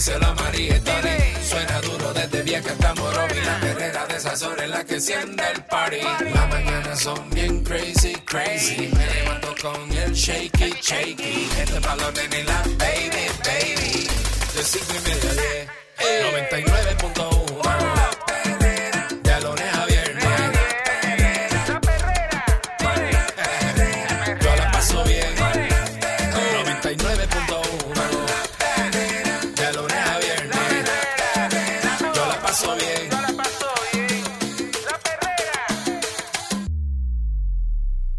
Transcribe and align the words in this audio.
dice 0.00 0.18
la 0.18 0.34
Tony. 0.34 0.70
Suena 1.46 1.78
duro 1.82 2.14
desde 2.14 2.42
vieja 2.42 2.70
hasta 2.70 2.94
Morovi. 2.94 3.38
La 3.44 3.60
perrera 3.60 4.06
de 4.06 4.16
esas 4.16 4.42
horas 4.42 4.64
en 4.64 4.70
la 4.70 4.82
que 4.82 4.94
enciende 4.94 5.44
el 5.54 5.62
party. 5.64 6.00
Las 6.32 6.48
mañanas 6.48 7.00
son 7.00 7.28
bien 7.30 7.62
crazy, 7.62 8.14
crazy. 8.24 8.90
Me 8.96 9.06
levanto 9.14 9.54
con 9.60 9.92
el 9.92 10.14
shaky, 10.14 10.72
shaky. 10.80 11.50
Este 11.58 11.78
balón 11.80 12.14
en 12.16 12.46
la 12.46 12.62
baby, 12.78 13.28
baby. 13.44 14.08
De 14.54 14.64
cinco 14.64 14.94
y 14.96 15.00
media 15.08 15.34
diez. 15.34 15.68
99.1 16.00 18.19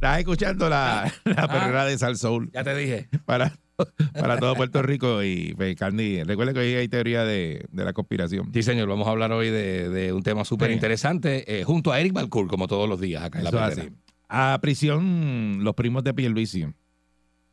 Estás 0.01 0.17
escuchando 0.17 0.67
la, 0.67 1.13
la 1.25 1.43
Ah. 1.43 1.47
perrera 1.47 1.85
de 1.85 1.95
Sal 1.95 2.17
Soul 2.17 2.49
Ya 2.51 2.63
te 2.63 2.75
dije. 2.75 3.07
para, 3.25 3.53
para 4.19 4.39
todo 4.39 4.55
Puerto 4.55 4.81
Rico 4.81 5.21
y 5.21 5.53
pues, 5.55 5.75
Candy. 5.75 6.23
Recuerda 6.23 6.53
que 6.53 6.59
hoy 6.59 6.73
hay 6.73 6.87
teoría 6.87 7.23
de, 7.23 7.67
de 7.71 7.85
la 7.85 7.93
conspiración. 7.93 8.49
Sí, 8.51 8.63
señor, 8.63 8.89
vamos 8.89 9.07
a 9.07 9.11
hablar 9.11 9.31
hoy 9.31 9.51
de, 9.51 9.89
de 9.89 10.11
un 10.11 10.23
tema 10.23 10.43
súper 10.43 10.71
interesante 10.71 11.59
eh, 11.59 11.63
junto 11.65 11.91
a 11.91 11.99
Eric 11.99 12.13
Balcour, 12.13 12.47
como 12.47 12.67
todos 12.67 12.89
los 12.89 12.99
días 12.99 13.21
acá 13.23 13.41
en 13.41 13.45
Eso 13.47 13.55
la 13.57 13.67
perrera. 13.69 13.83
así. 13.89 13.95
A 14.27 14.57
prisión 14.59 15.63
los 15.63 15.75
primos 15.75 16.03
de 16.03 16.15
Pierluisi. 16.15 16.65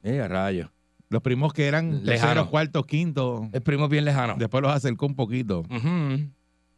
Eh, 0.03 0.21
a 0.23 0.29
rayo. 0.29 0.73
Los 1.11 1.21
primos 1.21 1.53
que 1.53 1.67
eran 1.67 2.03
Lejano. 2.03 2.07
terceros, 2.07 2.49
cuartos, 2.49 2.87
quintos. 2.87 3.49
Es 3.53 3.61
primo 3.61 3.89
bien 3.91 4.07
lejano. 4.07 4.37
Después 4.39 4.63
los 4.63 4.73
acercó 4.73 5.05
un 5.05 5.17
poquito. 5.17 5.61
Ujú. 5.69 6.31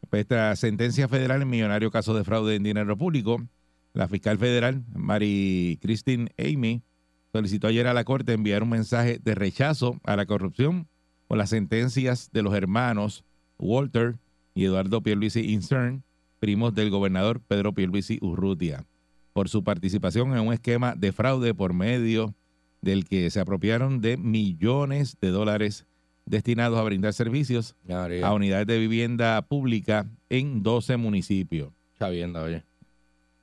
Pues, 0.08 0.22
Esta 0.22 0.56
sentencia 0.56 1.06
federal 1.06 1.42
en 1.42 1.48
millonario 1.48 1.92
caso 1.92 2.12
de 2.14 2.24
fraude 2.24 2.56
en 2.56 2.62
dinero 2.64 2.96
público, 2.96 3.40
la 3.92 4.08
fiscal 4.08 4.38
federal, 4.38 4.84
Mary 4.94 5.78
Christine 5.82 6.30
Amy, 6.38 6.82
solicitó 7.32 7.68
ayer 7.68 7.86
a 7.86 7.94
la 7.94 8.04
Corte 8.04 8.32
enviar 8.32 8.62
un 8.62 8.70
mensaje 8.70 9.18
de 9.22 9.34
rechazo 9.34 10.00
a 10.04 10.16
la 10.16 10.26
corrupción 10.26 10.88
por 11.26 11.38
las 11.38 11.50
sentencias 11.50 12.30
de 12.32 12.42
los 12.42 12.54
hermanos 12.54 13.24
Walter 13.58 14.16
y 14.54 14.64
Eduardo 14.64 15.00
Pierluisi 15.02 15.52
Incern, 15.52 16.02
primos 16.38 16.74
del 16.74 16.90
gobernador 16.90 17.40
Pedro 17.40 17.72
Pierluisi 17.72 18.18
Urrutia, 18.20 18.84
por 19.32 19.48
su 19.48 19.62
participación 19.62 20.32
en 20.32 20.46
un 20.46 20.52
esquema 20.52 20.94
de 20.96 21.12
fraude 21.12 21.54
por 21.54 21.72
medio 21.72 22.34
del 22.82 23.04
que 23.04 23.30
se 23.30 23.40
apropiaron 23.40 24.00
de 24.00 24.16
millones 24.16 25.16
de 25.20 25.28
dólares 25.28 25.86
destinados 26.24 26.78
a 26.78 26.82
brindar 26.82 27.12
servicios 27.12 27.76
María. 27.86 28.26
a 28.26 28.32
unidades 28.32 28.66
de 28.66 28.78
vivienda 28.78 29.40
pública 29.42 30.06
en 30.28 30.62
12 30.62 30.96
municipios. 30.96 31.72
Chavienda, 31.98 32.42
oye. 32.42 32.64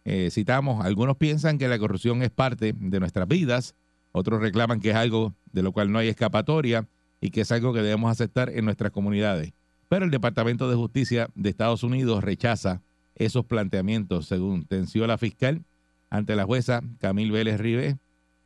Eh, 0.09 0.29
citamos, 0.31 0.85
algunos 0.85 1.17
piensan 1.17 1.57
que 1.57 1.67
la 1.67 1.77
corrupción 1.77 2.23
es 2.23 2.29
parte 2.29 2.73
de 2.73 2.99
nuestras 3.01 3.27
vidas, 3.27 3.75
otros 4.13 4.39
reclaman 4.39 4.79
que 4.79 4.91
es 4.91 4.95
algo 4.95 5.33
de 5.51 5.61
lo 5.61 5.73
cual 5.73 5.91
no 5.91 5.99
hay 5.99 6.07
escapatoria 6.07 6.87
y 7.19 7.29
que 7.29 7.41
es 7.41 7.51
algo 7.51 7.73
que 7.73 7.81
debemos 7.81 8.09
aceptar 8.09 8.49
en 8.49 8.63
nuestras 8.63 8.91
comunidades. 8.91 9.51
Pero 9.89 10.05
el 10.05 10.11
Departamento 10.11 10.69
de 10.69 10.77
Justicia 10.77 11.27
de 11.35 11.49
Estados 11.49 11.83
Unidos 11.83 12.23
rechaza 12.23 12.81
esos 13.15 13.43
planteamientos, 13.43 14.27
según 14.27 14.63
tensió 14.63 15.05
la 15.07 15.17
fiscal 15.17 15.65
ante 16.09 16.37
la 16.37 16.45
jueza 16.45 16.81
Camille 16.99 17.33
Vélez 17.33 17.59
Ribe, 17.59 17.97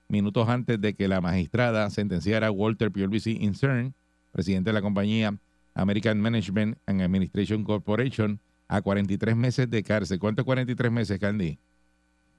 minutos 0.07 0.49
antes 0.49 0.81
de 0.81 0.95
que 0.95 1.07
la 1.07 1.21
magistrada 1.21 1.87
sentenciara 1.91 2.47
a 2.47 2.51
Walter 2.51 2.89
Pierluisi 2.89 3.37
Incern, 3.39 3.93
presidente 4.31 4.71
de 4.71 4.73
la 4.73 4.81
compañía 4.81 5.37
American 5.75 6.21
Management 6.21 6.79
and 6.87 7.03
Administration 7.03 7.63
Corporation, 7.63 8.39
a 8.71 8.81
43 8.81 9.35
meses 9.35 9.69
de 9.69 9.83
cárcel. 9.83 10.17
¿Cuánto 10.17 10.41
es 10.41 10.45
43 10.45 10.91
meses, 10.91 11.19
Candy? 11.19 11.59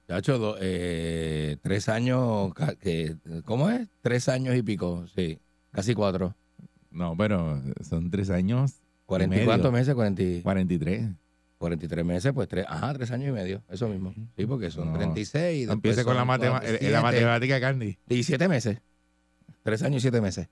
Chacho, 0.07 0.55
eh, 0.59 1.57
tres 1.61 1.87
años, 1.89 2.51
¿cómo 3.45 3.69
es? 3.69 3.87
Tres 4.01 4.27
años 4.29 4.55
y 4.55 4.63
pico, 4.63 5.05
sí. 5.15 5.37
Casi 5.71 5.93
cuatro. 5.93 6.35
No, 6.91 7.15
pero 7.15 7.61
son 7.87 8.09
tres 8.09 8.29
años, 8.31 8.73
¿Cuarenta 9.05 9.35
y 9.35 9.37
medio. 9.39 9.47
cuántos 9.49 9.71
meses? 9.71 9.93
Cuarenta 9.93 10.23
y- 10.23 10.41
43. 10.41 11.09
43 11.59 12.03
meses, 12.05 12.33
pues 12.33 12.47
tres, 12.49 12.65
ajá, 12.67 12.93
tres 12.93 13.11
años 13.11 13.29
y 13.29 13.31
medio, 13.31 13.61
eso 13.69 13.87
mismo. 13.87 14.13
Sí, 14.35 14.45
porque 14.45 14.69
son 14.71 14.91
No. 14.91 14.97
36. 14.97 15.55
y 15.55 15.59
después 15.61 15.75
Empiece 15.75 16.03
con 16.03 16.15
la, 16.17 16.25
matema- 16.25 16.61
eh, 16.63 16.89
la 16.91 17.01
matemática, 17.01 17.59
Candy. 17.61 17.97
Y 18.09 18.23
siete 18.23 18.47
meses. 18.49 18.79
Tres 19.61 19.81
años 19.83 19.97
y 19.97 20.01
siete 20.01 20.19
meses. 20.19 20.49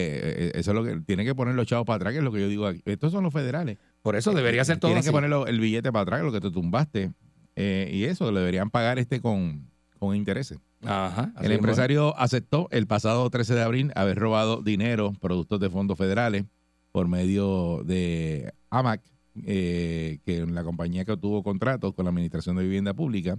eh, 0.46 0.52
eso 0.54 0.72
es 0.72 0.74
lo 0.74 0.82
que 0.82 1.00
tiene 1.06 1.24
que 1.24 1.34
poner 1.34 1.54
los 1.54 1.66
chavos 1.66 1.86
para 1.86 1.96
atrás, 1.96 2.12
que 2.12 2.18
es 2.18 2.24
lo 2.24 2.32
que 2.32 2.40
yo 2.40 2.48
digo 2.48 2.66
aquí. 2.66 2.82
Estos 2.84 3.12
son 3.12 3.22
los 3.22 3.32
federales. 3.32 3.78
Por 4.02 4.16
eso 4.16 4.32
debería 4.32 4.64
ser 4.64 4.78
todo 4.78 4.88
Tienen 4.90 5.04
que 5.04 5.12
poner 5.12 5.30
el 5.48 5.60
billete 5.60 5.92
para 5.92 6.02
atrás, 6.02 6.22
lo 6.22 6.32
que 6.32 6.40
te 6.40 6.50
tumbaste. 6.50 7.12
Eh, 7.54 7.88
y 7.92 8.04
eso 8.04 8.32
lo 8.32 8.38
deberían 8.38 8.70
pagar 8.70 8.98
este 8.98 9.20
con, 9.20 9.68
con 10.00 10.16
intereses. 10.16 10.58
Ajá. 10.84 11.32
El 11.40 11.52
empresario 11.52 12.18
aceptó 12.18 12.66
el 12.72 12.88
pasado 12.88 13.30
13 13.30 13.54
de 13.54 13.62
abril 13.62 13.92
haber 13.94 14.18
robado 14.18 14.60
dinero, 14.62 15.12
productos 15.20 15.60
de 15.60 15.70
fondos 15.70 15.96
federales, 15.96 16.46
por 16.90 17.06
medio 17.06 17.82
de 17.84 18.52
AMAC, 18.70 19.02
eh, 19.44 20.18
que 20.24 20.44
la 20.46 20.64
compañía 20.64 21.04
que 21.04 21.12
obtuvo 21.12 21.42
contratos 21.42 21.94
con 21.94 22.04
la 22.04 22.10
Administración 22.10 22.56
de 22.56 22.64
Vivienda 22.64 22.94
Pública 22.94 23.38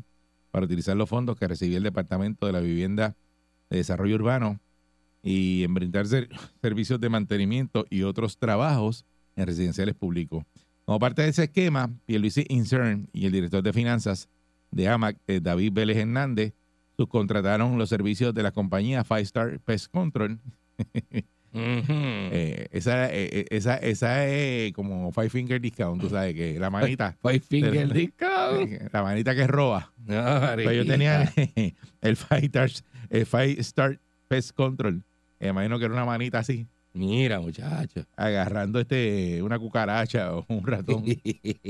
para 0.51 0.65
utilizar 0.65 0.95
los 0.97 1.09
fondos 1.09 1.37
que 1.37 1.47
recibía 1.47 1.77
el 1.77 1.83
Departamento 1.83 2.45
de 2.45 2.51
la 2.53 2.59
Vivienda 2.59 3.15
de 3.69 3.77
Desarrollo 3.77 4.15
Urbano 4.15 4.59
y 5.23 5.63
en 5.63 5.73
brindar 5.73 6.05
ser- 6.07 6.29
servicios 6.61 6.99
de 6.99 7.09
mantenimiento 7.09 7.85
y 7.89 8.03
otros 8.03 8.37
trabajos 8.37 9.05
en 9.35 9.47
residenciales 9.47 9.95
públicos. 9.95 10.43
Como 10.85 10.99
parte 10.99 11.21
de 11.21 11.29
ese 11.29 11.45
esquema, 11.45 11.89
Pierluisi 12.05 12.45
Incern 12.49 13.07
y 13.13 13.25
el 13.25 13.31
director 13.31 13.63
de 13.63 13.71
finanzas 13.73 14.27
de 14.71 14.87
AMAC, 14.89 15.17
eh, 15.27 15.39
David 15.41 15.71
Vélez 15.73 15.97
Hernández, 15.97 16.53
subcontrataron 16.97 17.77
los 17.77 17.89
servicios 17.89 18.33
de 18.33 18.43
la 18.43 18.51
compañía 18.51 19.03
Five 19.03 19.21
Star 19.21 19.59
Pest 19.61 19.91
Control. 19.91 20.39
Eh, 21.55 22.67
esa, 22.71 23.05
eh, 23.13 23.29
eh, 23.31 23.45
esa, 23.51 23.75
esa 23.77 24.27
es 24.27 24.73
como 24.73 25.11
Five 25.11 25.29
Finger 25.29 25.61
Discount, 25.61 26.01
tú 26.01 26.09
sabes 26.09 26.33
que 26.33 26.59
la 26.59 26.69
manita, 26.69 27.15
Five 27.21 27.39
finger 27.41 27.71
Pero- 27.71 27.93
discount. 27.93 28.71
la 28.93 29.03
manita 29.03 29.35
que 29.35 29.45
roba. 29.47 29.91
No, 30.05 30.23
Pues 30.63 30.75
yo 30.77 30.85
tenía 30.85 31.31
el 32.01 32.15
Five 32.17 32.45
Star, 32.45 32.69
el 33.09 33.25
Five 33.25 33.55
Star 33.59 33.99
Pest 34.27 34.51
Control. 34.55 35.01
Me 35.39 35.49
imagino 35.49 35.77
que 35.77 35.85
era 35.85 35.93
una 35.93 36.05
manita 36.05 36.39
así, 36.39 36.65
Mira, 36.93 37.39
muchacho. 37.39 38.05
agarrando 38.15 38.79
este 38.79 39.41
una 39.43 39.59
cucaracha 39.59 40.33
o 40.35 40.45
un 40.47 40.65
ratón, 40.65 41.03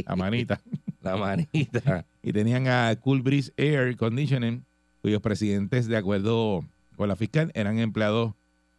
la 0.06 0.16
manita. 0.16 0.62
La 1.02 1.18
manita. 1.18 2.06
y 2.22 2.31
tenían 2.31 2.68
a 2.68 2.96
Cool 3.02 3.22
Breeze 3.22 3.52
Air 3.57 3.98
Conditioning, 3.98 4.63
cuyos 5.02 5.22
presidentes, 5.22 5.88
de 5.88 5.98
acuerdo 5.98 6.63
con 6.96 7.10
la 7.10 7.16
fiscal, 7.16 7.52
eran 7.56 7.80
empleados 7.80 8.34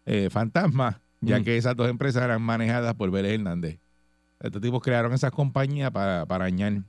eh, 0.06 0.28
fantasmas, 0.30 0.96
ya 1.24 1.38
Mm. 1.40 1.44
que 1.44 1.56
esas 1.56 1.76
dos 1.76 1.88
empresas 1.88 2.22
eran 2.22 2.42
manejadas 2.42 2.94
por 2.94 3.10
Vélez 3.10 3.34
Hernández. 3.34 3.78
Estos 4.40 4.60
tipos 4.60 4.82
crearon 4.82 5.12
esas 5.12 5.30
compañías 5.30 5.90
para, 5.90 6.26
para 6.26 6.44
añadir. 6.46 6.82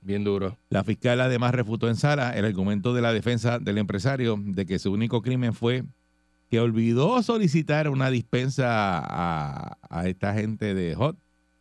Bien 0.00 0.22
duro. 0.22 0.56
La 0.70 0.84
fiscal 0.84 1.20
además 1.20 1.54
refutó 1.54 1.88
en 1.88 1.96
sala 1.96 2.32
el 2.36 2.44
argumento 2.44 2.92
de 2.92 3.00
la 3.02 3.12
defensa 3.12 3.58
del 3.58 3.78
empresario 3.78 4.38
de 4.38 4.66
que 4.66 4.78
su 4.78 4.92
único 4.92 5.22
crimen 5.22 5.54
fue 5.54 5.82
que 6.50 6.60
olvidó 6.60 7.22
solicitar 7.22 7.88
una 7.88 8.10
dispensa 8.10 8.98
a, 8.98 9.78
a 9.88 10.06
esta 10.08 10.34
gente 10.34 10.74
de 10.74 10.94
Hot 10.94 11.16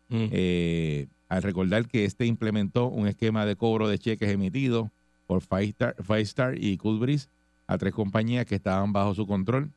Mm. 0.10 0.28
eh, 0.32 1.08
al 1.30 1.42
recordar 1.42 1.88
que 1.88 2.06
este 2.06 2.26
implementó 2.28 2.88
un 2.88 3.08
esquema 3.08 3.46
de 3.48 3.56
cobro 3.56 3.88
de 3.88 3.98
cheques 3.98 4.30
emitidos 4.30 4.90
por 5.26 5.42
Five 5.42 5.64
Star, 5.70 5.96
Five 6.04 6.22
Star 6.22 6.58
y 6.62 6.78
Cool 6.78 7.00
Breeze 7.00 7.30
a 7.66 7.78
tres 7.80 7.94
compañías 7.94 8.46
que 8.46 8.54
estaban 8.54 8.94
bajo 8.94 9.16
su 9.16 9.26
control, 9.26 9.72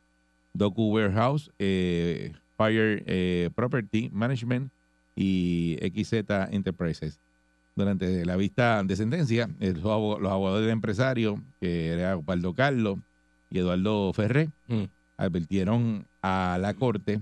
Doku 0.57 0.91
Warehouse, 0.93 1.51
eh, 1.59 2.33
Fire 2.57 3.03
eh, 3.07 3.51
Property 3.55 4.11
Management 4.13 4.71
y 5.15 5.77
XZ 5.81 6.25
Enterprises. 6.51 7.21
Durante 7.75 8.25
la 8.25 8.37
vista 8.37 8.83
de 8.83 8.97
sentencia, 8.97 9.49
los 9.61 9.85
abo- 9.85 10.19
los 10.19 10.33
abogados 10.33 10.61
del 10.63 10.71
empresario, 10.71 11.43
que 11.61 11.89
era 11.89 12.17
Osvaldo 12.17 12.55
Carlos 12.55 12.99
y 13.51 13.59
Eduardo 13.59 14.13
Ferré, 14.15 14.49
Mm. 14.69 14.85
advirtieron 15.19 16.07
a 16.23 16.59
la 16.61 16.75
Corte 16.75 17.21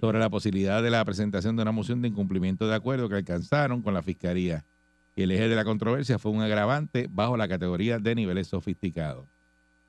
sobre 0.00 0.18
la 0.18 0.28
posibilidad 0.28 0.82
de 0.82 0.90
la 0.90 1.04
presentación 1.04 1.56
de 1.56 1.62
una 1.62 1.72
moción 1.72 2.02
de 2.02 2.08
incumplimiento 2.08 2.66
de 2.68 2.74
acuerdo 2.74 3.08
que 3.08 3.14
alcanzaron 3.16 3.80
con 3.80 3.94
la 3.94 4.02
Fiscalía. 4.02 4.64
Y 5.16 5.22
el 5.22 5.30
eje 5.30 5.48
de 5.48 5.54
la 5.56 5.64
controversia 5.64 6.18
fue 6.18 6.32
un 6.32 6.42
agravante 6.42 7.08
bajo 7.10 7.36
la 7.36 7.46
categoría 7.48 7.98
de 7.98 8.14
niveles 8.14 8.48
sofisticados. 8.48 9.26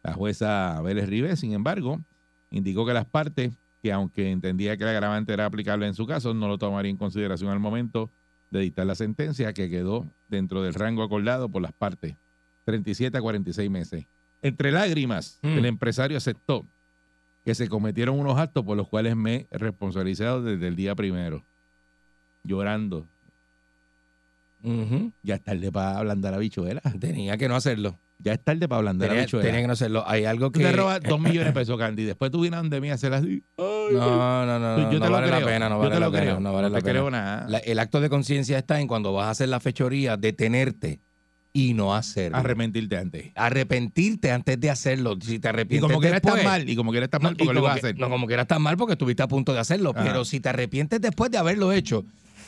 La 0.03 0.13
jueza 0.13 0.79
Vélez 0.81 1.09
Ribé, 1.09 1.35
sin 1.35 1.53
embargo, 1.53 1.99
indicó 2.51 2.85
que 2.85 2.93
las 2.93 3.05
partes, 3.05 3.53
que 3.81 3.91
aunque 3.91 4.31
entendía 4.31 4.77
que 4.77 4.83
el 4.83 4.89
agravante 4.89 5.33
era 5.33 5.45
aplicable 5.45 5.87
en 5.87 5.93
su 5.93 6.05
caso, 6.07 6.33
no 6.33 6.47
lo 6.47 6.57
tomaría 6.57 6.89
en 6.91 6.97
consideración 6.97 7.51
al 7.51 7.59
momento 7.59 8.09
de 8.51 8.59
dictar 8.61 8.85
la 8.85 8.95
sentencia 8.95 9.53
que 9.53 9.69
quedó 9.69 10.05
dentro 10.29 10.61
del 10.61 10.73
rango 10.73 11.03
acordado 11.03 11.49
por 11.49 11.61
las 11.61 11.73
partes, 11.73 12.15
37 12.65 13.17
a 13.17 13.21
46 13.21 13.69
meses. 13.69 14.05
Entre 14.41 14.71
lágrimas, 14.71 15.39
Mm. 15.41 15.47
el 15.57 15.65
empresario 15.65 16.17
aceptó 16.17 16.65
que 17.43 17.53
se 17.55 17.67
cometieron 17.67 18.19
unos 18.19 18.37
actos 18.39 18.63
por 18.63 18.75
los 18.77 18.87
cuales 18.87 19.15
me 19.15 19.47
he 19.51 19.57
responsabilizado 19.57 20.41
desde 20.41 20.67
el 20.67 20.75
día 20.75 20.95
primero. 20.95 21.43
Llorando. 22.43 23.05
Ya 25.21 25.35
es 25.35 25.43
tarde 25.43 25.71
para 25.71 25.99
ablandar 25.99 26.33
a 26.33 26.37
bichuela. 26.39 26.81
Tenía 26.99 27.37
que 27.37 27.47
no 27.47 27.55
hacerlo. 27.55 27.99
Ya 28.17 28.33
es 28.33 28.43
tarde 28.43 28.67
para 28.67 28.79
ablandar 28.79 29.09
Tenía, 29.09 29.23
bichuela. 29.25 29.45
tenía 29.45 29.61
que 29.61 29.67
no 29.67 29.73
hacerlo. 29.73 30.03
Hay 30.07 30.25
algo 30.25 30.47
Tú 30.49 30.59
que. 30.59 30.65
te 30.65 30.71
robas 30.71 31.01
dos 31.01 31.19
millones 31.19 31.45
de 31.45 31.51
pesos, 31.53 31.77
Candy. 31.77 32.05
Después 32.05 32.31
tú 32.31 32.41
vienes 32.41 32.59
donde 32.61 32.79
mí 32.81 32.89
a 32.89 32.93
hacer 32.93 33.13
así. 33.13 33.43
Ay, 33.57 33.65
No, 33.93 34.45
no, 34.45 34.57
no. 34.59 34.77
Yo 34.77 34.83
no, 34.83 34.89
te 34.89 34.99
no 34.99 35.05
lo 35.05 35.11
vale 35.11 35.27
creo. 35.27 35.39
la 35.41 35.45
pena, 35.45 35.69
no 35.69 35.75
Yo 35.75 35.79
vale 35.79 35.93
te 35.95 35.99
la 35.99 36.05
lo 36.07 36.11
pena. 36.11 36.23
creo. 36.23 36.39
No 36.39 36.53
vale 36.53 36.67
No 36.69 36.73
la 36.73 36.79
te 36.79 36.83
pena. 36.85 36.93
creo 36.93 37.11
nada. 37.11 37.45
La- 37.49 37.57
el 37.59 37.77
acto 37.79 37.99
de 38.01 38.09
conciencia 38.09 38.57
está 38.57 38.79
en 38.79 38.87
cuando 38.87 39.11
vas 39.13 39.27
a 39.27 39.29
hacer 39.31 39.49
la 39.49 39.59
fechoría, 39.59 40.15
detenerte 40.17 41.01
y 41.53 41.73
no 41.73 41.93
hacerlo. 41.93 42.37
Arrepentirte 42.37 42.97
antes. 42.97 43.31
Arrepentirte 43.35 44.31
antes 44.31 44.59
de 44.59 44.69
hacerlo. 44.69 45.17
Si 45.21 45.39
te 45.39 45.47
Y 45.47 45.49
arrepientes 45.49 45.87
como 45.87 45.99
quiera 45.99 46.15
después, 46.15 46.35
estar 46.35 46.51
mal. 46.51 46.69
Y 46.69 46.75
como 46.75 46.91
quiera 46.91 47.05
estar 47.05 47.21
No, 47.21 47.27
mal 47.29 47.33
y 47.33 47.37
porque 47.37 47.53
lo 47.53 47.59
como 47.61 47.67
ibas 47.73 47.75
a 47.83 47.87
hacer. 47.87 47.99
No, 47.99 48.09
como 48.09 48.27
quiera 48.27 48.41
estar 48.43 48.59
mal 48.59 48.77
porque 48.77 48.93
estuviste 48.93 49.23
a 49.23 49.27
punto 49.27 49.53
de 49.53 49.59
hacerlo. 49.59 49.91
Ajá. 49.95 50.03
Pero 50.05 50.25
si 50.25 50.39
te 50.39 50.49
arrepientes 50.49 50.99
después 51.01 51.31
de 51.31 51.37
haberlo 51.37 51.71
hecho, 51.73 52.05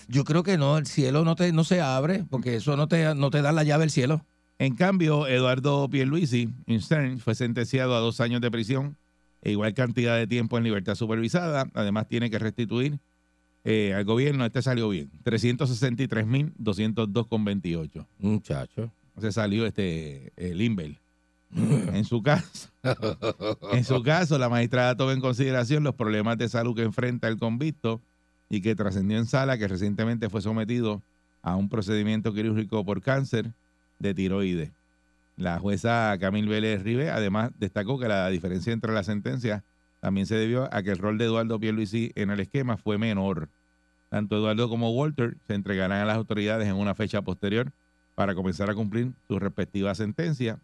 yo 0.07 0.23
creo 0.23 0.43
que 0.43 0.57
no, 0.57 0.77
el 0.77 0.87
cielo 0.87 1.23
no 1.25 1.35
te 1.35 1.51
no 1.51 1.63
se 1.63 1.81
abre 1.81 2.23
porque 2.29 2.55
eso 2.55 2.75
no 2.77 2.87
te, 2.87 3.13
no 3.15 3.29
te 3.29 3.41
da 3.41 3.51
la 3.51 3.63
llave 3.63 3.81
del 3.81 3.91
cielo. 3.91 4.25
En 4.59 4.75
cambio, 4.75 5.27
Eduardo 5.27 5.89
Pierluisi 5.89 6.49
Stern 6.79 7.19
fue 7.19 7.35
sentenciado 7.35 7.95
a 7.95 7.99
dos 7.99 8.19
años 8.21 8.41
de 8.41 8.49
prisión 8.49 8.97
e 9.41 9.51
igual 9.51 9.75
cantidad 9.75 10.17
de 10.17 10.25
tiempo 10.25 10.57
en 10.57 10.63
libertad 10.63 10.95
supervisada. 10.95 11.69
Además, 11.75 12.07
tiene 12.07 12.31
que 12.31 12.39
restituir 12.39 12.97
eh, 13.63 13.93
al 13.93 14.03
gobierno. 14.03 14.43
Este 14.45 14.63
salió 14.63 14.89
bien. 14.89 15.11
363.202,28. 15.23 18.05
Muchacho. 18.19 18.91
Se 19.19 19.31
salió 19.31 19.65
este 19.65 20.31
el 20.37 20.61
Inbel. 20.61 20.99
En 21.93 22.03
su 22.03 22.21
caso, 22.21 22.67
en 23.71 23.85
su 23.85 24.03
caso, 24.03 24.37
la 24.37 24.49
magistrada 24.49 24.97
toma 24.97 25.13
en 25.13 25.21
consideración 25.21 25.81
los 25.81 25.95
problemas 25.95 26.37
de 26.37 26.49
salud 26.49 26.75
que 26.75 26.83
enfrenta 26.83 27.29
el 27.29 27.37
convicto 27.37 28.01
y 28.49 28.59
que 28.59 28.75
trascendió 28.75 29.17
en 29.17 29.27
sala 29.27 29.57
que 29.57 29.69
recientemente 29.69 30.29
fue 30.29 30.41
sometido 30.41 31.01
a 31.41 31.55
un 31.55 31.69
procedimiento 31.69 32.33
quirúrgico 32.33 32.83
por 32.83 33.01
cáncer 33.01 33.53
de 33.99 34.13
tiroides. 34.13 34.71
La 35.35 35.59
jueza 35.59 36.17
Camil 36.19 36.47
Vélez 36.47 36.81
Ribe 36.83 37.11
además 37.11 37.51
destacó 37.59 37.99
que 37.99 38.07
la 38.07 38.27
diferencia 38.29 38.73
entre 38.73 38.91
las 38.91 39.05
sentencias 39.05 39.63
también 39.99 40.25
se 40.25 40.35
debió 40.35 40.73
a 40.73 40.81
que 40.83 40.91
el 40.91 40.97
rol 40.97 41.17
de 41.17 41.25
Eduardo 41.25 41.59
Pierluisi 41.59 42.11
en 42.15 42.29
el 42.31 42.39
esquema 42.39 42.77
fue 42.77 42.97
menor. 42.97 43.49
Tanto 44.09 44.37
Eduardo 44.37 44.69
como 44.69 44.91
Walter 44.91 45.37
se 45.47 45.53
entregarán 45.53 45.99
a 45.99 46.05
las 46.05 46.17
autoridades 46.17 46.67
en 46.67 46.75
una 46.75 46.95
fecha 46.95 47.21
posterior 47.21 47.71
para 48.15 48.33
comenzar 48.33 48.69
a 48.69 48.75
cumplir 48.75 49.11
sus 49.27 49.39
respectivas 49.39 49.97
sentencias. 49.97 50.57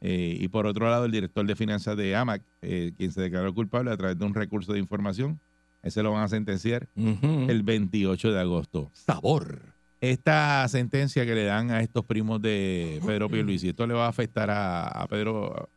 Eh, 0.00 0.36
y 0.40 0.48
por 0.48 0.66
otro 0.66 0.90
lado, 0.90 1.04
el 1.04 1.12
director 1.12 1.46
de 1.46 1.54
finanzas 1.54 1.96
de 1.96 2.16
AMAC, 2.16 2.42
eh, 2.60 2.92
quien 2.96 3.12
se 3.12 3.22
declaró 3.22 3.54
culpable 3.54 3.92
a 3.92 3.96
través 3.96 4.18
de 4.18 4.24
un 4.24 4.34
recurso 4.34 4.72
de 4.72 4.80
información, 4.80 5.38
ese 5.82 6.02
lo 6.02 6.12
van 6.12 6.24
a 6.24 6.28
sentenciar 6.28 6.88
el 6.96 7.62
28 7.62 8.32
de 8.32 8.40
agosto. 8.40 8.90
sabor. 8.92 9.60
Esta 10.02 10.66
sentencia 10.68 11.24
que 11.24 11.32
le 11.32 11.44
dan 11.44 11.70
a 11.70 11.80
estos 11.80 12.04
primos 12.04 12.42
de 12.42 13.00
Pedro 13.06 13.28
Pierluisi, 13.30 13.68
¿esto 13.68 13.86
le 13.86 13.94
va 13.94 14.06
a 14.06 14.08
afectar 14.08 14.50
a, 14.50 14.88
a 14.88 15.06
Pedro 15.06 15.68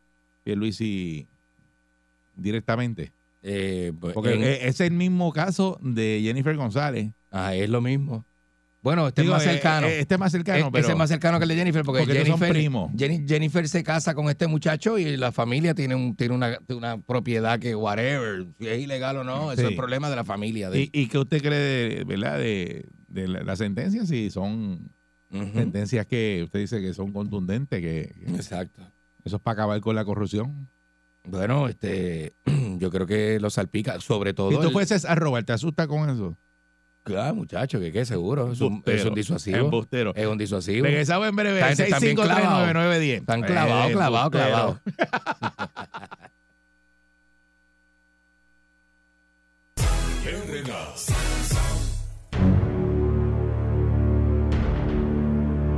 Pierluisi 0.43 1.27
directamente? 2.35 3.11
Eh, 3.43 3.93
pues, 3.99 4.15
Porque 4.15 4.33
en- 4.33 4.43
es 4.67 4.79
el 4.81 4.91
mismo 4.93 5.31
caso 5.31 5.77
de 5.79 6.21
Jennifer 6.23 6.55
González. 6.55 7.11
ah, 7.31 7.53
es 7.53 7.69
lo 7.69 7.81
mismo. 7.81 8.25
Bueno, 8.81 9.07
este 9.07 9.21
Digo, 9.21 9.35
es 9.35 9.43
más 9.43 9.47
eh, 9.47 9.53
cercano. 9.53 9.87
eh, 9.87 9.99
Este 9.99 10.13
es 10.15 10.19
más 10.19 10.31
cercano, 10.31 10.67
E- 10.67 10.71
pero 10.71 10.83
Ese 10.83 10.91
es 10.91 10.97
más 10.97 11.09
cercano 11.09 11.37
que 11.37 11.43
el 11.43 11.49
de 11.49 11.55
Jennifer, 11.55 11.83
porque, 11.83 11.99
Porque 12.01 12.13
estos 12.13 12.27
son 12.27 12.39
Jennifer, 12.39 12.55
primos. 12.61 12.91
Jenny- 12.97 13.25
Jennifer 13.27 13.67
se 13.69 13.83
casa 13.83 14.15
con 14.15 14.27
este 14.29 14.47
muchacho 14.47 14.97
y 14.97 15.17
la 15.17 15.31
familia 15.31 15.73
tiene 15.75 15.93
un 15.95 16.15
tiene 16.15 16.33
una, 16.35 16.59
una 16.69 16.97
propiedad 16.99 17.59
que 17.59 17.75
whatever, 17.75 18.45
si 18.59 18.67
es 18.67 18.79
ilegal 18.81 19.17
o 19.17 19.23
no, 19.23 19.51
eso 19.51 19.61
es 19.63 19.69
el 19.69 19.75
problema 19.75 20.09
de 20.09 20.15
la 20.15 20.23
familia. 20.23 20.69
De, 20.71 20.81
¿Y, 20.81 20.89
y 20.93 21.07
qué 21.07 21.17
usted 21.19 21.41
cree 21.41 21.59
de, 21.59 22.03
¿verdad? 22.03 22.37
de, 22.37 22.85
de 23.15 23.27
la, 23.27 23.43
la 23.43 23.55
sentencia? 23.55 24.05
Si 24.05 24.29
son 24.29 24.91
sentencias 25.31 26.05
que 26.05 26.41
usted 26.43 26.59
dice 26.59 26.81
que 26.81 26.93
son 26.93 27.11
contundentes, 27.11 27.81
que, 27.81 28.13
que 28.25 28.35
Exacto. 28.35 28.81
eso 29.23 29.37
es 29.37 29.41
para 29.41 29.53
acabar 29.53 29.81
con 29.81 29.95
la 29.95 30.05
corrupción. 30.05 30.67
Bueno, 31.23 31.67
este, 31.67 32.33
yo 32.77 32.91
creo 32.91 33.07
que 33.07 33.39
lo 33.39 33.49
salpica, 33.49 33.99
sobre 33.99 34.33
todo. 34.33 34.51
Si 34.51 34.57
tú 34.57 34.67
el- 34.67 34.73
fueses 34.73 35.05
a 35.05 35.15
robar, 35.15 35.43
¿te 35.43 35.53
asusta 35.53 35.87
con 35.87 36.09
eso? 36.09 36.35
Claro, 37.03 37.35
muchacho, 37.35 37.79
que 37.79 37.91
qué 37.91 38.03
seguro. 38.03 38.51
Es 38.51 38.61
un, 38.61 38.81
es 38.85 39.05
un 39.05 39.13
disuasivo. 39.13 39.57
Embustero. 39.57 40.11
Es 40.15 40.25
un 40.25 40.39
disuasivo. 40.39 40.85
Regresamos 40.85 41.27
en 41.27 41.35
breve. 41.35 41.59
Esta 41.59 41.67
gente 41.67 41.83
está 41.83 41.99
bien 41.99 42.17
6539910. 42.17 43.17
Están 43.19 43.41
clavados, 43.43 43.91
clavados, 43.91 44.31
clavados. 44.31 44.77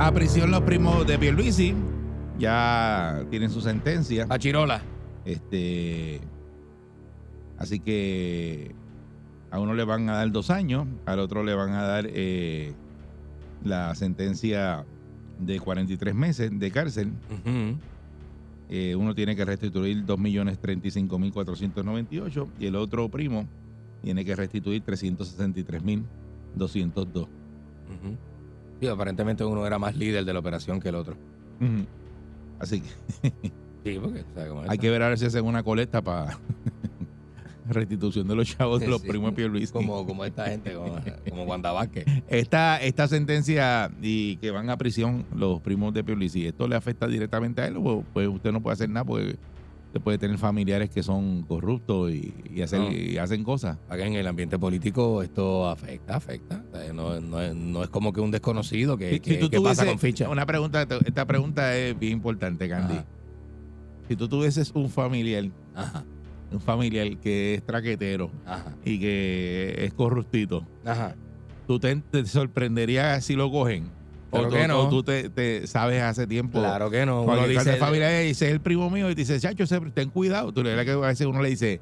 A 0.00 0.12
prisión 0.12 0.52
los 0.52 0.62
primos 0.62 1.04
de 1.08 1.18
Pierluisi. 1.18 1.74
Ya 2.38 3.24
tienen 3.30 3.50
su 3.50 3.60
sentencia. 3.60 4.26
A 4.28 4.38
Chirola. 4.38 4.80
Este, 5.24 6.20
así 7.58 7.80
que 7.80 8.76
a 9.50 9.58
uno 9.58 9.74
le 9.74 9.82
van 9.82 10.08
a 10.08 10.18
dar 10.18 10.30
dos 10.30 10.50
años, 10.50 10.86
al 11.04 11.18
otro 11.18 11.42
le 11.42 11.52
van 11.52 11.72
a 11.72 11.82
dar 11.82 12.06
eh, 12.08 12.74
la 13.64 13.92
sentencia 13.96 14.86
de 15.40 15.58
43 15.58 16.14
meses 16.14 16.56
de 16.56 16.70
cárcel. 16.70 17.10
Eh, 18.68 18.94
uno 18.94 19.16
tiene 19.16 19.34
que 19.34 19.44
restituir 19.44 20.06
2.035.498 20.06 22.46
y 22.60 22.66
el 22.66 22.76
otro 22.76 23.08
primo 23.08 23.48
tiene 24.02 24.24
que 24.24 24.36
restituir 24.36 24.84
363.202. 24.84 27.22
Ujú. 27.22 27.28
Sí, 28.80 28.86
aparentemente 28.86 29.44
uno 29.44 29.66
era 29.66 29.78
más 29.78 29.96
líder 29.96 30.24
de 30.24 30.32
la 30.32 30.38
operación 30.38 30.80
que 30.80 30.88
el 30.88 30.94
otro. 30.94 31.16
Así 32.58 32.80
que 32.80 33.32
Sí, 33.84 33.98
porque 34.00 34.24
¿sabes 34.34 34.50
cómo 34.50 34.64
es 34.64 34.70
hay 34.70 34.78
que 34.78 34.90
ver 34.90 35.02
a 35.02 35.08
ver 35.08 35.18
si 35.18 35.26
hacen 35.26 35.44
una 35.44 35.62
colecta 35.62 36.02
para 36.02 36.38
restitución 37.68 38.26
de 38.26 38.34
los 38.34 38.48
chavos 38.48 38.80
de 38.80 38.88
los 38.88 39.00
sí. 39.00 39.08
primos 39.08 39.30
de 39.30 39.36
Pierluisi. 39.36 39.72
Como, 39.72 40.06
como 40.06 40.24
esta 40.24 40.46
gente, 40.46 40.72
como, 40.72 40.98
como 41.28 41.44
Wanda 41.44 41.72
Vázquez. 41.72 42.06
Esta, 42.28 42.80
esta 42.80 43.08
sentencia 43.08 43.90
y 44.02 44.36
que 44.36 44.50
van 44.50 44.70
a 44.70 44.76
prisión 44.76 45.26
los 45.34 45.60
primos 45.60 45.94
de 45.94 46.02
Pierluisi, 46.02 46.46
¿esto 46.46 46.66
le 46.66 46.76
afecta 46.76 47.06
directamente 47.06 47.62
a 47.62 47.66
él? 47.66 47.76
O 47.76 48.04
pues 48.12 48.28
usted 48.28 48.52
no 48.52 48.60
puede 48.62 48.74
hacer 48.74 48.88
nada 48.88 49.04
porque 49.04 49.36
usted 49.88 50.00
puede 50.00 50.18
tener 50.18 50.38
familiares 50.38 50.90
que 50.90 51.02
son 51.02 51.42
corruptos 51.42 52.10
y, 52.12 52.34
y 52.54 52.62
hacer, 52.62 52.78
No. 52.80 52.92
y 52.92 53.16
hacen 53.18 53.42
cosas. 53.42 53.78
Acá 53.88 54.06
en 54.06 54.14
el 54.14 54.26
ambiente 54.26 54.58
político 54.58 55.22
esto 55.22 55.68
afecta, 55.68 56.16
afecta. 56.16 56.62
O 56.72 56.76
sea, 56.76 56.92
No, 56.92 57.20
no 57.20 57.40
es- 57.40 57.54
no 57.54 57.82
es 57.82 57.88
como 57.90 58.12
que 58.12 58.20
un 58.20 58.30
desconocido 58.30 58.96
que, 58.98 59.12
Si- 59.14 59.20
que- 59.20 59.34
si 59.34 59.40
tú 59.40 59.48
que 59.50 59.60
pasa 59.60 59.86
con 59.86 59.98
ficha. 59.98 60.28
Una 60.28 60.44
pregunta, 60.46 60.86
esta 61.04 61.26
pregunta 61.26 61.76
es 61.76 61.98
bien 61.98 62.12
importante, 62.14 62.68
Candy. 62.68 62.94
Ajá. 62.94 63.06
Si 64.08 64.16
tú 64.16 64.28
tuvieses 64.28 64.70
un 64.74 64.88
familiar, 64.90 65.44
Ajá, 65.74 66.04
un 66.50 66.60
familiar 66.60 67.16
que 67.18 67.54
es 67.54 67.62
traquetero 67.66 68.30
ajá, 68.46 68.74
y 68.84 68.98
que 68.98 69.74
es 69.84 69.92
corruptito, 69.94 70.66
ajá. 70.84 71.14
¿tú 71.66 71.78
te, 71.78 71.94
te 71.96 72.24
sorprenderías 72.26 73.22
si 73.24 73.34
lo 73.36 73.50
cogen? 73.50 73.90
Claro 74.30 74.48
o, 74.48 74.50
que 74.50 74.62
tú- 74.62 74.68
no. 74.68 74.80
o 74.80 74.88
tú 74.90 75.02
te, 75.02 75.30
te 75.30 75.66
sabes 75.66 76.02
hace 76.02 76.26
tiempo. 76.26 76.58
Claro 76.58 76.90
que 76.90 77.06
no. 77.06 77.18
Uno 77.22 77.24
Cuando 77.26 77.48
dice, 77.48 77.60
dice 77.64 77.76
familia 77.76 78.10
dice 78.10 78.46
es 78.46 78.52
el 78.52 78.60
primo 78.60 78.90
mío 78.90 79.08
y 79.10 79.14
te 79.14 79.22
dice, 79.22 79.40
chacho, 79.40 79.64
ten 79.94 80.10
cuidado. 80.10 80.52
Tú 80.52 80.62
le 80.62 80.84
que 80.84 80.90
a 80.92 80.96
veces 80.96 81.26
uno 81.26 81.40
le 81.40 81.48
dice, 81.50 81.80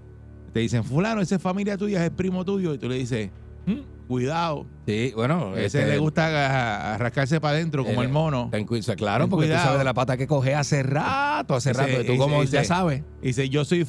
te 0.52 0.60
dicen, 0.60 0.84
fulano, 0.84 1.20
esa 1.20 1.36
es 1.36 1.42
familia 1.42 1.76
tuya, 1.76 1.98
es 2.04 2.10
el 2.10 2.16
primo 2.16 2.44
tuyo. 2.44 2.72
Y 2.74 2.78
tú 2.78 2.88
le 2.88 2.94
dices, 2.96 3.30
"¿Mm?". 3.66 3.80
cuidado. 4.06 4.64
Sí, 4.86 5.12
bueno. 5.16 5.56
Ese 5.56 5.80
este, 5.80 5.86
le 5.90 5.98
gusta 5.98 6.26
a- 6.26 6.94
a 6.94 6.98
rascarse 6.98 7.40
para 7.40 7.56
adentro 7.56 7.84
como 7.84 8.02
eh, 8.02 8.06
el 8.06 8.12
mono. 8.12 8.48
ten 8.52 8.64
o 8.70 8.82
sea, 8.82 8.94
claro, 8.94 9.24
Ten 9.24 9.30
porque 9.30 9.46
cuidado. 9.46 9.62
tú 9.62 9.66
sabes 9.66 9.78
de 9.80 9.84
la 9.84 9.94
pata 9.94 10.16
que 10.16 10.28
coge 10.28 10.54
hace 10.54 10.84
rato, 10.84 11.56
hace 11.56 11.72
Ese- 11.72 11.80
rato. 11.80 12.00
Y 12.02 12.06
tú 12.06 12.12
ese- 12.12 12.18
como 12.18 12.44
ya 12.44 12.62
sabes. 12.64 13.02
Dice, 13.20 13.48
yo 13.48 13.64
soy, 13.64 13.84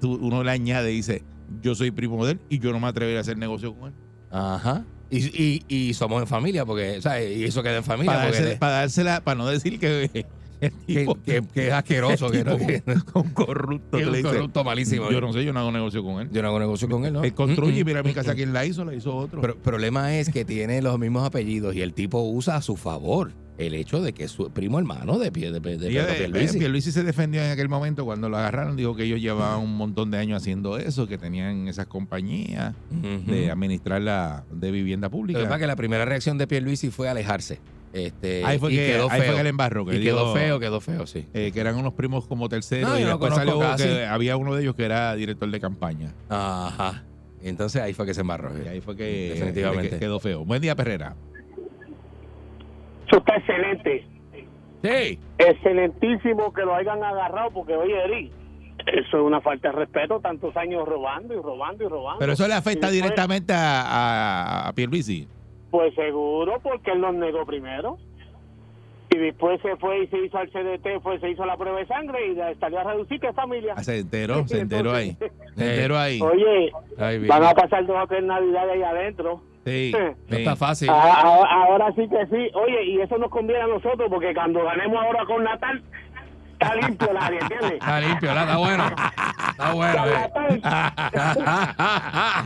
tú- 0.00 0.18
uno 0.22 0.42
le 0.42 0.50
añade, 0.50 0.88
dice, 0.88 1.22
yo 1.60 1.74
soy 1.74 1.90
primo 1.90 2.24
de 2.24 2.32
él 2.32 2.40
y 2.48 2.58
yo 2.58 2.72
no 2.72 2.80
me 2.80 2.86
atrevería 2.86 3.18
a 3.18 3.20
hacer 3.20 3.36
negocio 3.36 3.74
con 3.74 3.88
él. 3.90 3.94
Ajá. 4.30 4.84
Y, 5.12 5.62
y, 5.68 5.88
y 5.88 5.94
somos 5.94 6.22
en 6.22 6.26
familia, 6.26 6.64
porque, 6.64 7.02
¿sabes? 7.02 7.36
Y 7.36 7.44
eso 7.44 7.62
queda 7.62 7.76
en 7.76 7.84
familia. 7.84 8.12
Para, 8.14 8.30
darse- 8.32 8.58
para 8.58 8.72
dársela, 8.72 9.20
para 9.20 9.36
no 9.36 9.46
decir 9.46 9.78
que 9.78 10.04
el 10.62 10.72
que, 10.72 11.00
tipo, 11.00 11.14
que- 11.22 11.42
que 11.52 11.66
es 11.68 11.72
asqueroso, 11.72 12.30
que, 12.30 12.44
no, 12.44 12.56
que, 12.56 12.80
que 12.82 12.94
un 13.14 13.30
corrupto 13.30 13.98
que 13.98 14.04
que 14.04 14.10
es 14.10 14.24
un 14.24 14.30
corrupto 14.30 14.64
malísimo. 14.64 15.10
yo 15.10 15.20
no 15.20 15.32
sé, 15.32 15.44
yo 15.44 15.52
no 15.52 15.60
hago 15.60 15.70
negocio 15.72 16.02
con 16.02 16.22
él. 16.22 16.30
Yo 16.32 16.40
no 16.40 16.48
hago 16.48 16.58
negocio 16.60 16.88
con 16.88 17.04
él, 17.04 17.12
¿no? 17.12 17.24
Él 17.24 17.34
construye 17.34 17.80
y 17.80 17.84
mira 17.84 18.02
mi 18.02 18.14
casa. 18.14 18.34
¿quién 18.34 18.52
la 18.54 18.64
hizo? 18.64 18.84
La 18.86 18.94
hizo 18.94 19.14
otro. 19.14 19.40
Pero 19.42 19.52
el 19.54 19.58
problema 19.60 20.16
es 20.16 20.30
que 20.30 20.44
tiene 20.46 20.80
los 20.80 20.98
mismos 20.98 21.26
apellidos 21.26 21.74
y 21.76 21.82
el 21.82 21.92
tipo 21.92 22.22
usa 22.22 22.56
a 22.56 22.62
su 22.62 22.76
favor 22.76 23.32
el 23.58 23.74
hecho 23.74 24.00
de 24.00 24.12
que 24.12 24.28
su 24.28 24.50
primo 24.50 24.78
hermano 24.78 25.18
de, 25.18 25.30
pie, 25.30 25.52
de, 25.52 25.60
de, 25.60 25.76
de 25.78 25.88
Pedro 25.90 26.14
Pierluisi. 26.16 26.58
Pierluisi 26.58 26.90
se 26.92 27.04
defendió 27.04 27.42
en 27.44 27.50
aquel 27.50 27.68
momento 27.68 28.04
cuando 28.04 28.28
lo 28.28 28.38
agarraron, 28.38 28.76
dijo 28.76 28.96
que 28.96 29.04
ellos 29.04 29.20
llevaban 29.20 29.60
un 29.60 29.76
montón 29.76 30.10
de 30.10 30.18
años 30.18 30.40
haciendo 30.42 30.78
eso, 30.78 31.06
que 31.06 31.18
tenían 31.18 31.68
esas 31.68 31.86
compañías 31.86 32.74
de 32.90 33.50
administrar 33.50 34.00
la 34.02 34.44
de 34.50 34.70
vivienda 34.70 35.06
Lo 35.06 35.10
que 35.10 35.16
pública. 35.16 35.40
pasa 35.42 35.54
es 35.56 35.60
que 35.60 35.66
la 35.66 35.76
primera 35.76 36.04
reacción 36.04 36.38
de 36.38 36.46
Pierluisi 36.46 36.90
fue 36.90 37.08
alejarse. 37.08 37.60
Este, 37.92 38.42
ahí 38.42 38.58
fue 38.58 38.72
y 38.72 38.76
que, 38.76 38.86
quedó 38.86 39.10
ahí 39.10 39.20
feo. 39.20 39.28
fue 39.28 39.36
que 39.36 39.42
le 39.42 39.48
embarró, 39.50 39.84
que 39.84 39.96
y 39.96 40.02
quedó 40.02 40.32
feo, 40.32 40.58
quedó 40.58 40.80
feo, 40.80 41.06
sí. 41.06 41.26
eh, 41.34 41.50
que 41.52 41.60
eran 41.60 41.76
unos 41.76 41.92
primos 41.92 42.26
como 42.26 42.48
terceros 42.48 42.88
No, 42.90 42.98
y 42.98 43.04
después 43.04 43.34
salió 43.34 43.60
que 43.76 44.06
había 44.06 44.38
uno 44.38 44.54
de 44.54 44.62
ellos 44.62 44.74
que 44.74 44.84
era 44.86 45.14
director 45.14 45.50
de 45.50 45.60
campaña. 45.60 46.14
Ajá. 46.30 47.04
Entonces 47.42 47.82
ahí 47.82 47.92
fue 47.92 48.06
que 48.06 48.14
se 48.14 48.22
embarró. 48.22 48.50
Y 48.64 48.66
ahí 48.68 48.80
fue 48.80 48.96
que 48.96 49.32
Definitivamente. 49.34 49.90
que 49.90 49.98
quedó 49.98 50.20
feo. 50.20 50.42
Buen 50.46 50.62
día, 50.62 50.74
Perrera. 50.74 51.16
Eso 53.12 53.18
está 53.18 53.36
excelente. 53.36 54.06
Sí. 54.82 55.18
Excelentísimo 55.38 56.52
que 56.52 56.62
lo 56.62 56.74
hayan 56.74 57.02
agarrado, 57.04 57.50
porque 57.50 57.76
oye, 57.76 57.94
Eri, 58.04 58.32
eso 58.86 59.18
es 59.18 59.22
una 59.22 59.40
falta 59.42 59.68
de 59.70 59.76
respeto, 59.76 60.18
tantos 60.20 60.56
años 60.56 60.88
robando 60.88 61.34
y 61.34 61.36
robando 61.36 61.84
y 61.84 61.88
robando. 61.88 62.18
Pero 62.20 62.32
eso 62.32 62.48
le 62.48 62.54
afecta 62.54 62.86
después, 62.86 63.02
directamente 63.02 63.52
a, 63.52 63.82
a, 63.82 64.68
a 64.68 64.72
Pierluisi. 64.72 65.28
Pues 65.70 65.94
seguro, 65.94 66.58
porque 66.62 66.92
él 66.92 67.00
los 67.00 67.14
negó 67.14 67.44
primero. 67.44 67.98
Y 69.10 69.18
después 69.18 69.60
se 69.60 69.76
fue 69.76 70.04
y 70.04 70.06
se 70.06 70.24
hizo 70.24 70.38
al 70.38 70.48
CDT, 70.48 71.02
fue, 71.02 71.20
se 71.20 71.28
hizo 71.30 71.44
la 71.44 71.58
prueba 71.58 71.78
de 71.80 71.86
sangre 71.86 72.28
y 72.28 72.58
salió 72.58 72.80
a 72.80 72.84
reducir 72.84 73.20
que 73.20 73.30
familia. 73.34 73.74
Ah, 73.76 73.84
Se 73.84 73.98
enteró, 73.98 74.48
se 74.48 74.60
enteró 74.60 74.92
ahí. 74.92 75.18
Se 75.54 75.70
enteró 75.74 75.98
ahí. 75.98 76.18
Oye, 76.22 76.72
van 77.28 77.44
a 77.44 77.52
pasar 77.52 77.84
dos 77.86 77.96
o 78.02 78.06
tres 78.06 78.24
navidades 78.24 78.72
ahí 78.72 78.82
adentro. 78.82 79.42
Sí. 79.64 79.92
No 80.28 80.36
está 80.36 80.56
fácil. 80.56 80.88
Ah, 80.90 81.44
ah, 81.48 81.64
Ahora 81.68 81.92
sí 81.94 82.08
que 82.08 82.26
sí. 82.26 82.50
Oye, 82.54 82.84
y 82.84 83.00
eso 83.00 83.16
nos 83.18 83.30
conviene 83.30 83.62
a 83.62 83.66
nosotros, 83.66 84.08
porque 84.10 84.34
cuando 84.34 84.64
ganemos 84.64 85.02
ahora 85.02 85.24
con 85.24 85.44
Natal, 85.44 85.82
está 86.54 86.74
limpio 86.76 87.10
el 87.10 87.16
área, 87.16 87.40
¿entiendes? 87.40 87.72
Está 87.74 88.00
limpio, 88.00 88.30
está 88.30 88.56
bueno. 88.56 88.84
Está 89.50 89.72
bueno. 89.72 90.06
eh. 90.06 90.30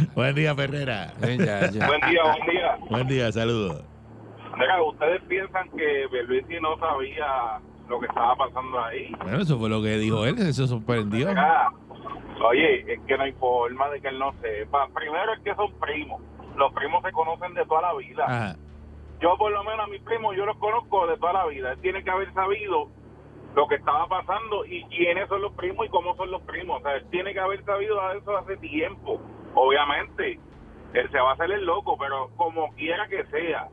Buen 0.14 0.34
día, 0.34 0.54
Ferrera. 0.54 1.12
Ya, 1.20 1.70
ya. 1.70 1.86
Buen 1.86 2.00
día, 2.10 2.22
buen 2.22 2.46
día. 2.50 2.76
Buen 2.90 3.06
día, 3.08 3.32
saludos. 3.32 3.82
Mira, 4.58 4.82
¿ustedes 4.82 5.22
piensan 5.28 5.68
que 5.70 6.06
Berluisi 6.10 6.60
no 6.60 6.78
sabía 6.78 7.58
lo 7.88 8.00
que 8.00 8.06
estaba 8.06 8.34
pasando 8.36 8.82
ahí? 8.84 9.12
Bueno, 9.22 9.38
eso 9.40 9.58
fue 9.58 9.68
lo 9.68 9.82
que 9.82 9.98
dijo 9.98 10.24
él, 10.26 10.36
eso 10.38 10.66
sorprendió. 10.66 11.28
Mira, 11.28 11.70
oye, 12.42 12.92
es 12.92 13.00
que 13.06 13.16
no 13.16 13.22
hay 13.24 13.32
forma 13.32 13.88
de 13.90 14.00
que 14.00 14.08
él 14.08 14.18
no 14.18 14.32
sepa. 14.40 14.88
Primero 14.94 15.34
es 15.34 15.40
que 15.40 15.54
son 15.54 15.72
primos. 15.78 16.20
Los 16.56 16.72
primos 16.72 17.02
se 17.02 17.12
conocen 17.12 17.54
de 17.54 17.64
toda 17.66 17.82
la 17.82 17.94
vida. 17.94 18.24
Ajá. 18.26 18.56
Yo 19.20 19.36
por 19.38 19.50
lo 19.50 19.64
menos 19.64 19.86
a 19.86 19.88
mis 19.88 20.02
primos 20.02 20.36
yo 20.36 20.44
los 20.44 20.56
conozco 20.58 21.06
de 21.06 21.16
toda 21.16 21.32
la 21.32 21.46
vida. 21.46 21.72
Él 21.72 21.80
tiene 21.80 22.04
que 22.04 22.10
haber 22.10 22.32
sabido 22.34 22.88
lo 23.54 23.66
que 23.66 23.76
estaba 23.76 24.06
pasando 24.06 24.66
y 24.66 24.84
quiénes 24.84 25.28
son 25.28 25.40
los 25.40 25.52
primos 25.54 25.86
y 25.86 25.88
cómo 25.88 26.14
son 26.16 26.30
los 26.30 26.42
primos. 26.42 26.80
O 26.80 26.82
sea, 26.82 26.96
él 26.96 27.06
tiene 27.10 27.32
que 27.32 27.40
haber 27.40 27.64
sabido 27.64 27.98
eso 28.12 28.36
hace 28.36 28.56
tiempo. 28.58 29.18
Obviamente, 29.54 30.38
él 30.92 31.10
se 31.10 31.18
va 31.18 31.30
a 31.30 31.34
hacer 31.34 31.50
el 31.50 31.64
loco, 31.64 31.96
pero 31.98 32.30
como 32.36 32.70
quiera 32.74 33.08
que 33.08 33.24
sea, 33.26 33.68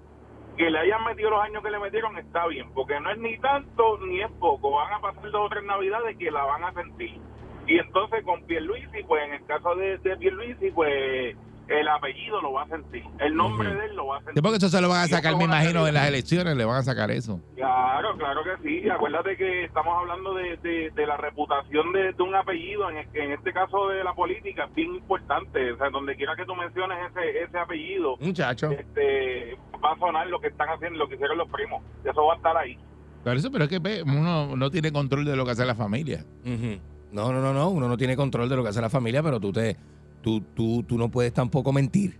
que 0.55 0.69
le 0.69 0.79
hayan 0.79 1.03
metido 1.03 1.31
los 1.31 1.41
años 1.41 1.61
que 1.61 1.71
le 1.71 1.79
metieron 1.79 2.17
está 2.17 2.47
bien, 2.47 2.71
porque 2.73 2.99
no 2.99 3.11
es 3.11 3.17
ni 3.17 3.37
tanto 3.39 3.97
ni 3.99 4.21
es 4.21 4.31
poco. 4.39 4.71
Van 4.71 4.93
a 4.93 4.99
pasar 4.99 5.29
dos 5.29 5.45
o 5.45 5.49
tres 5.49 5.65
navidades 5.65 6.17
que 6.17 6.31
la 6.31 6.45
van 6.45 6.63
a 6.63 6.73
sentir. 6.73 7.19
Y 7.67 7.79
entonces 7.79 8.23
con 8.23 8.45
Pierluisi, 8.45 9.03
pues 9.03 9.23
en 9.25 9.33
el 9.33 9.45
caso 9.45 9.75
de, 9.75 9.97
de 9.97 10.15
Pierluisi, 10.15 10.71
pues 10.71 11.35
el 11.79 11.87
apellido 11.87 12.41
lo 12.41 12.53
va 12.53 12.63
a 12.63 12.67
sentir. 12.67 13.03
El 13.19 13.35
nombre 13.35 13.73
de 13.73 13.85
él 13.85 13.95
lo 13.95 14.07
va 14.07 14.17
a 14.17 14.19
sentir. 14.19 14.35
Sí, 14.35 14.41
porque 14.41 14.57
eso 14.57 14.69
se 14.69 14.81
lo 14.81 14.89
van 14.89 15.03
a 15.03 15.07
sacar, 15.07 15.35
me 15.37 15.43
imagino, 15.45 15.87
en 15.87 15.93
las 15.93 16.07
elecciones, 16.07 16.55
le 16.55 16.65
van 16.65 16.77
a 16.77 16.83
sacar 16.83 17.11
eso. 17.11 17.39
Claro, 17.55 18.15
claro 18.17 18.41
que 18.43 18.67
sí. 18.67 18.89
Acuérdate 18.89 19.35
que 19.37 19.65
estamos 19.65 19.95
hablando 19.97 20.33
de, 20.33 20.57
de, 20.57 20.91
de 20.91 21.07
la 21.07 21.17
reputación 21.17 21.91
de, 21.93 22.13
de 22.13 22.23
un 22.23 22.35
apellido, 22.35 22.89
en, 22.89 22.97
en 23.13 23.31
este 23.31 23.53
caso 23.53 23.87
de 23.89 24.03
la 24.03 24.13
política, 24.13 24.65
es 24.65 24.75
bien 24.75 24.95
importante. 24.95 25.71
O 25.71 25.77
sea, 25.77 25.89
donde 25.89 26.15
quiera 26.15 26.35
que 26.35 26.45
tú 26.45 26.55
menciones 26.55 26.97
ese, 27.11 27.43
ese 27.43 27.57
apellido, 27.57 28.17
Muchacho. 28.19 28.71
este, 28.71 29.57
va 29.83 29.91
a 29.93 29.99
sonar 29.99 30.27
lo 30.27 30.39
que 30.39 30.47
están 30.47 30.69
haciendo, 30.69 30.99
lo 30.99 31.07
que 31.07 31.15
hicieron 31.15 31.37
los 31.37 31.49
primos. 31.49 31.83
Eso 32.03 32.25
va 32.25 32.33
a 32.33 32.37
estar 32.37 32.55
ahí. 32.57 32.77
Por 33.23 33.37
eso, 33.37 33.49
pero 33.51 33.63
es 33.63 33.69
que 33.69 33.79
ve, 33.79 34.03
uno 34.03 34.55
no 34.55 34.69
tiene 34.69 34.91
control 34.91 35.23
de 35.25 35.35
lo 35.35 35.45
que 35.45 35.51
hace 35.51 35.65
la 35.65 35.75
familia. 35.75 36.25
Ujú. 36.45 36.79
No, 37.13 37.31
no, 37.31 37.41
no, 37.41 37.53
no. 37.53 37.69
Uno 37.69 37.87
no 37.87 37.95
tiene 37.95 38.15
control 38.17 38.49
de 38.49 38.55
lo 38.55 38.63
que 38.63 38.69
hace 38.69 38.81
la 38.81 38.89
familia, 38.89 39.23
pero 39.23 39.39
tú 39.39 39.53
te, 39.53 39.77
tú, 40.23 40.41
tú, 40.55 40.81
tú 40.83 40.97
no 40.97 41.11
puedes 41.11 41.31
tampoco 41.33 41.71
mentir. 41.71 42.17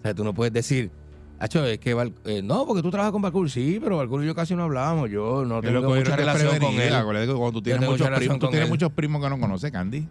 O 0.00 0.02
sea, 0.02 0.14
tú 0.14 0.24
no 0.24 0.34
puedes 0.34 0.52
decir, 0.52 0.90
Hacho, 1.38 1.64
es 1.66 1.78
que 1.78 1.92
Val- 1.94 2.14
eh, 2.24 2.40
no, 2.42 2.66
porque 2.66 2.82
tú 2.82 2.90
trabajas 2.90 3.12
con 3.12 3.20
Balcour, 3.22 3.50
sí, 3.50 3.78
pero 3.80 3.98
Balcour 3.98 4.24
y 4.24 4.26
yo 4.26 4.34
casi 4.34 4.54
no 4.56 4.62
hablamos. 4.64 5.10
Yo 5.10 5.44
no 5.44 5.60
tengo 5.74 5.88
mucha 6.00 6.16
relación 6.16 6.48
con 6.64 6.74
él. 6.80 6.92
Cuando 7.36 7.52
tú 7.52 7.62
tienes 7.62 7.80
muchos 7.92 8.06
primos, 8.18 8.38
tú 8.38 8.46
tienes 8.50 8.68
muchos 8.70 8.92
primos 8.92 9.22
que 9.22 9.28
no 9.30 9.38
conoces, 9.38 9.70
Candy. 9.70 10.08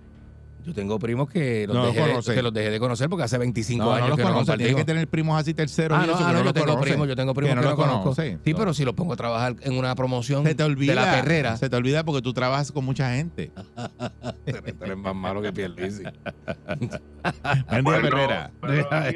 Yo 0.66 0.74
tengo 0.74 0.98
primos 0.98 1.30
que 1.30 1.68
los, 1.68 1.76
No 1.76 1.84
los 1.86 1.94
dejé, 1.94 2.06
de- 2.08 2.12
conoce. 2.14 2.34
que 2.34 2.42
los 2.42 2.54
dejé 2.54 2.70
de 2.72 2.80
conocer 2.80 3.08
porque 3.10 3.24
hace 3.24 3.38
25 3.38 3.84
No, 3.84 3.90
no 3.92 3.96
años 3.96 4.10
los 4.10 4.18
que 4.18 4.24
no 4.24 4.34
conoces. 4.34 4.58
Tienes 4.58 4.76
que 4.76 4.84
tener 4.86 5.08
primos 5.08 5.40
así 5.40 5.54
terceros. 5.54 5.98
Ah, 6.00 6.04
y 6.04 6.08
no, 6.08 6.14
eso, 6.16 6.24
ah, 6.26 6.28
no, 6.34 6.38
los 6.40 6.46
yo 6.46 6.54
tengo 6.54 6.80
primos, 6.82 7.08
yo 7.08 7.16
tengo 7.16 7.34
primos 7.36 7.56
Que 7.56 7.60
que 7.62 7.66
no 7.66 7.72
los 7.76 7.80
conozco. 7.80 8.16
Sí, 8.16 8.34
No. 8.52 8.58
pero 8.58 8.74
si 8.74 8.84
los 8.84 8.96
pongo 8.96 9.14
a 9.14 9.16
trabajar 9.16 9.56
en 9.62 9.78
una 9.78 9.94
promoción 9.96 10.44
Se 10.44 10.56
te 10.56 10.64
olvida. 10.64 10.94
de 10.94 11.02
la 11.02 11.12
perrera. 11.22 11.58
Se 11.58 11.70
te 11.70 11.76
olvida 11.76 12.04
porque 12.04 12.22
tú 12.24 12.34
trabajas 12.34 12.72
con 12.72 12.84
mucha 12.84 13.14
gente. 13.16 13.52
Tú 14.46 14.84
eres 14.84 14.98
más 14.98 15.16
malo 15.16 15.42
que 15.42 15.52
Pierluisi. 15.54 16.04
Buen 17.70 17.86
día, 17.86 18.02
Perrera. 18.02 18.52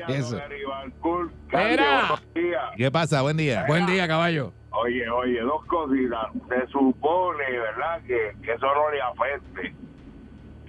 Eso. 0.07 0.39
¿Qué 2.77 2.91
pasa? 2.91 3.21
Buen 3.21 3.37
día. 3.37 3.65
Buen 3.67 3.85
día, 3.85 4.07
caballo. 4.07 4.53
Oye, 4.71 5.09
oye, 5.09 5.39
dos 5.41 5.65
cositas. 5.65 6.27
Se 6.47 6.67
supone, 6.71 7.43
¿verdad?, 7.51 8.01
que, 8.05 8.35
que 8.43 8.53
eso 8.53 8.65
no 8.67 8.91
le 8.91 9.01
afecte. 9.01 9.75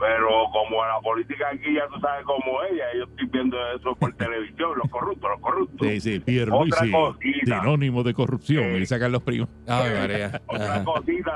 Pero 0.00 0.28
como 0.52 0.83
la 0.85 0.99
política 1.02 1.49
aquí 1.52 1.75
ya 1.75 1.87
tú 1.92 2.00
sabes 2.00 2.25
cómo 2.25 2.62
es, 2.62 2.71
yo 2.97 3.04
estoy 3.04 3.26
viendo 3.28 3.57
eso 3.76 3.95
por 3.97 4.12
televisión, 4.16 4.71
los 4.83 4.90
corruptos, 4.90 5.30
los 5.30 5.40
corruptos. 5.40 5.87
Sí, 5.87 6.00
sí, 6.00 6.14
Otra 6.16 6.25
Pierluisi, 6.25 6.90
cosita. 6.90 7.61
sinónimo 7.61 8.02
de 8.02 8.14
corrupción. 8.14 8.76
Y 8.80 8.87
sacan 8.87 9.12
los 9.12 9.23
primos. 9.23 9.49
Ay, 9.69 9.90
María. 9.99 10.40
Otra 10.47 10.75
Ajá. 10.76 10.85
cosita, 10.85 11.33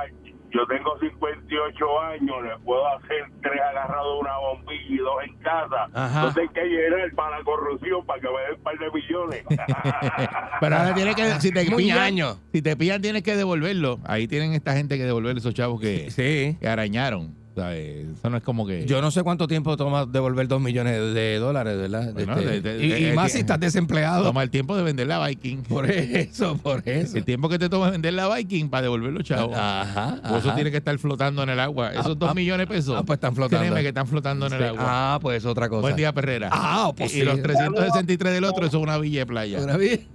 yo 0.50 0.64
tengo 0.66 0.96
58 1.00 2.00
años, 2.00 2.36
le 2.44 2.56
puedo 2.64 2.86
hacer 2.96 3.24
tres 3.42 3.60
agarrados 3.70 4.14
de 4.14 4.20
una 4.20 4.36
bombilla 4.38 4.84
y 4.88 4.96
dos 4.98 5.14
en 5.26 5.36
casa. 5.38 5.88
Ajá. 5.92 6.18
Entonces 6.20 6.42
hay 6.48 6.48
que 6.54 6.64
llenar 6.64 7.10
para 7.16 7.38
la 7.38 7.44
corrupción, 7.44 8.06
para 8.06 8.20
que 8.20 8.28
me 8.28 8.40
den 8.40 8.54
un 8.56 8.62
par 8.62 8.78
de 8.78 8.90
millones. 8.92 9.44
Pero 10.60 10.76
ahora 10.76 10.94
tienes 10.94 11.16
que, 11.16 11.24
si 11.40 11.50
te 11.52 11.64
Muy 11.70 11.82
pillan, 11.84 12.14
si 12.52 12.62
te 12.62 12.76
pillan 12.76 13.02
tienes 13.02 13.22
que 13.22 13.36
devolverlo. 13.36 13.98
Ahí 14.04 14.28
tienen 14.28 14.52
esta 14.52 14.74
gente 14.74 14.96
que 14.96 15.04
devolver 15.04 15.36
esos 15.36 15.54
chavos 15.54 15.80
que, 15.80 16.10
Sí. 16.10 16.56
que 16.60 16.68
arañaron. 16.68 17.34
Eso 17.56 18.30
no 18.30 18.36
es 18.36 18.42
como 18.42 18.66
que... 18.66 18.84
Yo 18.86 19.00
no 19.00 19.10
sé 19.10 19.22
cuánto 19.22 19.46
tiempo 19.46 19.76
toma 19.76 20.06
devolver 20.06 20.48
dos 20.48 20.60
millones 20.60 21.14
de 21.14 21.38
dólares, 21.38 21.76
¿verdad? 21.78 22.12
Bueno, 22.12 22.36
Este, 22.36 22.60
de- 22.60 22.78
de- 22.78 22.84
y, 22.84 22.88
de- 22.88 23.00
y 23.00 23.04
de- 23.04 23.12
más 23.14 23.30
si 23.32 23.38
estás 23.38 23.60
desempleado. 23.60 24.24
Toma 24.24 24.42
el 24.42 24.50
tiempo 24.50 24.76
de 24.76 24.82
vender 24.82 25.06
la 25.06 25.24
Viking. 25.26 25.62
Por 25.62 25.88
eso, 25.90 26.56
por 26.58 26.82
eso. 26.88 27.16
El 27.16 27.24
tiempo 27.24 27.48
que 27.48 27.58
te 27.58 27.68
toma 27.68 27.90
vender 27.90 28.14
la 28.14 28.34
Viking 28.34 28.68
para 28.68 28.82
devolver 28.82 29.12
los 29.12 29.22
chavos. 29.24 29.56
Ajá. 29.56 30.20
O 30.24 30.36
eso 30.36 30.48
ajá. 30.48 30.54
tiene 30.56 30.70
que 30.70 30.78
estar 30.78 30.98
flotando 30.98 31.42
en 31.44 31.50
el 31.50 31.60
agua. 31.60 31.92
Esos 31.92 32.06
Ah, 32.06 32.14
dos 32.18 32.30
ah, 32.30 32.34
millones 32.34 32.66
de 32.68 32.74
pesos. 32.74 32.96
ah, 32.98 33.02
pues 33.04 33.18
están 33.18 33.34
flotando. 33.34 33.60
Créeme 33.62 33.82
que 33.82 33.88
están 33.88 34.06
flotando 34.06 34.46
en 34.46 34.52
el 34.54 34.58
Sí. 34.58 34.64
agua. 34.66 34.80
Ah, 34.86 35.18
pues 35.22 35.44
otra 35.44 35.68
cosa. 35.68 35.82
Buen 35.82 35.96
día, 35.96 36.12
Perrera. 36.12 36.48
Ah, 36.52 36.92
pues 36.96 37.12
y, 37.14 37.18
y 37.18 37.20
sí. 37.20 37.24
los 37.26 37.40
363 37.40 38.32
del 38.34 38.44
otro, 38.44 38.66
eso 38.66 38.78
es 38.78 38.82
una 38.82 38.98
villa 38.98 39.20
de 39.20 39.26
playa. 39.26 39.60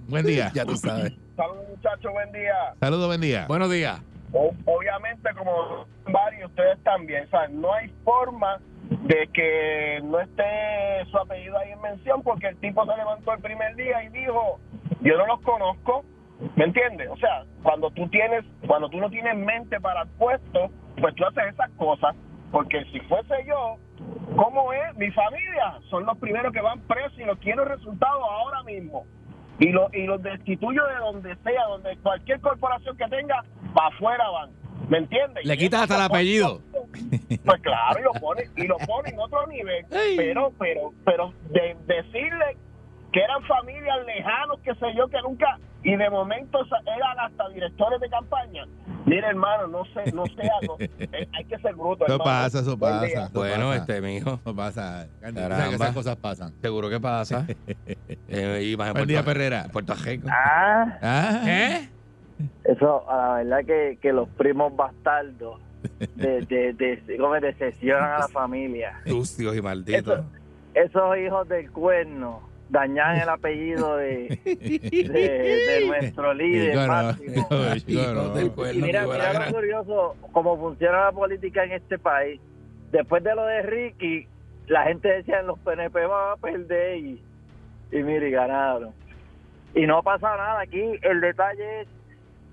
Buen 0.08 0.26
día. 0.26 0.50
Ya 0.54 0.64
tú 0.64 0.76
sabes. 0.76 1.12
Saludos 1.36 1.64
muchachos, 1.70 2.12
buen 2.12 2.30
día. 2.32 2.52
Saludos, 2.80 3.06
buen 3.06 3.20
día. 3.20 3.46
Buenos 3.48 3.70
días. 3.70 4.00
O- 4.32 4.54
obviamente 4.66 5.28
como 5.36 5.86
varios 6.06 6.50
ustedes 6.50 6.82
también, 6.84 7.24
o 7.24 7.28
sea, 7.28 7.48
no 7.48 7.72
hay 7.72 7.88
forma 8.04 8.58
de 9.02 9.28
que 9.32 10.00
no 10.04 10.20
esté 10.20 11.04
su 11.10 11.18
apellido 11.18 11.58
ahí 11.58 11.72
en 11.72 11.80
mención 11.80 12.22
porque 12.22 12.48
el 12.48 12.56
tipo 12.58 12.84
se 12.86 12.96
levantó 12.96 13.32
el 13.32 13.40
primer 13.40 13.74
día 13.76 14.02
y 14.04 14.08
dijo, 14.10 14.58
yo 15.00 15.16
no 15.16 15.26
los 15.26 15.40
conozco, 15.42 16.04
¿me 16.56 16.64
entiendes? 16.64 17.08
O 17.10 17.16
sea, 17.16 17.44
cuando 17.62 17.90
tú 17.90 18.08
tienes, 18.08 18.44
cuando 18.66 18.88
tú 18.88 18.98
no 18.98 19.10
tienes 19.10 19.36
mente 19.36 19.80
para 19.80 20.02
el 20.02 20.08
puesto, 20.10 20.70
pues 21.00 21.14
tú 21.14 21.24
haces 21.24 21.52
esas 21.54 21.70
cosas 21.72 22.14
Porque 22.50 22.84
si 22.92 23.00
fuese 23.00 23.34
yo, 23.46 23.76
¿cómo 24.36 24.72
es? 24.72 24.96
Mi 24.96 25.10
familia 25.12 25.78
son 25.88 26.04
los 26.04 26.18
primeros 26.18 26.52
que 26.52 26.60
van 26.60 26.80
presos 26.80 27.18
y 27.18 27.24
los 27.24 27.38
quiero 27.38 27.64
resultados 27.64 28.24
ahora 28.28 28.62
mismo. 28.64 29.04
Y, 29.60 29.68
lo, 29.68 29.88
y 29.92 30.06
los 30.06 30.22
destituyo 30.22 30.82
de 30.86 30.96
donde 30.96 31.36
sea, 31.44 31.64
donde 31.68 31.96
cualquier 31.98 32.40
corporación 32.40 32.96
que 32.96 33.06
tenga, 33.08 33.44
para 33.74 33.88
afuera 33.88 34.28
van. 34.30 34.50
¿Me 34.88 34.98
entiendes? 34.98 35.44
Le 35.44 35.56
quitas 35.56 35.82
hasta 35.82 35.96
el 35.96 36.02
apellido. 36.02 36.60
Pues 37.44 37.62
claro, 37.62 38.00
y 38.00 38.02
lo 38.02 38.12
pone, 38.14 38.42
y 38.56 38.66
lo 38.66 38.76
pone 38.78 39.10
en 39.10 39.18
otro 39.20 39.46
nivel. 39.46 39.86
Pero, 40.16 40.52
pero, 40.58 40.92
pero 41.04 41.32
de 41.50 41.76
decirle 41.86 42.56
que 43.12 43.20
eran 43.20 43.42
familias 43.44 43.98
lejanos, 44.06 44.60
que 44.60 44.74
sé 44.74 44.86
yo, 44.96 45.08
que 45.08 45.20
nunca, 45.22 45.58
y 45.82 45.96
de 45.96 46.10
momento 46.10 46.58
eran 46.96 47.18
hasta 47.18 47.48
directores 47.50 48.00
de 48.00 48.08
campaña. 48.10 48.64
Mire, 49.06 49.26
hermano, 49.28 49.66
no 49.68 49.84
sé, 49.86 50.12
no 50.12 50.24
sé 50.26 50.42
algo. 50.60 50.76
Eh, 51.12 51.28
hay 51.32 51.44
que 51.46 51.58
ser 51.58 51.74
bruto. 51.74 52.04
Eso 52.04 52.14
hermano. 52.14 52.24
pasa, 52.24 52.60
eso 52.60 52.78
pasa. 52.78 53.06
eso 53.06 53.30
Bueno, 53.32 53.68
pasa. 53.68 53.76
este, 53.76 54.00
mi 54.00 54.16
hijo. 54.16 54.34
Eso 54.34 54.54
pasa. 54.54 55.08
Caramba. 55.20 55.68
que 55.68 55.74
esas 55.74 55.94
cosas 55.94 56.16
pasan. 56.16 56.52
Seguro 56.60 56.88
que 56.90 57.00
pasa. 57.00 57.46
Eh, 58.32 58.70
y 58.72 58.76
más 58.76 58.88
en 58.88 58.94
Buen 58.94 59.08
día, 59.08 59.24
Puerto- 59.24 59.38
Perrera. 59.38 59.62
en 59.64 59.70
Puerto 59.70 59.94
Rico. 60.04 60.28
Ah, 60.30 60.98
Ah, 61.02 61.42
¿Eh? 61.46 61.88
eso, 62.64 63.10
a 63.10 63.42
la 63.42 63.58
verdad 63.58 63.64
que, 63.66 63.98
que 64.00 64.12
los 64.12 64.28
primos 64.30 64.74
bastardos 64.76 65.60
de, 66.14 66.42
de, 66.42 66.72
de, 66.74 67.16
¿cómo 67.18 67.34
es? 67.36 67.42
decepcionan 67.42 68.12
a 68.12 68.18
la 68.20 68.28
familia. 68.28 69.00
Sucios 69.06 69.56
y 69.56 69.62
malditos. 69.62 70.20
Eso- 70.20 70.24
esos 70.74 71.16
hijos 71.18 71.48
del 71.48 71.70
cuerno 71.72 72.42
dañan 72.70 73.16
el 73.18 73.28
apellido 73.28 73.96
de, 73.96 74.38
de, 74.44 74.78
de 75.10 75.84
nuestro 75.86 76.32
líder 76.34 76.88
máximo. 76.88 77.46
Del 77.50 78.46
Y 78.46 78.50
cuerno, 78.50 78.86
mira, 78.86 79.06
mira 79.06 79.46
lo 79.46 79.52
curioso, 79.54 80.16
cómo 80.32 80.56
funciona 80.58 81.04
la 81.06 81.12
política 81.12 81.64
en 81.64 81.72
este 81.72 81.98
país. 81.98 82.40
Después 82.92 83.22
de 83.24 83.34
lo 83.34 83.44
de 83.44 83.62
Ricky, 83.62 84.26
la 84.68 84.84
gente 84.84 85.08
decía 85.08 85.42
los 85.42 85.58
PNP 85.60 86.06
van 86.06 86.32
a 86.32 86.36
perder 86.36 86.96
y, 86.98 87.22
y 87.92 88.02
mire, 88.02 88.28
y 88.28 88.32
ganaron. 88.32 88.90
Y 89.74 89.86
no 89.86 90.02
pasa 90.02 90.28
nada. 90.36 90.60
Aquí 90.60 90.80
el 91.02 91.20
detalle 91.20 91.82
es... 91.82 91.88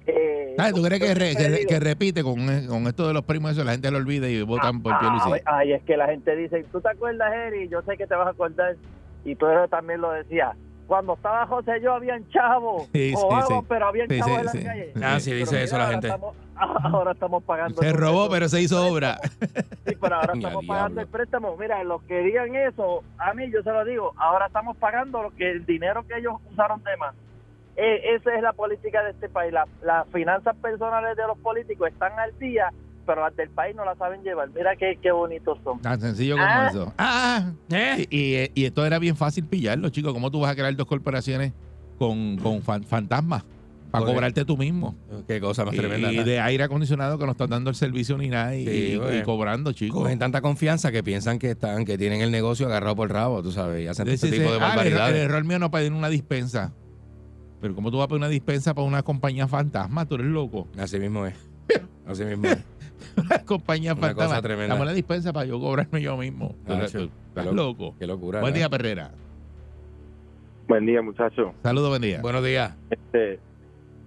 Eh, 0.07 0.55
Ah, 0.57 0.71
¿Tú 0.73 0.81
crees 0.83 1.01
que, 1.01 1.13
re- 1.13 1.65
que, 1.67 1.79
repite 1.79 2.23
con, 2.23 2.35
con 2.67 2.87
esto 2.87 3.07
de 3.07 3.13
los 3.13 3.23
primos 3.23 3.51
eso? 3.51 3.63
La 3.63 3.71
gente 3.73 3.91
lo 3.91 3.97
olvida 3.97 4.27
y 4.29 4.41
votan 4.43 4.81
por 4.81 4.93
Ah, 4.93 4.99
Pierluisi. 4.99 5.43
Ay, 5.45 5.73
es 5.73 5.81
que 5.83 5.97
la 5.97 6.05
gente 6.07 6.35
dice, 6.35 6.63
¿tú 6.71 6.79
te 6.81 6.89
acuerdas, 6.89 7.31
Eri? 7.33 7.67
Yo 7.69 7.81
sé 7.81 7.97
que 7.97 8.07
te 8.07 8.15
vas 8.15 8.27
a 8.27 8.31
acordar. 8.31 8.75
Y 9.29 9.35
tú 9.35 9.45
eso 9.47 9.67
también 9.67 9.99
lo 10.01 10.11
decías. 10.11 10.55
Cuando 10.87 11.15
estaba 11.15 11.45
José 11.47 11.81
yo 11.81 11.93
habían 11.93 12.27
chavos. 12.29 12.87
Sí, 12.93 13.09
sí, 13.13 13.21
robados, 13.21 13.49
sí. 13.49 13.65
pero 13.67 13.87
habían 13.87 14.07
sí, 14.07 14.15
en 14.25 14.45
la 14.45 14.51
sí. 14.51 14.63
calle. 14.63 14.93
Ah, 15.03 15.19
sí, 15.19 15.29
Pero 15.31 15.39
dice 15.41 15.51
mira, 15.55 15.63
eso 15.65 15.77
la 15.77 15.83
ahora 15.83 15.91
gente. 15.93 16.07
estamos- 16.07 16.35
ahora 16.93 17.11
estamos 17.11 17.43
pagando. 17.43 17.81
Se 17.81 17.93
robó, 17.93 18.29
pero 18.29 18.47
se 18.49 18.61
hizo 18.61 18.87
obra. 18.87 19.19
Sí, 19.85 19.95
pero 20.01 20.15
ahora 20.15 20.33
estamos 20.33 20.41
diablo. 20.61 20.67
pagando 20.67 21.01
el 21.01 21.07
préstamo. 21.07 21.57
Mira, 21.57 21.83
los 21.83 22.01
que 22.03 22.19
digan 22.19 22.55
eso, 22.55 23.03
a 23.17 23.33
mí 23.33 23.51
yo 23.51 23.61
se 23.63 23.71
lo 23.71 23.83
digo, 23.83 24.13
ahora 24.17 24.47
estamos 24.47 24.77
pagando 24.77 25.23
lo 25.23 25.31
que 25.31 25.51
el 25.51 25.65
dinero 25.65 26.07
que 26.07 26.17
ellos 26.19 26.35
usaron 26.51 26.81
de 26.83 26.95
más. 26.97 27.13
Eh, 27.75 28.15
esa 28.15 28.33
es 28.33 28.41
la 28.41 28.53
política 28.53 29.03
de 29.03 29.11
este 29.11 29.27
país. 29.29 29.51
La- 29.53 29.67
las 29.83 30.07
finanzas 30.07 30.55
personales 30.55 31.15
de 31.17 31.27
los 31.27 31.37
políticos 31.39 31.89
están 31.89 32.17
al 32.17 32.37
día, 32.39 32.71
pero 33.07 33.21
las 33.21 33.35
del 33.35 33.49
país 33.49 33.75
no 33.75 33.83
las 33.85 33.97
saben 33.97 34.21
llevar. 34.21 34.49
Mira 34.53 34.75
qué, 34.75 34.99
qué 35.01 35.11
bonitos 35.11 35.57
son. 35.63 35.81
Tan 35.81 35.99
sencillo 35.99 36.35
como 36.35 36.45
Ah. 36.47 36.67
eso. 36.69 36.93
Ah, 36.99 37.51
¿Eh? 37.71 38.05
y, 38.11 38.35
y, 38.35 38.51
y 38.53 38.65
esto 38.65 38.85
era 38.85 38.99
bien 38.99 39.15
fácil 39.15 39.45
pillarlo, 39.45 39.89
chicos. 39.89 40.13
¿Cómo 40.13 40.29
tú 40.29 40.41
vas 40.41 40.51
a 40.51 40.55
crear 40.55 40.75
dos 40.75 40.85
corporaciones 40.85 41.53
con, 41.97 42.37
con 42.37 42.61
fan- 42.61 42.83
fantasmas 42.83 43.43
para 43.89 44.05
cobrarte 44.05 44.43
tú 44.45 44.57
mismo? 44.57 44.95
Qué 45.27 45.39
cosa 45.39 45.63
más 45.65 45.73
tremenda. 45.75 46.11
Y 46.11 46.23
de 46.23 46.39
aire 46.41 46.63
acondicionado 46.65 47.17
que 47.17 47.25
no 47.25 47.31
están 47.31 47.49
dando 47.49 47.69
el 47.69 47.75
servicio 47.75 48.17
ni 48.17 48.27
nada 48.27 48.55
y, 48.55 48.65
Sí, 48.67 48.99
y- 49.01 49.17
y 49.17 49.23
cobrando, 49.23 49.71
chicos. 49.71 50.01
Cogen 50.03 50.19
tanta 50.19 50.41
confianza 50.41 50.91
que 50.91 51.01
piensan 51.03 51.39
que 51.39 51.51
están, 51.51 51.85
que 51.85 51.97
tienen 51.97 52.21
el 52.21 52.29
negocio 52.31 52.67
agarrado 52.67 52.95
por 52.97 53.07
el 53.09 53.13
rabo, 53.15 53.41
tú 53.41 53.51
sabes, 53.51 53.83
y 53.83 53.87
hacen 53.87 54.05
Sí, 54.07 54.13
este 54.13 54.27
sí, 54.27 54.33
tipo 54.33 54.49
sí. 54.49 54.59
de 54.59 54.59
Ah, 54.61 54.73
el, 54.73 54.79
error- 54.79 54.85
el 54.87 54.93
barbaridades. 54.93 55.25
error 55.25 55.43
mío 55.45 55.57
no 55.59 55.71
pedir 55.71 55.93
una 55.93 56.09
dispensa. 56.09 56.73
Pero 57.61 57.73
¿cómo 57.73 57.89
tú 57.89 57.97
vas 57.97 58.05
a 58.05 58.07
pedir 58.09 58.19
una 58.19 58.29
dispensa 58.29 58.75
para 58.75 58.85
una 58.85 59.01
compañía 59.01 59.47
fantasma? 59.47 60.05
Tú 60.05 60.15
eres 60.15 60.27
loco. 60.27 60.67
Así 60.77 60.99
mismo 60.99 61.25
es. 61.25 61.33
Así 62.05 62.23
mismo 62.23 62.45
es. 62.47 62.59
Una 63.17 63.43
compañía 63.45 63.93
Una 63.93 64.01
fantasma. 64.01 64.29
cosa 64.29 64.41
tremenda. 64.41 64.75
Dame 64.75 64.85
la 64.85 64.93
dispensa 64.93 65.33
para 65.33 65.45
yo 65.45 65.59
cobrarme 65.59 66.01
yo 66.01 66.17
mismo. 66.17 66.55
Nacho, 66.67 66.99
qué 66.99 67.09
estás 67.29 67.53
loco. 67.53 67.95
Qué 67.99 68.07
locura. 68.07 68.41
Buen 68.41 68.53
¿no? 68.53 68.57
día, 68.57 68.69
Perrera. 68.69 69.11
Buen 70.67 70.85
día, 70.85 71.01
muchachos. 71.01 71.53
Saludos, 71.63 71.89
buen 71.89 72.01
día. 72.01 72.21
Buenos 72.21 72.43
días. 72.43 72.75
Este, 72.89 73.39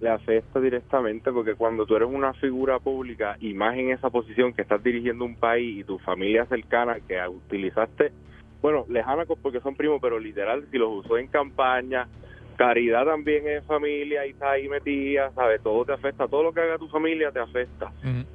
le 0.00 0.08
afecta 0.10 0.60
directamente 0.60 1.32
porque 1.32 1.54
cuando 1.54 1.86
tú 1.86 1.96
eres 1.96 2.08
una 2.10 2.32
figura 2.34 2.78
pública 2.78 3.36
y 3.40 3.54
más 3.54 3.76
en 3.76 3.90
esa 3.90 4.10
posición 4.10 4.52
que 4.52 4.62
estás 4.62 4.82
dirigiendo 4.82 5.24
un 5.24 5.36
país 5.36 5.80
y 5.80 5.84
tu 5.84 5.98
familia 5.98 6.46
cercana 6.46 6.98
que 7.00 7.18
utilizaste, 7.28 8.12
bueno, 8.62 8.84
lejana 8.88 9.24
porque 9.42 9.60
son 9.60 9.74
primos, 9.74 10.00
pero 10.02 10.18
literal, 10.18 10.66
si 10.70 10.78
los 10.78 11.04
usó 11.04 11.16
en 11.16 11.28
campaña, 11.28 12.08
caridad 12.60 13.06
también 13.06 13.48
es 13.48 13.64
familia 13.64 14.26
y 14.26 14.32
está 14.32 14.50
ahí 14.50 14.68
metida, 14.68 15.32
¿sabes? 15.34 15.62
Todo 15.62 15.86
te 15.86 15.94
afecta, 15.94 16.28
todo 16.28 16.42
lo 16.42 16.52
que 16.52 16.60
haga 16.60 16.76
tu 16.76 16.88
familia 16.88 17.32
te 17.32 17.40
afecta. 17.40 17.90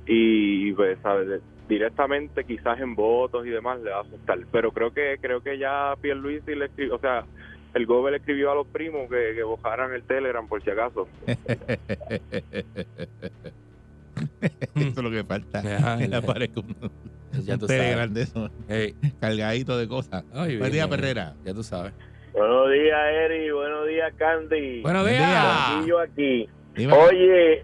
Y 0.08 0.74
pues 0.74 0.98
sabes 1.04 1.42
directamente 1.70 2.44
quizás 2.44 2.80
en 2.80 2.96
votos 2.96 3.46
y 3.46 3.52
demás 3.52 3.80
le 3.82 3.90
va 3.90 3.98
a 3.98 4.02
afectar 4.02 4.38
pero 4.52 4.72
creo 4.72 4.94
que 4.94 5.18
creo 5.20 5.42
que 5.42 5.58
ya 5.58 5.96
Pierluisi 6.00 6.54
le 6.54 6.66
escribió 6.66 6.94
o 6.94 7.00
sea 7.00 7.26
el 7.74 7.88
gobe 7.88 8.12
le 8.12 8.18
escribió 8.18 8.52
a 8.52 8.56
los 8.56 8.68
primos 8.68 9.10
que, 9.10 9.34
que 9.34 9.42
bajaran 9.42 9.92
el 9.92 10.04
Telegram 10.04 10.48
por 10.48 10.64
si 10.64 10.70
acaso 10.70 11.08
Eso 14.76 14.88
es 14.88 14.96
lo 14.96 15.12
que 15.12 15.24
falta. 15.24 15.62
Ya. 15.64 15.98
un, 15.98 16.76
Ya 17.44 17.54
un 17.56 17.60
Telegram 17.68 18.14
sabes. 18.14 18.14
de 18.14 18.22
eso, 18.22 18.50
cargadito 19.20 19.76
de 19.78 19.88
cosas. 19.88 20.24
Buen 20.34 20.72
día, 20.72 20.88
Perrera. 20.88 21.34
Ya 21.44 21.54
tú 21.54 21.64
sabes. 21.64 21.94
Buenos 22.36 22.70
días, 22.70 23.00
Eri. 23.14 23.52
Buenos 23.52 23.88
días, 23.88 24.14
Candy. 24.18 24.82
Buenos 24.82 25.04
Buen 25.04 25.16
días. 25.16 25.86
yo 25.86 26.00
aquí. 26.00 26.50
Dime. 26.76 26.94
Oye, 26.94 27.64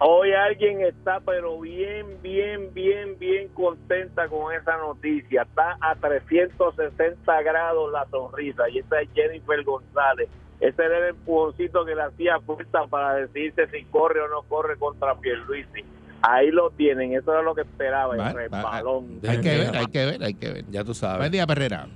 hoy 0.00 0.32
alguien 0.32 0.82
está 0.82 1.20
pero 1.20 1.58
bien, 1.58 2.20
bien, 2.20 2.74
bien, 2.74 3.18
bien 3.18 3.48
contenta 3.48 4.28
con 4.28 4.54
esa 4.54 4.76
noticia. 4.76 5.42
Está 5.42 5.78
a 5.80 5.94
360 5.94 7.42
grados 7.42 7.90
la 7.90 8.06
sonrisa 8.10 8.68
y 8.68 8.80
esa 8.80 9.00
es 9.00 9.08
Jennifer 9.14 9.64
González. 9.64 10.28
Ese 10.60 10.84
era 10.84 10.98
el 10.98 11.14
empujoncito 11.16 11.84
que 11.86 11.94
le 11.94 12.02
hacía 12.02 12.38
falta 12.40 12.86
para 12.88 13.14
decidirse 13.14 13.66
si 13.68 13.84
corre 13.86 14.20
o 14.20 14.28
no 14.28 14.42
corre 14.42 14.76
contra 14.76 15.14
Pierluisi. 15.14 15.84
Ahí 16.20 16.50
lo 16.50 16.70
tienen, 16.70 17.14
eso 17.14 17.32
era 17.32 17.42
lo 17.42 17.54
que 17.54 17.62
esperaba, 17.62 18.14
el 18.14 18.34
resbalón. 18.34 19.20
hay 19.26 19.40
que 19.40 19.58
ver, 19.58 19.76
hay 19.76 19.86
que 19.86 20.06
ver, 20.06 20.22
hay 20.22 20.34
que 20.34 20.52
ver. 20.52 20.64
Ya 20.70 20.84
tú 20.84 20.94
sabes. 20.94 21.18
Buen 21.18 21.32
día, 21.32 21.46
Perrera. 21.46 21.88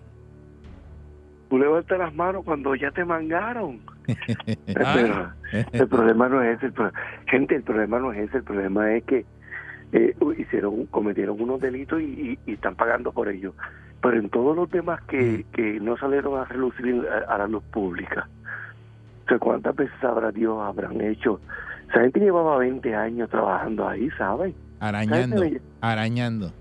Tú 1.57 1.61
levantas 1.63 1.99
las 1.99 2.15
manos 2.15 2.45
cuando 2.45 2.75
ya 2.75 2.91
te 2.91 3.03
mangaron. 3.03 3.81
Ah. 4.79 4.93
Pero 4.95 5.33
el 5.73 5.89
problema 5.89 6.29
no 6.29 6.43
es 6.43 6.59
ese. 6.59 6.67
El 6.67 6.73
pro- 6.75 6.93
Gente, 7.29 7.55
el 7.57 7.63
problema 7.63 7.99
no 7.99 8.13
es 8.13 8.29
ese. 8.29 8.39
El 8.39 8.45
problema 8.45 8.93
es 8.95 9.05
que 9.05 9.25
eh, 9.93 10.15
hicieron, 10.37 10.85
cometieron 10.87 11.41
unos 11.41 11.59
delitos 11.61 12.01
y, 12.03 12.05
y- 12.05 12.39
y 12.45 12.53
están 12.55 12.75
pagando 12.77 13.11
por 13.11 13.29
ello. 13.31 13.55
Pero 14.03 14.19
en 14.19 14.29
todos 14.29 14.55
los 14.55 14.71
demás 14.71 15.01
que, 15.09 15.47
que 15.55 15.81
no 15.81 15.97
salieron 15.97 16.39
a 16.39 16.45
relucir 16.45 17.07
a, 17.09 17.35
a 17.35 17.39
la 17.39 17.47
luz 17.49 17.63
pública, 17.73 18.29
o 19.25 19.29
sea, 19.29 19.39
¿cuántas 19.39 19.75
veces 19.75 19.95
sabrá 20.01 20.31
Dios 20.31 20.59
habrán 20.63 21.01
hecho? 21.01 21.41
Esa 21.89 22.01
gente 22.03 22.21
llevaba 22.21 22.59
20 22.59 22.95
años 22.95 23.31
trabajando 23.31 23.89
ahí, 23.89 24.11
¿saben? 24.19 24.55
Arañando, 24.81 25.37
arañando. 25.81 26.53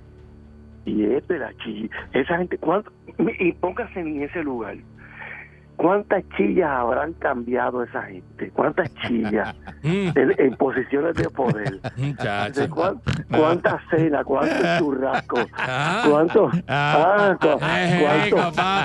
Y 0.86 1.04
es 1.06 1.28
de 1.28 1.40
la 1.40 1.52
chilla. 1.64 1.90
Esa 2.14 2.38
gente, 2.38 2.58
¿cuánto? 2.58 2.92
Y 3.40 3.52
póngase 3.54 4.00
en 4.00 4.22
ese 4.22 4.44
lugar. 4.44 4.76
¿Cuántas 5.78 6.24
chillas 6.38 6.70
habrán 6.70 7.12
cambiado 7.14 7.84
esa 7.84 8.04
gente? 8.04 8.50
¿Cuántas 8.52 8.90
chillas 9.06 9.54
Mm, 9.84 10.08
en, 10.16 10.34
en 10.40 10.56
posiciones 10.56 11.16
de 11.16 11.30
poder? 11.30 11.80
muchacho. 11.98 12.62
¿De 12.62 12.70
cuán- 12.70 13.02
¿Cuántas 13.30 13.82
cenas? 13.90 14.24
¿Cuántos 14.24 14.80
churrascos? 14.80 15.46
Ah, 15.58 16.06
¿Cuántos? 16.10 16.54
Ah, 16.68 17.36
Ah, 17.38 17.38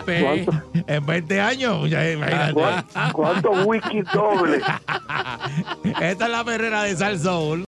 cu- 0.04 0.10
eh, 0.10 0.44
¿cuántos? 0.44 0.84
En 0.88 1.06
20 1.06 1.40
años, 1.40 1.88
ya 1.90 2.10
imagínate. 2.10 2.52
¿Cuántos? 2.54 3.12
¿Cuántos 3.12 3.66
whisky 3.66 4.02
dobles? 4.12 4.62
Esta 6.02 6.24
es 6.24 6.30
la 6.30 6.44
perrera 6.44 6.82
de 6.82 6.96
Sal 6.96 7.18
Soul. 7.18 7.64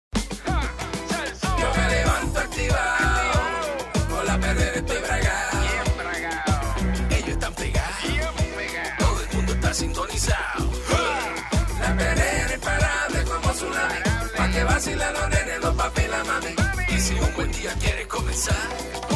Vacilan 14.80 15.14
los 15.14 15.30
nenes, 15.30 15.60
los 15.62 15.76
papi 15.76 16.02
la 16.08 16.24
mami. 16.24 16.56
Y 16.96 17.00
si 17.02 17.14
un 17.14 17.34
buen 17.36 17.52
día 17.52 17.74
quieres 17.82 18.08
comenzar, 18.08 18.70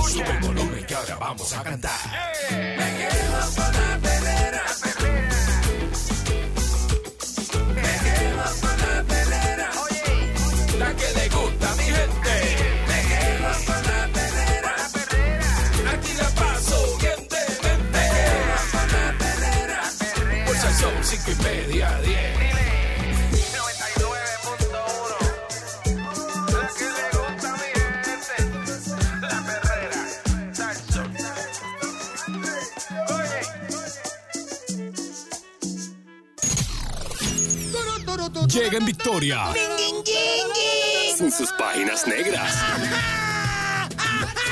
sube 0.10 0.30
el 0.30 0.40
volumen 0.40 0.86
que 0.86 0.94
ahora 0.94 1.16
vamos 1.16 1.54
a 1.54 1.64
cantar. 1.64 2.00
Me 2.52 2.98
quedo 2.98 4.13
Llega 38.54 38.78
en 38.78 38.86
victoria. 38.86 39.52
Sin 41.18 41.32
sus 41.32 41.52
páginas 41.54 42.06
negras. 42.06 42.54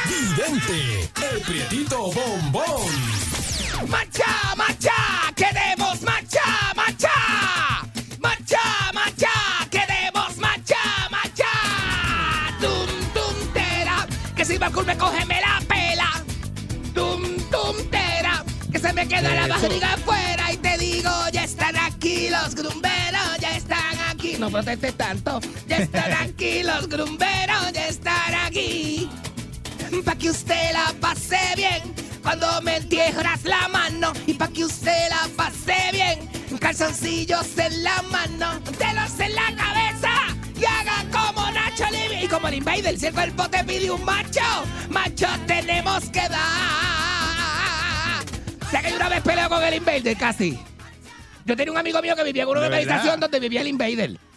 Vidente, 0.07 1.11
el 1.31 1.41
prietito 1.41 2.11
bombón. 2.11 2.89
¡Marcha, 3.87 4.55
marcha! 4.57 4.91
¡Queremos 5.35 6.01
marcha, 6.01 6.41
marcha! 6.75 7.11
¡Marcha, 8.19 8.91
marcha! 8.91 9.29
¡Queremos 9.69 10.35
marcha, 10.37 10.79
marcha! 11.11 11.45
¡Tum, 12.59 12.87
tum, 13.13 13.53
tera! 13.53 14.07
Que 14.35 14.45
si 14.45 14.57
Balcour 14.57 14.85
me 14.87 14.97
coge, 14.97 15.23
me 15.25 15.39
la 15.41 15.61
pela. 15.67 16.23
¡Tum, 16.95 17.37
tum, 17.51 17.77
tera! 17.91 18.43
Que 18.71 18.79
se 18.79 18.93
me 18.93 19.07
queda 19.07 19.35
la 19.35 19.45
barriga 19.45 19.93
afuera 19.93 20.51
y 20.51 20.57
te 20.57 20.75
digo, 20.79 21.11
ya 21.31 21.43
están 21.43 21.77
aquí 21.77 22.29
los 22.29 22.55
grumberos. 22.55 23.40
No 24.41 24.49
protestes 24.49 24.97
tanto. 24.97 25.39
Ya 25.67 25.77
están 25.77 26.11
aquí 26.13 26.63
los 26.63 26.89
grumberos, 26.89 27.73
ya 27.73 27.87
están 27.87 28.33
aquí. 28.43 29.07
Pa' 30.03 30.15
que 30.15 30.31
usted 30.31 30.71
la 30.73 30.91
pase 30.99 31.37
bien 31.55 31.93
cuando 32.23 32.59
me 32.63 32.77
entierras 32.77 33.43
la 33.43 33.67
mano. 33.67 34.13
Y 34.25 34.33
pa' 34.33 34.47
que 34.47 34.65
usted 34.65 35.09
la 35.11 35.29
pase 35.37 35.75
bien 35.91 36.27
calzoncillos 36.59 37.55
en 37.55 37.83
la 37.83 38.01
mano. 38.01 38.59
Dedos 38.79 39.19
en 39.19 39.35
la 39.35 39.55
cabeza 39.55 40.09
y 40.59 40.65
haga 40.65 41.05
como 41.11 41.51
Nacho 41.51 41.85
Libre 41.91 42.23
y 42.23 42.27
como 42.27 42.47
el 42.47 42.55
invader 42.55 42.97
si 42.97 43.05
el 43.05 43.13
cuerpo 43.13 43.47
te 43.47 43.63
pide 43.63 43.91
un 43.91 44.03
macho. 44.03 44.41
Macho 44.89 45.27
tenemos 45.45 46.05
que 46.05 46.27
dar. 46.27 46.39
O 48.65 48.69
sea 48.71 48.81
que 48.81 48.91
una 48.91 49.07
vez 49.07 49.21
peleo 49.21 49.49
con 49.49 49.63
el 49.63 49.75
invader 49.75 50.17
casi. 50.17 50.57
Yo 51.45 51.55
tenía 51.55 51.71
un 51.71 51.77
amigo 51.77 52.01
mío 52.01 52.15
que 52.15 52.23
vivía 52.23 52.41
en 52.41 52.49
una 52.49 52.61
organización 52.61 53.19
donde 53.19 53.39
vivía 53.39 53.61
el 53.61 53.67
invader 53.67 54.30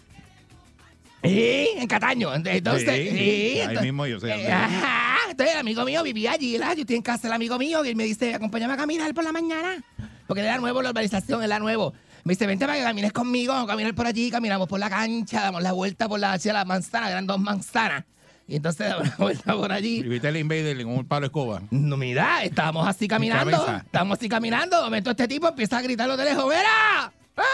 Sí, 1.24 1.68
en 1.76 1.86
Cataño. 1.88 2.34
Entonces, 2.34 2.82
Sí, 2.82 3.10
sí, 3.10 3.18
ahí 3.18 3.58
entonces- 3.60 3.82
mismo 3.82 4.06
yo 4.06 4.20
sé 4.20 4.28
dónde 4.28 4.44
eh, 4.46 4.52
Ajá. 4.52 5.16
Entonces 5.30 5.54
el 5.54 5.60
amigo 5.60 5.84
mío 5.84 6.02
vivía 6.02 6.32
allí, 6.32 6.52
¿verdad? 6.58 6.74
Yo 6.76 6.80
estoy 6.82 6.96
en 6.96 7.02
casa 7.02 7.22
del 7.28 7.32
amigo 7.32 7.58
mío 7.58 7.84
y 7.84 7.88
él 7.88 7.96
me 7.96 8.04
dice, 8.04 8.34
acompáñame 8.34 8.74
a 8.74 8.76
caminar 8.76 9.12
por 9.14 9.24
la 9.24 9.32
mañana. 9.32 9.82
Porque 10.26 10.40
él 10.40 10.46
era 10.46 10.58
nuevo 10.58 10.80
en 10.80 10.84
la 10.84 10.90
urbanización, 10.90 11.42
él 11.42 11.50
era 11.50 11.58
nuevo. 11.58 11.92
Me 12.24 12.32
dice, 12.32 12.46
vente 12.46 12.64
para 12.66 12.78
que 12.78 12.84
camines 12.84 13.12
conmigo, 13.12 13.52
vamos 13.52 13.68
a 13.68 13.72
caminar 13.72 13.94
por 13.94 14.06
allí, 14.06 14.30
caminamos 14.30 14.68
por 14.68 14.78
la 14.80 14.88
cancha, 14.88 15.42
damos 15.42 15.62
la 15.62 15.72
vuelta 15.72 16.08
por 16.08 16.18
la, 16.20 16.32
hacia 16.34 16.52
la 16.52 16.64
manzana, 16.64 17.10
eran 17.10 17.26
dos 17.26 17.38
manzanas. 17.40 18.04
Y 18.46 18.56
entonces 18.56 18.88
damos 18.90 19.08
la 19.08 19.16
vuelta 19.16 19.54
por 19.54 19.72
allí. 19.72 19.98
Y 19.98 20.02
viste 20.04 20.28
el 20.28 20.36
invader 20.36 20.78
en 20.80 20.86
un 20.88 21.04
palo 21.06 21.22
de 21.22 21.26
escoba. 21.26 21.62
No, 21.70 21.96
mira, 21.96 22.44
estábamos 22.44 22.86
así 22.86 23.08
caminando. 23.08 23.66
Estábamos 23.84 24.18
así 24.18 24.28
caminando. 24.28 24.76
De 24.78 24.84
momento 24.84 25.10
este 25.10 25.26
tipo 25.28 25.48
empieza 25.48 25.78
a 25.78 25.82
gritarlo 25.82 26.16
de 26.16 26.24
lejos. 26.26 26.44
¡Mira! 26.46 27.12
¡Ay! 27.36 27.44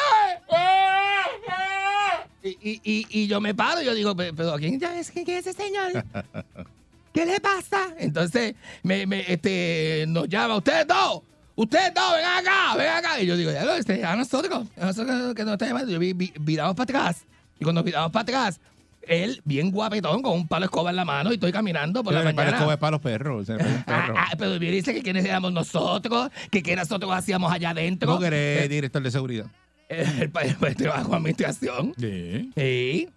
¡Ay! 0.50 1.30
¡Ay! 1.48 1.79
Y, 2.42 2.48
y, 2.62 2.80
y, 2.84 3.06
y 3.10 3.26
yo 3.26 3.40
me 3.40 3.54
paro 3.54 3.82
y 3.82 3.84
yo 3.84 3.94
digo, 3.94 4.16
"Pe- 4.16 4.32
pero 4.32 4.54
¿quién, 4.56 4.82
es, 4.82 5.10
quién 5.10 5.28
es 5.28 5.46
ese 5.46 5.52
señor? 5.52 6.04
¿Qué 7.12 7.26
le 7.26 7.40
pasa? 7.40 7.88
Entonces 7.98 8.54
me, 8.82 9.06
me, 9.06 9.24
este, 9.32 10.04
nos 10.08 10.28
llama, 10.28 10.56
ustedes 10.56 10.86
dos, 10.86 11.22
ustedes 11.56 11.92
dos, 11.92 12.14
ven 12.14 12.24
acá, 12.24 12.76
ven 12.76 12.88
acá. 12.88 13.20
Y 13.20 13.26
yo 13.26 13.36
digo, 13.36 13.50
ya 13.50 13.64
lo, 13.64 13.74
este, 13.74 14.04
a 14.04 14.14
nosotros, 14.16 14.68
a 14.80 14.86
nosotros 14.86 15.34
que 15.34 15.44
nos 15.44 15.52
está 15.54 15.66
llamando. 15.66 15.90
Yo 15.92 15.98
vi, 15.98 16.12
vi- 16.12 16.32
viramos 16.40 16.74
para 16.76 16.84
atrás. 16.84 17.24
Y 17.58 17.64
cuando 17.64 17.82
viramos 17.82 18.12
para 18.12 18.22
atrás, 18.22 18.60
él, 19.02 19.40
bien 19.44 19.70
guapetón, 19.72 20.22
con 20.22 20.32
un 20.34 20.46
palo 20.46 20.60
de 20.60 20.66
escoba 20.66 20.90
en 20.90 20.96
la 20.96 21.04
mano, 21.04 21.30
y 21.30 21.34
estoy 21.34 21.50
caminando 21.52 22.04
por 22.04 22.12
la 22.12 22.20
el 22.20 22.24
palo 22.26 22.36
mañana. 22.36 22.56
escoba 22.58 22.74
es 22.74 22.78
para 22.78 22.90
los 22.92 23.00
perros. 23.00 23.46
perro. 23.46 23.64
Ah, 23.88 24.08
ah, 24.16 24.34
pero 24.38 24.58
viene 24.58 24.76
y 24.76 24.78
dice 24.78 24.94
que 24.94 25.02
quiénes 25.02 25.24
éramos 25.24 25.52
nosotros, 25.52 26.30
que 26.50 26.62
qué 26.62 26.76
nosotros 26.76 27.10
hacíamos 27.12 27.52
allá 27.52 27.70
adentro. 27.70 28.12
¿No 28.14 28.20
querés 28.20 28.68
director 28.68 29.02
de 29.02 29.10
seguridad? 29.10 29.46
El, 29.90 30.30
el, 30.62 30.76
trabajo 30.76 31.10
de 31.10 31.16
administración. 31.16 31.94
Sí. 31.98 32.52
Sí. 32.54 33.08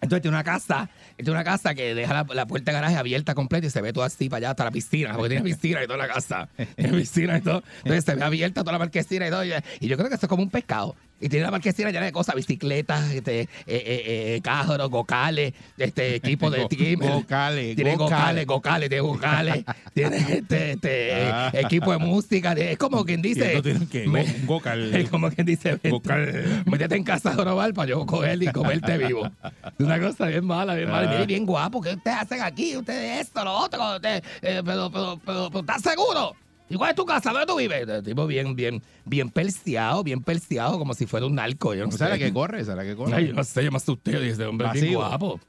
Entonces 0.00 0.22
tiene 0.22 0.36
una 0.36 0.44
casa, 0.44 0.88
tiene 1.16 1.32
una 1.32 1.42
casa 1.42 1.74
que 1.74 1.92
deja 1.92 2.14
la, 2.14 2.34
la 2.34 2.46
puerta 2.46 2.70
de 2.70 2.74
garaje 2.76 2.96
abierta 2.96 3.34
completa 3.34 3.66
y 3.66 3.70
se 3.70 3.80
ve 3.80 3.92
todo 3.92 4.04
así 4.04 4.28
para 4.28 4.38
allá 4.38 4.50
hasta 4.50 4.64
la 4.64 4.70
piscina, 4.70 5.12
porque 5.14 5.30
tiene 5.30 5.42
piscina 5.42 5.82
y 5.82 5.86
toda 5.86 5.98
la 5.98 6.06
casa. 6.06 6.48
Tiene 6.76 6.96
piscina 6.98 7.38
y 7.38 7.40
todo. 7.40 7.64
Entonces 7.78 8.04
se 8.04 8.14
ve 8.14 8.22
abierta 8.22 8.60
toda 8.60 8.72
la 8.72 8.78
marquesina 8.78 9.26
y 9.26 9.30
todo. 9.30 9.44
Y, 9.44 9.52
y 9.80 9.88
yo 9.88 9.96
creo 9.96 10.08
que 10.08 10.14
esto 10.14 10.26
es 10.26 10.30
como 10.30 10.44
un 10.44 10.50
pescado. 10.50 10.94
Y 11.20 11.28
tiene 11.28 11.44
la 11.46 11.50
marquesina 11.50 11.90
llena 11.90 12.04
de 12.06 12.12
cosas, 12.12 12.34
bicicletas, 12.36 13.10
este, 13.12 13.40
eh, 13.40 13.48
eh, 13.66 14.34
eh, 14.36 14.40
carros, 14.42 14.88
gocales, 14.88 15.52
este, 15.76 16.14
equipo 16.14 16.50
de 16.50 16.66
team. 16.68 17.00
gocales, 17.00 17.74
Tiene 17.74 17.96
gocales. 17.96 18.46
gocales, 18.46 18.88
tiene 18.88 19.00
gocales. 19.02 19.64
tiene 19.94 20.16
este, 20.16 20.72
este, 20.72 21.12
Ah. 21.30 21.50
equipo 21.54 21.90
de 21.92 21.98
música. 21.98 22.52
Es 22.52 22.78
como 22.78 23.04
quien 23.04 23.20
¿Y 23.20 23.34
dice. 23.34 23.60
qué? 23.90 24.06
me- 24.06 24.24
Go- 24.44 24.58
Gocal. 24.58 24.94
es 24.94 25.08
como 25.10 25.30
quien 25.30 25.46
dice, 25.46 25.78
Gocal. 25.90 26.62
métete 26.66 26.96
en 26.96 27.04
casa 27.04 27.34
de 27.34 27.40
Oroval 27.42 27.74
para 27.74 27.88
yo 27.90 28.06
coger 28.06 28.42
y 28.42 28.46
comerte 28.52 28.96
vivo. 28.98 29.26
Es 29.26 29.84
una 29.84 29.98
cosa 30.00 30.26
bien 30.26 30.44
mala, 30.44 30.74
bien 30.74 30.88
mala. 30.90 31.04
Y 31.06 31.08
mire, 31.08 31.22
Ah. 31.22 31.26
bien 31.26 31.46
guapo. 31.46 31.80
¿Qué 31.80 31.94
ustedes 31.94 32.16
hacen 32.16 32.42
aquí? 32.42 32.76
Ustedes 32.76 33.22
esto, 33.22 33.44
lo 33.44 33.52
otro. 33.54 33.96
Ustedes, 33.96 34.22
eh, 34.42 34.62
pero, 34.64 34.90
pero, 34.90 35.20
pero, 35.24 35.48
pero, 35.50 35.60
¿estás 35.60 35.82
seguro? 35.82 36.34
¿Y 36.70 36.76
cuál 36.76 36.90
es 36.90 36.96
tu 36.96 37.04
casa? 37.06 37.30
¿Dónde 37.32 37.46
tú 37.46 37.56
vives? 37.56 37.88
El 37.88 38.02
tipo 38.02 38.26
bien, 38.26 38.54
bien, 38.54 38.82
bien 39.04 39.30
perseado, 39.30 40.02
bien 40.04 40.22
perseado, 40.22 40.78
como 40.78 40.94
si 40.94 41.06
fuera 41.06 41.26
un 41.26 41.34
narco. 41.34 41.74
Yo 41.74 41.84
no 41.84 41.88
¿O 41.88 41.92
sea, 41.92 42.08
la 42.08 42.14
sé. 42.16 42.20
que 42.20 42.32
corre? 42.32 42.64
¿Será 42.64 42.82
que 42.84 42.94
corre? 42.94 43.14
Ay, 43.16 43.28
yo 43.28 43.32
no 43.34 43.44
sé, 43.44 43.64
yo 43.64 43.70
me 43.70 43.78
asusté. 43.78 44.12
Yo 44.12 44.20
dije, 44.20 44.44
hombre 44.44 44.68
bien 44.74 44.94
guapo. 44.94 45.40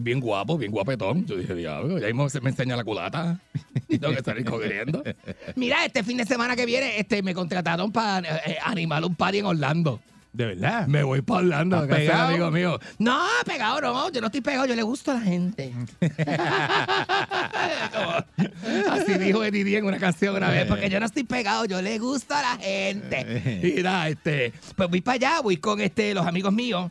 Bien 0.00 0.20
guapo, 0.20 0.58
bien 0.58 0.70
guapetón. 0.70 1.24
Yo 1.24 1.36
dije, 1.36 1.54
diablo, 1.54 1.98
ya 1.98 2.08
mismo 2.08 2.28
se 2.28 2.42
me 2.42 2.50
enseña 2.50 2.76
la 2.76 2.84
culata. 2.84 3.40
Y 3.88 3.98
tengo 3.98 4.14
que 4.14 4.22
salir 4.22 4.44
corriendo. 4.44 5.02
Mira, 5.56 5.82
este 5.86 6.02
fin 6.02 6.18
de 6.18 6.26
semana 6.26 6.54
que 6.56 6.66
viene 6.66 6.98
este, 6.98 7.22
me 7.22 7.32
contrataron 7.32 7.90
para 7.90 8.28
eh, 8.44 8.58
animar 8.62 9.02
un 9.04 9.14
party 9.14 9.38
en 9.38 9.46
Orlando. 9.46 10.00
¿De 10.30 10.44
verdad? 10.44 10.86
Me 10.86 11.02
voy 11.02 11.22
para 11.22 11.40
Orlando, 11.40 11.76
¿Estás 11.84 11.88
que 11.88 11.94
es 12.04 12.10
el 12.10 12.12
pegado? 12.14 12.28
amigo 12.28 12.50
mío. 12.50 12.78
No, 12.98 13.18
pegado 13.46 13.80
no, 13.80 14.12
yo 14.12 14.20
no 14.20 14.26
estoy 14.26 14.42
pegado, 14.42 14.66
yo 14.66 14.74
le 14.76 14.82
gusto 14.82 15.10
a 15.10 15.14
la 15.14 15.20
gente. 15.22 15.72
Como- 17.94 18.24
así 19.14 19.18
dijo 19.24 19.44
Eddie 19.44 19.78
en 19.78 19.84
una 19.84 19.98
canción 19.98 20.36
una 20.36 20.50
vez, 20.50 20.66
porque 20.66 20.88
yo 20.90 21.00
no 21.00 21.06
estoy 21.06 21.24
pegado, 21.24 21.64
yo 21.64 21.80
le 21.82 21.98
gusto 21.98 22.34
a 22.34 22.42
la 22.42 22.58
gente. 22.58 23.70
Y 23.78 23.82
nada, 23.82 24.08
este, 24.08 24.52
pues 24.76 24.88
voy 24.88 25.00
para 25.00 25.14
allá, 25.16 25.40
voy 25.42 25.56
con 25.58 25.80
este, 25.80 26.14
los 26.14 26.26
amigos 26.26 26.52
míos. 26.52 26.90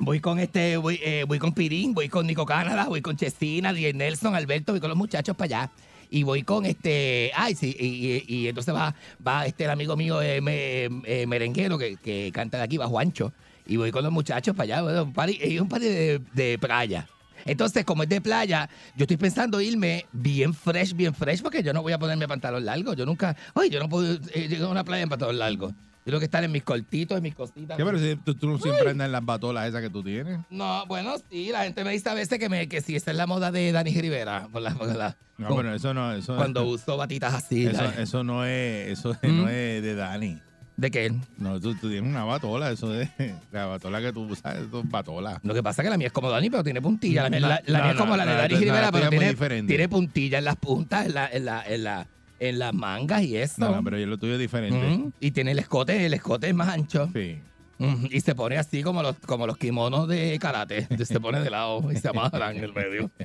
Voy 0.00 0.20
con 0.20 0.38
este, 0.38 0.76
voy, 0.76 1.00
eh, 1.02 1.24
voy 1.26 1.40
con 1.40 1.52
Pirín, 1.52 1.92
voy 1.92 2.08
con 2.08 2.24
Nico 2.26 2.46
Canadá, 2.46 2.84
voy 2.86 3.02
con 3.02 3.16
Chestina, 3.16 3.72
Diez 3.72 3.94
Nelson, 3.96 4.34
Alberto, 4.34 4.72
voy 4.72 4.80
con 4.80 4.88
los 4.90 4.96
muchachos 4.98 5.34
para 5.36 5.44
allá. 5.62 5.70
Y 6.10 6.22
voy 6.22 6.42
con 6.42 6.64
este, 6.66 7.32
ay, 7.34 7.54
sí, 7.56 7.76
y, 7.78 7.86
y- 7.86 8.24
y 8.44 8.48
entonces 8.48 8.72
va, 8.74 8.94
va 9.26 9.44
este 9.44 9.64
el 9.64 9.70
amigo 9.70 9.96
mío 9.96 10.22
eh, 10.22 10.40
me- 10.40 10.84
eh, 11.04 11.26
merenguero 11.26 11.76
que, 11.76 11.96
que 11.96 12.30
canta 12.32 12.58
de 12.58 12.62
aquí, 12.64 12.76
va 12.76 12.86
Juancho. 12.86 13.32
Y 13.66 13.76
voy 13.76 13.90
con 13.90 14.02
los 14.04 14.12
muchachos 14.12 14.54
para 14.56 14.64
allá, 14.76 14.82
bueno, 14.82 15.02
un 15.02 15.12
party, 15.12 15.38
es 15.42 15.60
un 15.60 15.68
party 15.68 15.84
de, 15.86 16.20
de 16.32 16.58
playa. 16.58 17.06
Entonces, 17.48 17.84
como 17.84 18.02
es 18.04 18.08
de 18.08 18.20
playa, 18.20 18.68
yo 18.96 19.04
estoy 19.04 19.16
pensando 19.16 19.60
irme 19.60 20.06
bien 20.12 20.54
fresh, 20.54 20.92
bien 20.94 21.14
fresh, 21.14 21.42
porque 21.42 21.62
yo 21.62 21.72
no 21.72 21.82
voy 21.82 21.92
a 21.92 21.98
ponerme 21.98 22.28
pantalón 22.28 22.64
largo. 22.64 22.94
Yo 22.94 23.04
nunca, 23.06 23.34
oye, 23.54 23.70
yo 23.70 23.80
no 23.80 23.88
puedo 23.88 24.14
eh, 24.34 24.48
llegar 24.48 24.68
a 24.68 24.70
una 24.70 24.84
playa 24.84 25.02
en 25.02 25.08
pantalón 25.08 25.38
largo. 25.38 25.68
Yo 25.70 26.12
tengo 26.12 26.20
que 26.20 26.24
estar 26.26 26.42
en 26.42 26.50
mis 26.52 26.62
cortitos, 26.62 27.16
en 27.18 27.22
mis 27.22 27.34
cositas. 27.34 27.76
¿Qué, 27.76 27.84
pero 27.84 27.98
si 27.98 28.16
tú, 28.16 28.34
tú 28.34 28.48
no 28.48 28.58
siempre 28.58 28.90
andas 28.90 29.06
en 29.06 29.12
las 29.12 29.24
batolas 29.24 29.68
esas 29.68 29.82
que 29.82 29.90
tú 29.90 30.02
tienes. 30.02 30.38
No, 30.48 30.86
bueno, 30.86 31.16
sí, 31.30 31.50
la 31.52 31.64
gente 31.64 31.84
me 31.84 31.90
dice 31.90 32.08
a 32.08 32.14
veces 32.14 32.38
que, 32.38 32.48
me, 32.48 32.66
que 32.66 32.80
si 32.80 32.96
esa 32.96 33.10
es 33.10 33.16
la 33.18 33.26
moda 33.26 33.50
de 33.52 33.72
Dani 33.72 33.90
Rivera. 34.00 34.48
Por 34.50 34.62
la, 34.62 34.74
por 34.74 34.94
la- 34.96 35.16
No, 35.36 35.48
con- 35.48 35.56
pero 35.58 35.74
eso 35.74 35.92
no, 35.92 36.12
eso 36.14 36.34
cuando 36.36 36.64
uso 36.64 36.96
batitas 36.96 37.34
así. 37.34 37.66
eso, 37.66 37.84
eso 37.98 38.24
no 38.24 38.44
es, 38.46 38.98
eso 38.98 39.12
¿Mm? 39.22 39.36
no 39.42 39.48
es 39.50 39.82
de 39.82 39.94
Dani. 39.94 40.38
¿De 40.78 40.90
qué? 40.92 41.12
No, 41.38 41.60
tú, 41.60 41.74
tú 41.74 41.90
tienes 41.90 42.08
una 42.08 42.22
batola, 42.24 42.70
eso 42.70 42.88
de 42.90 43.08
la 43.52 43.66
batola 43.66 44.00
que 44.00 44.12
tú 44.12 44.22
usas, 44.26 44.56
eso 44.58 44.80
es 44.80 44.88
batola. 44.88 45.40
Lo 45.42 45.52
que 45.52 45.62
pasa 45.62 45.82
es 45.82 45.86
que 45.86 45.90
la 45.90 45.98
mía 45.98 46.06
es 46.06 46.12
como 46.12 46.30
Dani, 46.30 46.48
pero 46.50 46.62
tiene 46.62 46.80
puntilla. 46.80 47.24
La, 47.24 47.30
mía- 47.30 47.40
No, 47.40 47.48
la- 47.48 47.62
la 47.66 47.78
no, 47.78 47.84
mía 47.84 47.92
es 47.92 47.98
como 47.98 48.16
la 48.16 48.24
de 48.24 48.34
Dani 48.34 48.54
Rivera, 48.54 48.92
pero 48.92 49.10
tiene, 49.10 49.28
diferente. 49.30 49.68
tiene 49.72 49.88
puntilla 49.88 50.38
en 50.38 50.44
las 50.44 50.54
puntas, 50.56 51.06
en, 51.06 51.14
la, 51.14 51.28
en, 51.32 51.44
la, 51.44 51.64
en, 51.66 51.82
la, 51.84 52.06
en 52.38 52.58
las 52.60 52.72
mangas 52.72 53.22
y 53.24 53.36
eso. 53.36 53.54
No, 53.58 53.74
no, 53.74 53.82
pero 53.82 53.98
yo 53.98 54.06
lo 54.06 54.18
tuyo 54.18 54.34
es 54.34 54.38
diferente. 54.38 54.78
Mm, 54.78 55.10
Y 55.18 55.32
tiene 55.32 55.50
el 55.50 55.58
escote, 55.58 56.06
el 56.06 56.14
escote 56.14 56.48
es 56.48 56.54
más 56.54 56.68
ancho. 56.68 57.10
Sí. 57.12 57.40
Mm, 57.78 58.06
Y 58.12 58.20
se 58.20 58.36
pone 58.36 58.56
así 58.56 58.84
como 58.84 59.02
los, 59.02 59.16
como 59.26 59.48
los 59.48 59.56
kimonos 59.56 60.06
de 60.06 60.38
karate. 60.40 60.86
Se 61.04 61.18
pone 61.18 61.40
de 61.40 61.50
lado 61.50 61.90
y 61.90 61.96
se 61.96 62.08
amarran 62.08 62.56
en 62.56 62.62
el 62.64 62.72
medio. 62.72 63.10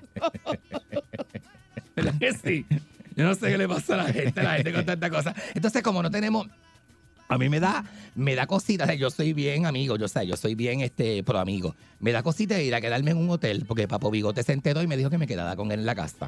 ¿Verdad 1.96 2.13
que 2.20 2.34
sí? 2.34 2.66
Yo 3.16 3.26
no 3.26 3.36
sé 3.36 3.52
qué 3.52 3.58
le 3.60 3.68
pasa 3.68 3.94
a 3.94 3.98
la 3.98 4.06
gente, 4.12 4.42
la 4.42 4.56
gente 4.56 4.74
con 4.74 4.86
tanta 4.86 5.08
cosa. 5.12 5.36
Entonces, 5.54 5.84
como 5.84 6.02
no 6.02 6.10
tenemos. 6.10 6.48
A 7.34 7.38
mí 7.38 7.50
me 7.50 7.60
da, 7.60 7.84
me 8.15 8.36
da 8.36 8.46
cosita, 8.48 8.84
o 8.84 8.88
sea, 8.88 8.96
yo 8.96 9.10
soy 9.10 9.34
bien 9.34 9.65
amigo, 9.65 9.96
yo 9.98 10.08
sé, 10.08 10.26
yo 10.28 10.38
soy 10.38 10.56
bien 10.56 10.82
este 10.82 11.24
pro 11.24 11.39
amigo. 11.39 11.76
Me 12.00 12.12
da 12.12 12.22
cosita 12.24 12.56
de 12.56 12.63
ir 12.65 12.76
a 12.76 12.82
quedarme 12.82 13.12
en 13.12 13.17
un 13.17 13.30
hotel, 13.30 13.65
porque 13.67 13.88
Papo 13.88 14.12
Bigote 14.12 14.43
se 14.43 14.54
enteró 14.54 14.82
y 14.82 14.88
me 14.88 14.98
dijo 14.98 15.10
que 15.10 15.17
me 15.17 15.28
quedara 15.28 15.56
con 15.56 15.72
él 15.72 15.80
en 15.80 15.86
la 15.86 15.96
casa. 15.96 16.28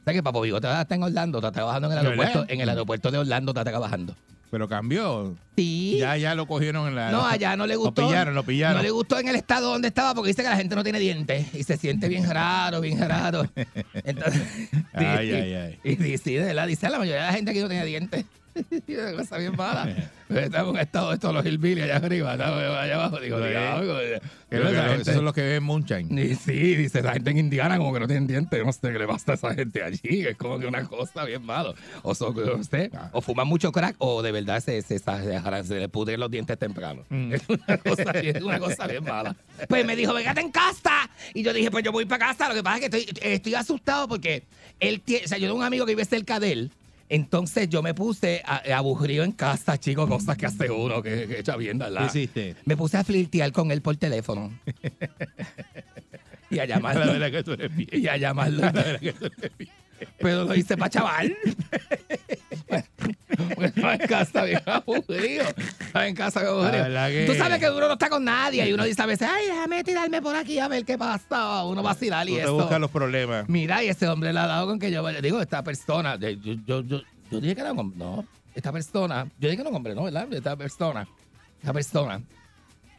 O 0.00 0.04
sea 0.04 0.12
que 0.14 0.22
Papo 0.22 0.40
Bigote 0.40 0.68
está 0.80 0.94
en 0.94 1.02
Orlando, 1.02 1.38
está 1.38 1.52
trabajando 1.52 1.88
en 1.90 1.98
el 1.98 2.02
¿De 2.02 2.08
aeropuerto, 2.08 2.38
verdad? 2.40 2.54
en 2.54 2.60
el 2.60 2.68
aeropuerto 2.68 3.10
de 3.10 3.18
Orlando 3.18 3.50
está 3.52 3.64
trabajando. 3.64 4.16
Pero 4.48 4.68
cambió. 4.68 5.34
Sí. 5.56 5.96
Ya, 5.98 6.16
ya 6.16 6.36
lo 6.36 6.46
cogieron 6.46 6.86
en 6.86 6.94
la. 6.94 7.10
No, 7.10 7.26
allá 7.26 7.56
no 7.56 7.66
le 7.66 7.74
gustó. 7.74 8.02
Lo 8.02 8.08
pillaron, 8.08 8.34
lo 8.36 8.44
pillaron. 8.44 8.76
No 8.76 8.82
le 8.84 8.90
gustó 8.90 9.18
en 9.18 9.26
el 9.26 9.34
estado 9.34 9.72
donde 9.72 9.88
estaba 9.88 10.14
porque 10.14 10.28
dice 10.28 10.44
que 10.44 10.48
la 10.48 10.56
gente 10.56 10.76
no 10.76 10.84
tiene 10.84 11.00
dientes 11.00 11.52
y 11.52 11.64
se 11.64 11.76
siente 11.76 12.08
bien 12.08 12.30
raro, 12.30 12.80
bien 12.80 13.00
raro. 13.00 13.44
Entonces, 13.92 14.42
Ay, 14.94 15.28
sí, 15.28 15.34
ay, 15.34 15.54
ay. 15.54 15.78
Y, 15.82 16.04
y 16.12 16.18
sí, 16.18 16.34
de 16.34 16.44
verdad, 16.44 16.68
dice 16.68 16.88
la 16.88 16.98
mayoría 17.00 17.22
de 17.22 17.26
la 17.26 17.32
gente 17.32 17.50
aquí 17.50 17.60
no 17.60 17.68
tiene 17.68 17.84
dientes. 17.84 18.24
Una 18.88 19.12
cosa 19.12 19.38
bien 19.38 19.56
mala. 19.56 20.10
Está 20.28 20.60
en 20.62 20.76
estado 20.76 21.08
de 21.10 21.14
estos 21.14 21.32
los 21.32 21.46
hillbillies 21.46 21.84
allá 21.84 21.96
arriba, 21.96 22.32
allá, 22.32 22.94
abajo. 22.96 23.20
Digo, 23.20 23.38
lo- 23.38 23.44
que 23.44 23.52
esa 23.52 23.78
lo- 23.78 24.88
gente- 24.88 25.02
esos 25.02 25.14
son 25.14 25.24
los 25.24 25.34
que 25.34 25.42
ven 25.42 25.62
Moonshine. 25.62 26.20
y 26.20 26.34
sí, 26.34 26.52
dice, 26.74 27.00
la 27.02 27.12
gente 27.12 27.30
en 27.30 27.38
Indiana 27.38 27.78
como 27.78 27.92
que 27.92 28.00
no 28.00 28.06
tienen 28.08 28.26
dientes, 28.26 28.64
no 28.64 28.72
sé 28.72 28.80
qué 28.92 28.98
le 28.98 29.06
pasa 29.06 29.32
a 29.32 29.34
esa 29.36 29.54
gente 29.54 29.82
allí, 29.84 30.26
es 30.26 30.36
como 30.36 30.58
que 30.58 30.66
una 30.66 30.82
cosa 30.84 31.24
bien 31.24 31.44
malo. 31.44 31.74
O, 32.02 32.14
son, 32.14 32.34
no 32.34 32.62
sé, 32.64 32.90
o 33.12 33.20
fuman 33.20 33.46
mucho 33.46 33.70
crack 33.70 33.94
o 33.98 34.20
de 34.22 34.32
verdad 34.32 34.60
se, 34.60 34.82
se, 34.82 34.98
se, 34.98 35.64
se 35.64 35.74
le 35.78 35.88
pudren 35.88 36.18
los 36.18 36.30
dientes 36.30 36.58
temprano. 36.58 37.04
Es, 37.32 37.42
una 37.48 37.78
cosa, 37.78 38.12
bien- 38.12 38.36
es 38.36 38.42
una 38.42 38.58
cosa 38.58 38.86
bien 38.88 39.04
mala. 39.04 39.36
Pues 39.68 39.84
me 39.86 39.94
dijo, 39.94 40.12
vengate 40.12 40.40
en 40.40 40.50
casa. 40.50 41.08
Y 41.34 41.42
yo 41.44 41.52
dije, 41.52 41.70
pues 41.70 41.84
yo 41.84 41.92
voy 41.92 42.04
para 42.04 42.26
casa. 42.26 42.48
Lo 42.48 42.54
que 42.54 42.62
pasa 42.64 42.78
es 42.84 42.90
que 42.90 42.98
estoy, 42.98 43.18
estoy 43.22 43.54
asustado 43.54 44.08
porque 44.08 44.42
él 44.80 45.00
tiene, 45.02 45.24
o 45.24 45.28
sea, 45.28 45.38
yo 45.38 45.46
tengo 45.46 45.58
un 45.58 45.64
amigo 45.64 45.86
que 45.86 45.92
vive 45.92 46.04
cerca 46.04 46.40
de 46.40 46.52
él. 46.52 46.72
Entonces 47.08 47.68
yo 47.68 47.82
me 47.82 47.94
puse 47.94 48.42
a- 48.44 48.62
aburrido 48.76 49.22
en 49.24 49.32
casa, 49.32 49.78
chicos, 49.78 50.08
cosas 50.08 50.36
que 50.36 50.46
hace 50.46 50.70
uno, 50.70 51.02
que, 51.02 51.26
que 51.28 51.40
echa 51.40 51.56
bien, 51.56 51.78
¿verdad? 51.78 52.00
¿Qué 52.10 52.18
hiciste? 52.18 52.56
Me 52.64 52.76
puse 52.76 52.96
a 52.96 53.04
flirtear 53.04 53.52
con 53.52 53.70
él 53.70 53.80
por 53.82 53.96
teléfono. 53.96 54.52
y 56.50 56.58
a 56.58 56.64
llamarlo. 56.64 57.04
La 57.04 57.12
verdad 57.12 57.30
que 57.30 57.42
tú 57.44 57.52
eres 57.52 57.74
bien. 57.76 57.88
Y 57.92 58.08
a 58.08 58.16
llamarlo. 58.16 58.60
La 58.60 58.72
verdad 58.72 59.00
que 59.00 59.12
tú 59.12 59.24
eres 59.26 59.52
bien. 59.58 59.70
Pero 60.18 60.44
lo 60.44 60.54
hice 60.54 60.76
para 60.76 60.90
chaval. 60.90 61.36
Estaba 63.92 63.94
en 63.94 64.08
casa 64.08 64.44
bien 64.44 64.60
aburrido. 64.66 65.44
Estaba 65.80 66.06
en 66.08 66.14
casa 66.14 66.40
bien 66.40 66.52
aburrido. 66.52 66.84
Que- 67.08 67.26
Tú 67.26 67.34
sabes 67.34 67.58
que 67.58 67.70
uno 67.70 67.86
no 67.86 67.92
está 67.94 68.08
con 68.08 68.24
nadie 68.24 68.68
y 68.68 68.72
uno 68.72 68.84
dice 68.84 69.02
a 69.02 69.06
veces, 69.06 69.28
ay, 69.30 69.46
déjame 69.46 69.84
tirarme 69.84 70.20
por 70.22 70.34
aquí 70.36 70.58
a 70.58 70.68
ver 70.68 70.84
qué 70.84 70.96
pasa. 70.98 71.64
Uno 71.64 71.82
va 71.82 71.90
a 71.90 71.94
vacilar 71.94 72.26
y 72.28 72.32
Tú 72.32 72.36
te 72.36 72.42
eso. 72.42 72.54
buscas 72.54 72.80
los 72.80 72.90
problemas. 72.90 73.48
Mira, 73.48 73.82
y 73.82 73.88
ese 73.88 74.08
hombre 74.08 74.32
le 74.32 74.40
ha 74.40 74.46
dado 74.46 74.66
con 74.66 74.78
que 74.78 74.90
yo 74.90 75.02
vaya. 75.02 75.20
Digo, 75.20 75.40
esta 75.40 75.62
persona, 75.62 76.16
yo, 76.16 76.28
yo, 76.30 76.82
yo, 76.82 77.00
yo 77.30 77.40
dije 77.40 77.54
que 77.54 77.60
era 77.60 77.72
un 77.72 77.78
hombre. 77.78 77.98
No, 77.98 78.24
esta 78.54 78.72
persona, 78.72 79.24
yo 79.38 79.48
dije 79.48 79.56
que 79.56 79.60
era 79.62 79.70
un 79.70 79.76
hombre, 79.76 79.94
¿no? 79.94 80.04
¿Verdad? 80.04 80.32
Esta 80.32 80.56
persona, 80.56 81.06
esta 81.60 81.72
persona 81.72 82.20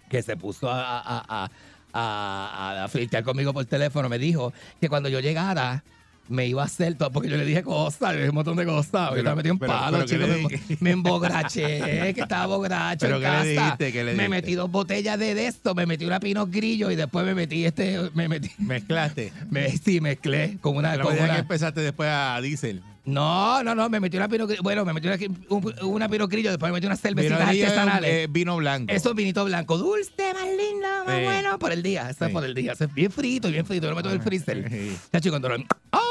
que 0.10 0.22
se 0.22 0.38
puso 0.38 0.70
a, 0.72 1.00
a, 1.00 1.24
a, 1.28 1.50
a, 1.94 2.84
a 2.84 2.88
flirtear 2.88 3.24
conmigo 3.24 3.54
por 3.54 3.66
teléfono 3.66 4.08
me 4.10 4.18
dijo 4.20 4.54
que 4.80 4.88
cuando 4.90 5.10
yo 5.10 5.20
llegara 5.20 5.84
me 6.30 6.46
iba 6.48 6.62
a 6.62 6.66
hacer 6.66 6.96
todo, 6.96 7.12
porque 7.12 7.30
yo 7.30 7.38
le 7.38 7.46
dije 7.46 7.64
cosas, 7.64 8.12
le 8.14 8.18
dije 8.20 8.30
un 8.30 8.36
montón 8.36 8.58
de 8.58 8.66
cosas, 8.66 9.12
que 9.12 9.20
estaba 9.20 9.36
metido 9.36 9.54
en 9.54 9.60
palo, 9.60 9.98
pero 9.98 10.06
¿qué 10.06 10.16
chico, 10.16 10.28
le 10.28 10.44
me, 10.44 10.78
me 10.80 10.92
emborraché, 10.92 12.14
que 12.14 12.22
estaba 12.22 12.46
borracho 12.58 13.06
¿Pero 13.06 13.16
en 13.18 13.22
qué 13.22 13.28
le 13.28 13.34
casa. 13.34 13.46
dijiste? 13.64 13.92
¿Qué 13.92 13.98
le 14.04 14.12
me 14.12 14.24
dijiste? 14.24 14.30
metí 14.30 14.56
dos 14.56 14.72
botellas 14.72 15.18
de, 15.20 15.48
esto, 15.48 15.76
me 15.76 15.86
metí 15.86 16.06
una 16.06 16.20
pinot 16.20 16.50
grillo 16.52 16.92
y 16.92 16.96
después 16.96 17.26
me 17.26 17.34
metí 17.36 17.66
este, 17.66 18.10
me 18.14 18.28
metí, 18.28 18.50
Mezclaste. 18.58 19.32
me, 19.50 19.70
sí, 19.78 20.02
mezclé 20.02 20.58
con 20.62 20.76
una, 20.78 20.96
La 20.96 21.04
con 21.04 21.18
una- 21.18 21.34
que 21.34 21.40
empezaste 21.40 21.82
después 21.82 22.10
a 22.12 22.40
Diesel. 22.42 22.82
No, 23.08 23.64
no, 23.64 23.74
no, 23.74 23.90
me 23.90 24.00
metí 24.00 24.18
una 24.18 24.28
pinot 24.28 24.48
grillo, 24.48 24.62
bueno, 24.64 24.86
me 24.86 24.94
metí 24.94 25.08
una, 25.08 25.18
un- 25.50 25.74
una 25.82 26.08
pinot 26.10 26.30
grillo, 26.30 26.50
después 26.52 26.72
me 26.72 26.76
metí 26.78 26.86
unas 26.88 27.02
cervecitas 27.02 27.42
artesanales. 27.42 28.10
eh, 28.12 28.28
vino 28.30 28.56
blanco. 28.58 28.94
Eso 28.94 29.10
es 29.10 29.16
vinito 29.16 29.44
blanco, 29.46 29.78
dulce, 29.78 30.34
más 30.34 30.46
lindo, 30.46 30.88
más 31.06 31.18
Sí. 31.18 31.24
bueno, 31.24 31.58
por 31.58 31.72
el 31.72 31.82
día. 31.82 32.10
Eso 32.10 32.26
es 32.26 32.32
por 32.32 32.44
el 32.46 32.54
día. 32.54 32.74
Eso 32.74 32.84
es 32.84 32.94
bien 32.94 33.10
frito, 33.12 33.50
bien 33.50 33.66
frito. 33.66 33.86
Yo 33.86 33.90
lo 33.92 33.96
meto 33.96 34.10
en 34.10 34.16
el 34.16 34.22
freezer. 34.22 34.70
Sí. 34.70 34.98
Chacho, 35.12 35.30
cuando 35.30 35.50
lo, 35.50 35.56
¡Ah! 35.94 36.02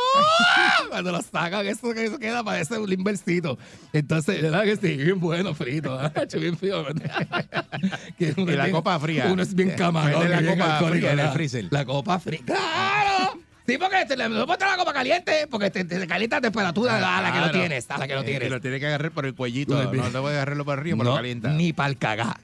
cuando 0.89 1.13
lo 1.13 1.21
sacan, 1.23 1.67
eso, 1.67 1.93
eso 1.93 2.19
queda, 2.19 2.43
parece 2.43 2.79
un 2.79 2.89
limbercito. 2.89 3.59
Entonces, 3.93 4.41
¿verdad 4.43 4.65
que 4.65 4.77
sí? 4.77 4.97
Bien 4.97 5.21
bueno, 5.21 5.55
frito. 5.55 5.99
¿ah? 6.01 6.13
Chacho, 6.13 6.41
bien 6.41 6.57
frío. 6.57 6.85
Que 8.19 8.35
Y 8.37 8.45
la 8.47 8.65
bien- 8.65 8.71
copa 8.75 8.99
fría. 8.99 9.29
Uno 9.31 9.43
es 9.43 9.55
bien 9.55 9.71
camarón. 9.77 10.31
la 10.31 10.41
bien 10.41 10.59
copa 10.59 10.79
fría 10.79 10.89
en 10.89 10.95
el 11.11 11.17
¿verdad? 11.17 11.33
freezer. 11.35 11.67
La 11.71 11.85
copa 11.85 12.19
fría. 12.19 12.41
¡Claro! 12.47 13.39
Sí, 13.67 13.79
porque 13.79 14.05
te, 14.07 14.17
le- 14.17 14.29
no 14.29 14.47
tener 14.47 14.73
la 14.73 14.77
copa 14.77 14.93
caliente, 14.93 15.47
porque 15.51 15.71
te, 15.71 15.85
te 15.85 16.07
calienta 16.07 16.37
la 16.37 16.41
temperatura 16.43 16.97
a 17.19 17.23
la 17.23 17.33
que 17.33 17.41
lo 17.41 17.51
tienes, 17.51 17.91
a 17.91 17.99
la 17.99 18.07
que 18.07 18.15
lo 18.15 18.23
tienes. 18.25 18.47
y 18.47 18.51
lo 18.51 18.61
tiene 18.61 18.79
que 18.79 18.87
agarrar 18.87 19.11
por 19.11 19.27
el 19.27 19.35
cuellito. 19.35 19.75
No, 19.83 19.91
bien- 19.91 20.05
te 20.05 20.19
puedes 20.21 20.37
agarrarlo 20.37 20.65
por 20.65 20.79
arriba, 20.79 20.97
pero 20.99 21.11
lo 21.11 21.17
calienta. 21.17 21.49
Ni 21.51 21.73
para 21.73 21.89
el 21.89 21.99
cagá. 21.99 22.37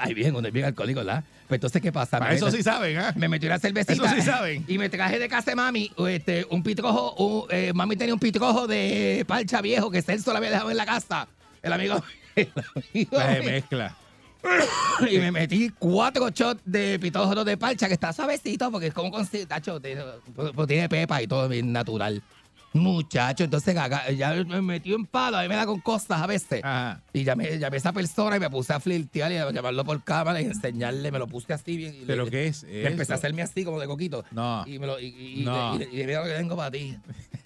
Ay, 0.00 0.14
bien, 0.14 0.36
uno 0.36 0.46
es 0.46 0.52
bien 0.52 0.66
alcohólico, 0.66 1.00
¿verdad? 1.00 1.24
Pues 1.48 1.56
entonces, 1.58 1.80
¿qué 1.80 1.90
pasa? 1.90 2.18
Para 2.18 2.32
Me 2.32 2.36
eso 2.36 2.44
meto- 2.46 2.56
sí 2.58 2.62
saben, 2.62 2.98
¿ah? 2.98 3.12
Me 3.16 3.26
metí 3.28 3.46
una 3.46 3.58
cervecita. 3.58 3.94
Eso 3.94 4.14
sí 4.14 4.20
saben. 4.20 4.64
Y 4.68 4.76
me 4.76 4.90
traje 4.90 5.18
de 5.18 5.28
casa 5.30 5.52
de 5.52 5.56
mami 5.56 5.90
este, 6.06 6.46
un 6.50 6.62
pitrojo. 6.62 7.14
un- 7.14 7.46
eh, 7.50 7.72
mami 7.74 7.96
tenía 7.96 8.12
un 8.12 8.20
pitrojo 8.20 8.66
de 8.66 9.24
parcha 9.26 9.62
viejo 9.62 9.90
que 9.90 10.02
Celso 10.02 10.32
lo 10.32 10.36
había 10.36 10.50
dejado 10.50 10.70
en 10.70 10.76
la 10.76 10.84
casa. 10.84 11.26
El 11.62 11.72
amigo. 11.72 12.04
el 12.36 12.48
amigo 12.54 13.18
mío. 13.18 13.42
mezcla. 13.44 13.96
y 15.10 15.18
me 15.18 15.32
metí 15.32 15.70
cuatro 15.78 16.30
shots 16.30 16.60
de 16.64 16.98
pitrojo 16.98 17.44
de 17.44 17.56
parcha 17.56 17.88
que 17.88 17.94
está 17.94 18.12
suavecito 18.12 18.70
porque 18.70 18.88
es 18.88 18.94
como 18.94 19.10
con. 19.10 19.26
Tacho, 19.26 19.80
tiene, 19.80 20.02
pues 20.54 20.68
tiene 20.68 20.88
pepa 20.88 21.22
y 21.22 21.26
todo 21.26 21.48
bien 21.48 21.72
natural. 21.72 22.22
Muchacho, 22.78 23.44
entonces 23.44 23.74
ya 24.16 24.34
me 24.46 24.60
metí 24.62 24.92
en 24.92 25.04
palo, 25.06 25.36
a 25.38 25.42
mí 25.42 25.48
me 25.48 25.56
da 25.56 25.66
con 25.66 25.80
cosas 25.80 26.20
a 26.22 26.26
veces. 26.26 26.62
Ajá. 26.64 27.00
Y 27.12 27.24
llamé, 27.24 27.58
llamé 27.58 27.76
a 27.76 27.78
esa 27.78 27.92
persona 27.92 28.36
y 28.36 28.40
me 28.40 28.50
puse 28.50 28.72
a 28.72 28.80
flirtear 28.80 29.30
y 29.32 29.36
a 29.36 29.50
llamarlo 29.50 29.84
por 29.84 30.02
cámara 30.04 30.40
y 30.40 30.44
enseñarle, 30.46 31.10
me 31.12 31.18
lo 31.18 31.26
puse 31.26 31.52
así 31.52 31.76
bien. 31.76 31.94
y 31.94 32.04
¿Pero 32.04 32.24
le- 32.24 32.30
qué 32.30 32.46
es 32.48 32.64
y 32.64 32.84
empecé 32.86 33.12
a 33.12 33.16
hacerme 33.16 33.42
así 33.42 33.64
como 33.64 33.78
de 33.80 33.86
coquito. 33.86 34.24
No. 34.30 34.64
Y 34.66 34.78
me 34.78 34.86
lo, 34.86 34.98
y, 35.00 35.06
y- 35.06 35.40
y- 35.42 35.44
No. 35.44 35.78
y- 35.78 35.82
y- 35.96 36.00
y 36.02 36.06
mira 36.06 36.20
lo 36.20 36.26
que 36.26 36.34
tengo 36.34 36.56
para 36.56 36.70
ti. 36.70 36.96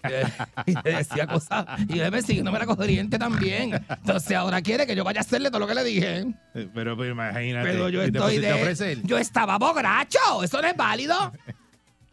Y 0.66 0.72
le- 0.72 0.96
decía 0.96 1.26
cosas. 1.28 1.64
Y 1.88 2.00
él 2.00 2.10
me 2.10 2.50
me 2.50 2.58
la 2.58 2.66
corriente 2.66 3.18
también. 3.18 3.72
Entonces 3.88 4.36
ahora 4.36 4.60
quiere 4.60 4.86
que 4.86 4.96
yo 4.96 5.04
vaya 5.04 5.20
a 5.20 5.22
hacerle 5.22 5.48
todo 5.48 5.60
lo 5.60 5.66
que 5.66 5.74
le 5.74 5.84
dije. 5.84 6.18
Eh, 6.54 6.68
Pero, 6.74 6.96
pero 6.96 7.10
imagínate. 7.10 7.68
Pero 7.70 7.88
yo 7.88 8.04
¿Y 8.04 8.10
te 8.10 8.18
estoy 8.18 8.38
de. 8.38 9.00
Yo 9.04 9.18
estaba 9.18 9.58
borracho. 9.58 10.42
Eso 10.42 10.60
no 10.60 10.66
es 10.68 10.76
válido. 10.76 11.32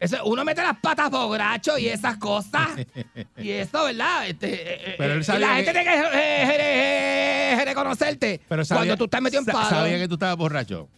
Eso, 0.00 0.16
uno 0.24 0.44
mete 0.44 0.62
las 0.62 0.78
patas 0.80 1.10
borracho 1.10 1.76
y 1.78 1.86
esas 1.88 2.16
cosas. 2.16 2.68
Y 3.36 3.50
eso, 3.50 3.84
¿verdad? 3.84 4.26
Este, 4.28 4.52
eh, 4.54 4.80
eh, 4.92 4.94
Pero 4.98 5.12
él 5.14 5.20
y 5.20 5.24
sabía 5.24 5.46
la 5.46 5.56
que- 5.56 5.64
gente 5.64 5.72
tiene 5.72 5.84
que 5.90 5.98
eh, 6.00 6.10
eh, 6.42 7.58
eh, 7.60 7.64
reconocerte 7.64 8.40
Pero 8.48 8.64
sabía- 8.64 8.80
cuando 8.80 8.96
tú 8.96 9.04
estás 9.04 9.20
metido 9.22 9.40
en 9.40 9.46
sa- 9.46 9.52
palo. 9.52 9.68
Sabía 9.70 9.98
que 9.98 10.08
tú 10.08 10.14
estabas 10.14 10.36
borracho. 10.36 10.88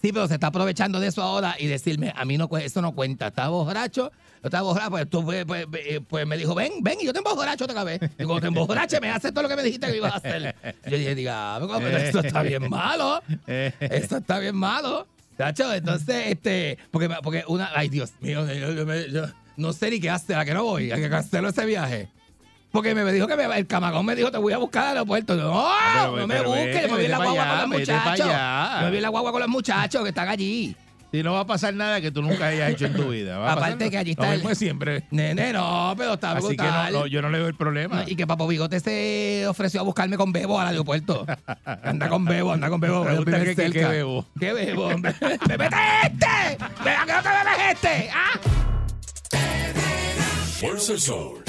Sí, 0.00 0.12
pero 0.12 0.26
se 0.28 0.34
está 0.34 0.46
aprovechando 0.46 0.98
de 1.00 1.08
eso 1.08 1.20
ahora 1.22 1.56
y 1.58 1.66
decirme, 1.66 2.12
a 2.16 2.24
mí 2.24 2.38
no 2.38 2.48
cu- 2.48 2.56
eso 2.58 2.80
no 2.80 2.92
cuenta. 2.94 3.26
Estaba 3.28 3.48
borracho, 3.50 4.10
yo 4.10 4.40
estaba 4.44 4.62
borracho, 4.62 4.90
pues, 4.90 5.10
tú, 5.10 5.24
pues, 5.24 5.44
pues, 5.44 5.66
eh, 5.74 6.00
pues 6.06 6.26
me 6.26 6.36
dijo, 6.38 6.54
ven, 6.54 6.72
ven, 6.80 6.98
y 7.00 7.04
yo 7.06 7.12
te 7.12 7.18
emborracho 7.18 7.64
otra 7.64 7.84
vez. 7.84 8.00
Y 8.18 8.24
cuando 8.24 8.40
te 8.40 8.46
emborrache, 8.46 8.98
me 9.00 9.10
haces 9.10 9.32
todo 9.34 9.42
lo 9.42 9.48
que 9.48 9.56
me 9.56 9.62
dijiste 9.62 9.88
que 9.90 9.96
ibas 9.98 10.12
a 10.14 10.16
hacer. 10.16 10.54
Yo 10.86 10.96
dije, 10.96 11.14
diga, 11.14 11.58
pero 11.60 11.88
eso 11.98 12.20
está 12.20 12.42
bien 12.42 12.70
malo. 12.70 13.20
Eso 13.46 14.16
está 14.18 14.38
bien 14.38 14.56
malo. 14.56 15.06
Tacho, 15.40 15.72
entonces, 15.72 16.26
este, 16.26 16.76
porque, 16.90 17.08
porque 17.22 17.44
una, 17.48 17.70
ay 17.74 17.88
Dios 17.88 18.12
mío, 18.20 18.46
yo, 18.52 18.72
yo 18.72 19.06
yo 19.06 19.26
no 19.56 19.72
sé 19.72 19.90
ni 19.90 19.98
qué 19.98 20.10
hacer, 20.10 20.36
a 20.36 20.44
que 20.44 20.52
no 20.52 20.64
voy, 20.64 20.92
a 20.92 20.96
que 20.96 21.08
cancelo 21.08 21.48
ese 21.48 21.64
viaje. 21.64 22.10
Porque 22.70 22.94
me 22.94 23.10
dijo 23.10 23.26
que 23.26 23.36
me, 23.36 23.44
el 23.44 23.66
camagón 23.66 24.04
me 24.04 24.14
dijo, 24.14 24.30
te 24.30 24.36
voy 24.36 24.52
a 24.52 24.58
buscar 24.58 24.82
al 24.84 24.98
aeropuerto. 24.98 25.34
No, 25.36 25.66
Pero, 25.94 26.16
no 26.18 26.26
me 26.26 26.42
busques, 26.42 26.82
me 26.82 26.88
voy 26.88 27.04
en 27.06 27.10
la 27.10 27.16
guagua 27.16 27.42
allá, 27.42 27.62
con 27.62 27.70
los 27.70 27.80
muchachos. 27.80 28.26
me 28.80 28.88
voy 28.88 28.96
en 28.96 29.02
la 29.02 29.08
guagua 29.08 29.32
con 29.32 29.40
los 29.40 29.48
muchachos 29.48 30.02
que 30.02 30.08
están 30.10 30.28
allí. 30.28 30.76
Si 31.12 31.22
no 31.24 31.32
va 31.32 31.40
a 31.40 31.46
pasar 31.46 31.74
nada 31.74 32.00
que 32.00 32.10
tú 32.12 32.22
nunca 32.22 32.46
hayas 32.46 32.70
hecho 32.70 32.86
en 32.86 32.94
tu 32.94 33.08
vida. 33.10 33.36
Va 33.38 33.48
a 33.48 33.52
Aparte 33.54 33.74
pasar 33.76 33.90
que 33.90 33.98
allí 33.98 34.14
lo 34.14 34.22
está 34.22 34.28
el- 34.32 34.38
mismo 34.38 34.48
de 34.50 34.54
siempre. 34.54 35.04
Nene, 35.10 35.52
no, 35.52 35.92
pero 35.96 36.14
está 36.14 36.32
Así 36.32 36.50
que 36.56 36.62
no, 36.62 36.62
brutal. 36.68 36.92
no, 36.92 37.06
yo 37.06 37.20
no 37.22 37.30
le 37.30 37.38
veo 37.38 37.48
el 37.48 37.54
problema. 37.56 38.04
Y 38.06 38.14
que 38.14 38.26
Papo 38.26 38.46
Bigote 38.46 38.78
se 38.80 39.44
ofreció 39.48 39.80
a 39.80 39.82
buscarme 39.82 40.16
con 40.16 40.32
Bebo 40.32 40.60
al 40.60 40.68
aeropuerto. 40.68 41.26
Anda 41.64 42.08
con 42.08 42.24
Bebo, 42.24 42.52
anda 42.52 42.68
con 42.70 42.80
Bebo. 42.80 43.04
Me 43.04 43.16
gusta 43.16 43.38
vive 43.38 43.56
que- 43.56 43.64
que- 43.64 43.70
que 43.72 43.84
Bebo. 43.86 44.26
¿Qué 44.38 44.52
Bebo? 44.52 44.86
hombre? 44.86 45.14
¡Bebete 45.48 45.76
este! 46.04 46.26
¿A 46.26 47.04
qué 47.06 47.12
no 47.12 47.22
te 47.22 47.28
bebes 47.28 47.72
este? 47.72 48.10
¿Ah? 48.14 48.40
Fuerza 50.60 50.92
el 50.92 51.00
sol. 51.00 51.42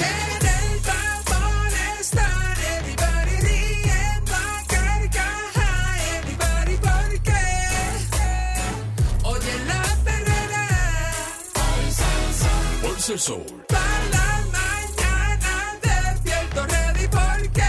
El 13.09 13.17
sol. 13.17 13.43
para 13.67 13.81
la 14.11 14.45
mañana 14.51 15.79
despierto 15.81 16.67
ready 16.67 17.07
porque 17.07 17.63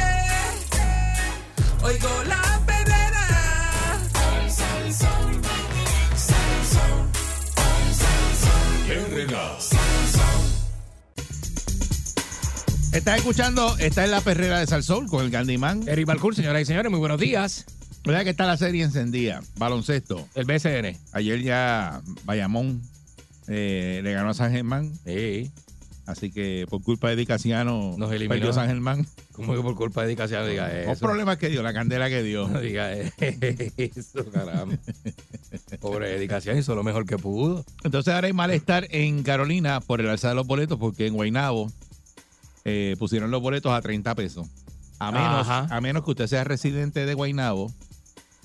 oigo 1.83 2.25
la 2.25 2.61
perrera. 2.67 3.27
Herrera. 8.91 9.57
Estás 12.93 13.17
escuchando, 13.17 13.79
está 13.79 14.05
en 14.05 14.11
la 14.11 14.21
perrera 14.21 14.61
de 14.61 14.67
Salsol 14.67 15.07
con 15.07 15.25
el 15.25 15.31
Candyman. 15.31 15.89
Eric 15.89 16.05
Balcour, 16.05 16.35
señoras 16.37 16.61
y 16.61 16.65
señores, 16.67 16.91
muy 16.91 17.01
buenos 17.01 17.19
días. 17.19 17.65
¿Verdad 18.05 18.25
que 18.25 18.31
está 18.31 18.45
la 18.47 18.59
serie 18.59 18.85
encendida? 18.85 19.43
Baloncesto. 19.57 20.29
El 20.35 20.45
BCN. 20.45 20.99
Ayer 21.13 21.41
ya 21.41 22.03
Bayamón 22.25 22.83
eh, 23.53 24.01
le 24.03 24.13
ganó 24.13 24.31
a 24.31 24.35
San 24.35 24.51
Germán. 24.53 24.93
Sí. 25.05 25.51
Así 26.05 26.33
que 26.33 26.67
por 26.69 26.83
culpa 26.83 27.09
de 27.11 27.17
Dicasiano 27.17 27.95
Nos 27.97 28.11
eliminó. 28.11 28.31
perdió 28.35 28.53
San 28.53 28.67
Germán. 28.67 29.07
¿Cómo 29.33 29.55
que 29.55 29.61
por 29.63 29.77
culpa 29.77 30.05
de 30.05 30.17
Casiano 30.17 30.47
diga 30.47 30.67
Los 30.69 30.97
eso? 30.97 31.07
problemas 31.07 31.39
que 31.39 31.49
dio, 31.49 31.63
la 31.63 31.73
candela 31.73 32.09
que 32.09 32.23
dio. 32.25 32.49
No 32.49 32.61
diga 32.61 32.93
eso, 32.93 34.25
caramba. 34.33 34.77
Pobre 35.81 36.09
dedicación 36.11 36.59
hizo 36.59 36.75
lo 36.75 36.83
mejor 36.83 37.07
que 37.07 37.19
pudo. 37.19 37.65
Entonces 37.85 38.13
ahora 38.13 38.27
hay 38.27 38.33
malestar 38.33 38.89
en 38.91 39.23
Carolina 39.23 39.81
por 39.81 40.01
el 40.01 40.09
alza 40.09 40.31
de 40.31 40.35
los 40.35 40.47
boletos 40.47 40.77
porque 40.79 41.07
en 41.07 41.15
Guaynabo 41.15 41.71
eh, 42.65 42.97
pusieron 42.99 43.31
los 43.31 43.41
boletos 43.41 43.73
a 43.73 43.81
30 43.81 44.15
pesos. 44.17 44.49
A 44.99 45.13
menos, 45.13 45.49
Ajá. 45.49 45.67
a 45.71 45.81
menos 45.81 46.05
que 46.05 46.11
usted 46.11 46.27
sea 46.27 46.45
residente 46.45 47.07
de 47.07 47.15
Guaynabo 47.15 47.73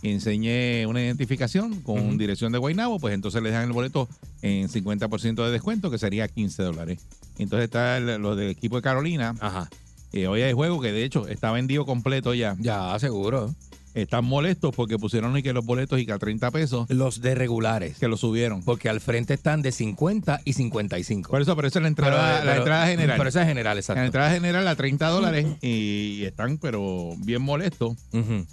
enseñe 0.03 0.85
una 0.87 1.01
identificación 1.01 1.81
con 1.81 2.17
dirección 2.17 2.51
de 2.51 2.57
Guaynabo, 2.59 2.99
pues 2.99 3.13
entonces 3.13 3.41
le 3.41 3.51
dan 3.51 3.63
el 3.65 3.73
boleto 3.73 4.07
en 4.41 4.69
50% 4.69 5.43
de 5.45 5.51
descuento, 5.51 5.89
que 5.89 5.97
sería 5.97 6.27
15 6.27 6.63
dólares. 6.63 6.99
Entonces 7.37 7.65
está 7.65 7.97
el- 7.97 8.21
lo 8.21 8.35
del 8.35 8.49
equipo 8.49 8.75
de 8.77 8.81
Carolina. 8.81 9.35
Ajá. 9.39 9.69
Eh, 10.13 10.27
hoy 10.27 10.41
hay 10.41 10.53
juego 10.53 10.79
que 10.81 10.91
de 10.91 11.03
hecho 11.03 11.27
está 11.27 11.51
vendido 11.51 11.85
completo 11.85 12.33
ya. 12.33 12.55
Ya, 12.59 12.97
seguro. 12.99 13.53
Están 13.97 14.25
molestos 14.25 14.75
porque 14.75 14.97
pusieron 14.99 15.35
y 15.37 15.41
que 15.41 15.53
los 15.53 15.65
boletos 15.65 15.99
y 15.99 16.05
que 16.05 16.11
a 16.13 16.19
30 16.19 16.51
pesos 16.51 16.87
Los 16.89 17.19
de 17.21 17.33
regulares. 17.33 17.97
que 17.97 18.07
lo 18.07 18.15
subieron. 18.15 18.61
Porque 18.63 18.89
al 18.89 19.01
frente 19.01 19.33
están 19.33 19.63
de 19.63 19.71
50 19.71 20.41
y 20.45 20.53
55. 20.53 21.29
Por 21.31 21.41
eso, 21.41 21.55
pero 21.55 21.67
esa 21.67 21.79
es 21.79 21.81
la 21.81 21.87
entrada, 21.87 22.11
Pero- 22.11 22.45
la 22.45 22.51
pero- 22.51 22.57
entrada 22.63 22.87
general. 22.87 23.17
Pero 23.17 23.29
esa 23.29 23.41
es 23.41 23.47
general, 23.47 23.75
La 23.75 23.79
exacto. 23.79 24.03
entrada 24.03 24.29
general 24.31 24.67
a 24.67 24.75
30 24.75 25.07
dólares 25.09 25.47
y 25.63 26.23
están, 26.25 26.59
pero 26.59 27.15
bien 27.17 27.41
molestos 27.41 27.95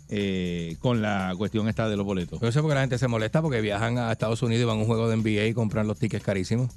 eh, 0.09 0.76
con 0.80 1.02
la 1.02 1.35
cuestión 1.37 1.68
esta 1.68 1.88
de 1.90 1.96
los 1.96 2.07
boletos. 2.07 2.40
Yo 2.40 2.50
sé 2.50 2.61
por 2.61 2.70
qué 2.70 2.74
la 2.76 2.80
gente 2.80 2.96
se 2.98 3.09
molesta 3.09 3.42
porque 3.42 3.61
viajan 3.61 3.98
a 3.98 4.11
Estados 4.12 4.42
Unidos 4.42 4.62
y 4.62 4.64
van 4.64 4.78
a 4.78 4.80
un 4.80 4.87
juego 4.87 5.09
de 5.11 5.16
NBA 5.16 5.46
y 5.46 5.52
compran 5.54 5.87
los 5.87 5.98
tickets 5.98 6.24
carísimos. 6.24 6.70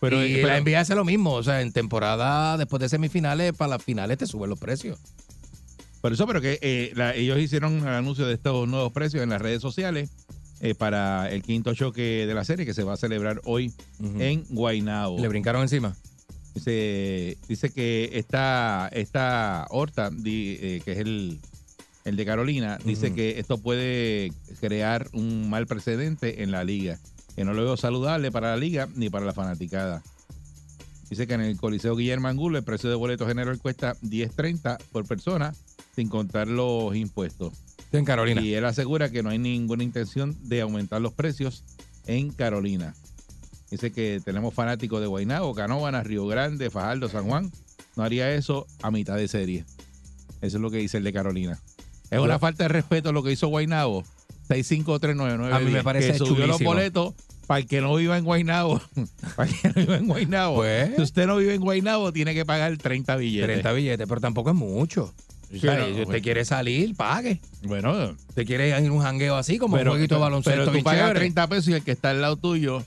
Pero, 0.00 0.22
y 0.26 0.34
pero- 0.34 0.48
la 0.48 0.58
NBA 0.60 0.80
hace 0.80 0.94
lo 0.94 1.04
mismo. 1.06 1.32
O 1.32 1.42
sea, 1.42 1.62
en 1.62 1.72
temporada, 1.72 2.58
después 2.58 2.80
de 2.80 2.90
semifinales, 2.90 3.54
para 3.54 3.70
las 3.70 3.82
finales 3.82 4.18
te 4.18 4.26
suben 4.26 4.50
los 4.50 4.58
precios. 4.58 4.98
Por 6.04 6.12
eso, 6.12 6.26
pero 6.26 6.42
que 6.42 6.58
eh, 6.60 6.92
la- 6.96 7.14
ellos 7.14 7.38
hicieron 7.38 7.78
el 7.78 7.88
anuncio 7.88 8.26
de 8.26 8.34
estos 8.34 8.68
nuevos 8.68 8.92
precios 8.92 9.22
en 9.22 9.30
las 9.30 9.40
redes 9.40 9.62
sociales 9.62 10.10
eh, 10.60 10.74
para 10.74 11.30
el 11.30 11.40
quinto 11.42 11.72
choque 11.72 12.26
de 12.26 12.34
la 12.34 12.44
serie 12.44 12.66
que 12.66 12.74
se 12.74 12.82
va 12.84 12.92
a 12.92 12.96
celebrar 12.98 13.40
hoy 13.46 13.72
en 14.20 14.44
Guaynabo. 14.50 15.18
Le 15.18 15.28
brincaron 15.28 15.62
encima. 15.62 15.96
Dice, 16.54 17.38
dice 17.48 17.70
que 17.70 18.10
esta, 18.12 18.90
esta 18.92 19.66
Horta, 19.70 20.10
di- 20.10 20.58
eh, 20.60 20.82
que 20.84 20.92
es 20.92 20.98
el, 20.98 21.38
el 22.04 22.16
de 22.16 22.24
Carolina, 22.26 22.78
dice 22.84 23.14
que 23.14 23.38
esto 23.40 23.56
puede 23.56 24.30
crear 24.60 25.08
un 25.14 25.48
mal 25.48 25.66
precedente 25.66 26.42
en 26.42 26.50
la 26.50 26.64
liga, 26.64 26.98
que 27.34 27.46
no 27.46 27.54
lo 27.54 27.64
veo 27.64 27.78
saludable 27.78 28.30
para 28.30 28.50
la 28.50 28.56
liga 28.58 28.90
ni 28.94 29.08
para 29.08 29.24
la 29.24 29.32
fanaticada. 29.32 30.02
Dice 31.08 31.26
que 31.26 31.32
en 31.32 31.40
el 31.40 31.56
Coliseo 31.56 31.96
Guillermo 31.96 32.28
Angulo 32.28 32.58
el 32.58 32.64
precio 32.64 32.90
de 32.90 32.96
boleto 32.96 33.26
general 33.26 33.58
cuesta 33.58 33.96
10.30 34.02 34.78
por 34.92 35.06
persona, 35.06 35.54
sin 35.94 36.08
contar 36.08 36.48
los 36.48 36.94
impuestos. 36.96 37.52
En 37.92 38.04
Carolina. 38.04 38.40
Y 38.40 38.54
él 38.54 38.64
asegura 38.64 39.10
que 39.10 39.22
no 39.22 39.30
hay 39.30 39.38
ninguna 39.38 39.84
intención 39.84 40.36
de 40.42 40.60
aumentar 40.60 41.00
los 41.00 41.12
precios 41.12 41.64
en 42.06 42.30
Carolina. 42.30 42.94
Dice 43.70 43.92
que 43.92 44.20
tenemos 44.24 44.54
fanáticos 44.54 45.00
de 45.00 45.06
Guaynabo, 45.06 45.54
Canóvanas, 45.54 46.06
Río 46.06 46.26
Grande, 46.26 46.70
Fajardo, 46.70 47.08
San 47.08 47.24
Juan. 47.26 47.50
No 47.96 48.02
haría 48.02 48.34
eso 48.34 48.66
a 48.82 48.90
mitad 48.90 49.16
de 49.16 49.28
serie. 49.28 49.64
Eso 50.40 50.56
es 50.56 50.60
lo 50.60 50.70
que 50.70 50.78
dice 50.78 50.98
el 50.98 51.04
de 51.04 51.12
Carolina. 51.12 51.58
Es 52.10 52.18
una 52.18 52.38
falta 52.38 52.64
de 52.64 52.68
respeto 52.68 53.12
lo 53.12 53.22
que 53.22 53.32
hizo 53.32 53.48
Guaynabo. 53.48 54.04
65399. 54.48 55.54
A 55.54 55.60
mí 55.60 55.70
me 55.70 55.82
parece 55.82 56.12
que 56.12 56.18
subió 56.18 56.46
los 56.46 56.62
boletos 56.62 57.14
para 57.46 57.60
el 57.60 57.66
que 57.66 57.80
no 57.80 57.94
viva 57.94 58.18
en 58.18 58.24
Guaynabo. 58.24 58.80
para 59.36 59.50
el 59.50 59.56
que 59.56 59.68
no 59.68 59.74
viva 59.74 59.96
en 59.96 60.06
Guaynabo. 60.06 60.56
Pues. 60.56 60.96
Si 60.96 61.02
usted 61.02 61.26
no 61.26 61.36
vive 61.36 61.54
en 61.54 61.60
Guaynabo, 61.60 62.12
tiene 62.12 62.34
que 62.34 62.44
pagar 62.44 62.76
30 62.76 63.16
billetes. 63.16 63.46
30 63.46 63.72
billetes, 63.72 64.06
pero 64.08 64.20
tampoco 64.20 64.50
es 64.50 64.56
mucho. 64.56 65.14
No, 65.62 65.84
si 65.86 65.90
usted 65.92 66.04
bueno. 66.06 66.22
quiere 66.22 66.44
salir, 66.44 66.94
pague. 66.94 67.40
Bueno, 67.62 68.14
Usted 68.28 68.46
quiere 68.46 68.68
ir 68.68 68.74
a 68.74 68.78
un 68.78 69.00
jangueo 69.00 69.36
así, 69.36 69.58
como 69.58 69.76
un 69.76 69.84
jueguito 69.86 70.14
de 70.16 70.20
baloncesto 70.20 70.50
pero 70.56 70.64
tú 70.66 70.72
bien 70.72 70.84
pagas 70.84 71.00
chévere. 71.00 71.20
30 71.20 71.46
pesos 71.48 71.68
y 71.68 71.72
el 71.74 71.82
que 71.82 71.92
está 71.92 72.10
al 72.10 72.20
lado 72.20 72.36
tuyo, 72.36 72.84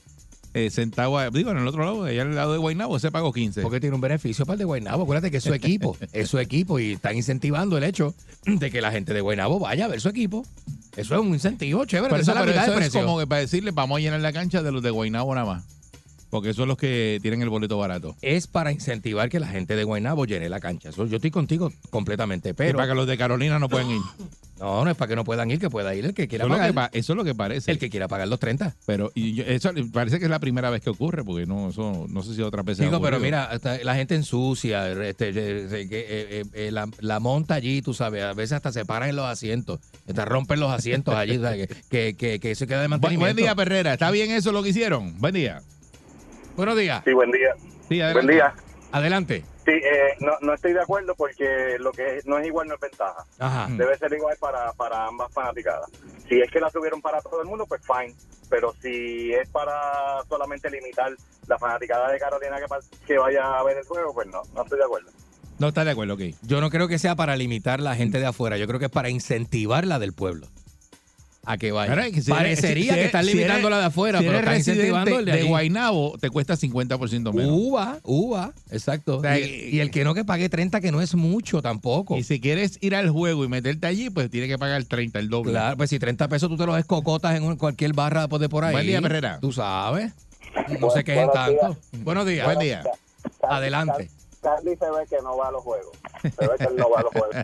eh, 0.54 0.70
sentado, 0.70 1.18
a- 1.18 1.30
digo, 1.30 1.50
en 1.50 1.58
el 1.58 1.66
otro 1.68 1.84
lado, 1.84 2.04
allá 2.04 2.22
al 2.22 2.34
lado 2.34 2.52
de 2.52 2.58
Guaynabo, 2.58 2.96
ese 2.96 3.10
pagó 3.10 3.32
15. 3.32 3.62
Porque 3.62 3.80
tiene 3.80 3.94
un 3.94 4.00
beneficio 4.00 4.44
para 4.46 4.54
el 4.54 4.58
de 4.60 4.64
Guaynabo. 4.64 5.02
Acuérdate 5.02 5.30
que 5.30 5.36
es 5.38 5.44
su 5.44 5.52
equipo, 5.54 5.96
es 6.12 6.28
su 6.28 6.38
equipo 6.38 6.78
y 6.78 6.92
están 6.92 7.16
incentivando 7.16 7.76
el 7.78 7.84
hecho 7.84 8.14
de 8.44 8.70
que 8.70 8.80
la 8.80 8.90
gente 8.90 9.12
de 9.14 9.20
Guaynabo 9.20 9.58
vaya 9.58 9.84
a 9.84 9.88
ver 9.88 10.00
su 10.00 10.08
equipo. 10.08 10.44
Eso 10.96 11.14
es 11.14 11.20
un 11.20 11.28
incentivo 11.28 11.84
chévere. 11.84 12.08
Esa 12.14 12.20
eso, 12.22 12.30
es 12.32 12.34
la 12.34 12.44
pero 12.44 12.60
eso 12.60 12.78
es 12.80 12.92
como 13.04 13.18
que 13.18 13.26
para 13.26 13.40
decirle, 13.42 13.70
vamos 13.70 13.98
a 13.98 14.00
llenar 14.00 14.20
la 14.20 14.32
cancha 14.32 14.62
de 14.62 14.72
los 14.72 14.82
de 14.82 14.90
Guaynabo 14.90 15.34
nada 15.34 15.46
más. 15.46 15.64
Porque 16.30 16.52
son 16.54 16.68
los 16.68 16.76
que 16.76 17.18
tienen 17.22 17.40
el 17.42 17.48
boleto 17.48 17.78
barato. 17.78 18.14
Es 18.20 18.46
para 18.46 18.70
incentivar 18.72 19.28
que 19.30 19.40
la 19.40 19.48
gente 19.48 19.76
de 19.76 19.84
Guaynabo 19.84 20.26
llene 20.26 20.48
la 20.48 20.60
cancha. 20.60 20.90
Eso, 20.90 21.06
yo 21.06 21.16
estoy 21.16 21.30
contigo 21.30 21.72
completamente, 21.90 22.52
pero 22.54 22.76
para 22.76 22.88
que 22.88 22.94
los 22.94 23.06
de 23.06 23.16
Carolina 23.16 23.58
no 23.58 23.68
pueden 23.70 23.90
ir. 23.92 24.00
no, 24.60 24.84
no 24.84 24.90
es 24.90 24.96
para 24.96 25.08
que 25.08 25.16
no 25.16 25.24
puedan 25.24 25.50
ir, 25.50 25.58
que 25.58 25.70
pueda 25.70 25.94
ir 25.94 26.04
el 26.04 26.12
que 26.12 26.24
Eso 26.24 26.28
quiera 26.28 26.44
es, 26.44 26.50
lo 26.50 26.54
que, 26.56 26.60
pagar. 26.60 26.74
pa- 26.74 26.90
eso 26.98 27.12
es 27.12 27.16
lo 27.16 27.24
que 27.24 27.34
parece. 27.34 27.70
El 27.70 27.78
que 27.78 27.88
quiera 27.88 28.08
pagar 28.08 28.28
los 28.28 28.38
30. 28.38 28.76
Pero 28.84 29.10
y 29.14 29.34
yo- 29.36 29.44
eso 29.44 29.70
parece 29.92 30.18
que 30.18 30.26
es 30.26 30.30
la 30.30 30.38
primera 30.38 30.68
vez 30.68 30.82
que 30.82 30.90
ocurre, 30.90 31.24
porque 31.24 31.46
no, 31.46 31.70
eso, 31.70 32.04
no 32.10 32.22
sé 32.22 32.34
si 32.34 32.42
otra 32.42 32.62
vez 32.62 32.76
se 32.76 32.84
Digo, 32.84 33.00
pero 33.00 33.18
mira, 33.20 33.44
hasta 33.44 33.82
la 33.82 33.94
gente 33.94 34.14
ensucia, 34.14 34.86
este, 35.08 35.30
eh, 35.30 35.32
eh, 35.70 35.88
eh, 35.90 36.44
eh, 36.52 36.70
la, 36.70 36.88
la 37.00 37.20
monta 37.20 37.54
allí, 37.54 37.80
tú 37.80 37.94
sabes, 37.94 38.22
a 38.22 38.34
veces 38.34 38.52
hasta 38.52 38.70
se 38.70 38.84
paran 38.84 39.08
en 39.08 39.16
los 39.16 39.24
asientos, 39.26 39.80
hasta 40.06 40.26
rompen 40.26 40.60
los 40.60 40.70
asientos 40.70 41.14
allí, 41.14 41.38
que, 41.38 41.68
que, 41.88 42.14
que, 42.16 42.38
que 42.38 42.50
eso 42.50 42.66
queda 42.66 42.82
de 42.82 42.88
Buen, 42.88 43.00
mantenimiento. 43.00 43.24
buen 43.24 43.36
día, 43.36 43.54
Perrera. 43.54 43.94
¿Está 43.94 44.10
bien 44.10 44.30
eso 44.30 44.52
lo 44.52 44.62
que 44.62 44.68
hicieron? 44.70 45.18
Buen 45.18 45.32
día. 45.34 45.62
Buenos 46.58 46.76
días. 46.76 47.04
Sí, 47.04 47.12
buen 47.12 47.30
día. 47.30 47.54
Sí, 47.88 48.00
adelante. 48.00 48.14
Buen 48.14 48.26
día. 48.26 48.54
Adelante. 48.90 49.44
Sí, 49.64 49.70
eh, 49.70 50.16
no, 50.18 50.32
no 50.40 50.54
estoy 50.54 50.72
de 50.72 50.80
acuerdo 50.80 51.14
porque 51.14 51.76
lo 51.78 51.92
que 51.92 52.20
no 52.24 52.36
es 52.36 52.46
igual 52.48 52.66
no 52.66 52.74
es 52.74 52.80
ventaja. 52.80 53.24
Ajá. 53.38 53.68
Debe 53.70 53.96
ser 53.96 54.12
igual 54.12 54.36
para, 54.40 54.72
para 54.72 55.06
ambas 55.06 55.32
fanaticadas. 55.32 55.88
Si 56.28 56.40
es 56.40 56.50
que 56.50 56.58
la 56.58 56.68
subieron 56.68 57.00
para 57.00 57.20
todo 57.20 57.40
el 57.42 57.46
mundo, 57.46 57.64
pues 57.64 57.80
fine. 57.86 58.12
Pero 58.50 58.74
si 58.82 59.32
es 59.32 59.48
para 59.50 60.20
solamente 60.28 60.68
limitar 60.68 61.12
la 61.46 61.58
fanaticada 61.60 62.10
de 62.10 62.18
Carolina 62.18 62.56
que, 62.56 63.06
que 63.06 63.18
vaya 63.18 63.56
a 63.56 63.62
ver 63.62 63.76
el 63.76 63.84
juego, 63.84 64.12
pues 64.12 64.26
no, 64.26 64.42
no 64.52 64.62
estoy 64.64 64.78
de 64.78 64.84
acuerdo. 64.84 65.10
No 65.60 65.68
está 65.68 65.84
de 65.84 65.92
acuerdo, 65.92 66.14
ok. 66.14 66.22
Yo 66.42 66.60
no 66.60 66.70
creo 66.70 66.88
que 66.88 66.98
sea 66.98 67.14
para 67.14 67.36
limitar 67.36 67.78
la 67.78 67.94
gente 67.94 68.18
de 68.18 68.26
afuera, 68.26 68.56
yo 68.56 68.66
creo 68.66 68.80
que 68.80 68.86
es 68.86 68.90
para 68.90 69.10
incentivar 69.10 69.86
la 69.86 70.00
del 70.00 70.12
pueblo. 70.12 70.48
A 71.50 71.56
que 71.56 71.72
vaya. 71.72 71.90
Ahora, 71.90 72.04
que 72.10 72.20
si 72.20 72.30
eres- 72.30 72.36
Parecería 72.60 72.92
si- 72.92 72.98
que 73.00 73.04
están 73.06 73.24
si 73.24 73.30
limitando 73.32 73.68
eres- 73.68 73.70
la 73.70 73.78
de 73.78 73.84
afuera, 73.86 74.18
si 74.18 74.26
pero 74.26 74.38
están 74.38 74.56
incentivando 74.56 75.18
el 75.18 75.24
de, 75.24 75.32
de 75.32 75.38
allí. 75.38 75.48
Guaynabo, 75.48 76.18
te 76.20 76.28
cuesta 76.28 76.56
50% 76.56 77.32
menos. 77.32 77.52
Uva, 77.56 77.98
uva, 78.02 78.52
exacto. 78.70 79.20
sea, 79.22 79.38
y, 79.38 79.70
y 79.72 79.80
el 79.80 79.90
que 79.90 80.04
no 80.04 80.12
que 80.12 80.26
pague 80.26 80.50
30, 80.50 80.82
que 80.82 80.92
no 80.92 81.00
es 81.00 81.14
mucho 81.14 81.62
tampoco. 81.62 82.18
Y 82.18 82.22
si 82.22 82.38
quieres 82.38 82.76
ir 82.82 82.94
al 82.94 83.08
juego 83.08 83.44
y 83.44 83.48
meterte 83.48 83.86
allí, 83.86 84.10
pues 84.10 84.30
tienes 84.30 84.50
que 84.50 84.58
pagar 84.58 84.84
30, 84.84 85.18
el 85.20 85.30
doble. 85.30 85.52
Claro, 85.52 85.76
pues 85.78 85.88
si 85.88 85.98
30 85.98 86.28
pesos 86.28 86.50
tú 86.50 86.58
te 86.58 86.66
los 86.66 86.78
escocotas 86.78 87.34
en 87.34 87.42
un- 87.44 87.56
cualquier 87.56 87.94
barra 87.94 88.20
después 88.20 88.40
de 88.40 88.48
por 88.50 88.64
ahí. 88.64 88.72
Buen 88.74 88.86
día, 88.86 89.00
Perrera. 89.00 89.38
Tú 89.40 89.50
sabes. 89.50 90.12
No 90.80 90.90
se 90.90 91.02
quejen 91.02 91.28
Buenos 91.28 91.34
tanto. 91.34 91.50
días. 91.92 92.04
Buenos 92.04 92.26
días. 92.26 92.44
Buen 92.44 92.58
día. 92.58 92.82
Adelante. 93.48 94.10
Carly 94.40 94.76
se 94.76 94.90
ve 94.90 95.06
que 95.08 95.20
no 95.22 95.36
va 95.36 95.48
a 95.48 95.50
los 95.52 95.62
juegos. 95.62 95.96
Se 96.22 96.46
ve 96.46 96.54
que 96.58 96.64
él 96.64 96.76
no 96.76 96.90
va 96.90 97.00
a 97.00 97.02
los 97.02 97.12
juegos. 97.12 97.36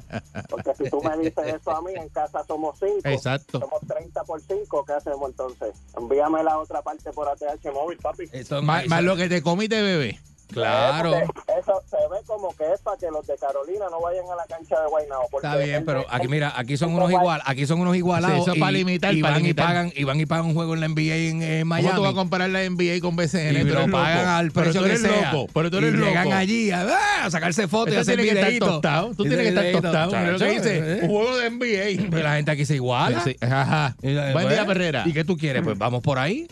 Porque 0.49 0.75
si 0.75 0.91
tú 0.91 1.03
me 1.03 1.17
dices 1.19 1.55
eso 1.55 1.71
a 1.71 1.83
mí, 1.83 1.93
en 1.95 2.09
casa 2.09 2.45
somos 2.47 2.79
cinco. 2.79 3.01
Exacto. 3.09 3.61
Somos 3.61 3.81
30 3.87 4.23
por 4.25 4.41
5, 4.41 4.85
¿qué 4.85 4.93
hacemos 4.93 5.31
entonces? 5.31 5.75
Envíame 5.97 6.43
la 6.45 6.59
otra 6.59 6.83
parte 6.83 7.13
por 7.13 7.29
ATH 7.29 7.73
móvil, 7.73 7.99
papi. 7.99 8.25
Eso- 8.33 8.63
Más, 8.63 8.87
más 8.89 9.03
lo 9.03 9.17
que 9.17 9.29
te 9.29 9.43
comiste, 9.43 9.81
bebé. 9.83 10.19
Claro. 10.53 11.15
Eh, 11.17 11.27
Eso 11.59 11.83
se 11.91 11.97
ve 11.97 12.19
como 12.27 12.55
que 12.57 12.65
es 12.73 12.81
para 12.83 12.97
que 12.97 13.11
los 13.11 13.27
de 13.27 13.37
Carolina 13.39 13.87
no 13.91 14.01
vayan 14.01 14.25
a 14.31 14.37
la 14.37 14.47
cancha 14.47 14.81
de 14.81 14.89
Guaynabo. 14.89 15.27
Está 15.33 15.57
bien, 15.57 15.85
pero 15.85 16.05
aquí 16.11 16.29
mira, 16.29 16.53
aquí 16.57 16.77
son 16.77 16.95
unos 16.95 17.11
igual, 17.11 17.41
aquí 17.45 17.67
son 17.67 17.81
unos 17.81 17.97
igualados 17.97 18.37
Sí, 18.37 18.43
eso 18.43 18.51
es 18.53 18.57
y, 18.59 18.61
para 18.61 18.73
limitar, 18.73 19.15
y 19.15 19.21
para 19.23 19.35
van 19.35 19.43
limitar. 19.43 19.65
y 19.65 19.67
pagan 19.69 19.93
y 19.97 20.05
van 20.05 20.21
y 20.21 20.27
pagan 20.27 20.47
un 20.47 20.55
juego 20.55 20.75
en 20.75 20.81
la 20.81 20.89
NBA 20.89 21.15
en, 21.17 21.43
eh, 21.43 21.59
¿Cómo 21.61 21.71
Miami. 21.71 21.97
tú 21.97 22.03
vas 22.03 22.13
a 22.13 22.15
comparar 22.15 22.51
la 22.51 22.63
NBA 22.69 23.01
con 23.01 23.17
BCN? 23.17 23.57
y 23.57 23.65
Tú 23.65 23.75
lo 23.75 23.91
pagan 23.91 24.29
al 24.29 24.51
Pero 24.53 24.65
precio 24.65 24.81
tú 24.83 24.87
eres 24.87 25.03
que 25.03 25.09
sea. 25.09 25.33
loco. 25.33 25.51
Pero 25.53 25.71
tú 25.71 25.79
eres 25.79 25.95
y 25.95 25.97
loco. 25.97 26.09
llegan 26.09 26.33
allí 26.33 26.71
a, 26.71 26.83
ah, 26.83 27.25
a 27.25 27.31
sacarse 27.31 27.67
fotos 27.67 27.95
y 27.95 27.97
hacer 27.97 28.17
tiene 28.21 28.39
que 28.41 28.57
estar 28.57 28.69
tostado. 28.69 29.15
Tú 29.15 29.23
tienes 29.25 29.39
que 29.41 29.49
estar 29.49 29.73
tostado. 29.83 30.31
Lo 30.33 30.39
que 30.39 30.51
dice. 30.51 30.79
eh. 30.79 31.01
Un 31.03 31.09
juego 31.09 31.37
de 31.39 31.51
NBA. 31.51 32.09
Pero 32.11 32.23
la 32.23 32.37
gente 32.37 32.51
aquí 32.51 32.65
se 32.67 32.75
iguala. 32.77 33.21
Sí, 33.25 33.37
ajá. 33.41 33.97
Eh, 34.03 34.31
Buen 34.33 34.49
día, 34.49 34.65
Perrera. 34.67 35.03
¿Y 35.07 35.13
qué 35.13 35.25
tú 35.25 35.37
quieres? 35.37 35.63
Pues 35.63 35.77
vamos 35.79 36.03
por 36.03 36.19
ahí. 36.19 36.47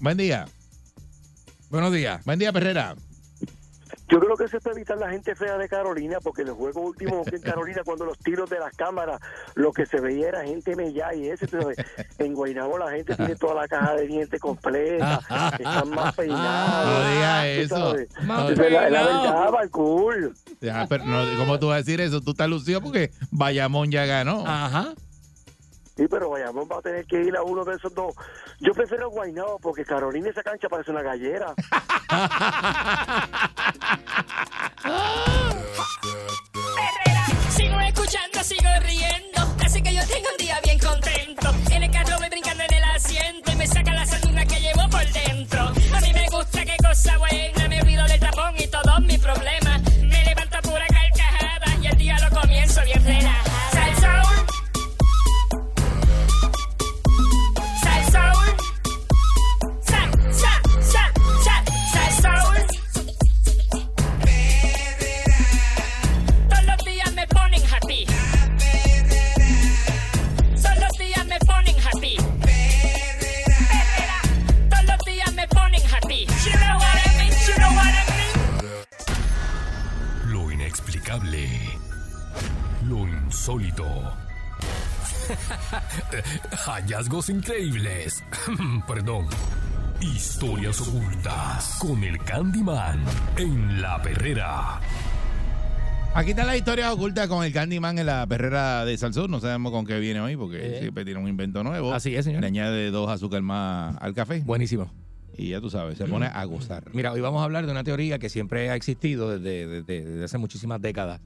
Buen 0.00 0.16
día. 0.16 0.46
Buenos 1.70 1.92
días. 1.92 2.24
Buen 2.24 2.38
día, 2.38 2.52
Perrera. 2.52 2.94
Yo 4.12 4.20
creo 4.20 4.36
que 4.36 4.44
eso 4.44 4.58
es 4.58 4.62
para 4.62 4.76
evitar 4.76 4.98
la 4.98 5.08
gente 5.08 5.34
fea 5.34 5.56
de 5.56 5.66
Carolina, 5.70 6.18
porque 6.22 6.42
el 6.42 6.50
juego 6.50 6.82
último 6.82 7.22
en 7.32 7.40
Carolina, 7.40 7.80
cuando 7.86 8.04
los 8.04 8.18
tiros 8.18 8.50
de 8.50 8.58
las 8.58 8.76
cámaras, 8.76 9.18
lo 9.54 9.72
que 9.72 9.86
se 9.86 10.02
veía 10.02 10.28
era 10.28 10.44
gente 10.44 10.76
mellá 10.76 11.14
y 11.14 11.30
ese. 11.30 11.48
pero 11.48 11.70
En 12.18 12.34
Guaynabo 12.34 12.76
la 12.76 12.90
gente 12.90 13.16
tiene 13.16 13.36
toda 13.36 13.54
la 13.54 13.68
caja 13.68 13.94
de 13.94 14.06
dientes 14.06 14.38
completa, 14.38 15.18
están 15.58 15.88
más 15.88 16.14
peinados. 16.14 16.42
No 16.92 17.08
diga 17.10 17.42
tú 17.42 17.96
eso. 17.96 17.96
Más 18.24 18.50
Entonces, 18.50 18.72
la, 18.72 18.90
la 18.90 19.04
verdad, 19.06 19.50
Balcool. 19.50 20.34
Ya, 20.60 20.86
pero 20.86 21.06
no, 21.06 21.22
¿Cómo 21.38 21.58
tú 21.58 21.68
vas 21.68 21.76
a 21.76 21.78
decir 21.78 22.02
eso? 22.02 22.20
Tú 22.20 22.32
estás 22.32 22.50
lucido 22.50 22.82
porque 22.82 23.12
Bayamón 23.30 23.90
ya 23.90 24.04
ganó. 24.04 24.44
Ajá. 24.46 24.92
Sí, 25.96 26.06
pero 26.08 26.30
Bayamón 26.30 26.68
va 26.70 26.78
a 26.78 26.82
tener 26.82 27.04
que 27.04 27.22
ir 27.22 27.36
a 27.36 27.42
uno 27.42 27.64
de 27.64 27.76
esos 27.76 27.92
dos. 27.94 28.14
Yo 28.60 28.72
prefiero 28.72 29.10
Guaynabo 29.10 29.58
porque 29.58 29.84
Carolina 29.84 30.30
esa 30.30 30.42
cancha 30.42 30.68
parece 30.68 30.90
una 30.90 31.02
gallera. 31.02 31.54
Sigo 37.50 37.78
escuchando, 37.80 38.42
sigo 38.42 38.70
riendo. 38.80 39.54
Así 39.62 39.82
que 39.82 39.94
yo 39.94 40.00
tengo 40.06 40.28
un 40.30 40.36
día 40.38 40.58
bien 40.64 40.78
contento. 40.78 41.50
En 41.70 41.82
el 41.82 41.90
carro 41.90 42.16
voy 42.18 42.28
brincando 42.30 42.62
en 42.64 42.72
el 42.74 42.84
asiento 42.84 43.52
y 43.52 43.56
me 43.56 43.66
saca 43.66 43.92
la 43.92 44.06
sanduna 44.06 44.46
que 44.46 44.60
llevo 44.60 44.88
por 44.90 45.04
dentro. 45.12 45.60
A 45.94 46.00
mí 46.00 46.12
me 46.14 46.26
gusta, 46.30 46.64
qué 46.64 46.76
cosa 46.82 47.18
buena. 47.18 47.68
Me 47.68 47.82
olvido 47.82 48.06
del 48.06 48.20
tapón 48.20 48.54
y 48.58 48.66
todos 48.68 49.00
mis 49.02 49.18
problemas. 49.18 49.82
Me 50.00 50.24
levanto 50.24 50.56
a 50.56 50.62
pura 50.62 50.86
carcajada 50.86 51.66
y 51.82 51.86
el 51.86 51.96
día 51.98 52.16
lo 52.18 52.30
comienzo 52.40 52.80
bien 52.84 53.04
relajada. 53.04 53.61
Insólito. 83.42 83.84
Hallazgos 86.66 87.28
increíbles. 87.28 88.22
Perdón. 88.86 89.26
Historias 90.00 90.80
ocultas 90.80 91.76
con 91.80 92.04
el 92.04 92.18
Candyman 92.18 93.02
en 93.36 93.82
la 93.82 94.00
perrera. 94.00 94.80
Aquí 96.14 96.30
están 96.30 96.46
las 96.46 96.56
historias 96.56 96.92
ocultas 96.92 97.26
con 97.26 97.44
el 97.44 97.52
Candyman 97.52 97.98
en 97.98 98.06
la 98.06 98.24
perrera 98.28 98.84
de 98.84 98.96
Salsón. 98.96 99.28
No 99.32 99.40
sabemos 99.40 99.72
con 99.72 99.86
qué 99.86 99.98
viene 99.98 100.20
hoy 100.20 100.36
porque 100.36 100.76
Eh. 100.76 100.80
siempre 100.80 101.04
tiene 101.04 101.18
un 101.18 101.26
invento 101.28 101.64
nuevo. 101.64 101.92
Así 101.92 102.14
es, 102.14 102.24
señor. 102.24 102.42
Le 102.42 102.46
añade 102.46 102.92
dos 102.92 103.10
azúcar 103.10 103.42
más 103.42 103.96
al 104.00 104.14
café. 104.14 104.40
Buenísimo. 104.44 104.92
Y 105.36 105.48
ya 105.48 105.60
tú 105.60 105.68
sabes, 105.68 105.98
se 105.98 106.04
pone 106.04 106.26
a 106.26 106.44
gozar. 106.44 106.84
Mira, 106.92 107.10
hoy 107.10 107.20
vamos 107.20 107.40
a 107.40 107.44
hablar 107.44 107.64
de 107.66 107.72
una 107.72 107.82
teoría 107.82 108.20
que 108.20 108.28
siempre 108.28 108.70
ha 108.70 108.76
existido 108.76 109.30
desde, 109.36 109.66
desde- 109.66 110.04
desde 110.04 110.24
hace 110.24 110.38
muchísimas 110.38 110.80
décadas. 110.80 111.20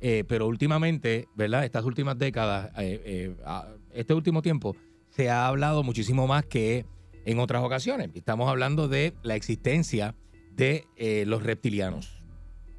Eh, 0.00 0.24
pero 0.28 0.46
últimamente, 0.46 1.28
¿verdad? 1.34 1.64
Estas 1.64 1.84
últimas 1.84 2.16
décadas, 2.18 2.70
eh, 2.78 3.02
eh, 3.04 3.36
este 3.92 4.14
último 4.14 4.42
tiempo, 4.42 4.76
se 5.10 5.28
ha 5.30 5.46
hablado 5.48 5.82
muchísimo 5.82 6.26
más 6.26 6.44
que 6.44 6.86
en 7.24 7.38
otras 7.40 7.62
ocasiones. 7.64 8.10
Estamos 8.14 8.48
hablando 8.48 8.88
de 8.88 9.14
la 9.22 9.34
existencia 9.34 10.14
de 10.54 10.84
eh, 10.96 11.24
los 11.26 11.42
reptilianos. 11.42 12.14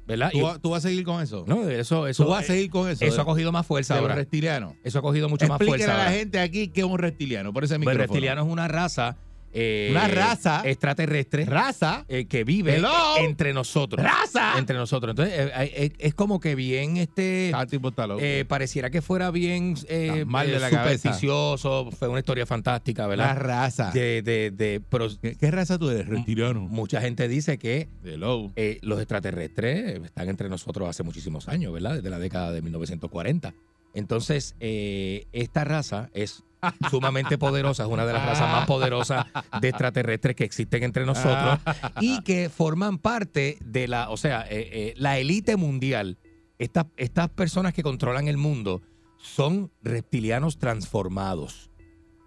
¿Verdad? 0.06 0.32
¿Tú, 0.60 0.70
vas 0.70 0.84
a 0.84 0.88
seguir 0.88 1.04
con 1.04 1.22
eso? 1.22 1.44
no, 1.46 1.68
eso, 1.68 2.08
eso, 2.08 2.24
¿Tú 2.24 2.30
vas 2.30 2.42
a 2.42 2.46
seguir 2.48 2.68
con 2.68 2.88
eso? 2.88 3.04
Eso 3.04 3.14
de- 3.16 3.20
ha 3.22 3.24
cogido 3.24 3.52
más 3.52 3.64
fuerza 3.64 3.94
de 3.94 4.00
ahora. 4.00 4.16
reptilianos. 4.16 4.74
Eso 4.82 4.98
ha 4.98 5.02
cogido 5.02 5.28
mucho 5.28 5.46
más 5.46 5.58
fuerza. 5.64 5.84
a 5.94 5.96
la 5.96 6.02
ahora. 6.06 6.16
gente 6.16 6.40
aquí 6.40 6.66
que 6.68 6.80
es 6.80 6.86
un 6.86 6.98
reptiliano. 6.98 7.52
Por 7.52 7.62
ese 7.62 7.74
Pues 7.74 7.80
micrófono. 7.80 8.02
reptiliano 8.06 8.42
es 8.42 8.48
una 8.48 8.66
raza. 8.66 9.16
Eh, 9.52 9.88
Una 9.90 10.08
raza. 10.08 10.62
extraterrestre. 10.64 11.44
Raza. 11.44 12.04
eh, 12.08 12.26
que 12.26 12.44
vive 12.44 12.76
Hello. 12.76 13.16
entre 13.18 13.52
nosotros. 13.52 14.04
Raza. 14.04 14.58
Entre 14.58 14.76
nosotros. 14.76 15.10
Entonces, 15.10 15.50
eh, 15.56 15.92
es 15.98 16.14
como 16.14 16.40
que 16.40 16.54
bien 16.54 16.96
este. 16.96 17.50
Ah, 17.54 17.66
tipo 17.66 17.88
está 17.88 18.06
loco. 18.06 18.20
eh, 18.22 18.44
pareciera 18.46 18.90
que 18.90 19.02
fuera 19.02 19.30
bien 19.30 19.74
eh, 19.88 20.24
mal 20.26 20.46
de 20.46 20.58
la 20.60 20.70
cabeza. 20.70 20.98
supersticioso. 21.10 21.90
Fue 21.90 22.08
una 22.08 22.18
historia 22.20 22.46
fantástica, 22.46 23.02
la 23.02 23.08
¿verdad? 23.08 23.36
raza. 23.36 23.90
De, 23.92 24.22
de, 24.22 24.50
de- 24.50 24.80
pero 24.88 25.08
¿Qué, 25.20 25.34
qué 25.36 25.50
raza 25.50 25.78
tú 25.78 25.90
eres? 25.90 26.06
Reptiliano. 26.06 26.60
mucha 26.60 27.00
gente 27.00 27.26
dice 27.28 27.58
que 27.58 27.88
Hello. 28.04 28.50
eh, 28.56 28.78
los 28.82 28.98
extraterrestres 29.00 30.00
están 30.04 30.28
entre 30.28 30.48
nosotros 30.48 30.88
hace 30.88 31.02
muchísimos 31.02 31.48
años, 31.48 31.72
¿verdad? 31.72 31.96
Desde 31.96 32.10
la 32.10 32.18
década 32.18 32.52
de 32.52 32.62
1940. 32.62 33.52
Entonces, 33.94 34.54
eh, 34.60 35.26
esta 35.32 35.64
raza 35.64 36.10
es 36.14 36.44
sumamente 36.90 37.38
poderosa, 37.38 37.84
es 37.84 37.88
una 37.88 38.04
de 38.06 38.12
las 38.12 38.24
razas 38.24 38.50
más 38.52 38.66
poderosas 38.66 39.26
de 39.60 39.68
extraterrestres 39.68 40.36
que 40.36 40.44
existen 40.44 40.82
entre 40.82 41.06
nosotros 41.06 41.58
y 42.00 42.20
que 42.22 42.48
forman 42.50 42.98
parte 42.98 43.58
de 43.64 43.88
la, 43.88 44.10
o 44.10 44.16
sea, 44.16 44.42
eh, 44.42 44.68
eh, 44.72 44.94
la 44.96 45.18
élite 45.18 45.56
mundial. 45.56 46.18
Estas, 46.58 46.86
estas 46.98 47.30
personas 47.30 47.72
que 47.72 47.82
controlan 47.82 48.28
el 48.28 48.36
mundo 48.36 48.82
son 49.16 49.70
reptilianos 49.82 50.58
transformados 50.58 51.70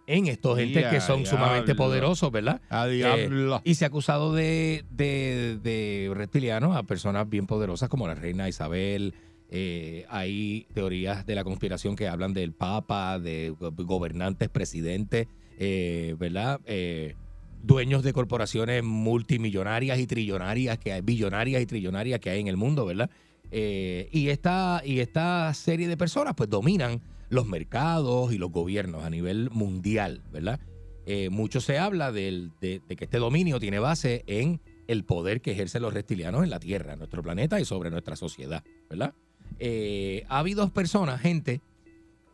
en 0.05 0.27
estos 0.27 0.59
entes 0.59 0.83
Ya, 0.83 0.89
que 0.89 0.99
son 0.99 1.25
sumamente 1.25 1.75
poderosos, 1.75 2.29
¿verdad? 2.31 2.59
A 2.69 2.87
Eh, 2.87 2.91
diablo. 2.91 3.61
y 3.63 3.75
se 3.75 3.85
ha 3.85 3.87
acusado 3.87 4.33
de, 4.33 4.83
de, 4.89 5.59
de 5.63 6.11
reptilianos 6.13 6.75
a 6.75 6.83
personas 6.83 7.29
bien 7.29 7.47
poderosas 7.47 7.87
como 7.89 8.07
la 8.07 8.15
reina 8.15 8.49
Isabel. 8.49 9.13
Eh, 9.55 10.07
hay 10.09 10.65
teorías 10.73 11.27
de 11.27 11.35
la 11.35 11.43
conspiración 11.43 11.95
que 11.95 12.07
hablan 12.07 12.33
del 12.33 12.53
Papa, 12.53 13.19
de 13.19 13.51
go- 13.51 13.71
gobernantes, 13.71 14.49
presidentes, 14.49 15.27
eh, 15.59 16.15
¿verdad? 16.17 16.59
Eh, 16.65 17.13
dueños 17.61 18.01
de 18.01 18.13
corporaciones 18.13 18.83
multimillonarias 18.83 19.99
y 19.99 20.07
trillonarias, 20.07 20.79
que 20.79 20.91
hay, 20.91 21.01
billonarias 21.01 21.61
y 21.61 21.67
trillonarias 21.67 22.19
que 22.19 22.31
hay 22.31 22.39
en 22.39 22.47
el 22.47 22.57
mundo, 22.57 22.83
¿verdad? 22.87 23.11
Y, 23.51 24.29
esta, 24.29 24.81
y 24.83 24.99
esta 24.99 25.53
serie 25.53 25.87
de 25.87 25.95
personas 25.97 26.33
pues 26.35 26.49
dominan 26.49 26.99
los 27.29 27.45
mercados 27.45 28.33
y 28.33 28.39
los 28.39 28.49
gobiernos 28.51 29.03
a 29.03 29.11
nivel 29.11 29.51
mundial, 29.51 30.23
¿verdad? 30.31 30.59
Mucho 31.29 31.61
se 31.61 31.77
habla 31.77 32.11
de, 32.11 32.49
que 32.59 32.81
este 33.03 33.19
dominio 33.19 33.59
tiene 33.59 33.77
base 33.77 34.23
en 34.25 34.59
el 34.87 35.03
poder 35.03 35.41
que 35.41 35.51
ejercen 35.51 35.83
los 35.83 35.93
reptilianos 35.93 36.43
en 36.43 36.49
la 36.49 36.59
Tierra, 36.59 36.95
nuestro 36.95 37.21
planeta 37.21 37.59
y 37.59 37.65
sobre 37.65 37.91
nuestra 37.91 38.15
sociedad, 38.15 38.63
¿verdad? 38.89 39.13
Eh, 39.59 40.25
ha 40.29 40.39
habido 40.39 40.67
personas, 40.69 41.21
gente, 41.21 41.61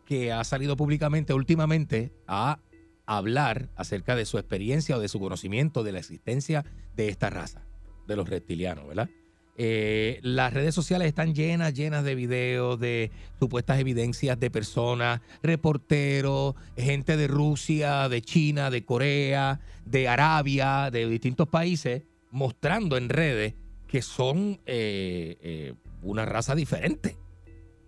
que 0.05 0.32
ha 0.32 0.43
salido 0.43 0.76
públicamente 0.76 1.34
últimamente 1.34 2.11
a 2.28 2.59
hablar 3.05 3.70
acerca 3.76 4.15
de 4.15 4.26
su 4.26 4.38
experiencia 4.38 4.97
o 4.97 4.99
de 4.99 5.07
su 5.07 5.20
conocimiento 5.20 5.84
de 5.84 5.91
la 5.91 5.99
existencia 5.99 6.65
de 6.95 7.09
esta 7.09 7.30
raza, 7.30 7.63
de 8.07 8.15
los 8.15 8.30
reptilianos, 8.30 8.88
¿verdad? 8.88 9.09
Eh, 9.61 10.20
las 10.22 10.53
redes 10.53 10.74
sociales 10.74 11.09
están 11.09 11.36
llenas, 11.36 11.74
llenas 11.74 12.05
de 12.05 12.15
videos, 12.15 12.80
de 12.80 13.11
supuestas 13.39 13.78
evidencias 13.80 14.39
de 14.39 14.49
personas, 14.49 15.20
reporteros, 15.43 16.55
gente 16.78 17.17
de 17.17 17.28
Rusia, 17.28 18.07
de 18.07 18.22
China, 18.22 18.70
de 18.70 18.86
Corea, 18.86 19.59
de 19.86 20.07
Arabia, 20.07 20.89
de 20.91 21.09
distintos 21.09 21.49
países, 21.49 22.03
mostrando 22.32 22.95
en 22.95 23.09
redes 23.09 23.55
que 23.88 24.01
son 24.01 24.61
eh, 24.65 25.74
una 26.02 26.26
raza 26.26 26.56
diferente. 26.56 27.18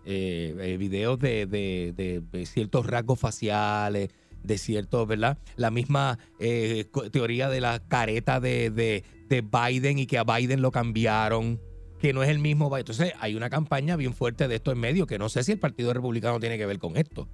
Eh, 0.03 0.55
eh, 0.59 0.78
videos 0.78 1.20
de, 1.20 1.45
de- 1.45 2.22
de- 2.32 2.45
ciertos 2.47 2.88
rasgos 2.88 3.20
faciales, 3.20 4.09
de 4.43 4.57
ciertos, 4.57 5.07
¿verdad? 5.07 5.38
La 5.57 5.70
misma 5.70 6.18
eh, 6.39 6.86
teoría 7.12 7.49
de 7.49 7.62
la 7.62 7.80
careta 7.88 8.39
de, 8.39 8.72
de- 8.72 9.03
de 9.30 9.41
Biden 9.41 9.99
y 9.99 10.07
que 10.07 10.18
a 10.18 10.24
Biden 10.24 10.62
lo 10.64 10.72
cambiaron, 10.72 11.62
que 11.99 12.14
no 12.14 12.24
es 12.24 12.30
el 12.30 12.39
mismo 12.39 12.68
Biden. 12.70 12.80
Entonces 12.80 13.14
hay 13.20 13.36
una 13.36 13.51
campaña 13.51 13.95
bien 13.95 14.14
fuerte 14.16 14.47
de 14.47 14.55
esto 14.55 14.72
en 14.72 14.80
medio, 14.80 15.05
que 15.05 15.20
no 15.20 15.30
sé 15.30 15.43
si 15.43 15.51
el 15.51 15.59
Partido 15.59 15.93
Republicano 15.93 16.39
tiene 16.39 16.57
que 16.57 16.66
ver 16.66 16.80
con 16.80 16.97
esto, 16.97 17.30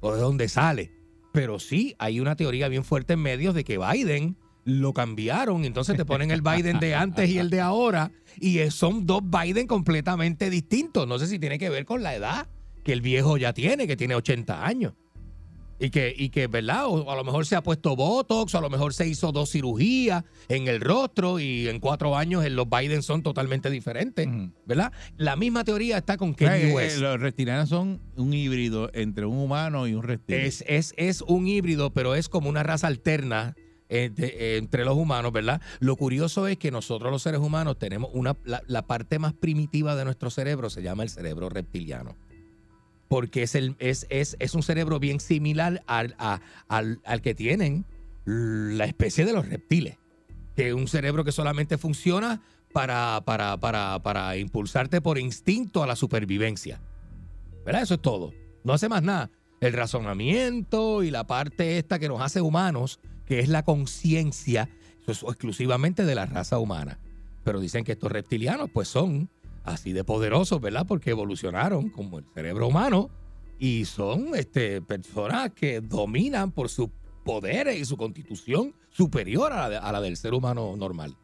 o 0.00 0.12
de 0.12 0.20
dónde 0.20 0.48
sale, 0.48 0.90
pero 1.32 1.60
sí 1.60 1.94
hay 2.00 2.18
una 2.18 2.34
teoría 2.34 2.66
bien 2.66 2.82
fuerte 2.82 3.12
en 3.12 3.20
medios 3.20 3.54
de 3.54 3.62
que 3.62 3.78
Biden 3.78 4.36
lo 4.64 4.92
cambiaron, 4.92 5.64
entonces 5.64 5.96
te 5.96 6.04
ponen 6.04 6.30
el 6.30 6.42
Biden 6.42 6.80
de 6.80 6.94
antes 6.94 7.28
y 7.30 7.38
el 7.38 7.50
de 7.50 7.60
ahora, 7.60 8.10
y 8.40 8.58
son 8.70 9.06
dos 9.06 9.22
Biden 9.24 9.66
completamente 9.66 10.50
distintos. 10.50 11.06
No 11.08 11.18
sé 11.18 11.26
si 11.26 11.38
tiene 11.38 11.58
que 11.58 11.70
ver 11.70 11.84
con 11.84 12.02
la 12.02 12.14
edad 12.14 12.46
que 12.84 12.92
el 12.92 13.00
viejo 13.00 13.36
ya 13.36 13.52
tiene, 13.52 13.86
que 13.86 13.96
tiene 13.96 14.14
80 14.14 14.64
años. 14.66 14.94
Y 15.82 15.88
que, 15.88 16.14
y 16.14 16.28
que, 16.28 16.46
¿verdad? 16.46 16.88
O 16.88 17.10
a 17.10 17.16
lo 17.16 17.24
mejor 17.24 17.46
se 17.46 17.56
ha 17.56 17.62
puesto 17.62 17.96
Botox, 17.96 18.54
o 18.54 18.58
a 18.58 18.60
lo 18.60 18.68
mejor 18.68 18.92
se 18.92 19.08
hizo 19.08 19.32
dos 19.32 19.50
cirugías 19.50 20.24
en 20.48 20.68
el 20.68 20.78
rostro 20.78 21.40
y 21.40 21.68
en 21.68 21.80
cuatro 21.80 22.18
años 22.18 22.44
los 22.50 22.68
Biden 22.68 23.02
son 23.02 23.22
totalmente 23.22 23.70
diferentes, 23.70 24.28
¿verdad? 24.66 24.92
La 25.16 25.36
misma 25.36 25.64
teoría 25.64 25.96
está 25.96 26.18
con 26.18 26.30
Eh, 26.32 26.34
Kanye 26.36 26.70
eh, 26.70 26.74
West. 26.74 26.98
los 26.98 27.18
reptilianos 27.18 27.70
son 27.70 27.98
un 28.16 28.34
híbrido 28.34 28.90
entre 28.92 29.24
un 29.24 29.38
humano 29.38 29.86
y 29.88 29.94
un 29.94 30.02
reptil. 30.02 30.36
Es, 30.36 30.62
es, 30.68 30.92
es 30.98 31.22
un 31.22 31.46
híbrido, 31.48 31.94
pero 31.94 32.14
es 32.14 32.28
como 32.28 32.50
una 32.50 32.62
raza 32.62 32.86
alterna 32.86 33.56
eh, 33.92 34.12
eh, 34.16 34.56
entre 34.56 34.84
los 34.84 34.96
humanos, 34.96 35.32
¿verdad? 35.32 35.60
Lo 35.80 35.96
curioso 35.96 36.46
es 36.46 36.56
que 36.58 36.70
nosotros 36.70 37.10
los 37.10 37.22
seres 37.22 37.40
humanos 37.40 37.76
tenemos 37.76 38.10
una, 38.14 38.36
la, 38.44 38.86
parte 38.86 39.18
más 39.18 39.32
primitiva 39.32 39.96
de 39.96 40.04
nuestro 40.04 40.30
cerebro, 40.30 40.70
se 40.70 40.80
llama 40.80 41.02
el 41.02 41.10
cerebro 41.10 41.48
reptiliano. 41.48 42.16
Porque 43.08 43.42
es, 43.42 43.56
el, 43.56 43.74
es, 43.80 44.06
es, 44.08 44.36
es 44.38 44.54
un 44.54 44.62
cerebro 44.62 45.00
bien 45.00 45.18
similar 45.18 45.82
al, 45.88 46.14
al, 46.18 47.00
al 47.04 47.20
que 47.20 47.34
tienen 47.34 47.84
la 48.24 48.84
especie 48.84 49.24
de 49.24 49.32
los 49.32 49.48
reptiles. 49.48 49.98
Que 50.54 50.68
es 50.68 50.74
un 50.74 50.86
cerebro 50.86 51.24
que 51.24 51.32
solamente 51.32 51.76
funciona 51.76 52.40
para, 52.72 53.20
para, 53.24 53.56
para, 53.56 54.00
para 54.04 54.36
impulsarte 54.36 55.00
por 55.00 55.18
instinto 55.18 55.82
a 55.82 55.88
la 55.88 55.96
supervivencia. 55.96 56.80
¿Verdad? 57.66 57.82
Eso 57.82 57.94
es 57.94 58.02
todo. 58.02 58.32
No 58.62 58.72
hace 58.72 58.88
más 58.88 59.02
nada. 59.02 59.30
el 59.60 59.72
razonamiento 59.72 61.02
y 61.02 61.10
la 61.10 61.26
parte 61.26 61.78
esta 61.78 61.98
que 61.98 62.08
nos 62.08 62.20
hace 62.20 62.40
humanos, 62.40 63.00
que 63.30 63.38
es 63.38 63.48
la 63.48 63.62
conciencia, 63.62 64.68
eso 65.02 65.12
es 65.12 65.22
exclusivamente 65.22 66.04
de 66.04 66.16
la 66.16 66.26
raza 66.26 66.58
humana. 66.58 66.98
Pero 67.44 67.60
dicen 67.60 67.84
que 67.84 67.92
estos 67.92 68.10
reptilianos 68.10 68.70
pues 68.74 68.88
son 68.88 69.30
así 69.62 69.92
de 69.92 70.02
poderosos, 70.02 70.60
¿verdad? 70.60 70.84
Porque 70.84 71.10
evolucionaron 71.10 71.90
como 71.90 72.18
el 72.18 72.24
cerebro 72.34 72.66
humano 72.66 73.08
y 73.56 73.84
son 73.84 74.34
este, 74.34 74.82
personas 74.82 75.52
que 75.52 75.80
dominan 75.80 76.50
por 76.50 76.68
sus 76.70 76.88
poderes 77.24 77.78
y 77.78 77.84
su 77.84 77.96
constitución 77.96 78.74
superior 78.88 79.52
a 79.52 79.58
la, 79.60 79.70
de- 79.70 79.76
a 79.76 79.92
la 79.92 80.00
del 80.00 80.16
ser 80.16 80.34
humano 80.34 80.74
normal, 80.76 81.16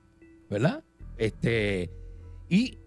¿verdad? 0.49 0.85
Este, 1.19 1.91
y 2.49 2.79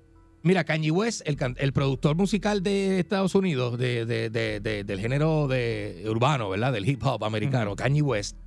mira, 0.43 0.63
Kanye 0.63 0.91
West, 0.91 1.24
el, 1.26 1.36
el 1.57 1.74
productor 1.74 2.15
musical 2.15 2.63
de 2.63 2.99
Estados 3.01 3.36
Unidos, 3.36 3.78
de, 3.78 4.05
de- 4.05 4.30
de- 4.30 4.61
de- 4.61 4.86
del 4.86 4.99
género 5.01 5.49
de 5.49 6.05
urbano, 6.07 6.47
¿verdad? 6.49 6.72
Del 6.72 6.88
hip 6.88 7.03
hop 7.03 7.26
americano, 7.26 7.76
Kanye 7.76 8.01
West, 8.01 8.38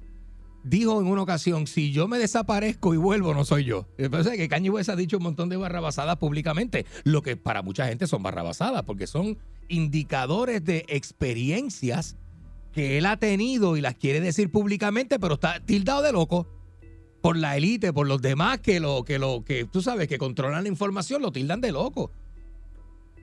dijo 0.64 1.00
en 1.00 1.06
una 1.06 1.22
ocasión, 1.22 1.66
si 1.66 1.92
yo 1.92 2.08
me 2.08 2.18
desaparezco 2.18 2.94
y 2.94 2.96
vuelvo, 2.96 3.34
no 3.34 3.44
soy 3.44 3.64
yo. 3.64 3.86
Entonces, 3.98 4.36
que 4.36 4.48
Kanye 4.48 4.70
West 4.70 4.88
ha 4.88 4.96
dicho 4.96 5.16
un 5.16 5.24
montón 5.24 5.48
de 5.48 5.56
barrabasadas 5.56 6.16
públicamente, 6.16 6.86
lo 7.04 7.22
que 7.22 7.36
para 7.36 7.62
mucha 7.62 7.86
gente 7.86 8.06
son 8.06 8.22
barrabasadas, 8.22 8.82
porque 8.84 9.06
son 9.06 9.38
indicadores 9.68 10.64
de 10.64 10.84
experiencias 10.88 12.16
que 12.72 12.98
él 12.98 13.06
ha 13.06 13.16
tenido 13.16 13.76
y 13.76 13.80
las 13.80 13.94
quiere 13.94 14.20
decir 14.20 14.50
públicamente, 14.50 15.18
pero 15.18 15.34
está 15.34 15.60
tildado 15.60 16.02
de 16.02 16.12
loco 16.12 16.46
por 17.20 17.36
la 17.36 17.56
élite, 17.56 17.92
por 17.92 18.08
los 18.08 18.20
demás 18.20 18.58
que 18.60 18.80
lo 18.80 19.04
que 19.04 19.18
lo 19.18 19.44
que 19.44 19.64
tú 19.64 19.80
sabes 19.80 20.08
que 20.08 20.18
controlan 20.18 20.64
la 20.64 20.68
información, 20.68 21.22
lo 21.22 21.32
tildan 21.32 21.60
de 21.60 21.72
loco. 21.72 22.10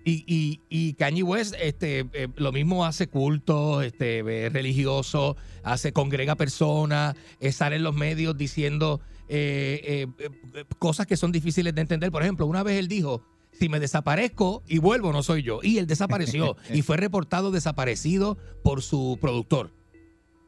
Y, 0.06 0.24
y, 0.28 0.62
y 0.70 0.94
Kanye 0.94 1.24
West 1.24 1.56
este, 1.62 2.06
eh, 2.14 2.28
lo 2.36 2.52
mismo 2.52 2.86
hace 2.86 3.08
culto, 3.08 3.82
este, 3.82 4.20
eh, 4.20 4.50
religioso, 4.50 5.36
hace, 5.64 5.94
congrega 5.94 6.36
personas, 6.36 7.16
eh, 7.40 7.52
sale 7.52 7.76
en 7.76 7.84
los 7.84 7.96
medios 7.96 8.38
diciendo 8.38 9.02
eh, 9.32 10.08
eh, 10.20 10.66
cosas 10.80 11.06
que 11.06 11.16
son 11.16 11.32
difíciles 11.32 11.76
de 11.76 11.82
entender. 11.82 12.12
Por 12.12 12.24
ejemplo, 12.24 12.48
una 12.48 12.64
vez 12.64 12.80
él 12.80 12.88
dijo, 12.88 13.24
si 13.52 13.70
me 13.70 13.80
desaparezco 13.80 14.64
y 14.68 14.80
vuelvo, 14.80 15.14
no 15.14 15.22
soy 15.22 15.44
yo. 15.44 15.60
Y 15.62 15.78
él 15.78 15.86
desapareció 15.86 16.58
y 16.74 16.82
fue 16.82 16.98
reportado 16.98 17.52
desaparecido 17.52 18.38
por 18.64 18.82
su 18.82 19.20
productor. 19.22 19.72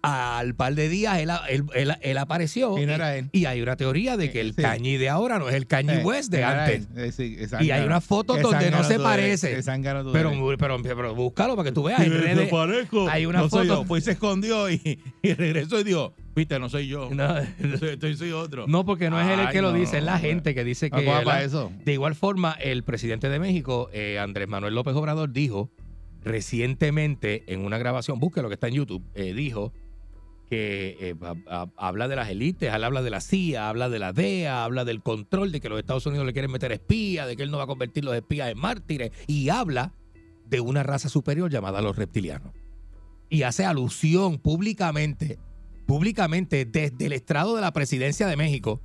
Al 0.04 0.56
par 0.56 0.74
de 0.74 0.90
días 0.90 1.20
él, 1.20 1.30
él- 1.48 1.66
él- 1.76 1.96
él 2.02 2.18
apareció 2.18 2.76
Y 2.80 2.88
no 2.88 2.94
era 2.94 3.16
él. 3.18 3.30
y 3.32 3.46
hay 3.46 3.62
una 3.62 3.76
teoría 3.76 4.18
de 4.18 4.32
que 4.32 4.42
el 4.42 4.56
sí. 4.56 4.62
Kanye 4.64 4.98
de 4.98 5.10
ahora 5.10 5.38
no 5.38 5.48
es 5.48 5.54
el 5.54 5.68
Eh, 6.00 6.02
West 6.04 6.32
de 6.32 6.44
antes. 6.44 6.88
Eh, 6.96 7.12
sí, 7.12 7.38
Y 7.60 7.70
hay 7.70 7.88
fotos 8.02 8.38
Qué 8.38 8.42
donde 8.42 8.72
no 8.72 8.84
se 8.84 8.94
eres, 8.96 9.04
parece. 9.04 9.48
Pero, 10.12 10.32
eres. 10.32 10.58
pero, 10.58 10.82
pero 10.82 11.14
búscalo 11.16 11.56
para 11.56 11.70
que 11.70 11.74
tú 11.74 11.84
veas 11.84 12.00
me 12.00 12.18
redes. 12.18 12.36
desaparezco, 12.36 13.08
Hay 13.10 13.28
una 13.28 13.42
no 13.42 13.50
soy 13.50 13.68
foto. 13.68 13.82
yo. 13.84 13.88
Pues 13.88 14.04
se 14.06 14.12
escondió 14.14 14.72
y, 14.72 15.00
y 15.22 15.34
regresó 15.34 15.80
y 15.80 15.84
dijo, 15.84 16.16
viste, 16.36 16.58
no 16.58 16.68
soy 16.68 16.88
yo. 16.88 17.10
No. 17.14 17.36
soy, 17.80 17.98
soy- 18.00 18.16
soy 18.18 18.32
otro. 18.32 18.66
No, 18.68 18.84
porque 18.86 19.12
no 19.12 19.22
es 19.22 19.28
él 19.28 19.40
el 19.40 19.48
Ay, 19.48 19.54
que 19.54 19.62
lo 19.62 19.72
no, 19.72 19.78
dice, 19.78 20.00
es 20.00 20.04
la 20.04 20.18
gente 20.18 20.56
que 20.56 20.64
dice 20.64 20.90
que. 20.90 21.02
De 21.86 21.94
igual 21.94 22.16
forma, 22.16 22.54
el 22.60 22.82
presidente 22.84 23.30
de 23.30 23.38
México, 23.40 23.90
eh, 23.94 24.18
Andrés 24.18 24.48
Manuel 24.48 24.74
López 24.74 24.96
Obrador, 24.96 25.32
dijo 25.32 25.70
recientemente 26.24 27.44
en 27.54 27.62
una 27.66 27.78
grabación, 27.78 28.20
busque 28.20 28.42
lo 28.42 28.48
que 28.50 28.56
está 28.56 28.68
en 28.68 28.74
YouTube, 28.76 29.04
eh, 29.16 29.34
dijo 29.34 29.74
que 30.52 30.98
eh, 31.00 31.16
ha- 31.22 31.62
ha- 31.62 31.70
habla 31.78 32.10
de 32.10 32.18
las 32.18 32.30
élites, 32.30 32.74
él 32.74 32.84
habla 32.84 33.02
de 33.02 33.10
la 33.10 33.22
CIA, 33.22 33.70
habla 33.70 33.88
de 33.88 34.00
la 34.00 34.12
DEA, 34.12 34.66
habla 34.66 34.84
del 34.84 35.02
control, 35.02 35.54
de 35.54 35.62
que 35.62 35.70
los 35.70 35.80
Estados 35.80 36.06
Unidos 36.06 36.26
le 36.26 36.34
quieren 36.34 36.52
meter 36.52 36.74
espías, 36.74 37.26
de 37.26 37.38
que 37.38 37.44
él 37.44 37.52
no 37.52 37.58
va 37.58 37.64
a 37.64 37.68
convertir 37.68 38.04
los 38.04 38.14
espías 38.14 38.52
en 38.52 38.60
mártires, 38.60 39.12
y 39.28 39.48
habla 39.48 39.94
de 40.46 40.60
una 40.60 40.84
raza 40.84 41.08
superior 41.08 41.50
llamada 41.50 41.82
los 41.82 41.96
reptilianos. 41.96 42.54
Y 43.30 43.44
hace 43.44 43.64
alusión 43.64 44.40
públicamente, 44.40 45.40
públicamente 45.88 46.66
desde 46.66 47.06
el 47.06 47.14
estrado 47.14 47.56
de 47.56 47.62
la 47.62 47.72
presidencia 47.72 48.28
de 48.28 48.36
México, 48.36 48.82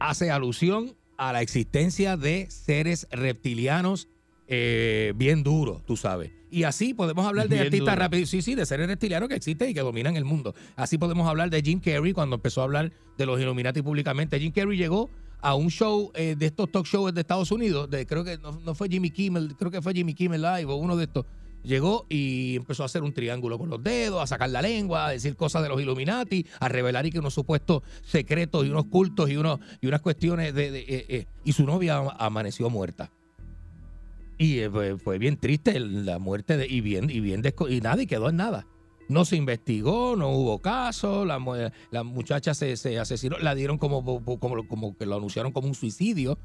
hace 0.00 0.30
alusión 0.30 0.96
a 1.16 1.32
la 1.32 1.40
existencia 1.40 2.18
de 2.18 2.46
seres 2.50 3.08
reptilianos 3.10 4.06
eh, 4.48 5.14
bien 5.16 5.42
duros, 5.42 5.82
tú 5.86 5.96
sabes. 5.96 6.30
Y 6.50 6.62
así 6.64 6.94
podemos 6.94 7.26
hablar 7.26 7.48
de 7.48 7.56
Bien 7.56 7.66
artistas 7.66 7.94
duro. 7.94 8.02
rápidos, 8.02 8.30
sí, 8.30 8.40
sí, 8.42 8.54
de 8.54 8.64
seres 8.64 8.86
reptilianos 8.86 9.28
que 9.28 9.34
existen 9.34 9.70
y 9.70 9.74
que 9.74 9.80
dominan 9.80 10.16
el 10.16 10.24
mundo. 10.24 10.54
Así 10.76 10.96
podemos 10.98 11.28
hablar 11.28 11.50
de 11.50 11.60
Jim 11.62 11.80
Carrey 11.80 12.12
cuando 12.12 12.36
empezó 12.36 12.62
a 12.62 12.64
hablar 12.64 12.92
de 13.18 13.26
los 13.26 13.38
Illuminati 13.40 13.82
públicamente. 13.82 14.40
Jim 14.40 14.52
Carrey 14.52 14.78
llegó 14.78 15.10
a 15.40 15.54
un 15.54 15.68
show 15.70 16.10
eh, 16.14 16.34
de 16.38 16.46
estos 16.46 16.72
talk 16.72 16.86
shows 16.86 17.12
de 17.14 17.20
Estados 17.20 17.52
Unidos, 17.52 17.88
de, 17.90 18.06
creo 18.06 18.24
que 18.24 18.38
no, 18.38 18.58
no 18.64 18.74
fue 18.74 18.88
Jimmy 18.88 19.10
Kimmel, 19.10 19.54
creo 19.56 19.70
que 19.70 19.80
fue 19.82 19.92
Jimmy 19.92 20.14
Kimmel 20.14 20.42
Live 20.42 20.64
o 20.64 20.76
uno 20.76 20.96
de 20.96 21.04
estos. 21.04 21.26
Llegó 21.64 22.06
y 22.08 22.56
empezó 22.56 22.84
a 22.84 22.86
hacer 22.86 23.02
un 23.02 23.12
triángulo 23.12 23.58
con 23.58 23.68
los 23.68 23.82
dedos, 23.82 24.22
a 24.22 24.26
sacar 24.26 24.48
la 24.48 24.62
lengua, 24.62 25.08
a 25.08 25.10
decir 25.10 25.34
cosas 25.36 25.62
de 25.62 25.68
los 25.68 25.80
Illuminati, 25.80 26.46
a 26.60 26.68
revelar 26.68 27.04
y 27.04 27.10
que 27.10 27.18
unos 27.18 27.34
supuestos 27.34 27.82
secretos 28.04 28.64
y 28.64 28.70
unos 28.70 28.86
cultos 28.86 29.28
y, 29.28 29.36
unos, 29.36 29.58
y 29.80 29.86
unas 29.88 30.00
cuestiones 30.00 30.54
de... 30.54 30.70
de- 30.70 30.80
eh, 30.80 31.06
eh, 31.08 31.26
y 31.44 31.52
su 31.52 31.64
novia 31.66 31.98
amaneció 32.18 32.70
muerta. 32.70 33.10
Y 34.38 34.60
eh, 34.60 34.70
fue, 34.70 34.98
fue 34.98 35.18
bien 35.18 35.36
triste 35.36 35.78
la 35.80 36.18
muerte 36.18 36.56
de... 36.56 36.66
Y 36.66 36.80
bien, 36.80 37.10
y 37.10 37.20
bien 37.20 37.42
y 37.68 37.80
nada, 37.80 38.00
y 38.02 38.06
quedó 38.06 38.28
en 38.28 38.36
nada. 38.36 38.66
No 39.08 39.24
se 39.24 39.36
investigó, 39.36 40.16
no 40.16 40.30
hubo 40.30 40.60
caso, 40.60 41.24
la, 41.24 41.38
mu- 41.38 41.54
la 41.90 42.02
muchacha 42.04 42.54
se, 42.54 42.76
se 42.76 42.98
asesinó, 42.98 43.38
la 43.38 43.54
dieron 43.54 43.78
como, 43.78 44.04
como, 44.38 44.68
como 44.68 44.96
que 44.96 45.06
lo 45.06 45.16
anunciaron 45.16 45.50
como 45.50 45.66
un 45.66 45.74
suicidio. 45.74 46.38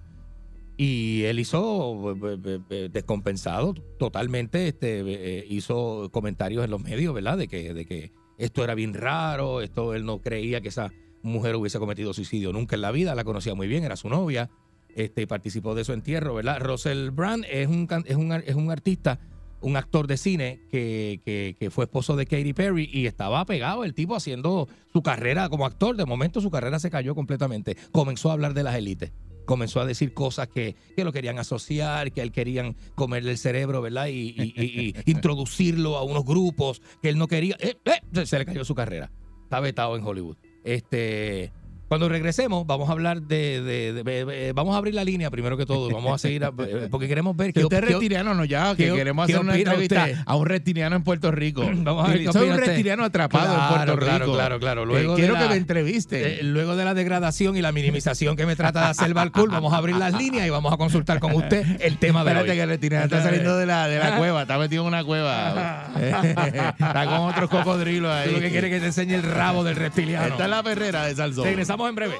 Y 0.76 1.24
él 1.26 1.40
hizo 1.40 2.14
eh, 2.14 2.38
eh, 2.46 2.60
eh, 2.72 2.90
descompensado 2.92 3.76
totalmente, 4.00 4.70
este, 4.70 5.02
eh, 5.06 5.46
hizo 5.48 6.10
comentarios 6.12 6.66
en 6.66 6.72
los 6.72 6.82
medios, 6.82 7.14
¿verdad? 7.14 7.38
De 7.38 7.48
que, 7.48 7.76
de 7.76 7.86
que 7.86 8.12
esto 8.40 8.64
era 8.64 8.74
bien 8.74 8.96
raro, 8.96 9.62
esto 9.62 9.94
él 9.94 10.04
no 10.04 10.20
creía 10.20 10.62
que 10.62 10.70
esa 10.70 10.92
mujer 11.22 11.56
hubiese 11.58 11.78
cometido 11.78 12.12
suicidio 12.12 12.52
nunca 12.54 12.76
en 12.76 12.82
la 12.82 12.92
vida, 12.92 13.14
la 13.14 13.24
conocía 13.24 13.54
muy 13.54 13.68
bien, 13.68 13.84
era 13.84 13.96
su 13.96 14.10
novia, 14.10 14.50
este, 14.96 15.24
y 15.24 15.26
participó 15.26 15.76
de 15.76 15.84
su 15.84 15.94
entierro, 15.94 16.34
¿verdad? 16.36 16.60
Russell 16.62 17.10
Brand 17.12 17.46
es 17.50 17.68
un, 17.68 17.88
es 18.06 18.16
un, 18.16 18.32
es 18.32 18.56
un 18.56 18.72
artista, 18.72 19.20
un 19.62 19.78
actor 19.78 20.08
de 20.08 20.18
cine 20.18 20.60
que, 20.70 21.22
que, 21.24 21.56
que 21.60 21.70
fue 21.72 21.86
esposo 21.86 22.16
de 22.16 22.26
Katy 22.26 22.54
Perry 22.54 22.90
y 22.92 23.06
estaba 23.08 23.46
pegado 23.46 23.84
el 23.86 23.94
tipo 23.94 24.16
haciendo 24.16 24.68
su 24.92 25.02
carrera 25.02 25.48
como 25.50 25.66
actor. 25.66 25.96
De 25.96 26.06
momento 26.06 26.42
su 26.42 26.52
carrera 26.52 26.80
se 26.80 26.90
cayó 26.92 27.16
completamente. 27.16 27.78
Comenzó 27.92 28.30
a 28.30 28.34
hablar 28.34 28.54
de 28.54 28.64
las 28.64 28.76
élites. 28.76 29.12
Comenzó 29.46 29.82
a 29.82 29.86
decir 29.86 30.14
cosas 30.14 30.48
que, 30.48 30.76
que 30.96 31.04
lo 31.04 31.12
querían 31.12 31.38
asociar, 31.38 32.12
que 32.14 32.22
él 32.22 32.32
querían 32.32 32.76
comerle 32.96 33.32
el 33.32 33.38
cerebro, 33.38 33.82
¿verdad? 33.82 34.08
Y, 34.08 34.34
y- 34.38 34.54
y- 34.56 34.90
y 34.90 34.96
introducirlo 35.12 35.98
a 35.98 36.04
unos 36.04 36.24
grupos 36.26 36.82
que 37.02 37.10
él 37.10 37.18
no 37.18 37.28
quería. 37.28 37.58
Eh, 37.60 37.76
eh, 37.86 37.92
se- 38.14 38.26
se 38.26 38.40
le 38.40 38.46
cayó 38.46 38.64
su 38.66 38.74
carrera. 38.76 39.12
Está 39.44 39.60
vetado 39.60 39.98
en 39.98 40.04
Hollywood. 40.06 40.38
Este, 40.64 41.52
cuando 41.94 42.10
regresemos, 42.10 42.66
vamos 42.66 42.90
a 42.90 42.92
hablar 42.94 43.22
de, 43.22 43.62
de- 43.62 43.94
de- 43.94 44.04
de- 44.04 44.26
de- 44.26 44.54
Vamos 44.54 44.74
a 44.74 44.80
abrir 44.80 44.96
la 44.96 45.04
línea 45.04 45.30
primero 45.30 45.56
que 45.58 45.66
todo. 45.68 45.92
Vamos 45.92 46.14
a 46.16 46.18
seguir. 46.18 46.44
a- 46.44 46.52
eh, 46.68 46.88
porque 46.90 47.08
queremos 47.08 47.38
ver 47.38 47.54
Que 47.54 47.62
usted 47.64 47.78
es 47.78 47.84
reptiliano, 47.92 48.34
no 48.34 48.46
ya, 48.46 48.76
que 48.76 48.92
queremos 48.92 49.26
hacer 49.26 49.40
una 49.40 49.56
entrevista 49.56 50.06
usted? 50.06 50.18
a 50.26 50.36
un 50.36 50.46
reptiliano 50.48 50.96
en 50.96 51.04
Puerto 51.04 51.30
Rico. 51.32 51.62
Vamos 51.84 52.10
a 52.10 52.12
ver 52.12 52.32
Soy 52.34 52.50
un 52.50 52.58
reptiliano 52.58 53.04
atrapado 53.04 53.46
en 53.46 53.52
Claro, 53.60 53.76
Puerto 53.76 53.98
claro, 54.00 54.26
Rico. 54.26 54.34
Claro, 54.38 54.60
claro, 54.60 54.82
Eh, 54.84 54.86
Luego 54.88 55.16
quiero 55.16 55.34
la- 55.36 55.42
que 55.44 55.50
me 55.50 55.56
entreviste. 55.58 56.40
eh, 56.40 56.44
luego 56.44 56.76
de 56.76 56.84
la 56.86 56.96
degradación 56.96 57.56
y 57.58 57.62
la 57.62 57.72
minimización 57.72 58.36
que 58.36 58.48
me 58.48 58.56
trata 58.56 58.82
de 58.82 58.88
hacer 58.88 59.14
Balcool, 59.14 59.50
vamos 59.50 59.72
a 59.74 59.78
abrir 59.78 59.96
las 59.96 60.14
líneas 60.18 60.48
y 60.48 60.50
vamos 60.50 60.74
a 60.74 60.78
consultar 60.78 61.20
con 61.20 61.34
usted 61.34 61.64
el 61.80 61.98
tema 62.00 62.24
de 62.24 62.32
Espérate 62.32 62.50
hoy. 62.52 62.58
que 62.58 62.64
el 62.64 62.70
reptiliano 62.70 63.04
está 63.06 63.22
saliendo 63.22 63.56
de 63.56 63.66
la, 63.68 63.88
de 63.88 64.00
la 64.00 64.18
cueva, 64.18 64.42
está 64.42 64.58
metido 64.58 64.82
en 64.82 64.88
una 64.88 65.04
cueva. 65.04 65.92
está 66.02 67.06
con 67.06 67.20
otros 67.30 67.50
cocodrilos 67.50 68.12
ahí. 68.12 68.30
Tú 68.30 68.36
lo 68.36 68.42
que 68.42 68.50
quiere 68.50 68.70
que 68.72 68.80
te 68.80 68.88
enseñe 68.88 69.14
el 69.14 69.24
rabo 69.24 69.64
del 69.64 69.76
reptiliano. 69.76 70.26
Esta 70.28 70.46
es 70.46 70.50
la 70.50 70.64
perrera 70.64 71.06
de 71.06 71.16
Salsón. 71.16 71.44
Regresamos 71.46 71.83
en 71.90 71.96
breve. 71.96 72.20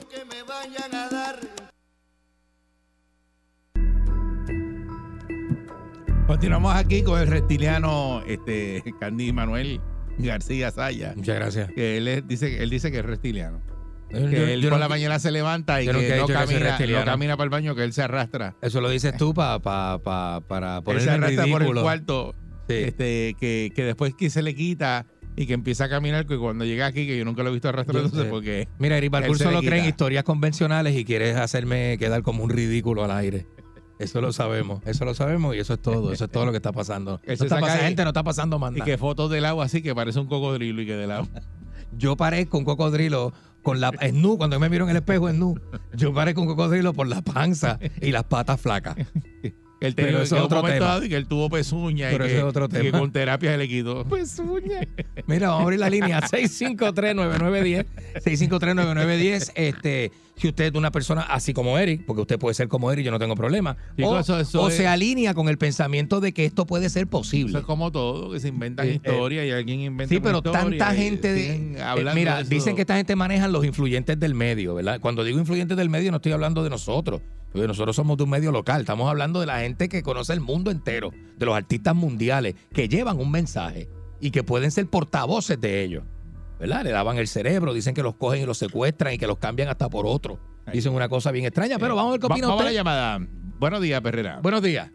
Continuamos 6.28 6.74
aquí 6.76 7.04
con 7.04 7.20
el 7.20 7.28
reptiliano 7.28 8.24
este, 8.28 8.82
Candy 9.00 9.34
Manuel 9.34 9.82
García 10.18 10.72
Saya. 10.72 11.14
Muchas 11.16 11.36
gracias. 11.36 11.72
Que 11.74 11.98
él, 11.98 12.08
es- 12.08 12.28
dice, 12.28 12.64
él 12.64 12.70
dice 12.70 12.92
que 12.92 13.00
es 13.00 13.06
reptiliano. 13.06 13.62
Que 14.10 14.20
yo- 14.20 14.28
él 14.48 14.62
yo 14.62 14.70
por 14.70 14.78
no- 14.78 14.84
la 14.84 14.90
mañana 14.90 15.20
se 15.20 15.32
levanta 15.32 15.82
y 15.82 15.88
que 15.88 15.94
no 15.94 16.00
que 16.00 16.08
soy 16.08 16.34
camina, 16.34 16.78
no 17.00 17.06
camina 17.06 17.36
para 17.38 17.46
el 17.46 17.50
baño, 17.50 17.76
que 17.76 17.84
él 17.84 17.94
se 17.94 18.04
arrastra. 18.04 18.56
Eso 18.62 18.80
lo 18.80 18.90
dices 18.90 19.18
tú 19.18 19.34
pa, 19.34 19.60
pa, 19.60 20.00
pa- 20.04 20.40
para 20.48 20.78
Él 20.78 20.84
poner 20.84 21.02
se 21.02 21.08
en 21.10 21.24
arrastra 21.24 21.46
por 21.48 21.64
el 21.64 21.74
cuarto. 21.74 22.36
Sí. 22.70 22.76
Este, 22.76 23.36
que, 23.40 23.72
que 23.76 23.84
después 23.84 24.14
que 24.16 24.30
se 24.30 24.42
le 24.42 24.56
quita 24.56 25.06
y 25.36 25.46
que 25.46 25.54
empieza 25.54 25.86
a 25.86 25.90
caminar, 25.90 26.26
que 26.26 26.38
cuando 26.38 26.66
llega 26.66 26.86
aquí, 26.86 27.08
que 27.08 27.18
yo 27.18 27.26
nunca 27.26 27.44
lo 27.44 27.50
he 27.50 27.54
visto 27.54 27.70
arrastrándose 27.70 28.26
porque 28.26 28.68
Mira, 28.80 28.98
Eric 28.98 29.12
Balcour 29.12 29.38
solo 29.38 29.60
cree 29.62 29.80
en 29.80 29.86
historias 29.86 30.24
convencionales 30.24 30.96
y 30.96 31.06
quieres 31.06 31.36
hacerme 31.38 31.98
quedar 31.98 32.22
como 32.24 32.44
un 32.44 32.50
ridículo 32.50 33.04
al 33.04 33.12
aire. 33.12 33.48
Eso 34.00 34.22
lo 34.22 34.34
sabemos, 34.34 34.82
eso 34.86 35.06
lo 35.06 35.14
sabemos 35.14 35.56
y 35.56 35.60
eso 35.60 35.76
es 35.76 35.82
todo, 35.82 36.12
eso 36.12 36.26
es 36.26 36.32
todo 36.32 36.46
lo 36.46 36.52
que 36.52 36.58
está 36.58 36.72
pasando. 36.72 37.22
No 37.28 37.34
está 37.34 37.58
ahí- 37.58 37.86
gente, 37.86 38.04
no 38.04 38.10
está 38.10 38.24
pasando 38.24 38.60
más 38.60 38.76
Y 38.76 38.82
que 38.82 38.98
fotos 38.98 39.30
del 39.32 39.46
agua 39.46 39.66
así 39.66 39.82
que 39.82 39.96
parece 39.96 40.20
un 40.20 40.28
cocodrilo 40.28 40.82
y 40.82 40.86
que 40.86 40.96
del 40.96 41.12
agua. 41.12 41.30
Yo 41.98 42.18
parezco 42.18 42.58
un 42.58 42.66
cocodrilo 42.66 43.34
con 43.62 43.80
la 43.80 43.92
nu 44.12 44.38
cuando 44.38 44.60
me 44.60 44.68
miro 44.68 44.84
en 44.86 44.90
el 44.92 44.98
espejo 44.98 45.30
es 45.30 45.36
nu. 45.36 45.56
Yo 45.96 46.14
parezco 46.14 46.42
un 46.42 46.48
cocodrilo 46.48 46.94
por 46.94 47.08
la 47.08 47.22
panza 47.22 47.80
y 48.02 48.12
las 48.12 48.24
patas 48.26 48.60
flacas. 48.60 48.96
Que 49.84 49.88
él 49.88 49.96
tenía 49.96 50.22
eso 50.22 50.36
que 50.36 50.40
es 50.40 50.46
otro 50.46 50.62
tema. 50.64 51.02
que 51.02 51.14
él 51.18 51.28
tuvo 51.28 51.50
pezuña 51.50 52.08
Pero 52.10 52.26
y, 52.26 52.30
que, 52.30 52.38
es 52.38 52.44
otro 52.44 52.66
y 52.68 52.70
que 52.70 52.80
tema. 52.84 53.00
con 53.00 53.12
terapia 53.12 53.52
se 53.52 53.58
le 53.58 53.68
quitó. 53.68 54.06
Pezuña. 54.10 54.80
Mira, 55.28 55.50
vamos 55.50 55.60
a 55.60 55.64
abrir 55.64 55.80
la 55.82 55.90
línea 55.90 56.22
6539910. 56.32 57.86
6539910. 58.24 59.52
Este, 59.56 60.12
si 60.36 60.48
usted 60.48 60.66
es 60.66 60.74
una 60.76 60.92
persona 60.92 61.22
así 61.22 61.54
como 61.54 61.78
Eric, 61.78 62.06
porque 62.06 62.22
usted 62.22 62.40
puede 62.40 62.54
ser 62.56 62.68
como 62.68 62.92
Eric, 62.92 63.06
yo 63.06 63.12
no 63.12 63.20
tengo 63.20 63.36
problema. 63.36 63.78
Chicos, 63.96 64.12
o 64.12 64.20
eso- 64.20 64.40
eso 64.40 64.62
o 64.64 64.68
es- 64.70 64.76
se 64.76 64.88
alinea 64.88 65.34
con 65.34 65.48
el 65.48 65.58
pensamiento 65.58 66.20
de 66.20 66.34
que 66.34 66.46
esto 66.46 66.66
puede 66.66 66.90
ser 66.90 67.08
posible. 67.08 67.50
Eso 67.52 67.60
es 67.60 67.66
como 67.66 67.92
todo, 67.92 68.32
que 68.32 68.40
se 68.40 68.48
inventan 68.48 68.88
Eh, 68.88 68.92
eh, 68.92 68.94
historias 68.96 69.46
y 69.46 69.52
alguien 69.52 69.82
inventa 69.82 70.14
Sí, 70.14 70.20
pero 70.20 70.38
historia 70.40 70.60
tanta 70.62 70.94
gente 70.96 71.34
de. 71.34 71.56
eh, 71.78 72.12
mira, 72.16 72.44
de 72.44 72.50
dicen 72.50 72.76
que 72.76 72.82
esta 72.82 72.96
gente 72.96 73.16
manejan 73.16 73.52
los 73.52 73.64
influyentes 73.66 74.20
del 74.20 74.34
medio, 74.34 74.74
¿verdad? 74.76 75.00
Cuando 75.00 75.24
digo 75.24 75.38
influyentes 75.40 75.78
del 75.78 75.90
medio, 75.90 76.10
no 76.12 76.18
estoy 76.18 76.32
hablando 76.32 76.64
de 76.64 76.70
nosotros. 76.70 77.22
Porque 77.52 77.68
nosotros 77.68 77.96
somos 77.96 78.18
de 78.18 78.24
un 78.24 78.32
medio 78.32 78.52
local. 78.52 78.82
Estamos 78.82 79.08
hablando 79.08 79.40
de 79.40 79.46
la 79.46 79.60
gente 79.60 79.88
que 79.88 80.02
conoce 80.02 80.34
el 80.34 80.42
mundo 80.42 80.72
entero, 80.72 81.12
de 81.38 81.46
los 81.46 81.56
artistas 81.56 81.94
mundiales, 81.96 82.56
que 82.74 82.88
llevan 82.90 83.20
un 83.20 83.30
mensaje 83.30 83.88
y 84.20 84.32
que 84.32 84.42
pueden 84.44 84.72
ser 84.72 84.88
portavoces 84.88 85.62
de 85.62 85.84
ellos. 85.84 86.04
¿Verdad? 86.64 86.84
Le 86.86 86.92
daban 86.92 87.18
el 87.18 87.28
cerebro, 87.28 87.74
dicen 87.74 87.94
que 87.94 88.02
los 88.02 88.16
cogen 88.16 88.42
y 88.42 88.46
los 88.46 88.58
secuestran 88.58 89.14
y 89.14 89.18
que 89.18 89.28
los 89.28 89.38
cambian 89.38 89.68
hasta 89.68 89.90
por 89.90 90.06
otro. 90.06 90.40
Dicen 90.72 90.94
una 90.96 91.10
cosa 91.10 91.30
bien 91.32 91.44
extraña, 91.46 91.78
pero 91.78 91.94
vamos 91.94 92.12
a 92.12 92.12
ver 92.14 92.22
qué 92.22 92.28
Va- 92.30 92.36
opina 92.36 92.48
vamos 92.48 92.62
a 92.62 92.66
la 92.66 92.72
llamada. 92.72 93.20
Buenos 93.60 93.82
días, 93.82 94.00
Perrera. 94.00 94.40
Buenos 94.42 94.62
días. 94.62 94.90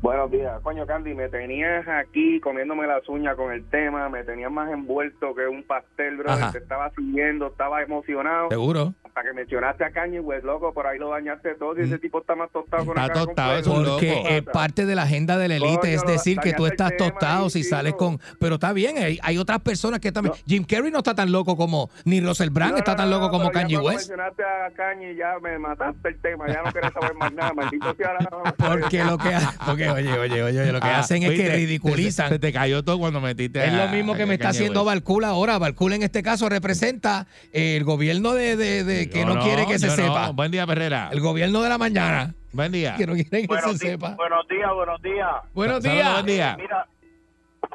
Buenos 0.00 0.30
días, 0.30 0.58
coño 0.62 0.86
Candy, 0.86 1.14
me 1.14 1.28
tenías 1.28 1.86
aquí 1.88 2.40
comiéndome 2.40 2.86
las 2.86 3.06
uñas 3.08 3.36
con 3.36 3.52
el 3.52 3.64
tema, 3.68 4.08
me 4.08 4.24
tenías 4.24 4.50
más 4.50 4.70
envuelto 4.72 5.34
que 5.34 5.46
un 5.46 5.62
pastel, 5.62 6.16
bro, 6.16 6.32
te 6.52 6.58
estaba 6.58 6.90
siguiendo, 6.96 7.48
estaba 7.48 7.82
emocionado. 7.82 8.48
Seguro. 8.48 8.94
Hasta 9.16 9.28
que 9.30 9.32
mencionaste 9.36 9.84
a 9.84 9.90
Kanye 9.92 10.18
West, 10.18 10.44
loco, 10.44 10.74
por 10.74 10.88
ahí 10.88 10.98
lo 10.98 11.10
dañaste 11.10 11.54
todo 11.54 11.78
y 11.78 11.84
ese 11.84 11.98
tipo 12.00 12.18
está 12.18 12.34
más 12.34 12.50
tostado 12.50 12.84
con 12.84 12.96
Mm. 12.96 12.98
Está 12.98 13.12
tostado, 13.12 13.58
es 13.58 13.66
un 13.68 13.84
loco. 13.84 13.92
Porque 14.00 14.36
es 14.38 14.42
parte 14.42 14.86
de 14.86 14.96
la 14.96 15.04
agenda 15.04 15.38
de 15.38 15.46
la 15.46 15.54
élite, 15.54 15.78
Coño, 15.78 15.92
es 15.92 16.02
decir, 16.04 16.36
que 16.40 16.52
tú 16.52 16.66
estás 16.66 16.96
tostado 16.96 17.44
ahí, 17.44 17.50
si 17.50 17.62
sales 17.62 17.94
con... 17.94 18.18
Pero 18.40 18.56
está 18.56 18.72
bien, 18.72 18.98
hay, 18.98 19.20
hay 19.22 19.38
otras 19.38 19.60
personas 19.60 20.00
que 20.00 20.10
también... 20.10 20.34
Jim 20.48 20.64
Carrey 20.64 20.90
no 20.90 20.98
está 20.98 21.14
tan 21.14 21.30
loco 21.30 21.56
como... 21.56 21.90
Ni 22.04 22.20
Russell 22.20 22.50
Brand 22.50 22.72
No, 22.72 22.78
está 22.78 22.96
tan 22.96 23.08
no, 23.08 23.18
loco 23.20 23.30
como 23.30 23.52
Kanye 23.52 23.78
West. 23.78 24.08
mencionaste 24.10 24.42
a 24.42 24.70
Kanye 24.76 25.14
ya 25.14 25.34
me 25.40 25.60
mataste 25.60 26.08
el 26.08 26.18
tema, 26.20 26.48
ya 26.48 26.62
no 26.64 26.72
quería 26.72 26.90
saber 26.90 27.14
más 27.14 27.32
nada, 27.32 27.52
maldito 27.52 27.94
sea 27.94 28.14
la... 28.14 28.52
Porque 28.58 29.04
lo 29.04 29.16
que... 29.16 29.30
Porque, 29.64 29.90
oye, 29.90 30.18
oye, 30.18 30.42
oye, 30.42 30.72
lo 30.72 30.80
que 30.80 30.88
Ah, 30.88 30.98
hacen 30.98 31.22
es 31.22 31.30
que 31.38 31.48
ridiculizan. 31.54 32.30
Se, 32.30 32.40
te 32.40 32.52
cayó 32.52 32.82
todo 32.82 32.98
cuando 32.98 33.20
metiste 33.20 33.64
Es 33.64 33.72
a- 33.72 33.86
lo 33.86 33.92
mismo 33.92 34.16
que 34.16 34.26
me 34.26 34.34
está 34.34 34.48
haciendo. 34.48 34.84
Balcula 34.84 35.28
ahora. 35.28 35.56
Balcula 35.58 35.94
en 35.94 36.02
este 36.02 36.24
caso 36.24 36.48
representa 36.48 37.28
el 37.52 37.84
gobierno 37.84 38.34
de, 38.34 38.56
de- 38.56 38.82
de- 38.82 39.03
que 39.10 39.24
no, 39.24 39.38
quiere 39.40 39.66
que 39.66 39.78
se 39.78 39.86
no. 39.88 39.92
sepa. 39.92 40.30
Buen 40.30 40.50
día, 40.50 40.66
Perrera. 40.66 41.08
El 41.12 41.20
gobierno 41.20 41.62
de 41.62 41.68
la 41.68 41.78
mañana. 41.78 42.34
Buen 42.52 42.72
día. 42.72 42.94
Que 42.96 43.06
no 43.06 43.14
quiere 43.14 43.42
que 43.42 43.46
Buenos, 43.46 43.72
se 43.78 43.90
sepa. 43.90 44.14
buenos 44.14 44.46
días, 44.48 44.70
buenos 44.74 45.02
días. 45.02 45.30
Buenos 45.54 45.82
Saludos, 45.82 46.02
días. 46.02 46.12
buen 46.14 46.26
día. 46.26 46.56
Mira, 46.58 46.86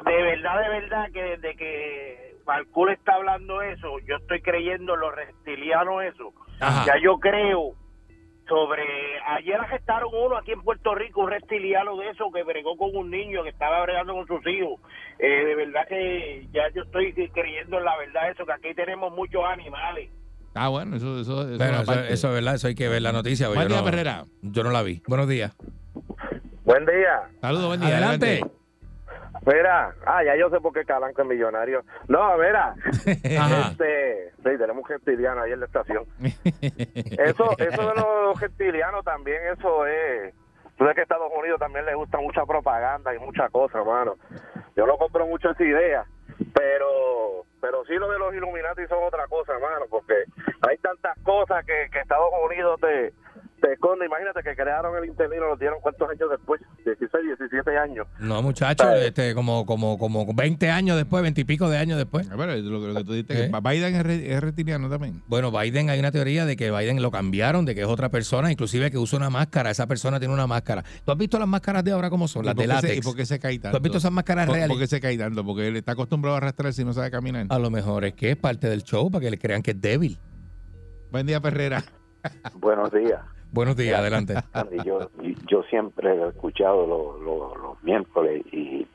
de 0.04 0.22
verdad, 0.22 0.60
de 0.62 0.68
verdad 0.80 1.04
que 1.12 1.22
desde 1.22 1.56
que 1.56 2.36
Balcul 2.44 2.90
está 2.90 3.14
hablando 3.14 3.60
eso, 3.62 3.98
yo 4.06 4.16
estoy 4.16 4.40
creyendo 4.40 4.94
en 4.94 5.00
los 5.00 5.14
reptilianos 5.14 6.02
eso. 6.04 6.32
Ajá. 6.60 6.84
Ya 6.86 6.94
yo 7.02 7.18
creo 7.18 7.74
sobre... 8.48 8.82
Ayer 9.26 9.56
arrestaron 9.56 10.10
uno 10.12 10.36
aquí 10.36 10.52
en 10.52 10.62
Puerto 10.62 10.94
Rico, 10.94 11.20
un 11.22 11.30
reptiliano 11.30 11.96
de 11.96 12.08
eso 12.10 12.30
que 12.32 12.42
bregó 12.42 12.76
con 12.76 12.96
un 12.96 13.10
niño 13.10 13.42
que 13.44 13.50
estaba 13.50 13.82
bregando 13.82 14.14
con 14.14 14.26
sus 14.26 14.44
hijos. 14.46 14.80
Eh, 15.18 15.44
de 15.44 15.54
verdad 15.54 15.86
que 15.88 16.46
ya 16.52 16.68
yo 16.74 16.82
estoy 16.82 17.12
creyendo 17.12 17.78
en 17.78 17.84
la 17.84 17.96
verdad 17.98 18.30
eso, 18.30 18.44
que 18.44 18.52
aquí 18.52 18.74
tenemos 18.74 19.12
muchos 19.12 19.44
animales. 19.44 20.10
Ah, 20.54 20.68
bueno, 20.68 20.96
eso, 20.96 21.20
eso, 21.20 21.42
eso, 21.48 21.58
Bueno, 21.58 21.76
es 21.78 21.88
eso, 21.88 21.92
eso 22.00 22.28
es 22.28 22.34
verdad, 22.34 22.54
eso 22.56 22.66
hay 22.68 22.74
que 22.74 22.88
ver 22.88 23.02
la 23.02 23.12
noticia. 23.12 23.48
Buen 23.48 23.68
día, 23.68 23.78
no- 23.78 23.84
Perrera. 23.84 24.24
Yo 24.42 24.64
no 24.64 24.70
la 24.70 24.82
vi. 24.82 25.02
Buenos 25.06 25.28
días. 25.28 25.54
Buen 26.64 26.84
día. 26.86 27.22
Saludos, 27.40 27.66
buen 27.68 27.80
día. 27.80 27.96
Adelante. 27.96 28.40
Mira, 29.46 29.94
ah, 30.06 30.22
ya 30.22 30.36
yo 30.36 30.50
sé 30.50 30.60
por 30.60 30.72
qué 30.72 30.84
Calanco 30.84 31.22
es 31.22 31.28
millonario. 31.28 31.82
No, 32.08 32.36
mira, 32.36 32.74
Ajá. 33.38 33.70
este, 33.70 34.32
sí, 34.36 34.42
tenemos 34.58 34.82
un 34.82 34.88
reptiliano 34.88 35.40
ahí 35.42 35.52
en 35.52 35.60
la 35.60 35.66
estación. 35.66 36.04
Eso, 36.60 37.56
eso 37.58 37.88
de 37.88 37.94
los 38.00 38.40
reptilianos 38.40 39.02
también, 39.04 39.38
eso 39.56 39.86
es. 39.86 40.34
Tú 40.76 40.84
sabes 40.84 40.94
que 40.94 41.00
a 41.00 41.04
Estados 41.04 41.30
Unidos 41.38 41.58
también 41.58 41.86
le 41.86 41.94
gusta 41.94 42.18
mucha 42.18 42.44
propaganda 42.44 43.14
y 43.14 43.18
muchas 43.18 43.50
cosas, 43.50 43.84
mano. 43.86 44.16
Yo 44.76 44.86
no 44.86 44.96
compro 44.98 45.26
mucho 45.26 45.50
esa 45.50 45.62
idea, 45.64 46.04
pero 46.54 47.44
pero 47.60 47.84
sí 47.84 47.94
lo 47.94 48.10
de 48.10 48.18
los 48.18 48.34
Illuminati 48.34 48.86
son 48.86 49.04
otra 49.04 49.26
cosa, 49.28 49.58
mano, 49.58 49.86
porque 49.88 50.24
hay 50.68 50.76
tantas 50.78 51.18
cosas 51.22 51.64
que, 51.64 51.88
que 51.92 52.00
Estados 52.00 52.30
Unidos 52.44 52.80
te, 52.80 53.12
te 53.60 53.72
esconde. 53.74 54.06
Imagínate 54.06 54.42
que 54.42 54.54
crearon 54.54 54.96
el 54.96 55.08
nos 55.10 55.18
lo 55.28 55.56
dieron 55.56 55.78
cuántos 55.80 56.08
años 56.08 56.30
después, 56.30 56.60
16, 56.84 57.10
17 57.38 57.76
años. 57.78 58.06
No, 58.18 58.42
muchachos, 58.42 58.86
este, 58.96 59.34
como, 59.34 59.64
como, 59.66 59.98
como 59.98 60.26
20 60.34 60.70
años 60.70 60.96
después, 60.96 61.22
20 61.22 61.40
y 61.40 61.44
pico 61.44 61.68
de 61.68 61.78
años 61.78 61.98
después. 61.98 62.28
Ah, 62.30 62.34
pero 62.36 62.56
lo, 62.56 62.78
lo 62.88 62.94
que 62.94 63.04
tú 63.04 63.12
dijiste, 63.12 63.46
¿Eh? 63.46 63.50
que 63.50 63.60
Biden 63.70 63.94
es, 63.96 64.02
re- 64.02 64.32
es 64.34 64.40
reptiliano 64.40 64.88
también. 64.88 65.22
Bueno, 65.26 65.50
Biden, 65.52 65.90
hay 65.90 65.98
una 66.00 66.10
teoría 66.10 66.44
de 66.46 66.56
que 66.56 66.70
Biden 66.70 67.02
lo 67.02 67.10
cambiaron, 67.10 67.64
de 67.64 67.74
que 67.74 67.82
es 67.82 67.86
otra 67.86 68.08
persona, 68.08 68.50
inclusive 68.50 68.90
que 68.90 68.98
usa 68.98 69.18
una 69.18 69.30
máscara. 69.30 69.70
Esa 69.70 69.86
persona 69.86 70.18
tiene 70.18 70.34
una 70.34 70.46
máscara. 70.46 70.82
¿Tú 71.04 71.12
has 71.12 71.18
visto 71.18 71.38
las 71.38 71.48
máscaras 71.48 71.84
de 71.84 71.92
ahora 71.92 72.10
cómo 72.10 72.26
son? 72.28 72.44
Las 72.46 72.54
¿Y 72.54 72.56
por 72.56 72.62
de 72.66 72.68
qué 72.68 72.80
se- 72.80 72.82
látex. 72.86 72.98
¿Y 72.98 73.02
por 73.02 73.16
qué 73.16 73.26
se 73.26 73.38
cae 73.38 73.58
tanto? 73.58 73.70
¿Tú 73.72 73.76
has 73.76 73.82
visto 73.82 73.98
esas 73.98 74.12
máscaras 74.12 74.46
¿Por, 74.46 74.54
reales? 74.56 74.68
por 74.70 74.78
qué 74.80 74.86
se 74.86 75.00
cae 75.00 75.18
tanto? 75.18 75.44
Porque 75.44 75.68
él 75.68 75.76
está 75.76 75.92
acostumbrado 75.92 76.34
a 76.36 76.38
arrastrarse 76.38 76.82
y 76.82 76.84
no 76.84 76.92
sabe 76.92 77.10
caminar. 77.10 77.46
A 77.48 77.58
lo 77.58 77.70
mejor 77.70 78.04
es 78.04 78.14
que 78.14 78.30
es 78.30 78.36
parte 78.36 78.68
del 78.68 78.82
show 78.84 79.10
para 79.10 79.24
que 79.24 79.30
le 79.30 79.38
crean 79.38 79.62
que 79.62 79.72
es 79.72 79.80
débil. 79.80 80.18
Buen 81.10 81.26
día, 81.26 81.40
Perrera. 81.40 81.82
Buenos 82.54 82.92
días. 82.92 83.20
Buenos 83.52 83.76
días, 83.76 83.98
adelante. 83.98 84.34
Yo, 84.84 85.10
yo 85.48 85.62
siempre 85.64 86.14
he 86.14 86.28
escuchado 86.28 86.86
lo- 86.86 87.18
lo- 87.18 87.54
los 87.56 87.82
miércoles 87.82 88.44
y, 88.52 88.86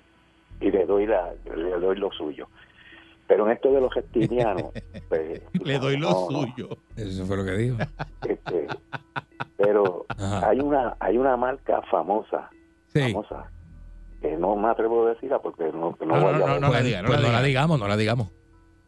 y 0.61 0.71
le 0.71 0.85
doy 0.85 1.05
la 1.05 1.33
le 1.55 1.71
doy 1.79 1.97
lo 1.97 2.11
suyo. 2.11 2.47
Pero 3.27 3.45
en 3.47 3.53
esto 3.53 3.71
de 3.71 3.81
los 3.81 3.93
reptilianos, 3.93 4.71
pues, 5.09 5.41
Le 5.63 5.79
doy 5.79 5.97
lo 5.97 6.09
no, 6.09 6.27
no, 6.31 6.41
suyo. 6.41 6.69
Eso 6.95 7.25
fue 7.25 7.37
lo 7.37 7.45
que 7.45 7.51
dijo. 7.57 7.77
este, 8.27 8.67
pero 9.57 10.05
Ajá. 10.09 10.49
hay 10.49 10.59
una 10.59 10.95
hay 10.99 11.17
una 11.17 11.35
marca 11.35 11.81
famosa, 11.91 12.49
Sí. 12.87 13.01
famosa, 13.11 13.49
que 14.21 14.37
no 14.37 14.55
me 14.55 14.69
atrevo 14.69 15.05
a 15.05 15.09
decirla 15.15 15.39
porque 15.39 15.65
no, 15.65 15.97
no, 15.99 16.05
No, 16.05 16.59
no, 16.59 16.71
la 16.71 16.81
diga, 16.81 17.01
no 17.01 17.07
Pues 17.09 17.21
la 17.21 17.31
la 17.31 17.41
digamos, 17.43 17.79
no 17.79 17.87
la 17.87 17.97
digamos. 17.97 18.31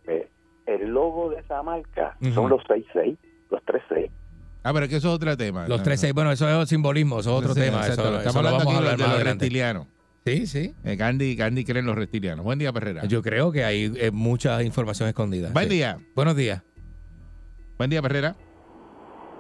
eh, 0.08 0.30
el 0.66 0.88
logo 0.90 1.30
de 1.30 1.40
esa 1.42 1.62
marca 1.64 2.16
son 2.34 2.50
los 2.50 2.62
66, 2.64 3.18
los 3.50 3.62
36. 3.64 4.12
Ah, 4.64 4.74
pero 4.74 4.86
es 4.86 4.90
que 4.90 4.98
eso 4.98 5.08
es 5.10 5.14
otro 5.16 5.38
tema. 5.38 5.68
Los 5.68 5.78
No, 5.80 5.84
13, 5.84 6.12
bueno, 6.12 6.32
eso 6.32 6.62
es 6.62 6.70
simbolismo, 6.70 7.20
eso 7.20 7.30
es 7.32 7.36
otro 7.44 7.54
Sí, 7.54 7.62
tema. 7.62 7.78
exacto. 7.80 8.02
Eso, 8.04 8.18
Estamos 8.18 8.26
eso 8.28 8.42
lo 8.42 8.48
hablando 8.50 8.58
vamos 8.66 8.74
aquí 8.74 8.74
de 8.74 8.78
hablar 8.78 8.92
los- 8.92 8.98
de 8.98 9.04
más 9.04 9.10
los 9.12 9.16
adelante. 9.16 9.46
reptilianos. 9.46 9.88
Sí, 10.26 10.46
sí. 10.48 10.74
Eh, 10.84 10.98
Candy, 10.98 11.38
Candy 11.38 11.64
creen 11.64 11.86
los 11.86 11.96
reptilianos. 11.96 12.44
Buen 12.44 12.60
día, 12.60 12.74
Perrera. 12.74 13.06
Yo 13.06 13.22
creo 13.22 13.52
que 13.54 13.64
hay 13.64 13.94
eh, 13.96 14.12
mucha 14.12 14.62
información 14.62 15.08
escondida. 15.08 15.52
Buen 15.54 15.70
Sí. 15.70 15.76
día. 15.76 16.00
Buenos 16.16 16.36
días. 16.36 16.62
Buen 17.78 17.90
día, 17.90 18.02
Perrera. 18.02 18.36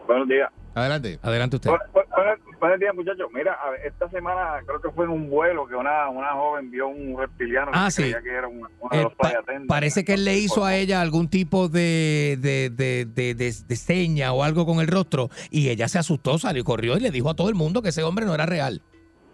Buenos 0.07 0.29
días. 0.29 0.49
Adelante. 0.75 1.19
Adelante 1.21 1.55
usted. 1.57 1.71
Bu- 1.71 1.77
bu- 1.93 2.05
Buenos, 2.15 2.39
buenos 2.59 2.79
días, 2.79 2.95
muchachos. 2.95 3.27
Mira, 3.33 3.57
ver, 3.71 3.81
esta 3.85 4.09
semana 4.09 4.59
creo 4.65 4.81
que 4.81 4.89
fue 4.91 5.05
en 5.05 5.11
un 5.11 5.29
vuelo 5.29 5.67
que 5.67 5.75
una, 5.75 6.09
una 6.09 6.31
joven 6.33 6.71
vio 6.71 6.87
un 6.87 7.17
reptiliano 7.17 7.71
Ah, 7.73 7.85
que 7.87 7.91
sí. 7.91 8.01
creía 8.03 8.21
que 8.21 8.29
era 8.33 8.47
un- 8.47 8.57
uno 8.79 8.89
de 8.91 8.97
Eh, 8.99 9.03
los 9.03 9.13
pa- 9.15 9.33
parece 9.67 10.03
que 10.03 10.13
él 10.15 10.25
le 10.25 10.37
hizo 10.37 10.65
a 10.65 10.75
ella 10.75 11.01
algún 11.01 11.29
tipo 11.29 11.69
de, 11.69 12.37
de, 12.39 12.69
de, 12.69 13.05
de, 13.05 13.33
de- 13.35 13.75
seña 13.75 14.33
o 14.33 14.43
algo 14.43 14.65
con 14.65 14.79
el 14.79 14.87
rostro 14.87 15.29
y 15.51 15.69
ella 15.69 15.87
se 15.87 15.99
asustó, 15.99 16.37
salió, 16.39 16.63
corrió 16.63 16.97
y 16.97 16.99
le 17.01 17.11
dijo 17.11 17.29
a 17.29 17.35
todo 17.35 17.49
el 17.49 17.55
mundo 17.55 17.81
que 17.81 17.89
ese 17.89 18.03
hombre 18.03 18.25
no 18.25 18.33
era 18.33 18.45
real. 18.45 18.81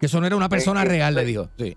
Que 0.00 0.06
eso 0.06 0.20
no 0.20 0.26
era 0.26 0.36
una 0.36 0.48
persona 0.48 0.82
Eh, 0.82 0.86
eh, 0.86 0.88
real, 0.88 1.14
le 1.14 1.22
eh, 1.22 1.24
dijo. 1.24 1.48
Sí. 1.58 1.76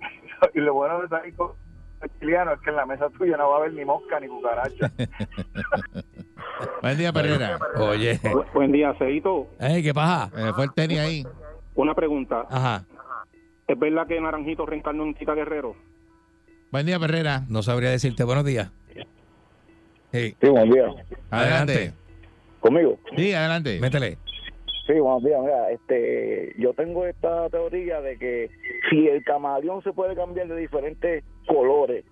Y 0.54 0.60
lo 0.60 0.74
bueno 0.74 1.00
de 1.02 1.32
con 1.34 1.52
reptiliano 2.00 2.52
es 2.52 2.60
que 2.60 2.70
en 2.70 2.76
la 2.76 2.86
mesa 2.86 3.08
tuya 3.10 3.36
no 3.36 3.50
va 3.50 3.56
a 3.56 3.58
haber 3.58 3.72
ni 3.72 3.84
mosca 3.84 4.20
ni 4.20 4.28
cucaracha. 4.28 4.92
Buen 6.82 6.98
día, 6.98 7.12
Perrera. 7.12 7.58
Oye. 7.76 8.20
Buen 8.54 8.72
día, 8.72 8.94
Ceito. 8.98 9.48
Ey, 9.60 9.82
¿Qué 9.82 9.94
pasa? 9.94 10.30
Eh, 10.36 10.52
fue 10.54 10.64
el 10.64 10.72
tenis 10.72 10.98
ahí. 10.98 11.24
Una 11.74 11.94
pregunta. 11.94 12.46
Ajá. 12.50 12.84
¿Es 13.66 13.78
verdad 13.78 14.06
que 14.06 14.20
Naranjito 14.20 14.66
reencarnó 14.66 15.04
en 15.04 15.14
Tita 15.14 15.34
Guerrero? 15.34 15.76
Buen 16.70 16.86
día, 16.86 16.98
Perrera. 16.98 17.42
No 17.48 17.62
sabría 17.62 17.90
decirte. 17.90 18.24
Buenos 18.24 18.44
días. 18.44 18.70
Sí. 20.12 20.34
Sí, 20.40 20.48
buen 20.48 20.70
día. 20.70 20.86
Adelante. 21.30 21.92
¿Conmigo? 22.60 22.98
Sí, 23.16 23.32
adelante. 23.32 23.78
Métele. 23.80 24.18
Sí, 24.86 24.94
buenos 24.94 25.22
días. 25.22 25.40
Mira, 25.42 25.70
este, 25.70 26.54
yo 26.58 26.72
tengo 26.72 27.04
esta 27.04 27.48
teoría 27.50 28.00
de 28.00 28.18
que 28.18 28.50
si 28.88 29.06
el 29.06 29.22
camaleón 29.22 29.82
se 29.82 29.92
puede 29.92 30.16
cambiar 30.16 30.48
de 30.48 30.56
diferentes 30.56 31.24
colores, 31.46 32.04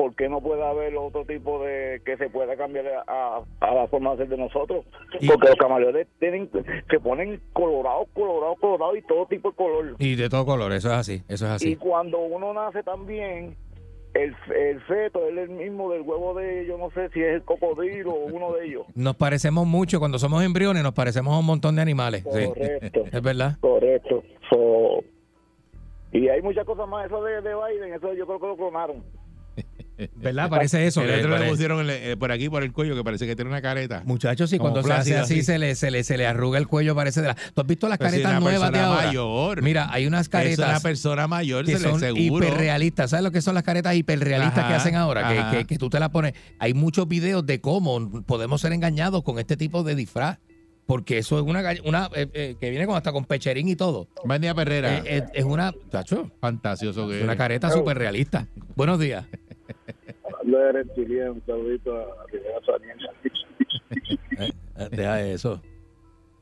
¿por 0.00 0.14
qué 0.16 0.30
no 0.30 0.40
puede 0.40 0.62
haber 0.66 0.96
otro 0.96 1.26
tipo 1.26 1.62
de 1.62 2.00
que 2.06 2.16
se 2.16 2.30
pueda 2.30 2.56
cambiar 2.56 2.86
a, 3.06 3.42
a 3.60 3.74
la 3.74 3.86
forma 3.88 4.12
de 4.12 4.16
ser 4.18 4.28
de 4.28 4.38
nosotros? 4.38 4.86
Porque 5.26 5.48
los 5.48 5.56
camaleones 5.56 6.06
tienen, 6.18 6.48
se 6.88 7.00
ponen 7.00 7.38
colorados, 7.52 8.08
colorados, 8.14 8.58
colorados 8.60 8.96
y 8.96 9.02
todo 9.02 9.26
tipo 9.26 9.50
de 9.50 9.56
color. 9.56 9.96
Y 9.98 10.16
de 10.16 10.30
todo 10.30 10.46
color, 10.46 10.72
eso 10.72 10.88
es 10.88 10.94
así. 10.94 11.22
Eso 11.28 11.44
es 11.54 11.62
Y 11.62 11.72
así. 11.72 11.76
cuando 11.76 12.18
uno 12.18 12.54
nace 12.54 12.82
también, 12.82 13.54
el, 14.14 14.34
el 14.56 14.80
feto 14.82 15.28
es 15.28 15.36
el 15.36 15.50
mismo 15.50 15.92
del 15.92 16.00
huevo 16.00 16.32
de, 16.32 16.64
yo 16.66 16.78
no 16.78 16.90
sé 16.92 17.10
si 17.10 17.20
es 17.20 17.34
el 17.34 17.42
cocodrilo 17.42 18.10
o 18.10 18.24
uno 18.24 18.52
de 18.54 18.68
ellos. 18.68 18.86
Nos 18.94 19.16
parecemos 19.16 19.66
mucho 19.66 19.98
cuando 19.98 20.18
somos 20.18 20.42
embriones, 20.42 20.82
nos 20.82 20.94
parecemos 20.94 21.34
a 21.34 21.38
un 21.40 21.46
montón 21.46 21.76
de 21.76 21.82
animales. 21.82 22.24
Sí. 22.32 22.46
Correcto. 22.46 23.04
Es 23.12 23.20
verdad. 23.22 23.56
Correcto. 23.60 24.22
So, 24.48 25.04
y 26.12 26.28
hay 26.28 26.40
muchas 26.40 26.64
cosas 26.64 26.88
más. 26.88 27.04
Eso 27.06 27.22
de, 27.22 27.42
de 27.42 27.54
Biden, 27.54 27.92
eso 27.92 28.14
yo 28.14 28.26
creo 28.26 28.40
que 28.40 28.46
lo 28.46 28.56
clonaron. 28.56 29.04
¿Verdad? 30.16 30.48
Parece 30.48 30.86
eso. 30.86 31.02
El 31.02 31.08
que 31.08 31.16
otro 31.26 31.38
le 31.38 31.48
pusieron 31.48 31.80
el- 31.80 31.90
eh, 31.90 32.16
por 32.16 32.32
aquí, 32.32 32.48
por 32.48 32.62
el 32.62 32.72
cuello, 32.72 32.94
que 32.96 33.04
parece 33.04 33.26
que 33.26 33.34
tiene 33.36 33.50
una 33.50 33.60
careta. 33.60 34.02
Muchachos, 34.04 34.48
sí, 34.50 34.58
Como 34.58 34.70
cuando 34.72 34.86
se 34.86 34.92
hace 34.94 35.10
plácido, 35.12 35.22
así, 35.24 35.42
se 35.42 35.58
le, 35.58 35.74
se, 35.74 35.90
le, 35.90 36.04
se 36.04 36.16
le 36.16 36.26
arruga 36.26 36.58
el 36.58 36.66
cuello, 36.68 36.94
parece 36.94 37.20
de 37.22 37.28
la... 37.28 37.34
¿Tú 37.34 37.60
has 37.60 37.66
visto 37.66 37.88
las 37.88 37.98
Pues 37.98 38.10
sí, 38.12 38.16
caretas 38.22 38.30
una 38.32 38.40
nuevas 38.40 38.68
de 38.70 38.78
persona 38.78 38.94
ahora? 38.94 39.06
mayor. 39.06 39.62
Mira, 39.62 39.88
hay 39.92 40.06
unas 40.06 40.22
Es 40.22 40.28
una 40.28 40.38
caretas 40.40 40.82
persona 40.82 41.26
mayor, 41.26 41.64
que 41.64 41.72
se 41.76 41.82
le 41.84 41.88
son 41.90 42.00
seguro. 42.00 42.46
hiperrealistas. 42.46 43.10
¿Sabes 43.10 43.24
lo 43.24 43.30
que 43.30 43.42
son 43.42 43.54
las 43.54 43.64
caretas 43.64 43.94
hiperrealistas 43.94 44.66
que 44.66 44.74
hacen 44.74 44.94
ahora? 44.96 45.28
Que, 45.28 45.38
ajá. 45.38 45.50
que, 45.50 45.64
que 45.66 45.78
tú 45.78 45.90
te 45.90 45.98
las 46.00 46.10
pones. 46.10 46.34
Hay 46.58 46.74
muchos 46.74 47.06
videos 47.08 47.44
de 47.46 47.60
cómo 47.60 48.22
podemos 48.22 48.60
ser 48.60 48.72
engañados 48.72 49.22
con 49.22 49.38
este 49.38 49.56
tipo 49.56 49.82
de 49.82 49.94
disfraz. 49.94 50.38
Porque 50.86 51.18
eso 51.18 51.38
es 51.38 51.44
una, 51.44 51.62
gall- 51.62 51.82
una 51.84 52.10
eh, 52.16 52.26
eh, 52.34 52.56
que 52.60 52.68
viene 52.68 52.84
con 52.84 52.96
hasta 52.96 53.12
con 53.12 53.24
pecherín 53.24 53.68
y 53.68 53.76
todo. 53.76 54.08
Buen 54.24 54.42
día, 54.42 54.56
Perrera. 54.56 54.98
Eh, 54.98 55.02
eh, 55.06 55.22
es 55.34 55.44
una, 55.44 55.72
chacho, 55.92 56.32
Fantasioso 56.40 57.06
que 57.08 57.18
es 57.18 57.22
una 57.22 57.34
es. 57.34 57.38
careta 57.38 57.70
súper 57.70 57.96
realista. 57.96 58.48
Buenos 58.74 58.98
días. 58.98 59.24
Hablando 60.40 60.58
de 60.58 60.72
reptiliano, 60.72 61.32
un 61.32 61.42
saludito 61.46 61.96
a 61.96 62.26
Rivera 62.26 62.60
Eh, 64.38 64.52
eh, 64.76 64.88
deja 64.90 65.22
eso. 65.22 65.62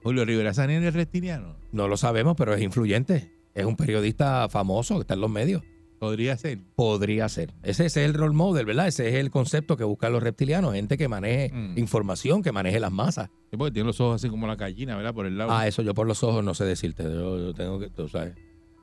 Julio 0.02 0.24
Rivera 0.24 0.54
Saniel 0.54 0.84
es 0.84 0.94
reptiliano. 0.94 1.56
No 1.72 1.88
lo 1.88 1.96
sabemos, 1.96 2.36
pero 2.36 2.54
es 2.54 2.62
influyente. 2.62 3.32
Es 3.54 3.64
un 3.64 3.76
periodista 3.76 4.48
famoso 4.48 4.94
que 4.96 5.00
está 5.02 5.14
en 5.14 5.20
los 5.20 5.30
medios. 5.30 5.62
Podría 5.98 6.36
ser. 6.36 6.58
Podría 6.76 7.28
ser. 7.28 7.52
Ese, 7.64 7.86
ese 7.86 8.04
es 8.04 8.08
el 8.08 8.14
role 8.14 8.32
model, 8.34 8.64
¿verdad? 8.66 8.86
Ese 8.86 9.08
es 9.08 9.14
el 9.16 9.30
concepto 9.32 9.76
que 9.76 9.82
buscan 9.82 10.12
los 10.12 10.22
reptilianos. 10.22 10.74
Gente 10.74 10.96
que 10.96 11.08
maneje 11.08 11.50
Mm. 11.52 11.76
información, 11.76 12.40
que 12.42 12.52
maneje 12.52 12.78
las 12.78 12.92
masas. 12.92 13.30
Sí, 13.50 13.56
porque 13.56 13.72
tiene 13.72 13.88
los 13.88 14.00
ojos 14.00 14.16
así 14.22 14.28
como 14.30 14.46
la 14.46 14.54
gallina, 14.54 14.96
¿verdad? 14.96 15.12
Por 15.12 15.26
el 15.26 15.36
lado. 15.36 15.50
Ah, 15.50 15.66
eso 15.66 15.82
yo 15.82 15.94
por 15.94 16.06
los 16.06 16.22
ojos 16.22 16.44
no 16.44 16.54
sé 16.54 16.64
decirte. 16.64 17.02
Yo, 17.02 17.36
yo 17.38 17.52
tengo 17.54 17.80
que, 17.80 17.90
tú 17.90 18.08
sabes. 18.08 18.34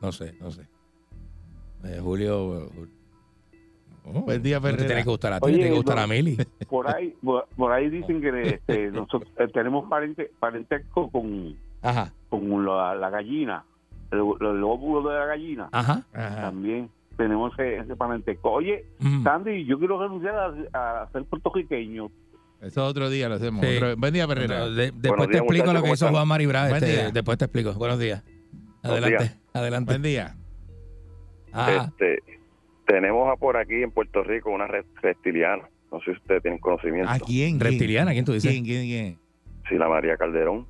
No 0.02 0.12
sé, 0.12 0.34
no 0.42 0.52
sé. 0.52 0.64
Eh, 1.86 2.00
Julio. 2.02 2.70
Oh, 4.08 4.22
Buen 4.22 4.42
día, 4.44 4.60
no 4.60 4.68
te 4.70 4.86
tiene 4.86 5.04
que 5.04 5.10
gustar 5.10 5.34
a 5.34 5.40
ti, 5.40 5.46
Oye, 5.46 5.54
te 5.54 5.58
tiene 5.62 5.72
que 5.72 5.78
gustar 5.78 5.96
no. 5.96 6.02
a 6.04 6.08
Mili. 6.08 6.38
Por 6.70 6.88
ahí, 6.96 7.16
por, 7.24 7.48
por 7.58 7.72
ahí 7.72 7.90
dicen 7.90 8.22
que 8.22 8.42
este, 8.50 8.92
nosotros 8.92 9.32
eh, 9.38 9.48
tenemos 9.54 9.90
parente, 9.90 10.30
parentesco 10.40 11.10
con, 11.10 11.56
Ajá. 11.82 12.14
con 12.30 12.66
la, 12.66 12.94
la 12.96 13.10
gallina, 13.10 13.64
el, 14.12 14.20
el 14.20 14.64
óvulo 14.64 15.10
de 15.10 15.18
la 15.18 15.26
gallina. 15.26 15.70
Ajá. 15.72 16.04
También 16.14 16.90
tenemos 17.18 17.52
ese, 17.54 17.78
ese 17.78 17.96
parentesco. 17.96 18.52
Oye, 18.52 18.86
Mm. 19.00 19.24
Sandy, 19.24 19.66
yo 19.66 19.80
quiero 19.80 20.00
renunciar 20.02 20.36
a, 20.74 21.02
a 21.04 21.10
ser 21.12 21.24
puertorriqueño. 21.26 22.10
Eso 22.62 22.86
otro 22.86 23.10
día 23.10 23.28
lo 23.30 23.36
hacemos. 23.36 23.66
Sí. 23.66 23.76
Otro- 23.78 23.96
Buen 23.98 24.14
día, 24.14 24.28
Perrera. 24.28 24.68
De- 24.70 24.92
después 24.96 25.30
te 25.30 25.38
explico 25.38 25.68
lo 25.68 25.74
que 25.74 25.82
¿cómo 25.82 25.94
hizo? 25.94 26.10
Juan. 26.10 26.28
Buen 26.28 26.84
este, 26.84 26.86
día. 26.92 27.12
después 27.12 27.38
te 27.38 27.46
explico. 27.46 27.74
Buenos 27.74 28.00
días. 28.00 28.24
Buenos 28.84 29.02
Adelante. 29.04 29.24
días. 29.24 29.40
Adelante. 29.54 29.92
Buen 29.94 30.02
día. 30.02 30.36
Ah, 31.54 31.88
Este, 31.90 32.20
tenemos 32.88 33.32
a 33.32 33.36
por 33.36 33.58
aquí 33.58 33.82
en 33.84 33.92
Puerto 33.92 34.24
Rico 34.24 34.52
una 34.52 34.68
reptiliana. 34.68 35.68
No 35.92 36.00
sé 36.00 36.06
si 36.06 36.18
ustedes 36.18 36.42
tienen 36.42 36.60
conocimiento. 36.60 37.10
¿A 37.10 37.20
quién? 37.20 37.60
reptiliana, 37.60 38.12
¿quién 38.12 38.26
tú 38.26 38.34
dices? 38.34 38.52
¿Quién, 38.52 38.64
quién, 38.66 38.84
quién? 38.86 39.20
Si 39.70 39.76
la 39.76 39.88
María 39.88 40.18
Calderón. 40.18 40.68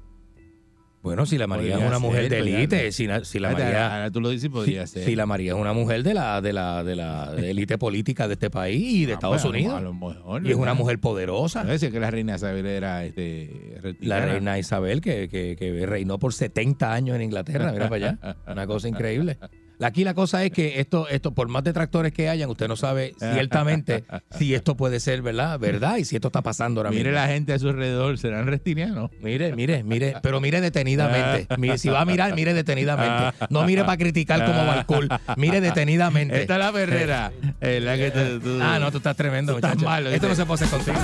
Bueno, 1.02 1.28
si 1.28 1.38
la 1.38 1.46
María 1.46 1.74
Podría 1.74 1.86
es 1.86 1.90
una 1.92 2.00
mujer 2.00 2.30
de 2.30 2.40
élite, 2.40 2.92
si, 2.92 3.06
la- 3.06 3.24
si 3.24 3.38
la 3.38 3.50
Ahora- 3.52 3.64
María... 3.64 3.94
ahora 3.96 4.10
tú 4.12 4.22
lo 4.22 4.30
dices, 4.30 4.50
podría 4.50 4.88
si, 4.88 4.94
ser. 4.94 5.04
si 5.04 5.16
la 5.16 5.28
María 5.28 5.52
es 5.54 5.58
una 5.60 5.72
mujer 5.72 6.02
de 6.02 6.16
la 6.16 6.42
de 6.42 6.52
la 6.52 6.84
de 6.84 6.96
la 6.96 7.32
élite 7.38 7.78
política 7.78 8.28
de 8.28 8.34
este 8.34 8.50
país 8.50 8.82
y 8.82 9.06
de 9.06 9.12
Ah, 9.12 9.16
Estados 9.16 9.44
bueno, 9.44 9.56
Unidos 9.56 9.78
a 9.78 9.82
lo 9.82 9.94
mejor, 9.94 10.44
y 10.48 10.50
es 10.50 10.56
una 10.56 10.74
mujer 10.74 10.98
poderosa 11.00 11.64
No 11.64 11.70
decía 11.74 11.92
que 11.92 12.00
la 12.00 12.10
reina 12.10 12.34
Isabel 12.38 12.66
era 12.66 13.06
este, 13.06 13.78
la 14.00 14.20
reina 14.26 14.58
Isabel 14.58 15.00
que, 15.00 15.30
que, 15.30 15.56
que 15.56 15.86
reinó 15.86 16.18
por 16.18 16.34
70 16.34 16.92
años 16.92 17.16
en 17.16 17.22
Inglaterra 17.22 17.72
mira 17.72 17.88
para 17.88 17.96
allá 17.96 18.38
una 18.52 18.66
cosa 18.66 18.88
increíble 18.90 19.38
aquí 19.82 20.04
la 20.04 20.14
cosa 20.14 20.44
es 20.44 20.52
que 20.52 20.80
esto 20.80 21.08
esto 21.10 21.34
por 21.34 21.48
más 21.48 21.64
detractores 21.64 22.12
que 22.14 22.30
hayan 22.30 22.50
usted 22.50 22.68
no 22.68 22.76
sabe 22.76 23.14
ciertamente 23.20 24.04
si 24.38 24.54
esto 24.56 24.76
puede 24.78 25.00
ser 25.00 25.22
verdad 25.22 25.60
verdad 25.60 25.98
y 25.98 26.06
si 26.06 26.16
esto 26.16 26.28
está 26.30 26.42
pasando 26.42 26.80
ahora 26.82 26.90
Mire 26.92 27.06
mismo 27.06 27.16
la 27.20 27.28
gente 27.28 27.54
a 27.54 27.60
su 27.60 27.70
alrededor, 27.70 28.18
serán 28.18 28.48
reptilianos. 28.48 29.12
Mire, 29.22 29.56
mire, 29.56 29.84
mire, 29.84 30.16
pero 30.22 30.40
mire 30.42 30.62
detenidamente. 30.62 31.48
Mire, 31.58 31.78
si 31.78 31.90
va 31.90 32.02
a 32.02 32.06
mirar, 32.06 32.36
mire 32.36 32.54
detenidamente. 32.54 33.38
No 33.50 33.64
mire 33.64 33.84
para 33.84 33.98
criticar 33.98 34.46
como 34.46 34.66
Balcool. 34.66 35.10
Mire 35.38 35.62
detenidamente. 35.62 36.42
Esta 36.42 36.54
es 36.56 36.60
la 36.60 36.72
perrera. 36.72 37.32
La 37.60 37.98
que 37.98 38.12
tú- 38.12 38.60
Ah, 38.62 38.78
no, 38.80 38.92
tú 38.92 38.98
estás 38.98 39.16
tremendo, 39.16 39.54
Tú 39.54 39.58
estás 39.58 39.72
muchacho. 39.76 39.90
malo, 39.90 40.10
Esto 40.10 40.28
no 40.28 40.36
se 40.36 40.46
puede 40.46 40.66
hacer 40.66 40.70
contigo. 40.78 40.98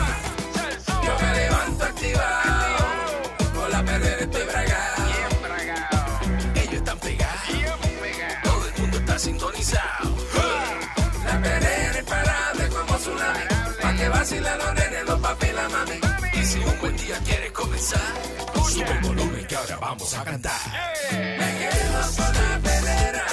fácil 14.21 14.45
a 14.45 14.55
los 14.55 14.65
los 15.07 15.19
mami. 15.71 15.99
Y 16.39 16.45
si 16.45 16.59
un 16.59 16.79
buen 16.79 16.95
día 16.95 17.17
quieres 17.25 17.51
comenzar, 17.53 18.13
sube 18.69 18.91
el 18.91 18.99
volumen 18.99 19.47
que 19.47 19.55
ahora 19.55 19.77
vamos 19.77 20.13
a 20.13 20.23
cantar. 20.23 20.61
Me 21.11 21.49
con 22.17 22.33
la 22.39 22.59
pelera. 22.67 23.25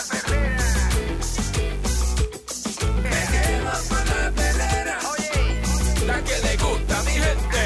Con 3.89 4.05
la 4.13 4.31
pelera. 4.39 4.99
Oye. 5.13 6.07
La 6.07 6.17
que 6.27 6.37
le 6.47 6.57
gusta 6.57 6.99
a 6.99 7.03
mi 7.03 7.13
gente. 7.27 7.63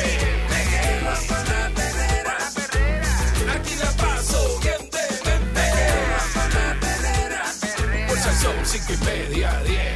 Me 0.52 0.60
quedo 0.72 1.14
con 1.28 1.44
la 1.52 1.62
pelera. 1.78 2.34
La 2.38 2.50
pelera. 2.58 3.54
Aquí 3.54 3.74
la 3.82 3.90
paso 4.02 4.40
bien 4.62 4.82
de 4.94 5.04
mente. 5.26 5.60
Me 5.60 5.66
quedo 5.76 6.18
con 6.34 6.48
la 6.58 6.68
pelera. 6.84 7.42
Pulsación 8.08 8.56
5 8.64 8.92
y 8.92 9.04
media 9.04 9.50
10. 9.64 9.91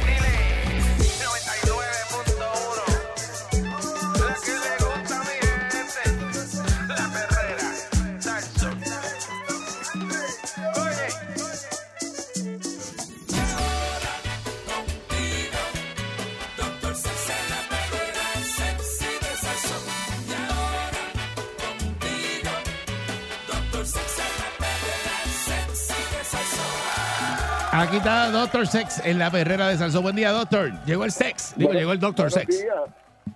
Aquí 27.87 27.97
está 27.97 28.29
Doctor 28.31 28.67
Sex 28.67 29.05
en 29.05 29.17
la 29.19 29.31
perrera 29.31 29.67
de 29.69 29.77
Salsón. 29.77 30.03
Buen 30.03 30.15
día, 30.15 30.31
Doctor. 30.31 30.71
Llegó 30.85 31.05
el 31.05 31.11
sex. 31.11 31.53
Digo, 31.57 31.71
llegó 31.71 31.93
el 31.93 31.99
Doctor 31.99 32.29
Sex. 32.31 32.61
días. 32.63 32.75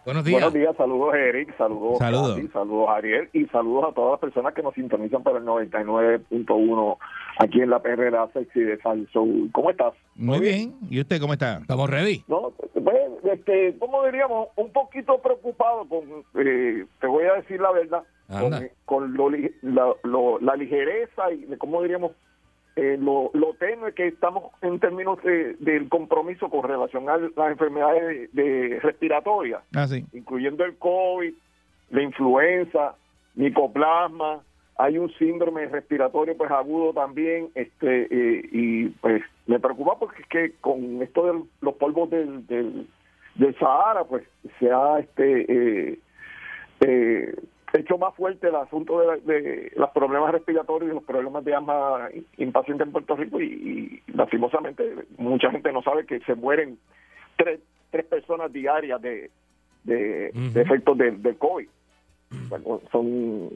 Buenos 0.05 0.23
días. 0.25 0.41
Buenos 0.41 0.53
días, 0.53 0.75
saludos 0.77 1.13
Eric, 1.13 1.55
saludos 1.57 1.97
Saludos. 1.99 2.35
Katy, 2.37 2.47
saludos 2.47 2.89
Ariel 2.89 3.29
y 3.33 3.45
saludos 3.47 3.91
a 3.91 3.93
todas 3.93 4.11
las 4.11 4.19
personas 4.19 4.53
que 4.53 4.63
nos 4.63 4.73
sintonizan 4.73 5.21
por 5.21 5.35
el 5.37 5.43
99.1 5.43 6.97
aquí 7.39 7.61
en 7.61 7.69
la 7.69 7.81
perrera 7.81 8.27
sexy 8.33 8.61
de 8.61 8.77
Salso. 8.81 9.25
¿Cómo 9.51 9.69
estás? 9.69 9.93
Muy 10.15 10.39
bien. 10.39 10.75
¿Y 10.89 10.99
usted 11.01 11.19
cómo 11.21 11.33
está? 11.33 11.57
Estamos 11.57 11.89
ready. 11.89 12.23
No, 12.27 12.51
pues, 12.51 12.95
este, 13.31 13.75
¿cómo 13.79 14.03
diríamos? 14.05 14.47
Un 14.55 14.71
poquito 14.71 15.21
preocupado 15.21 15.87
con, 15.87 16.03
eh, 16.43 16.85
te 16.99 17.07
voy 17.07 17.25
a 17.25 17.33
decir 17.33 17.59
la 17.61 17.71
verdad, 17.71 18.03
con, 18.27 18.53
Anda. 18.53 18.61
con 18.85 19.13
lo, 19.13 19.29
li- 19.29 19.53
la, 19.61 19.93
lo- 20.03 20.39
la 20.39 20.55
ligereza 20.55 21.31
y, 21.31 21.45
¿cómo 21.57 21.81
diríamos? 21.83 22.11
Eh, 22.83 22.97
lo, 22.99 23.29
lo 23.35 23.53
tenue 23.59 23.93
que 23.93 24.07
estamos 24.07 24.45
en 24.63 24.79
términos 24.79 25.21
de- 25.23 25.53
del 25.59 25.87
compromiso 25.87 26.49
con 26.49 26.63
relación 26.67 27.07
a 27.09 27.17
las 27.17 27.51
enfermedades 27.51 28.33
de, 28.33 28.43
de 28.43 28.79
respiratorias, 28.79 29.61
Ah, 29.75 29.85
sí. 29.87 30.03
incluyendo 30.13 30.65
el 30.65 30.75
COVID, 30.77 31.31
la 31.91 32.01
influenza, 32.01 32.95
micoplasma, 33.35 34.41
hay 34.77 34.97
un 34.97 35.11
síndrome 35.19 35.67
respiratorio 35.67 36.35
pues 36.35 36.49
agudo 36.49 36.91
también, 36.93 37.49
este 37.53 38.07
eh, 38.09 38.49
y 38.51 38.87
pues 39.01 39.21
me 39.45 39.59
preocupa 39.59 39.99
porque 39.99 40.21
es 40.23 40.27
que 40.27 40.51
con 40.59 41.03
esto 41.03 41.25
de 41.27 41.43
los 41.61 41.75
polvos 41.75 42.09
del, 42.09 42.47
del, 42.47 42.87
del 43.35 43.55
Sahara 43.59 44.05
pues 44.05 44.23
se 44.59 44.71
ha 44.71 44.97
este 44.99 45.45
eh, 45.91 45.99
eh, 46.79 47.35
hecho 47.73 47.97
más 47.97 48.13
fuerte 48.15 48.47
el 48.49 48.55
asunto 48.55 48.99
de, 48.99 49.07
la- 49.07 49.17
de 49.17 49.71
los 49.75 49.89
problemas 49.91 50.31
respiratorios 50.31 50.91
y 50.91 50.93
los 50.95 51.03
problemas 51.03 51.43
de 51.45 51.55
asma 51.55 52.09
en 52.37 52.51
pacientes 52.51 52.85
en 52.87 52.91
Puerto 52.93 53.15
Rico 53.15 53.39
y, 53.41 53.45
y 54.07 54.11
lastimosamente 54.13 54.83
mucha 55.17 55.49
gente 55.51 55.71
no 55.71 55.81
sabe 55.81 56.05
que 56.05 56.19
se 56.21 56.35
mueren 56.35 56.77
tres, 57.37 57.59
tres 57.89 58.05
personas 58.05 58.51
diarias 58.51 59.01
de, 59.01 59.31
de, 59.83 60.31
de 60.33 60.61
efectos 60.61 60.97
del 60.97 61.21
del 61.21 61.37
COVID. 61.37 61.67
Bueno, 62.49 62.81
son 62.91 63.49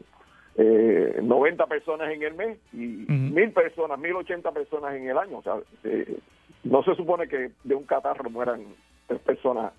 eh, 0.58 1.20
90 1.22 1.66
personas 1.68 2.10
en 2.12 2.24
el 2.24 2.34
mes 2.36 2.58
y 2.74 3.06
mil 3.10 3.52
personas, 3.52 4.00
1080 4.00 4.52
personas 4.52 4.96
en 4.96 5.10
el 5.10 5.18
año. 5.18 5.38
O 5.40 5.44
sea, 5.44 5.56
eh, 5.84 6.18
no 6.64 6.84
se 6.84 6.96
supone 6.96 7.28
que 7.28 7.52
de 7.64 7.76
un 7.76 7.84
catarro 7.84 8.30
mueran 8.30 8.62
tres 9.08 9.20
personas. 9.22 9.72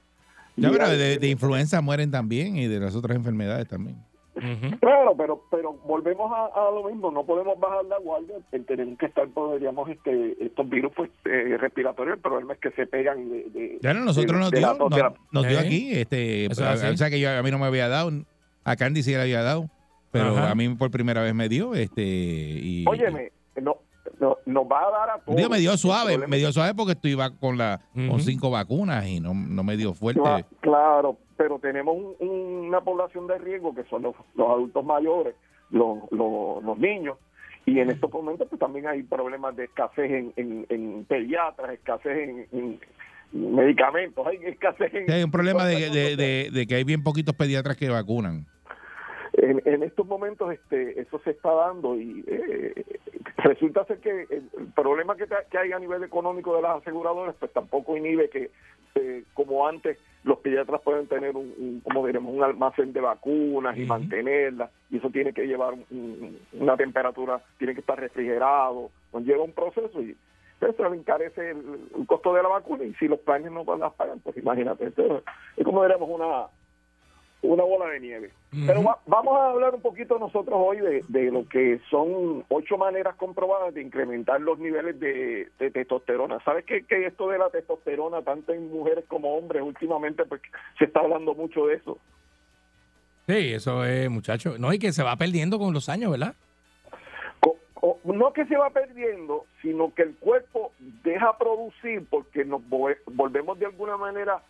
Ya, 0.57 0.71
pero 0.71 0.89
de, 0.89 1.19
de 1.19 1.29
influenza 1.29 1.81
mueren 1.83 2.11
también 2.11 2.57
y 2.57 2.67
de 2.67 2.81
las 2.81 2.95
otras 2.97 3.17
enfermedades 3.17 3.69
también. 3.69 3.97
Claro, 4.81 5.15
pero 5.17 5.43
pero 5.51 5.73
volvemos 5.85 6.31
a, 6.33 6.47
a 6.47 6.71
lo 6.71 6.89
mismo, 6.89 7.11
no 7.11 7.25
podemos 7.25 7.59
bajar 7.59 7.85
la 7.87 7.99
guardia, 7.99 8.37
eh, 8.53 8.61
tenemos 8.67 8.99
que 8.99 9.07
estar, 9.07 9.27
podríamos, 9.29 9.89
este, 9.91 10.37
estos 10.45 10.69
virus 10.69 10.93
pues 10.95 11.11
eh, 11.25 11.57
respiratorios, 11.59 12.17
el 12.17 12.23
problema 12.23 12.55
es 12.55 12.61
que 12.61 12.71
se 12.73 12.87
pegan 12.87 13.29
de... 13.29 13.45
de- 13.51 13.79
Ya 13.83 13.95
no, 13.95 14.05
nosotros 14.05 14.33
de- 14.33 14.39
nos 14.41 14.51
de 14.51 14.59
dio, 14.59 14.75
nos, 14.75 15.13
nos 15.33 15.49
dio 15.49 15.59
¿Eh? 15.59 15.63
aquí, 15.67 15.93
este, 15.93 16.47
Eso 16.47 16.65
o 16.71 16.97
sea 16.97 17.11
que 17.11 17.21
yo, 17.21 17.31
a 17.31 17.43
mí 17.43 17.51
no 17.51 17.59
me 17.59 17.67
había 17.67 17.89
dado, 17.89 18.11
a 18.65 18.77
Candy 18.77 19.03
sí 19.03 19.11
le 19.13 19.21
había 19.23 19.43
dado, 19.43 19.69
pero 20.11 20.29
Ajá. 20.29 20.51
a 20.51 20.55
mí 20.55 20.69
por 20.77 20.91
primera 20.91 21.23
vez 21.23 21.35
me 21.35 21.49
dio, 21.49 21.75
este, 21.75 22.03
y 22.03 22.85
Óyeme, 22.89 23.33
no, 23.61 23.77
no, 24.21 24.39
nos 24.47 24.65
va 24.65 24.87
a 24.87 24.91
dar 24.91 25.11
a 25.11 25.19
todos. 25.21 25.37
Digo, 25.37 25.49
me 25.51 25.59
dio 25.59 25.77
suave, 25.77 26.19
me 26.27 26.37
dio 26.39 26.53
suave 26.53 26.75
porque 26.75 26.93
estoy 26.93 27.17
con 27.41 27.59
la 27.59 27.81
con 28.09 28.21
cinco 28.21 28.51
vacunas 28.51 29.07
y 29.07 29.21
no, 29.21 29.35
no 29.35 29.63
me 29.65 29.77
dio 29.77 29.93
fuerte. 29.95 30.21
Cla- 30.21 30.45
Claro, 30.61 31.17
pero 31.37 31.59
tenemos 31.59 31.97
un- 32.19 32.67
una 32.67 32.81
población 32.81 33.27
de 33.27 33.39
riesgo 33.39 33.75
que 33.75 33.85
son 33.85 34.03
los, 34.03 34.15
los 34.35 34.49
adultos 34.49 34.85
mayores, 34.85 35.35
los, 35.71 35.99
los, 36.11 36.63
los 36.65 36.79
niños, 36.79 37.19
y 37.67 37.79
en 37.81 37.91
estos 37.91 38.11
momentos 38.13 38.47
pues 38.49 38.59
también 38.61 38.87
hay 38.87 39.03
problemas 39.03 39.55
de 39.57 39.65
escasez 39.65 40.11
en, 40.11 40.33
en, 40.37 40.67
en 40.69 41.05
pediatras, 41.05 41.73
escasez 41.73 42.29
en, 42.29 42.47
en 42.53 42.81
medicamentos, 43.33 44.27
hay 44.27 44.39
escasez 44.45 44.93
en... 44.95 45.07
Sí, 45.07 45.13
hay 45.13 45.23
un 45.23 45.31
problema 45.31 45.65
de, 45.67 45.91
de- 45.91 46.17
de- 46.17 46.51
de 46.53 46.67
que 46.67 46.75
hay 46.77 46.85
bien 46.85 47.03
poquitos 47.03 47.35
pediatras 47.35 47.77
que 47.77 47.89
vacunan. 47.89 48.47
En, 49.39 49.61
en 49.67 49.83
estos 49.83 50.07
momentos 50.07 50.51
este 50.51 50.99
eso 50.99 51.19
se 51.19 51.31
está 51.31 51.53
dando 51.53 51.95
y 51.95 52.25
eh, 52.27 52.85
resulta 53.37 53.85
ser 53.85 53.99
que 53.99 54.27
el, 54.31 54.49
problema 54.75 55.15
que, 55.15 55.27
hay 55.59 55.73
a 55.73 55.79
nivel 55.79 56.03
económico 56.05 56.57
de 56.57 56.63
las 56.63 56.77
aseguradoras 56.81 57.35
pues 57.39 57.53
tampoco 57.53 57.97
inhibe 57.99 58.31
que 58.31 58.51
eh, 58.95 59.25
como 59.35 59.67
antes 59.69 59.99
los 60.25 60.39
pediatras 60.39 60.81
pueden 60.81 61.07
tener 61.07 61.37
un, 61.37 61.53
un, 61.59 61.81
como 61.81 62.07
diremos 62.07 62.35
un 62.35 62.43
almacén 62.43 62.95
de 62.95 63.01
vacunas 63.03 63.77
y 63.77 63.85
mantenerlas 63.85 64.71
y 64.91 64.97
eso 64.97 65.11
tiene 65.11 65.35
que 65.35 65.47
llevar 65.47 65.75
un- 65.75 66.39
una 66.55 66.77
temperatura 66.79 67.43
tiene 67.59 67.75
que 67.75 67.81
estar 67.81 68.01
refrigerado 68.01 68.91
conlleva 69.11 69.45
un 69.45 69.53
proceso 69.53 70.01
y 70.01 70.17
eso 70.63 70.89
le 70.89 70.97
encarece 70.97 71.51
el, 71.51 71.59
el 71.95 72.07
costo 72.07 72.33
de 72.33 72.43
la 72.43 72.49
vacuna 72.49 72.85
y 72.85 72.95
si 72.95 73.07
los 73.07 73.21
planes 73.21 73.53
no 73.53 73.65
las 73.77 73.93
pagan 73.93 74.19
pues 74.21 74.35
imagínate 74.39 74.85
entonces, 74.85 75.23
es 75.59 75.65
como 75.65 75.83
diremos 75.83 76.09
una 76.09 76.47
una 77.47 77.65
bola 77.65 77.87
de 77.91 78.01
nieve. 78.01 78.31
Pero 78.67 78.83
va- 78.83 78.99
vamos 79.07 79.37
a 79.39 79.51
hablar 79.51 79.75
un 79.75 79.81
poquito 79.83 80.19
nosotros 80.19 80.55
hoy 80.59 80.79
de, 80.79 81.05
de 81.09 81.31
lo 81.31 81.47
que 81.49 81.81
son 81.91 82.45
ocho 82.49 82.79
maneras 82.79 83.15
comprobadas 83.17 83.75
de 83.75 83.83
incrementar 83.83 84.41
los 84.41 84.59
niveles 84.59 84.99
de, 84.99 85.49
de 85.59 85.71
testosterona. 85.71 86.39
¿Sabes 86.45 86.65
que, 86.65 86.85
que 86.85 87.07
esto 87.07 87.29
de 87.29 87.39
la 87.39 87.51
testosterona, 87.51 88.23
tanto 88.23 88.53
en 88.53 88.71
mujeres 88.73 89.05
como 89.09 89.37
hombres, 89.37 89.63
últimamente 89.63 90.25
pues, 90.25 90.41
se 90.79 90.85
está 90.87 91.01
hablando 91.01 91.35
mucho 91.35 91.67
de 91.67 91.75
eso? 91.75 91.99
Sí, 93.27 93.53
eso 93.55 93.85
es, 93.85 94.09
muchacho. 94.09 94.57
No, 94.59 94.73
y 94.73 94.79
que 94.79 94.93
se 94.93 95.03
va 95.03 95.17
perdiendo 95.17 95.59
con 95.59 95.75
los 95.75 95.89
años, 95.89 96.13
¿verdad? 96.13 96.35
O- 97.81 97.99
no 98.05 98.33
que 98.33 98.47
se 98.47 98.57
va 98.57 98.71
perdiendo, 98.71 99.45
sino 99.63 99.93
que 99.95 100.03
el 100.03 100.17
cuerpo 100.17 100.73
deja 101.05 101.37
producir 101.37 102.05
porque 102.09 102.45
nos 102.45 102.61
vo- 102.63 102.97
volvemos 103.07 103.59
de 103.59 103.67
alguna 103.67 103.97
manera 103.97 104.43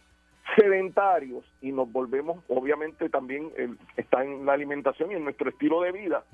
sedentarios 0.54 1.44
y 1.60 1.72
nos 1.72 1.90
volvemos, 1.90 2.38
obviamente 2.48 3.08
también 3.08 3.50
el- 3.56 3.78
está 3.96 4.22
en 4.24 4.46
la 4.46 4.52
alimentación 4.52 5.10
y 5.10 5.14
en 5.14 5.24
nuestro 5.24 5.50
estilo 5.50 5.80
de 5.82 5.92
vida, 5.92 6.24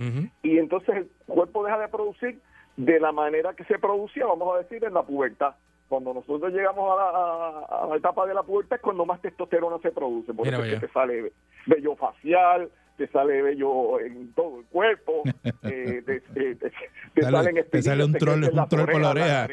y 0.42 0.58
entonces 0.58 0.96
el 0.96 1.08
cuerpo 1.26 1.64
deja 1.64 1.78
de 1.78 1.88
producir 1.88 2.40
de 2.76 3.00
la 3.00 3.12
manera 3.12 3.54
que 3.54 3.64
se 3.64 3.78
producía, 3.78 4.26
vamos 4.26 4.54
a 4.54 4.58
decir, 4.58 4.84
en 4.84 4.94
la 4.94 5.02
pubertad. 5.02 5.54
Cuando 5.88 6.14
nosotros 6.14 6.52
llegamos 6.52 6.90
a 6.92 6.96
la, 6.96 7.08
a- 7.10 7.84
a 7.84 7.86
la 7.88 7.96
etapa 7.96 8.26
de 8.26 8.34
la 8.34 8.42
pubertad 8.42 8.76
es 8.76 8.82
cuando 8.82 9.04
más 9.04 9.20
testosterona 9.20 9.78
se 9.78 9.90
produce, 9.92 10.32
por 10.32 10.46
Mira, 10.46 10.58
eso 10.58 10.66
es 10.66 10.80
que 10.80 10.86
te 10.86 10.92
sale 10.92 11.32
vello 11.66 11.96
facial, 11.96 12.70
te 13.06 13.12
sale 13.12 13.42
vello 13.42 13.98
en 13.98 14.32
todo 14.34 14.60
el 14.60 14.66
cuerpo, 14.66 15.22
eh, 15.64 16.02
te, 16.06 16.20
te- 16.20 16.54
te- 16.54 16.70
te 17.14 17.22
Sale- 17.22 17.36
salen 17.36 17.82
sale 17.82 18.04
un 18.04 18.14
troll- 18.14 18.50
un 18.52 18.68
troll 18.68 18.86
por 18.90 19.00
la 19.00 19.10
oreja. 19.10 19.48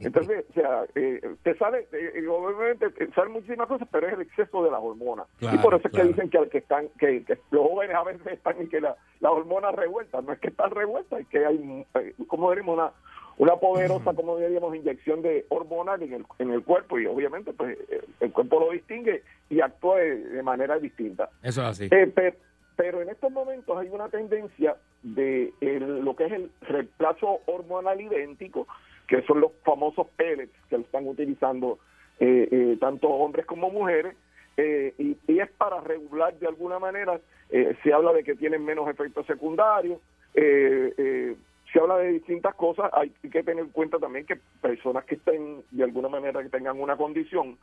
Entonces, 0.00 0.44
o 0.50 0.52
sea, 0.54 0.84
eh, 0.94 1.20
te 1.42 1.56
sale, 1.58 1.86
eh, 1.92 2.26
obviamente 2.26 2.90
te 2.90 3.10
salen 3.12 3.32
muchísimas 3.32 3.66
cosas, 3.68 3.86
pero 3.90 4.06
es 4.08 4.14
el 4.14 4.22
exceso 4.22 4.64
de 4.64 4.70
las 4.70 4.80
hormonas. 4.80 5.26
Claro, 5.38 5.56
y 5.56 5.60
por 5.60 5.74
eso 5.74 5.86
es 5.88 5.92
claro. 5.92 6.08
que 6.08 6.14
dicen 6.14 6.30
que, 6.30 6.48
que 6.48 6.58
están, 6.58 6.88
que, 6.98 7.24
que 7.24 7.38
los 7.50 7.68
jóvenes 7.68 7.94
a 7.96 8.04
veces 8.04 8.26
están 8.26 8.62
y 8.62 8.68
que 8.68 8.80
la- 8.80 8.96
las 9.20 9.32
hormonas 9.32 9.74
revueltas, 9.74 10.24
no 10.24 10.32
es 10.32 10.38
que 10.38 10.48
están 10.48 10.70
revueltas, 10.70 11.20
es 11.20 11.28
que 11.28 11.44
hay, 11.44 11.84
eh, 11.96 12.14
como 12.26 12.50
diríamos, 12.50 12.74
una 12.78 12.92
una 13.38 13.56
poderosa, 13.56 14.14
como 14.14 14.36
diríamos, 14.38 14.74
inyección 14.76 15.22
de 15.22 15.44
hormonal 15.48 16.02
en 16.02 16.12
el, 16.14 16.24
en 16.38 16.50
el 16.50 16.62
cuerpo 16.62 16.98
y 16.98 17.06
obviamente 17.06 17.52
pues 17.52 17.76
el 18.20 18.32
cuerpo 18.32 18.60
lo 18.60 18.70
distingue 18.70 19.22
y 19.50 19.60
actúa 19.60 19.98
de, 19.98 20.16
de 20.18 20.42
manera 20.42 20.78
distinta. 20.78 21.28
Eso 21.42 21.62
es 21.62 21.68
así. 21.68 21.88
Eh, 21.90 22.06
pe- 22.06 22.34
pero 22.76 23.00
en 23.02 23.08
estos 23.08 23.30
momentos 23.30 23.76
hay 23.78 23.88
una 23.88 24.08
tendencia 24.08 24.76
de 25.02 25.52
el- 25.60 26.00
lo 26.04 26.14
que 26.16 26.26
es 26.26 26.32
el 26.32 26.50
reemplazo 26.62 27.40
hormonal 27.46 28.00
idéntico, 28.00 28.66
que 29.06 29.22
son 29.22 29.40
los 29.40 29.52
famosos 29.64 30.06
pellets 30.16 30.52
que 30.68 30.76
lo 30.78 30.82
están 30.84 31.06
utilizando 31.06 31.78
eh, 32.20 32.48
eh, 32.50 32.76
tanto 32.80 33.08
hombres 33.08 33.44
como 33.46 33.70
mujeres, 33.70 34.16
eh, 34.56 34.94
y, 34.98 35.16
y 35.26 35.40
es 35.40 35.50
para 35.50 35.80
regular 35.80 36.32
de 36.38 36.46
alguna 36.46 36.78
manera, 36.78 37.20
eh, 37.50 37.76
se 37.82 37.92
habla 37.92 38.12
de 38.12 38.22
que 38.22 38.34
tienen 38.36 38.64
menos 38.64 38.88
efectos 38.88 39.26
secundarios, 39.26 39.98
eh, 40.34 40.94
eh, 40.96 41.36
se 41.74 41.80
habla 41.80 41.96
de 41.98 42.12
distintas 42.12 42.54
cosas, 42.54 42.88
hay 42.94 43.10
que 43.10 43.42
tener 43.42 43.64
en 43.64 43.70
cuenta 43.70 43.98
también 43.98 44.24
que 44.24 44.36
personas 44.62 45.04
que 45.04 45.16
estén 45.16 45.62
de 45.72 45.84
alguna 45.84 46.08
manera 46.08 46.40
que 46.42 46.48
tengan 46.48 46.80
una 46.80 46.96
condición, 46.96 47.58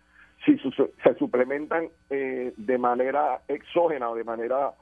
si 0.46 0.58
su- 0.58 0.72
se 0.72 1.14
suplementan 1.18 1.88
eh, 2.10 2.52
de 2.58 2.78
manera 2.78 3.42
exógena 3.48 4.10
o 4.10 4.16
de 4.16 4.24
manera 4.26 4.74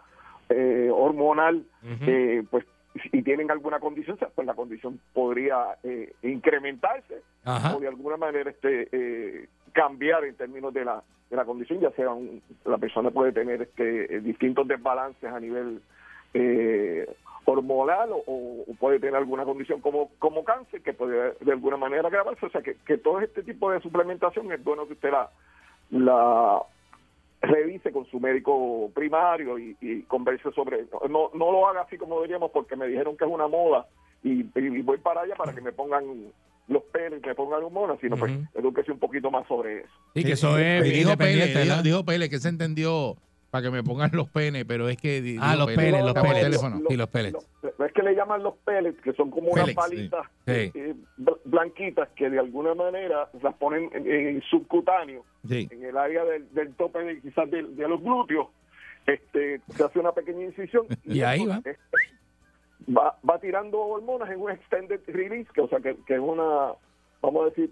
eh, 0.50 0.90
hormonal, 0.92 1.64
eh, 2.08 2.44
pues 2.50 2.66
y 3.14 3.22
tienen 3.22 3.52
alguna 3.52 3.80
condición, 3.80 4.18
pues 4.34 4.48
la 4.48 4.56
condición 4.56 5.00
podría 5.14 5.78
eh, 5.84 6.12
incrementarse 6.24 7.22
Ajá. 7.46 7.76
o 7.76 7.80
de 7.80 7.88
alguna 7.88 8.18
manera 8.18 8.50
este 8.50 8.90
eh, 8.92 9.48
cambiar 9.74 10.26
en 10.26 10.36
términos 10.36 10.74
de 10.74 10.86
la 10.86 11.04
de 11.30 11.36
la 11.38 11.46
condición, 11.46 11.80
ya 11.80 11.92
sea 11.92 12.10
un- 12.10 12.42
la 12.66 12.80
persona 12.80 13.12
puede 13.12 13.32
tener 13.32 13.62
este 13.62 14.22
distintos 14.22 14.68
desbalances 14.68 15.32
a 15.32 15.40
nivel 15.40 15.82
eh, 16.34 17.08
hormonal 17.46 18.12
o, 18.12 18.24
o 18.26 18.74
puede 18.80 19.00
tener 19.00 19.16
alguna 19.16 19.46
condición 19.46 19.82
como 19.82 20.12
como 20.20 20.44
cáncer 20.44 20.82
que 20.82 20.94
puede 20.94 21.34
de 21.40 21.52
alguna 21.52 21.78
manera 21.78 22.08
agravarse, 22.08 22.46
o 22.46 22.50
sea 22.50 22.62
que, 22.62 22.76
que 22.86 22.98
todo 22.98 23.20
este 23.22 23.44
tipo 23.44 23.72
de 23.72 23.82
suplementación 23.82 24.52
es 24.52 24.64
bueno 24.64 24.88
que 24.88 24.94
usted 24.94 25.12
la 25.12 25.30
la 25.92 26.62
revise 27.42 27.92
con 27.92 28.06
su 28.06 28.20
médico 28.20 28.92
primario 28.94 29.58
y, 29.58 29.76
y 29.80 30.02
converse 30.04 30.52
sobre 30.52 30.82
esto. 30.82 31.00
No, 31.10 31.32
no 31.34 31.52
lo 31.52 31.68
haga 31.68 31.82
así 31.82 31.98
como 31.98 32.22
diríamos 32.22 32.52
porque 32.52 32.76
me 32.76 32.88
dijeron 32.88 33.16
que 33.18 33.26
es 33.26 33.32
una 33.32 33.48
moda 33.48 33.88
y, 34.24 34.46
y 34.56 34.82
voy 34.82 34.98
para 34.98 35.22
allá 35.22 35.36
para 35.36 35.54
que 35.54 35.62
me 35.62 35.72
pongan 35.72 36.04
los 36.68 36.84
pelos 36.84 37.20
y 37.24 37.28
me 37.28 37.36
pongan 37.36 37.64
hormonas, 37.64 37.98
sino 38.00 38.16
pues 38.18 38.32
edúquese 38.54 38.92
un 38.92 39.00
poquito 39.00 39.32
más 39.32 39.48
sobre 39.48 39.80
eso. 39.80 39.94
Sí, 40.14 40.24
que 40.24 40.34
eso 40.34 40.58
es 40.58 40.86
Y 40.86 40.92
dijo 40.92 41.18
Pele, 41.18 41.48
dijo 41.82 42.06
Pele 42.06 42.30
que 42.30 42.40
se 42.40 42.50
entendió 42.50 43.16
para 43.52 43.64
que 43.64 43.72
me 43.72 43.84
pongan 43.84 44.12
los 44.14 44.30
penes, 44.30 44.64
pero 44.66 44.88
es 44.90 44.98
que... 44.98 45.38
Ah, 45.42 45.56
los 45.56 45.68
Pele, 45.68 45.78
peles, 45.92 46.04
los 46.04 46.14
peles. 46.14 46.42
teléfono. 46.44 46.82
Sí, 46.88 46.96
los 46.98 47.10
pellets. 47.10 47.48
Es 47.64 47.94
que 47.94 48.04
le 48.04 48.14
llaman 48.16 48.44
los 48.44 48.56
pellets, 48.58 49.02
que 49.02 49.14
son 49.14 49.32
como 49.32 49.50
unas 49.50 49.74
palitas 49.74 50.28
Sí. 50.46 50.72
eh, 50.76 50.94
bl- 51.18 51.40
blanquitas 51.46 52.10
que 52.16 52.30
de 52.30 52.38
alguna 52.40 52.76
manera 52.76 53.28
las 53.42 53.56
ponen 53.56 53.90
en, 53.94 54.12
en 54.12 54.42
subcutáneo, 54.44 55.24
Sí. 55.48 55.68
en 55.72 55.84
el 55.84 55.98
área 55.98 56.24
del, 56.26 56.54
del 56.54 56.74
tope 56.76 57.00
de, 57.00 57.20
quizás 57.22 57.50
de, 57.50 57.64
de 57.64 57.88
los 57.88 58.02
glúteos. 58.02 58.48
Este, 59.08 59.62
se 59.70 59.84
hace 59.84 59.98
una 60.00 60.12
pequeña 60.12 60.44
incisión 60.46 60.86
Y 61.06 61.22
ahí 61.22 61.46
va. 61.46 61.62
eh, 61.66 61.76
va, 62.96 63.18
va 63.28 63.40
tirando 63.40 63.80
hormonas 63.80 64.30
en 64.30 64.40
un 64.42 64.52
extended 64.52 65.02
release, 65.08 65.50
que 65.54 65.62
o 65.62 65.68
sea 65.70 65.80
que, 65.80 65.96
que 66.06 66.14
es 66.16 66.20
una, 66.20 66.74
vamos 67.22 67.42
a 67.44 67.46
decir, 67.50 67.72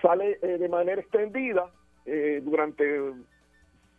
sale 0.00 0.38
eh, 0.42 0.58
de 0.58 0.68
manera 0.68 1.00
extendida 1.00 1.66
eh, 2.06 2.40
durante 2.42 3.12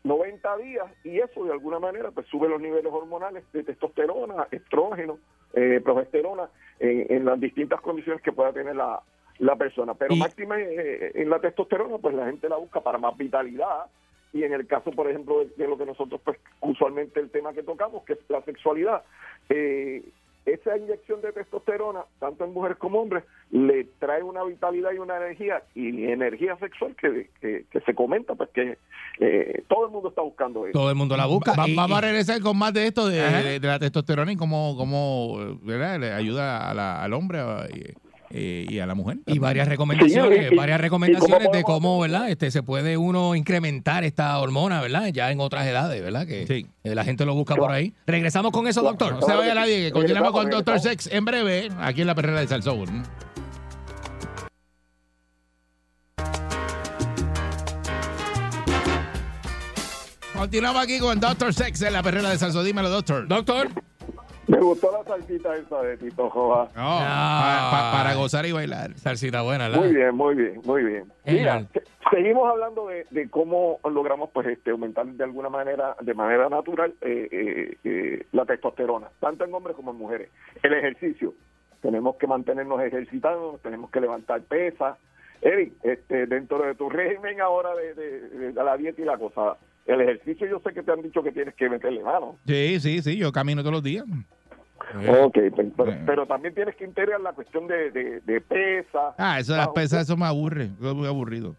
90 0.05 0.57
días 0.57 0.85
y 1.03 1.19
eso 1.19 1.43
de 1.43 1.51
alguna 1.51 1.79
manera 1.79 2.11
pues 2.11 2.27
sube 2.27 2.47
los 2.47 2.61
niveles 2.61 2.93
hormonales 2.93 3.43
de 3.51 3.63
testosterona, 3.63 4.47
estrógeno, 4.51 5.17
eh, 5.53 5.81
progesterona 5.83 6.47
en, 6.79 7.07
en 7.09 7.25
las 7.25 7.39
distintas 7.39 7.81
condiciones 7.81 8.21
que 8.21 8.31
pueda 8.31 8.53
tener 8.53 8.75
la, 8.75 9.01
la 9.39 9.55
persona. 9.55 9.95
Pero 9.95 10.15
máxima 10.15 10.59
eh, 10.59 11.11
en 11.15 11.29
la 11.29 11.39
testosterona 11.39 11.97
pues 11.97 12.13
la 12.13 12.27
gente 12.27 12.47
la 12.47 12.57
busca 12.57 12.81
para 12.81 12.99
más 12.99 13.17
vitalidad 13.17 13.87
y 14.31 14.43
en 14.43 14.53
el 14.53 14.67
caso 14.67 14.91
por 14.91 15.09
ejemplo 15.09 15.39
de, 15.39 15.47
de 15.57 15.67
lo 15.67 15.75
que 15.75 15.87
nosotros 15.87 16.21
pues 16.23 16.37
usualmente 16.61 17.19
el 17.19 17.31
tema 17.31 17.53
que 17.53 17.63
tocamos 17.63 18.03
que 18.03 18.13
es 18.13 18.19
la 18.29 18.43
sexualidad 18.43 19.03
eh, 19.49 20.03
esa 20.45 20.77
inyección 20.77 21.21
de 21.21 21.31
testosterona, 21.33 22.01
tanto 22.19 22.45
en 22.45 22.53
mujeres 22.53 22.77
como 22.77 23.01
hombres, 23.01 23.23
le 23.51 23.85
trae 23.99 24.21
una 24.23 24.43
vitalidad 24.43 24.91
y 24.93 24.99
una 24.99 25.17
energía 25.17 25.63
y 25.73 26.05
energía 26.05 26.55
sexual 26.57 26.95
que, 26.95 27.29
que, 27.41 27.65
que 27.71 27.79
se 27.81 27.95
comenta, 27.95 28.35
pues 28.35 28.49
que 28.51 28.77
eh, 29.19 29.63
todo 29.67 29.85
el 29.87 29.91
mundo 29.91 30.09
está 30.09 30.21
buscando 30.21 30.65
eso. 30.67 30.73
Todo 30.77 30.89
el 30.89 30.95
mundo 30.95 31.17
la 31.17 31.25
busca. 31.25 31.53
Va- 31.55 31.67
y- 31.67 31.75
vamos 31.75 31.97
a 31.97 32.01
regresar 32.01 32.39
con 32.41 32.57
más 32.57 32.73
de 32.73 32.87
esto 32.87 33.07
de, 33.07 33.17
de- 33.21 33.59
de 33.59 33.67
la 33.67 33.79
testosterona 33.79 34.31
y 34.31 34.35
cómo, 34.35 34.75
cómo 34.77 35.37
eh, 35.41 35.57
¿verdad? 35.63 35.99
le 35.99 36.11
ayuda 36.13 36.69
a 36.69 36.73
la- 36.73 37.03
al 37.03 37.13
hombre 37.13 37.39
a- 37.39 37.65
y- 37.73 37.93
eh, 38.31 38.65
y 38.69 38.79
a 38.79 38.85
la 38.85 38.95
mujer. 38.95 39.17
Y 39.25 39.39
varias 39.39 39.67
recomendaciones, 39.67 40.47
Sí, 40.49 40.53
y- 40.53 40.55
varias 40.57 40.81
recomendaciones 40.81 41.51
de 41.51 41.63
cómo 41.63 41.99
¿verdad? 41.99 42.29
Este 42.29 42.51
se 42.51 42.63
puede 42.63 42.97
uno 42.97 43.35
incrementar 43.35 44.03
esta 44.03 44.37
hormona, 44.39 44.81
¿verdad? 44.81 45.07
Ya 45.13 45.31
en 45.31 45.39
otras 45.39 45.65
edades, 45.67 46.01
¿verdad? 46.01 46.25
Que 46.27 46.43
eh, 46.83 46.95
la 46.95 47.03
gente 47.03 47.25
lo 47.25 47.33
busca 47.35 47.55
por 47.55 47.71
ahí. 47.71 47.93
Regresamos 48.07 48.51
con 48.51 48.67
eso, 48.67 48.81
doctor. 48.81 49.13
No 49.13 49.21
se 49.21 49.33
vaya 49.35 49.53
nadie, 49.53 49.85
que 49.85 49.91
continuamos 49.91 50.31
con 50.31 50.49
Doctor 50.49 50.79
Sex 50.79 51.07
en 51.11 51.25
breve, 51.25 51.69
aquí 51.79 52.01
en 52.01 52.07
la 52.07 52.15
perrera 52.15 52.39
de 52.41 52.47
Salsoul. 52.47 52.89
Continuamos 60.33 60.83
aquí 60.83 60.99
con 60.99 61.19
Doctor 61.19 61.53
Sex 61.53 61.81
en 61.81 61.93
la 61.93 62.03
perrera 62.03 62.29
de 62.29 62.37
Salsoul. 62.37 62.65
Dímelo, 62.65 62.89
doctor. 62.89 63.27
Doctor. 63.27 63.69
Me 64.47 64.59
gustó 64.59 64.91
la 64.91 65.03
salsita 65.03 65.55
esa 65.55 65.81
de 65.81 65.97
Tito 65.97 66.29
pa- 67.71 67.91
para 67.97 68.13
gozar 68.15 68.45
y 68.45 68.51
bailar. 68.51 68.93
Salsita 68.95 69.41
buena, 69.41 69.67
¿verdad? 69.69 69.83
Muy 69.83 69.93
bien, 69.95 70.15
muy 70.15 70.35
bien, 70.35 70.61
muy 70.65 70.83
bien. 70.83 71.11
Mira, 71.25 71.65
se- 71.73 71.83
seguimos 72.11 72.47
hablando 72.49 72.87
de, 72.87 73.05
de 73.09 73.27
cómo 73.29 73.79
logramos 73.89 74.29
pues 74.31 74.47
este 74.47 74.69
aumentar 74.71 75.05
de 75.07 75.23
alguna 75.23 75.49
manera, 75.49 75.95
de 76.01 76.13
manera 76.13 76.47
natural, 76.49 76.93
eh, 77.01 77.27
eh, 77.31 77.77
eh, 77.83 78.27
la 78.33 78.45
testosterona, 78.45 79.07
tanto 79.19 79.45
en 79.45 79.53
hombres 79.53 79.75
como 79.75 79.91
en 79.91 79.97
mujeres. 79.97 80.29
El 80.61 80.73
ejercicio, 80.73 81.33
tenemos 81.81 82.15
que 82.17 82.27
mantenernos 82.27 82.79
ejercitando, 82.81 83.59
tenemos 83.63 83.89
que 83.89 84.01
levantar 84.01 84.41
pesas. 84.41 84.97
Eric, 85.41 85.73
este, 85.83 86.27
dentro 86.27 86.59
de 86.59 86.75
tu 86.75 86.89
régimen 86.89 87.41
ahora 87.41 87.75
de, 87.75 87.93
de- 87.95 88.51
de 88.51 88.63
la 88.63 88.77
dieta 88.77 89.01
y 89.01 89.05
la 89.05 89.17
cosa, 89.17 89.57
el 89.85 90.01
ejercicio 90.01 90.47
yo 90.47 90.59
sé 90.59 90.73
que 90.73 90.83
te 90.83 90.91
han 90.91 91.01
dicho 91.01 91.21
que 91.23 91.31
tienes 91.31 91.53
que 91.55 91.69
meterle 91.69 92.01
mano. 92.03 92.37
Sí, 92.47 92.79
sí, 92.79 93.01
sí, 93.01 93.17
yo 93.17 93.31
camino 93.31 93.61
todos 93.61 93.73
los 93.73 93.83
días. 93.83 94.05
Ok, 95.07 95.33
pe- 95.33 95.71
pero, 95.75 95.91
pero 96.05 96.25
también 96.25 96.53
tienes 96.53 96.75
que 96.75 96.85
integrar 96.85 97.19
la 97.19 97.33
cuestión 97.33 97.67
de, 97.67 97.91
de, 97.91 98.21
de 98.21 98.41
pesa. 98.41 99.13
Ah, 99.17 99.39
eso 99.39 99.53
de 99.53 99.57
las 99.59 99.69
pesas, 99.69 100.03
eso 100.03 100.15
me 100.15 100.25
aburre. 100.25 100.69
Eso 100.79 100.89
es 100.91 100.95
muy 100.95 101.07
aburrido. 101.07 101.55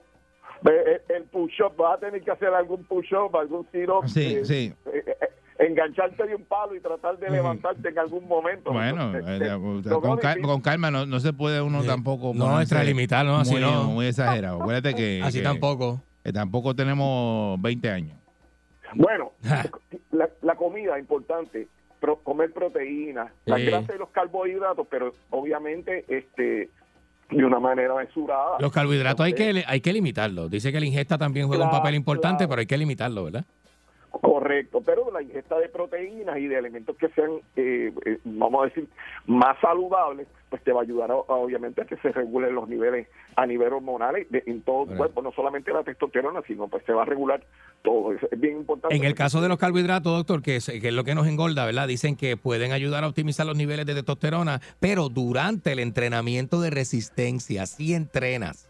Ve, 0.63 0.73
El, 1.09 1.17
el 1.17 1.23
push-up, 1.25 1.77
vas 1.77 1.97
a 1.97 2.01
tener 2.01 2.23
que 2.23 2.31
hacer 2.31 2.49
algún 2.49 2.85
push-up, 2.85 3.37
algún 3.37 3.67
sit-up. 3.73 4.09
Sí, 4.09 4.37
eh, 4.37 4.45
sí. 4.45 4.73
eh, 4.87 5.03
eh, 5.07 5.29
engancharte 5.59 6.27
de 6.27 6.35
un 6.35 6.45
palo 6.45 6.75
y 6.75 6.81
tratar 6.81 7.19
de 7.19 7.29
levantarte 7.31 7.89
en 7.89 7.99
algún 7.99 8.27
momento. 8.29 8.73
Bueno, 8.73 9.17
eh, 9.17 9.23
eh, 9.43 9.91
con, 10.01 10.19
cal- 10.19 10.41
calma, 10.63 10.91
no, 10.91 11.05
no 11.07 11.21
se 11.21 11.33
puede 11.33 11.61
uno 11.61 11.83
tampoco. 11.85 12.33
no 12.35 12.61
extralimitar, 12.61 13.25
¿no? 13.27 13.37
Así 13.39 13.53
muy, 13.53 13.61
no. 13.61 13.85
muy 13.85 14.07
exagerado. 14.07 14.61
Acuérdate 14.63 14.95
que. 14.95 15.21
Así 15.23 15.39
que- 15.39 15.45
tampoco. 15.45 16.01
Tampoco 16.33 16.75
tenemos 16.75 17.61
20 17.63 17.91
años. 17.91 18.17
Bueno, 18.95 19.33
la, 20.13 20.29
la 20.43 20.55
comida 20.57 20.99
importante, 20.99 21.69
pro- 22.01 22.19
comer 22.21 22.53
proteínas, 22.53 23.33
las 23.45 23.61
Sí. 23.61 23.67
grasas 23.67 23.97
y 23.97 23.99
los 23.99 24.11
carbohidratos, 24.11 24.87
pero 24.91 25.13
obviamente 25.31 26.05
este 26.09 26.71
de 27.31 27.45
una 27.45 27.59
manera 27.59 27.93
mesurada. 27.97 28.57
Los 28.61 28.71
carbohidratos 28.71 29.27
hay 29.27 29.33
que, 29.33 29.65
hay 29.67 29.81
que 29.81 29.93
limitarlos. 29.93 30.49
Dice 30.49 30.71
que 30.71 30.79
la 30.79 30.87
ingesta 30.87 31.19
también 31.19 31.49
juega 31.49 31.65
un 31.65 31.71
papel 31.73 31.97
importante, 31.97 32.39
claro. 32.45 32.51
pero 32.51 32.61
hay 32.61 32.67
que 32.67 32.79
limitarlo, 32.79 33.25
¿verdad? 33.25 33.45
Correcto, 34.21 34.83
pero 34.85 35.11
la 35.13 35.23
ingesta 35.23 35.59
de 35.59 35.69
proteínas 35.69 36.39
y 36.39 36.47
de 36.49 36.59
elementos 36.59 36.97
que 36.97 37.09
sean, 37.11 37.31
eh, 37.57 37.93
eh, 38.05 38.19
vamos 38.25 38.63
a 38.63 38.65
decir, 38.67 38.89
más 39.27 39.57
saludables, 39.61 40.27
pues 40.51 40.63
te 40.63 40.73
va 40.73 40.81
a 40.81 40.83
ayudar 40.85 41.11
a- 41.11 41.15
a, 41.15 41.35
obviamente 41.35 41.83
a 41.83 41.85
que 41.85 41.97
se 41.97 42.13
regulen 42.13 42.55
los 42.55 42.69
niveles 42.69 43.09
a 43.35 43.47
nivel 43.47 43.73
hormonal 43.73 44.27
de- 44.31 44.43
en 44.47 44.63
todo 44.63 44.91
el 44.91 44.97
cuerpo, 44.97 45.23
no 45.23 45.33
solamente 45.33 45.73
la 45.73 45.83
testosterona, 45.83 46.41
sino 46.47 46.69
pues 46.69 46.85
se 46.85 46.93
va 46.93 47.03
a 47.03 47.05
regular 47.05 47.43
todo. 47.83 48.13
Es 48.13 48.21
bien 48.41 48.59
importante. 48.59 48.95
En 48.97 49.05
el 49.05 49.15
caso 49.15 49.41
de 49.41 49.49
los 49.49 49.59
carbohidratos, 49.59 50.13
doctor, 50.17 50.43
que 50.43 50.57
es, 50.57 50.67
que 50.67 50.89
es 50.89 50.95
lo 50.95 51.05
que 51.05 51.15
nos 51.15 51.27
engorda, 51.27 51.65
¿verdad? 51.67 51.89
Dicen 51.89 52.17
que 52.17 52.37
pueden 52.37 52.73
ayudar 52.73 53.05
a 53.05 53.09
optimizar 53.09 53.47
los 53.47 53.57
niveles 53.57 53.87
de 53.87 53.95
testosterona, 53.95 54.61
pero 54.81 55.09
durante 55.09 55.73
el 55.73 55.79
entrenamiento 55.81 56.61
de 56.61 56.71
resistencia, 56.71 57.67
si 57.67 57.95
entrenas. 57.95 58.69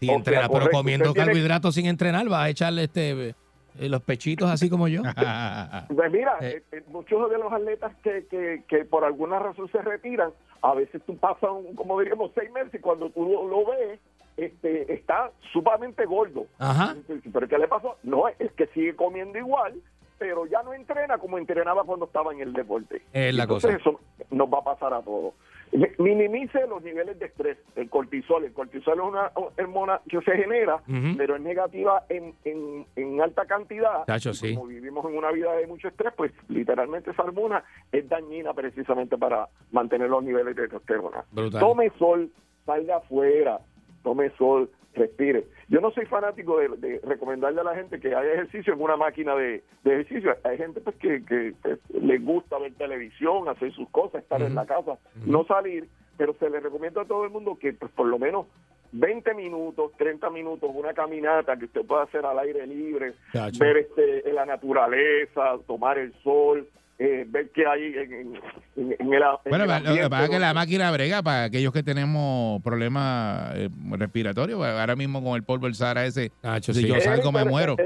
Si 0.00 0.06
sea, 0.06 0.16
entrenas, 0.16 0.48
pero 0.48 0.52
correcto, 0.60 0.76
comiendo 0.78 1.12
tiene- 1.12 1.26
carbohidratos 1.26 1.74
sin 1.76 1.86
entrenar, 1.86 2.28
vas 2.28 2.44
a 2.46 2.48
echarle 2.48 2.84
este 2.84 3.34
los 3.78 4.02
pechitos 4.02 4.48
así 4.50 4.68
como 4.70 4.88
yo. 4.88 5.02
Pues 5.94 6.12
mira, 6.12 6.36
eh, 6.40 6.62
eh, 6.72 6.82
muchos 6.88 7.30
de 7.30 7.38
los 7.38 7.52
atletas 7.52 7.94
que, 8.02 8.26
que, 8.26 8.64
que 8.68 8.84
por 8.84 9.04
alguna 9.04 9.38
razón 9.38 9.68
se 9.70 9.80
retiran, 9.82 10.30
a 10.62 10.74
veces 10.74 11.02
tú 11.06 11.16
pasas, 11.16 11.50
un- 11.50 11.74
como 11.74 11.98
diríamos, 12.00 12.30
seis 12.34 12.50
meses 12.52 12.74
y 12.74 12.78
cuando 12.78 13.10
tú 13.10 13.24
lo, 13.28 13.48
lo 13.48 13.70
ves, 13.70 13.98
este, 14.36 14.92
está 14.92 15.30
sumamente 15.52 16.04
gordo. 16.06 16.46
Ajá. 16.58 16.96
¿Pero 17.32 17.48
qué 17.48 17.58
le 17.58 17.68
pasó? 17.68 17.96
No, 18.02 18.28
es 18.28 18.52
que 18.52 18.66
sigue 18.68 18.94
comiendo 18.96 19.38
igual, 19.38 19.74
pero 20.18 20.46
ya 20.46 20.62
no 20.62 20.72
entrena 20.72 21.18
como 21.18 21.36
entrenaba 21.38 21.84
cuando 21.84 22.06
estaba 22.06 22.32
en 22.32 22.40
el 22.40 22.52
deporte. 22.52 23.02
Es 23.12 23.34
la 23.34 23.42
Entonces 23.44 23.78
cosa. 23.82 23.90
eso 23.90 24.00
nos 24.30 24.48
va 24.48 24.58
a 24.58 24.64
pasar 24.64 24.94
a 24.94 25.02
todos. 25.02 25.34
Mi- 25.72 25.88
Minimice 25.98 26.66
los 26.68 26.82
niveles 26.82 27.18
de 27.18 27.26
estrés, 27.26 27.56
el 27.76 27.88
cortisol. 27.88 28.44
El 28.44 28.52
cortisol 28.52 28.98
es 28.98 29.04
una 29.04 29.30
hormona 29.34 30.00
que 30.08 30.20
se 30.20 30.32
genera, 30.32 30.82
pero 31.16 31.36
es 31.36 31.42
negativa 31.42 32.04
en, 32.08 32.34
en, 32.44 32.86
en 32.96 33.20
alta 33.22 33.46
cantidad. 33.46 34.04
Tacho, 34.04 34.34
sí. 34.34 34.54
Como 34.54 34.66
vivimos 34.68 35.04
en 35.06 35.16
una 35.16 35.30
vida 35.32 35.52
de 35.56 35.66
mucho 35.66 35.88
estrés, 35.88 36.12
pues 36.16 36.30
literalmente 36.48 37.10
esa 37.10 37.22
hormona 37.22 37.64
es 37.90 38.08
dañina 38.08 38.52
precisamente 38.52 39.16
para 39.16 39.48
mantener 39.70 40.10
los 40.10 40.22
niveles 40.22 40.54
de 40.56 40.62
testosterona. 40.62 41.24
Brutal. 41.32 41.60
Tome 41.60 41.90
sol, 41.98 42.30
salga 42.66 42.96
afuera, 42.98 43.58
tome 44.02 44.30
sol, 44.36 44.70
respire. 44.94 45.46
Yo 45.68 45.80
no 45.80 45.90
soy 45.90 46.06
fanático 46.06 46.58
de, 46.58 46.68
de 46.76 47.00
recomendarle 47.04 47.60
a 47.60 47.64
la 47.64 47.74
gente 47.74 48.00
que 48.00 48.14
haga 48.14 48.32
ejercicio 48.32 48.74
en 48.74 48.80
una 48.80 48.96
máquina 48.96 49.34
de, 49.34 49.62
de 49.84 49.92
ejercicio. 49.92 50.36
Hay 50.44 50.58
gente 50.58 50.80
pues 50.80 50.96
que, 50.96 51.24
que, 51.24 51.54
que 51.62 51.78
les 52.00 52.24
gusta 52.24 52.58
ver 52.58 52.74
televisión, 52.74 53.48
hacer 53.48 53.72
sus 53.72 53.88
cosas, 53.90 54.22
estar 54.22 54.42
en 54.42 54.54
la 54.54 54.66
casa, 54.66 54.98
no 55.24 55.44
salir, 55.44 55.88
pero 56.16 56.34
se 56.34 56.50
le 56.50 56.60
recomienda 56.60 57.02
a 57.02 57.06
todo 57.06 57.24
el 57.24 57.30
mundo 57.30 57.58
que 57.58 57.72
pues 57.72 57.90
por 57.92 58.06
lo 58.06 58.18
menos 58.18 58.46
20 58.92 59.34
minutos, 59.34 59.92
30 59.96 60.28
minutos, 60.30 60.70
una 60.72 60.92
caminata 60.92 61.56
que 61.56 61.64
usted 61.64 61.84
pueda 61.86 62.02
hacer 62.02 62.26
al 62.26 62.38
aire 62.38 62.66
libre, 62.66 63.14
ver 63.58 63.76
este, 63.78 64.30
la 64.32 64.44
naturaleza, 64.44 65.58
tomar 65.66 65.98
el 65.98 66.12
sol, 66.22 66.68
eh, 67.04 67.24
ver 67.28 67.50
qué 67.50 67.66
hay 67.66 67.82
en, 67.84 68.12
en- 68.12 68.36
en- 68.76 68.92
el, 68.92 68.98
en 69.00 69.08
Bueno, 69.08 69.24
el 69.54 69.60
lo 69.60 69.66
que 69.66 69.72
ambiente, 69.74 70.08
pasa 70.10 70.24
es 70.24 70.30
que 70.30 70.36
¿no? 70.36 70.40
la 70.40 70.54
máquina 70.54 70.90
brega 70.92 71.22
para 71.22 71.44
aquellos 71.44 71.72
que 71.72 71.82
tenemos 71.82 72.62
problemas 72.62 73.52
eh, 73.56 73.68
respiratorios. 73.92 74.62
Ahora 74.64 74.94
mismo 74.94 75.22
con 75.22 75.34
el 75.36 75.42
polvo 75.42 75.66
del 75.66 75.74
Sahara 75.74 76.04
ese, 76.06 76.30
si 76.60 76.74
sí. 76.74 76.86
yo 76.86 77.00
salgo 77.00 77.30
Eh, 77.30 77.32
me 77.32 77.38
pero, 77.40 77.50
muero. 77.50 77.76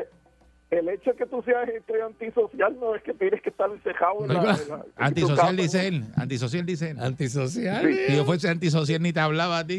El 0.69 0.89
hecho 0.89 1.13
de 1.13 1.17
que 1.17 1.27
tú 1.27 1.41
seas 1.45 1.69
este 1.69 2.03
antisocial 2.03 2.77
no 2.81 2.97
es 2.97 3.03
que 3.05 3.15
tienes 3.15 3.41
que 3.41 3.51
estar 3.51 3.71
encejado 3.71 4.25
en 4.25 4.35
la, 4.35 4.41
en 4.41 4.69
la- 4.69 4.85
Antisocial 4.97 5.57
dice 5.57 5.87
él. 5.87 6.05
Antisocial 6.17 6.67
dice 6.67 6.91
él. 6.91 6.99
Antisocial. 7.01 7.89
Si 8.09 8.17
yo 8.17 8.25
fuese 8.25 8.49
antisocial 8.49 9.01
ni 9.01 9.13
te 9.13 9.21
hablaba 9.21 9.59
a 9.61 9.67
ti. 9.67 9.79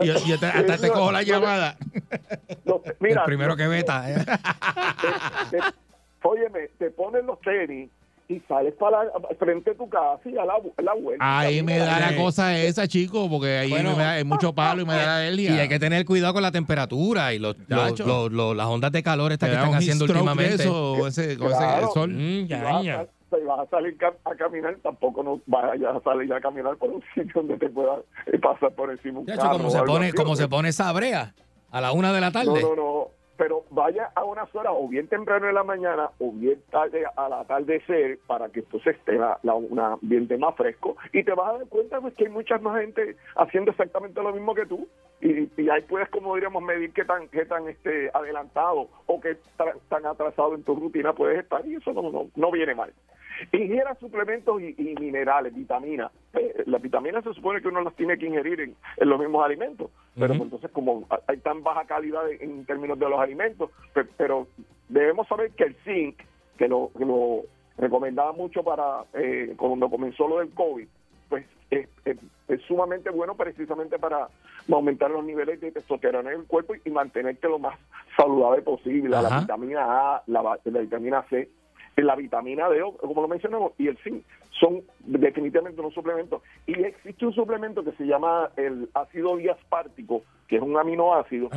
y 0.00 0.06
yo, 0.06 0.14
yo 0.26 0.38
te- 0.38 0.46
hasta 0.46 0.78
te 0.78 0.88
cojo 0.88 1.12
la 1.12 1.22
llamada. 1.22 1.76
Mira, 3.00 3.20
el 3.20 3.26
primero 3.26 3.54
que 3.54 3.68
veta. 3.68 4.04
¿eh? 6.18 6.20
te- 6.22 6.28
óyeme, 6.28 6.68
te 6.78 6.90
pones 6.90 7.24
los 7.24 7.40
tenis 7.40 7.90
y 8.30 8.40
sales 8.40 8.74
para 8.74 9.04
la- 9.04 9.12
frente 9.38 9.70
a 9.70 9.74
tu 9.74 9.88
casa 9.88 10.20
y 10.26 10.36
a 10.36 10.44
la, 10.44 10.54
a 10.76 10.82
la 10.82 10.92
vuelta. 10.94 11.38
Ahí 11.38 11.62
me 11.62 11.78
da 11.78 11.98
la 11.98 12.10
Eh, 12.10 12.16
cosa 12.16 12.54
esa, 12.58 12.86
chico, 12.86 13.28
porque 13.30 13.56
ahí 13.58 13.70
Bueno, 13.70 13.96
me 13.96 14.02
da 14.02 14.10
hay 14.12 14.24
mucho 14.24 14.52
palo 14.54 14.82
y 14.82 14.84
me 14.84 14.92
da 14.94 15.06
la 15.06 15.16
alergia. 15.28 15.56
Y 15.56 15.58
hay 15.60 15.68
que 15.68 15.78
tener 15.78 16.04
cuidado 16.04 16.34
con 16.34 16.42
la 16.42 16.52
temperatura 16.52 17.32
y 17.32 17.38
los, 17.38 17.56
los- 17.68 17.98
los- 18.00 18.30
los- 18.32 18.54
las 18.56 18.66
ondas 18.66 18.92
de 18.92 19.02
calor 19.02 19.32
estas 19.32 19.48
que 19.48 19.54
están 19.56 19.74
haciendo 19.74 20.04
últimamente. 20.04 20.58
de 20.58 20.62
eso, 20.64 20.92
o 20.92 21.06
ese- 21.06 21.38
con 21.38 21.48
ese 21.48 21.56
Claro. 21.58 21.90
sol. 21.94 22.10
Mm, 22.12 22.42
Si 22.42 22.46
ya, 22.48 22.62
vas, 22.64 22.84
ya. 22.84 23.00
a, 23.00 23.04
si 23.06 23.44
vas 23.46 23.60
a 23.60 23.66
salir 23.70 23.96
a 24.24 24.34
caminar, 24.34 24.76
tampoco 24.82 25.22
no 25.22 25.40
vayas 25.46 25.96
a 25.96 26.00
salir 26.02 26.30
a 26.34 26.40
caminar 26.40 26.76
por 26.76 26.90
un 26.90 27.02
sitio 27.14 27.32
donde 27.34 27.56
te 27.56 27.70
pueda 27.70 27.96
eh, 28.26 28.38
pasar 28.38 28.72
por 28.74 28.90
encima 28.90 29.20
un 29.20 29.26
Chacho, 29.26 29.40
carro 29.40 29.56
como 29.56 29.70
se 29.70 29.82
pone, 29.84 30.12
como 30.12 30.36
se 30.36 30.48
pone 30.48 30.68
esa 30.68 30.92
brea 30.92 31.32
a 31.70 31.80
la 31.80 31.92
una 31.92 32.12
de 32.12 32.20
la 32.20 32.30
tarde. 32.30 32.60
No, 32.60 32.74
no, 32.74 32.76
no. 32.76 33.08
Pero 33.38 33.64
vaya 33.70 34.10
a 34.14 34.24
unas 34.24 34.54
horas, 34.54 34.72
o 34.76 34.86
bien 34.88 35.08
temprano 35.08 35.48
en 35.48 35.54
la 35.54 35.62
mañana, 35.64 36.10
o 36.18 36.32
bien 36.32 36.60
tarde 36.70 37.04
al 37.16 37.32
atardecer, 37.32 38.18
para 38.26 38.48
que 38.50 38.60
entonces 38.60 38.96
esté 38.96 39.12
la, 39.12 39.38
la- 39.42 39.54
un 39.54 39.78
ambiente 39.78 40.36
más 40.36 40.54
fresco. 40.56 40.96
Y 41.12 41.22
te 41.22 41.32
vas 41.32 41.48
a 41.54 41.58
dar 41.58 41.68
cuenta 41.68 42.00
pues, 42.00 42.12
que 42.14 42.24
hay 42.26 42.30
mucha 42.30 42.58
más 42.58 42.80
gente 42.80 43.16
haciendo 43.36 43.70
exactamente 43.70 44.20
lo 44.22 44.32
mismo 44.32 44.54
que 44.54 44.66
tú. 44.66 44.86
Y, 45.20 45.48
ahí 45.70 45.82
puedes, 45.88 46.08
como 46.10 46.34
diríamos, 46.34 46.62
medir 46.62 46.92
qué 46.92 47.04
tan, 47.04 47.28
qué 47.28 47.44
tan 47.44 47.68
este, 47.68 48.10
adelantado 48.12 48.88
o 49.06 49.20
qué 49.20 49.36
tan 49.88 50.04
atrasado 50.06 50.54
en 50.54 50.62
tu 50.64 50.74
rutina 50.74 51.12
puedes 51.12 51.38
estar. 51.40 51.66
Y 51.66 51.76
eso 51.76 51.92
no, 51.92 52.10
no, 52.10 52.26
no 52.36 52.50
viene 52.50 52.74
mal. 52.74 52.92
Ingiera 53.52 53.94
suplementos 53.96 54.60
y, 54.60 54.74
y 54.76 54.94
minerales, 55.00 55.54
vitaminas. 55.54 56.10
Eh, 56.34 56.64
las 56.66 56.82
vitaminas 56.82 57.22
se 57.24 57.32
supone 57.34 57.60
que 57.60 57.68
uno 57.68 57.80
las 57.82 57.94
tiene 57.94 58.18
que 58.18 58.26
ingerir 58.26 58.60
en, 58.60 58.74
en 58.96 59.08
los 59.08 59.18
mismos 59.20 59.44
alimentos, 59.44 59.90
pero 60.14 60.28
pues, 60.28 60.40
entonces 60.42 60.70
como 60.72 61.04
ha- 61.10 61.20
hay 61.26 61.38
tan 61.38 61.62
baja 61.62 61.84
calidad 61.84 62.28
en, 62.30 62.42
en 62.50 62.64
términos 62.66 62.98
de 62.98 63.08
los 63.08 63.20
alimentos, 63.20 63.70
pe- 63.94 64.06
pero, 64.16 64.48
debemos 64.88 65.28
saber 65.28 65.50
que 65.52 65.64
el 65.64 65.74
zinc, 65.84 66.16
que 66.56 66.66
lo, 66.68 66.90
que 66.96 67.04
lo 67.04 67.42
recomendaba 67.76 68.32
mucho 68.32 68.62
para 68.62 69.04
eh, 69.14 69.54
cuando 69.56 69.88
comenzó 69.88 70.26
lo 70.26 70.38
del 70.40 70.50
COVID, 70.50 70.88
pues 71.28 71.46
es, 71.70 71.88
es- 72.04 72.18
es 72.48 72.62
sumamente 72.62 73.10
bueno 73.10 73.34
precisamente 73.36 73.98
para 73.98 74.28
aumentar 74.72 75.10
los 75.10 75.22
niveles 75.24 75.60
de 75.60 75.70
testosterona 75.70 76.32
en 76.32 76.40
el 76.40 76.46
cuerpo 76.46 76.74
y, 76.74 76.80
y 76.86 76.90
mantenerte 76.90 77.46
lo 77.48 77.58
más 77.58 77.78
saludable 78.16 78.62
posible. 78.62 79.10
La 79.10 79.22
vitamina 79.40 79.82
A, 79.84 80.22
la, 80.26 80.58
la 80.64 80.80
vitamina 80.80 81.22
C, 81.28 81.48
la 82.04 82.14
vitamina 82.16 82.68
D, 82.68 82.80
como 83.00 83.22
lo 83.22 83.28
mencionamos, 83.28 83.72
y 83.78 83.88
el 83.88 83.96
zinc 83.98 84.22
son 84.50 84.82
definitivamente 85.00 85.80
unos 85.80 85.94
suplementos. 85.94 86.42
Y 86.66 86.72
existe 86.82 87.26
un 87.26 87.32
suplemento 87.32 87.84
que 87.84 87.92
se 87.92 88.04
llama 88.06 88.50
el 88.56 88.88
ácido 88.94 89.36
diaspártico, 89.36 90.22
que 90.46 90.56
es 90.56 90.62
un 90.62 90.76
aminoácido, 90.76 91.48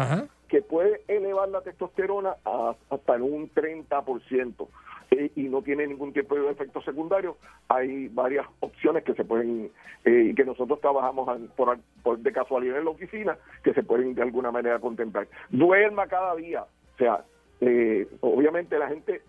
que 0.48 0.62
puede 0.62 1.02
elevar 1.08 1.50
la 1.50 1.62
testosterona 1.62 2.36
a- 2.46 2.76
hasta 2.89 3.16
en 3.16 3.22
un 3.22 3.50
30% 3.50 4.68
eh, 5.12 5.32
y 5.36 5.44
no 5.44 5.62
tiene 5.62 5.88
ningún 5.88 6.14
tipo 6.14 6.36
de 6.36 6.50
efecto 6.52 6.82
secundario. 6.82 7.38
Hay 7.70 8.08
varias 8.10 8.46
opciones 8.60 9.04
que 9.04 9.14
se 9.14 9.24
pueden, 9.26 9.72
eh, 10.06 10.28
y 10.32 10.36
que 10.36 10.44
nosotros 10.46 10.80
trabajamos 10.82 11.39
por, 11.56 11.78
por- 12.04 12.20
de 12.20 12.32
casualidad 12.32 12.78
en 12.80 12.86
la 12.86 12.92
oficina, 12.92 13.38
que 13.64 13.74
se 13.74 13.84
pueden 13.84 14.14
de 14.16 14.22
alguna 14.22 14.52
manera 14.52 14.80
contemplar. 14.80 15.28
Duerma 15.50 16.08
cada 16.08 16.36
día. 16.36 16.64
O 16.64 16.98
sea, 16.98 17.24
eh, 17.62 18.08
obviamente 18.22 18.78
la 18.80 18.88
gente, 18.89 19.22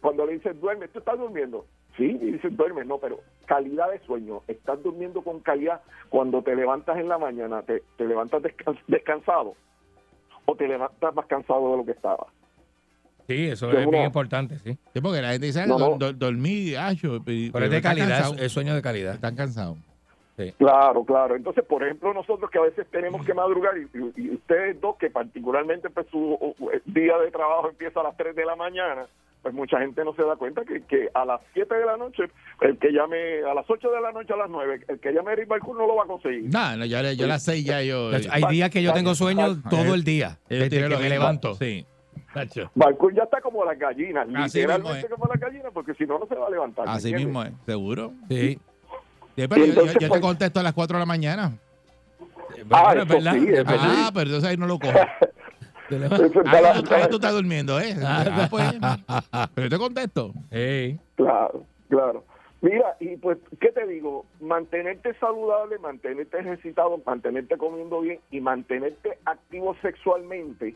cuando 0.00 0.26
le 0.26 0.34
dicen 0.34 0.60
duerme, 0.60 0.88
¿tú 0.88 0.98
estás 0.98 1.18
durmiendo? 1.18 1.66
Sí, 1.96 2.04
y 2.20 2.32
dicen 2.32 2.56
duerme, 2.56 2.84
no, 2.84 2.98
pero 2.98 3.20
calidad 3.46 3.90
de 3.90 3.98
sueño. 4.00 4.42
Estás 4.48 4.82
durmiendo 4.82 5.22
con 5.22 5.40
calidad 5.40 5.80
cuando 6.08 6.42
te 6.42 6.54
levantas 6.56 6.96
en 6.98 7.08
la 7.08 7.18
mañana, 7.18 7.62
te, 7.62 7.82
te 7.96 8.04
levantas 8.06 8.42
descan- 8.42 8.78
descansado 8.86 9.54
o 10.46 10.54
te 10.56 10.66
levantas 10.68 11.14
más 11.14 11.26
cansado 11.26 11.70
de 11.72 11.76
lo 11.78 11.84
que 11.84 11.92
estabas. 11.92 12.28
Sí, 13.26 13.46
eso 13.48 13.70
es 13.70 13.88
bien 13.88 14.04
importante, 14.04 14.58
sí. 14.58 14.76
Sí, 14.92 15.00
porque 15.00 15.20
la 15.22 15.30
gente 15.32 15.46
dice, 15.46 15.64
No, 15.66 15.78
"Do- 15.78 15.90
no. 15.90 15.96
do- 15.98 16.12
dormí, 16.12 16.74
acho, 16.74 17.20
pero 17.24 17.52
Pero 17.52 17.64
es 17.66 17.70
de 17.70 17.80
calidad, 17.82 18.08
cansados". 18.08 18.40
es, 18.40 18.50
sueño 18.52 18.74
de 18.74 18.82
calidad. 18.82 19.14
Están 19.14 19.36
cansados. 19.36 19.78
Claro, 20.56 21.04
claro. 21.04 21.36
Entonces, 21.36 21.62
por 21.66 21.84
ejemplo, 21.84 22.14
nosotros 22.14 22.50
que 22.50 22.56
a 22.58 22.62
veces 22.62 22.86
tenemos 22.90 23.26
que 23.26 23.34
madrugar, 23.34 23.76
y, 23.76 23.82
y- 23.94 24.12
y 24.16 24.30
ustedes 24.36 24.80
dos, 24.80 24.96
que 24.96 25.10
particularmente 25.10 25.90
pues, 25.90 26.06
su 26.06 26.54
día 26.86 27.18
de 27.18 27.30
trabajo 27.30 27.68
empieza 27.68 28.00
a 28.00 28.04
las 28.04 28.16
3 28.16 28.34
de 28.34 28.46
la 28.46 28.56
mañana, 28.56 29.06
pues 29.42 29.54
mucha 29.54 29.78
gente 29.80 30.04
no 30.04 30.14
se 30.14 30.22
da 30.22 30.36
cuenta 30.36 30.64
que, 30.64 30.82
que 30.82 31.08
a 31.14 31.24
las 31.24 31.40
7 31.54 31.74
de 31.74 31.86
la 31.86 31.96
noche, 31.96 32.24
el 32.60 32.78
que 32.78 32.92
llame, 32.92 33.42
a 33.50 33.54
las 33.54 33.64
8 33.68 33.90
de 33.90 34.00
la 34.00 34.12
noche, 34.12 34.32
a 34.34 34.36
las 34.36 34.50
9, 34.50 34.84
el 34.88 35.00
que 35.00 35.12
llame 35.12 35.30
a 35.30 35.32
Eric 35.32 35.48
Balcour 35.48 35.76
no 35.78 35.86
lo 35.86 35.96
va 35.96 36.04
a 36.04 36.06
conseguir. 36.06 36.44
No, 36.52 36.76
no, 36.76 36.84
yo, 36.84 37.00
yo 37.12 37.24
a 37.24 37.28
las 37.28 37.42
seis 37.44 37.64
ya 37.64 37.82
yo. 37.82 38.12
Hecho, 38.14 38.28
hay 38.32 38.44
días 38.50 38.70
que 38.70 38.82
yo 38.82 38.92
tengo 38.92 39.14
sueño 39.14 39.62
todo 39.70 39.94
el 39.94 40.04
día, 40.04 40.38
desde 40.48 40.68
que 40.68 40.96
me 40.96 41.08
levanto. 41.08 41.54
Sí. 41.54 41.86
Balcour 42.74 43.14
ya 43.14 43.24
está 43.24 43.40
como 43.40 43.64
las 43.64 43.78
gallinas, 43.78 44.26
Así 44.36 44.58
literalmente 44.58 44.92
mismo 44.92 45.06
es. 45.06 45.14
como 45.20 45.26
las 45.32 45.40
gallinas, 45.40 45.72
porque 45.72 45.94
si 45.94 46.04
no, 46.04 46.18
no 46.18 46.26
se 46.26 46.34
va 46.36 46.46
a 46.46 46.50
levantar. 46.50 46.86
¿me 46.86 46.92
Así 46.92 47.08
entiendes? 47.10 47.26
mismo 47.26 47.42
es, 47.42 47.52
seguro. 47.66 48.12
Sí. 48.28 48.58
Sí, 49.36 49.48
pero 49.48 49.56
yo- 49.56 49.64
yo, 49.64 49.64
entonces, 49.72 49.94
yo 49.94 49.98
te 50.00 50.08
pues- 50.08 50.20
contesto 50.20 50.60
a 50.60 50.62
las 50.62 50.72
4 50.74 50.96
de 50.96 51.00
la 51.00 51.06
mañana. 51.06 51.52
Ah, 52.70 52.92
es 52.94 52.96
eso 53.04 53.06
verdad, 53.14 53.32
sí, 53.32 53.38
es 53.48 53.64
verdad. 53.64 53.78
Ah, 53.80 54.10
pero 54.12 54.26
entonces 54.26 54.50
ahí 54.50 54.56
no 54.56 54.66
lo 54.66 54.78
cojo. 54.78 54.92
Ah, 56.46 57.08
tú 57.08 57.16
estás 57.16 57.32
durmiendo, 57.32 57.80
¿eh? 57.80 57.94
Ah, 58.04 58.46
pues, 58.50 58.64
pero 59.54 59.66
yo 59.66 59.70
te 59.70 59.78
contesto. 59.78 60.32
Claro, 61.16 61.64
claro. 61.88 62.24
Mira, 62.62 62.94
y 63.00 63.16
pues, 63.16 63.38
¿qué 63.58 63.72
te 63.72 63.86
digo? 63.86 64.26
Mantenerte 64.40 65.14
saludable, 65.14 65.78
mantenerte 65.78 66.38
ejercitado, 66.40 67.00
mantenerte 67.06 67.56
comiendo 67.56 68.00
bien 68.02 68.20
y 68.30 68.40
mantenerte 68.40 69.18
activo 69.24 69.74
sexualmente. 69.80 70.74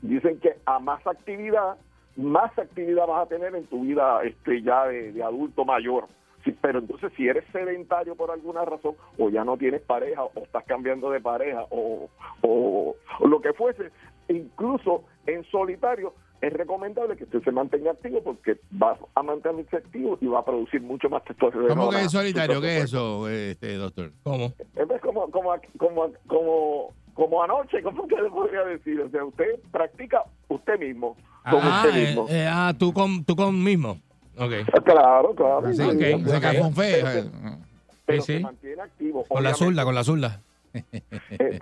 Dicen 0.00 0.38
que 0.40 0.56
a 0.64 0.78
más 0.78 1.06
actividad, 1.06 1.76
más 2.16 2.58
actividad 2.58 3.06
vas 3.06 3.26
a 3.26 3.28
tener 3.28 3.54
en 3.54 3.66
tu 3.66 3.82
vida 3.82 4.22
este 4.24 4.62
ya 4.62 4.86
de, 4.86 5.12
de 5.12 5.22
adulto 5.22 5.66
mayor. 5.66 6.06
Sí, 6.42 6.56
pero 6.58 6.78
entonces 6.78 7.12
si 7.18 7.28
eres 7.28 7.44
sedentario 7.52 8.14
por 8.14 8.30
alguna 8.30 8.64
razón 8.64 8.94
o 9.18 9.28
ya 9.28 9.44
no 9.44 9.58
tienes 9.58 9.82
pareja 9.82 10.24
o 10.24 10.32
estás 10.42 10.64
cambiando 10.64 11.10
de 11.10 11.20
pareja 11.20 11.64
o, 11.68 12.08
o- 12.40 12.96
o 13.20 13.28
lo 13.28 13.42
que 13.42 13.52
fuese, 13.52 13.90
incluso 14.36 15.04
en 15.26 15.44
solitario 15.50 16.14
es 16.40 16.52
recomendable 16.54 17.16
que 17.16 17.24
usted 17.24 17.42
se 17.42 17.52
mantenga 17.52 17.90
activo 17.90 18.22
porque 18.22 18.58
va 18.82 18.96
a 19.14 19.22
mantenerse 19.22 19.76
activo 19.76 20.16
y 20.22 20.26
va 20.26 20.38
a 20.40 20.44
producir 20.44 20.80
mucho 20.80 21.10
más 21.10 21.22
testosterona. 21.24 21.68
¿Cómo 21.68 21.90
que 21.90 22.00
es 22.00 22.10
solitario? 22.12 22.60
¿Qué 22.62 22.78
es 22.78 22.84
eso, 22.84 23.28
este, 23.28 23.74
doctor? 23.74 24.10
¿Cómo? 24.22 24.46
Es 24.74 25.00
como, 25.02 25.30
como, 25.30 25.52
como, 25.76 26.06
como, 26.26 26.94
como 27.14 27.42
anoche, 27.42 27.82
¿cómo 27.82 28.06
que 28.06 28.16
le 28.16 28.30
podría 28.30 28.64
decir? 28.64 29.00
O 29.02 29.10
sea, 29.10 29.22
usted 29.24 29.60
practica 29.70 30.22
usted 30.48 30.78
mismo, 30.78 31.14
con 31.50 31.60
Ah, 31.62 31.82
usted 31.84 31.98
eh, 31.98 32.06
mismo. 32.06 32.26
eh, 32.30 32.48
ah, 32.50 32.72
tú 32.78 32.92
con, 32.94 33.22
tú 33.24 33.36
con 33.36 33.62
mismo. 33.62 33.98
Ok. 34.38 34.52
Claro, 34.84 35.34
claro. 35.34 35.68
Sí, 35.70 35.76
Sí, 35.76 35.82
ok, 35.82 35.90
sí, 35.92 36.72
Pero- 36.74 37.10
eh, 37.10 37.24
pero 38.06 38.22
Sí, 38.22 38.26
se 38.32 38.38
sí. 38.38 38.42
mantiene 38.42 38.80
activo. 38.80 39.24
Con 39.28 39.42
la 39.44 39.52
zurda, 39.52 39.84
con 39.84 39.94
la 39.94 40.04
zurda. 40.04 40.40
Eh, 40.72 41.58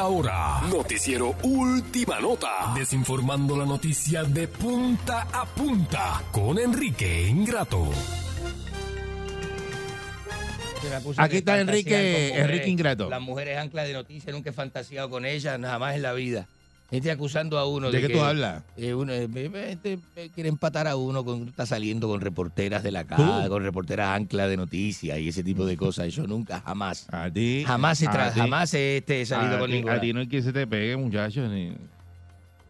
Ahora, 0.00 0.62
noticiero 0.70 1.36
Última 1.42 2.20
Nota, 2.20 2.72
desinformando 2.74 3.56
la 3.56 3.66
noticia 3.66 4.24
de 4.24 4.48
punta 4.48 5.28
a 5.30 5.44
punta 5.44 6.22
con 6.32 6.58
Enrique 6.58 7.28
Ingrato. 7.28 7.90
Aquí 11.18 11.36
está 11.36 11.60
Enrique-. 11.60 12.34
Enrique 12.34 12.68
Ingrato. 12.68 13.10
Las 13.10 13.20
mujeres 13.20 13.58
anclas 13.58 13.86
de 13.86 13.92
noticias, 13.92 14.34
nunca 14.34 14.50
he 14.50 14.52
fantaseado 14.54 15.10
con 15.10 15.26
ellas, 15.26 15.58
nada 15.60 15.78
más 15.78 15.94
en 15.94 16.02
la 16.02 16.14
vida. 16.14 16.46
Gente 16.90 17.08
acusando 17.12 17.56
a 17.56 17.66
uno 17.68 17.88
¿De 17.90 17.98
de, 17.98 18.02
qué 18.02 18.08
que, 18.08 18.18
tú 18.18 18.24
hablas? 18.24 18.64
eh, 18.76 18.94
uno, 18.94 19.12
eh, 19.12 19.28
eh, 19.32 19.66
gente, 19.68 19.98
eh, 20.16 20.30
quiere 20.34 20.48
empatar 20.48 20.88
a 20.88 20.96
uno 20.96 21.24
con 21.24 21.46
está 21.46 21.64
saliendo 21.64 22.08
con 22.08 22.20
reporteras 22.20 22.82
de 22.82 22.90
la 22.90 23.04
casa, 23.04 23.48
con 23.48 23.62
reporteras 23.62 24.16
anclas 24.16 24.48
de 24.48 24.56
noticias 24.56 25.16
y 25.20 25.28
ese 25.28 25.44
tipo 25.44 25.66
de 25.66 25.76
cosas. 25.76 26.12
Yo 26.12 26.26
nunca, 26.26 26.60
jamás. 26.60 27.06
A 27.12 27.30
ti. 27.30 27.62
Jamás 27.64 28.02
he, 28.02 28.08
a 28.08 28.12
tra- 28.12 28.32
ti- 28.34 28.40
jamás 28.40 28.74
he 28.74 28.96
este, 28.96 29.24
salido 29.24 29.54
a 29.56 29.58
con 29.60 29.68
ti- 29.70 29.76
ninguna. 29.76 29.94
A 29.94 30.00
ti 30.00 30.12
no 30.12 30.20
es 30.20 30.28
que 30.28 30.42
se 30.42 30.52
te 30.52 30.66
pegue, 30.66 30.96
muchachos. 30.96 31.48
Ni... 31.48 31.74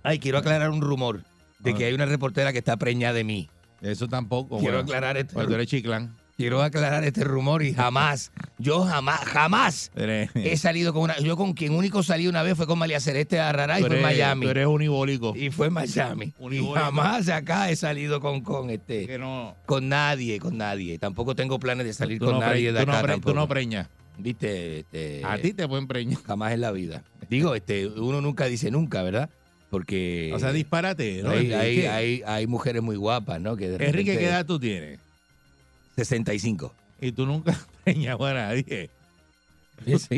Ay, 0.03 0.19
quiero 0.19 0.37
aclarar 0.37 0.69
un 0.69 0.83
rumor 0.83 1.23
de 1.61 1.75
que 1.75 1.87
hay 1.87 1.95
una 1.95 2.05
reportera 2.07 2.53
que 2.53 2.59
está 2.59 2.77
preñada 2.77 3.15
de 3.15 3.25
mí. 3.25 3.49
Eso 3.81 4.07
tampoco. 4.07 4.59
Quiero 4.59 4.75
bueno. 4.75 4.81
aclarar 4.87 5.17
este 5.17 5.33
Pues 5.33 5.47
tú 5.47 5.55
eres 5.55 5.67
chiclán. 5.67 6.15
Quiero 6.41 6.63
aclarar 6.63 7.05
este 7.05 7.23
rumor 7.23 7.63
y 7.63 7.75
jamás, 7.75 8.33
yo 8.57 8.81
jamás, 8.87 9.21
jamás 9.27 9.93
he 9.95 10.57
salido 10.57 10.95
con 10.95 11.03
una. 11.03 11.19
Yo 11.19 11.37
con 11.37 11.53
quien 11.53 11.75
único 11.75 12.03
salí 12.03 12.29
una 12.29 12.43
vez 12.43 12.57
fue 12.57 12.67
con 12.67 12.79
María 12.79 12.99
Celeste 12.99 13.39
Arrará 13.39 13.79
y 13.79 13.83
tú 13.83 13.89
fue 13.89 13.99
en 13.99 14.05
eres- 14.07 14.17
Miami. 14.17 14.47
Tú 14.47 14.51
eres 14.51 14.67
unibólico. 14.67 15.35
Y 15.37 15.51
fue 15.51 15.67
en 15.67 15.75
Miami. 15.75 16.25
Y 16.39 16.43
Unibólico. 16.43 16.83
jamás 16.83 17.29
acá 17.29 17.69
he 17.71 17.77
salido 17.77 18.23
con, 18.23 18.41
con 18.41 18.71
este. 18.71 19.07
Que 19.07 19.19
no- 19.19 19.55
Con 19.67 19.91
nadie, 19.91 20.39
con 20.39 20.57
nadie. 20.57 20.99
Tampoco 20.99 21.35
tengo 21.35 21.59
planes 21.59 21.85
de 21.85 21.93
salir 21.93 22.19
Tú 22.19 22.25
con 22.25 22.35
no 22.37 22.41
pre- 22.41 22.49
nadie 22.49 22.73
de 22.73 22.81
tú 22.81 22.87
no 22.87 22.93
acá. 22.93 23.03
pre- 23.03 23.13
tú 23.17 23.21
tampoco. 23.21 23.35
no 23.39 23.47
preñas. 23.47 23.89
Viste, 24.17 24.79
este, 24.79 25.21
A 25.23 25.37
ti 25.37 25.53
te 25.53 25.69
pueden 25.69 25.87
preñar. 25.87 26.23
jamás 26.23 26.55
en 26.55 26.63
la 26.63 26.71
vida. 26.73 27.05
Digo, 27.29 27.55
este, 27.55 27.87
uno 27.87 28.23
nunca 28.23 28.47
dice 28.47 28.71
nunca, 28.71 29.03
¿verdad? 29.03 29.29
Porque 29.69 30.33
O 30.35 30.39
sea, 30.39 30.53
disparate, 30.53 31.23
¿no? 31.23 31.33
hay, 31.33 31.53
hay, 31.53 31.69
Enrique? 31.73 31.89
hay, 31.91 32.23
hay 32.27 32.47
mujeres 32.47 32.81
muy 32.81 32.97
guapas, 32.97 33.43
¿no? 33.43 33.57
Que 33.57 33.69
de 33.69 33.75
Enrique, 33.75 34.13
repente- 34.13 34.19
¿qué 34.19 34.25
edad 34.27 34.47
tú 34.47 34.59
tienes? 34.59 34.99
65. 36.05 36.75
Y 37.01 37.13
tú 37.13 37.27
nunca 37.27 37.53
has 37.53 37.67
preñado 37.85 38.25
a 38.27 38.35
nadie. 38.35 38.91
Has 39.95 40.09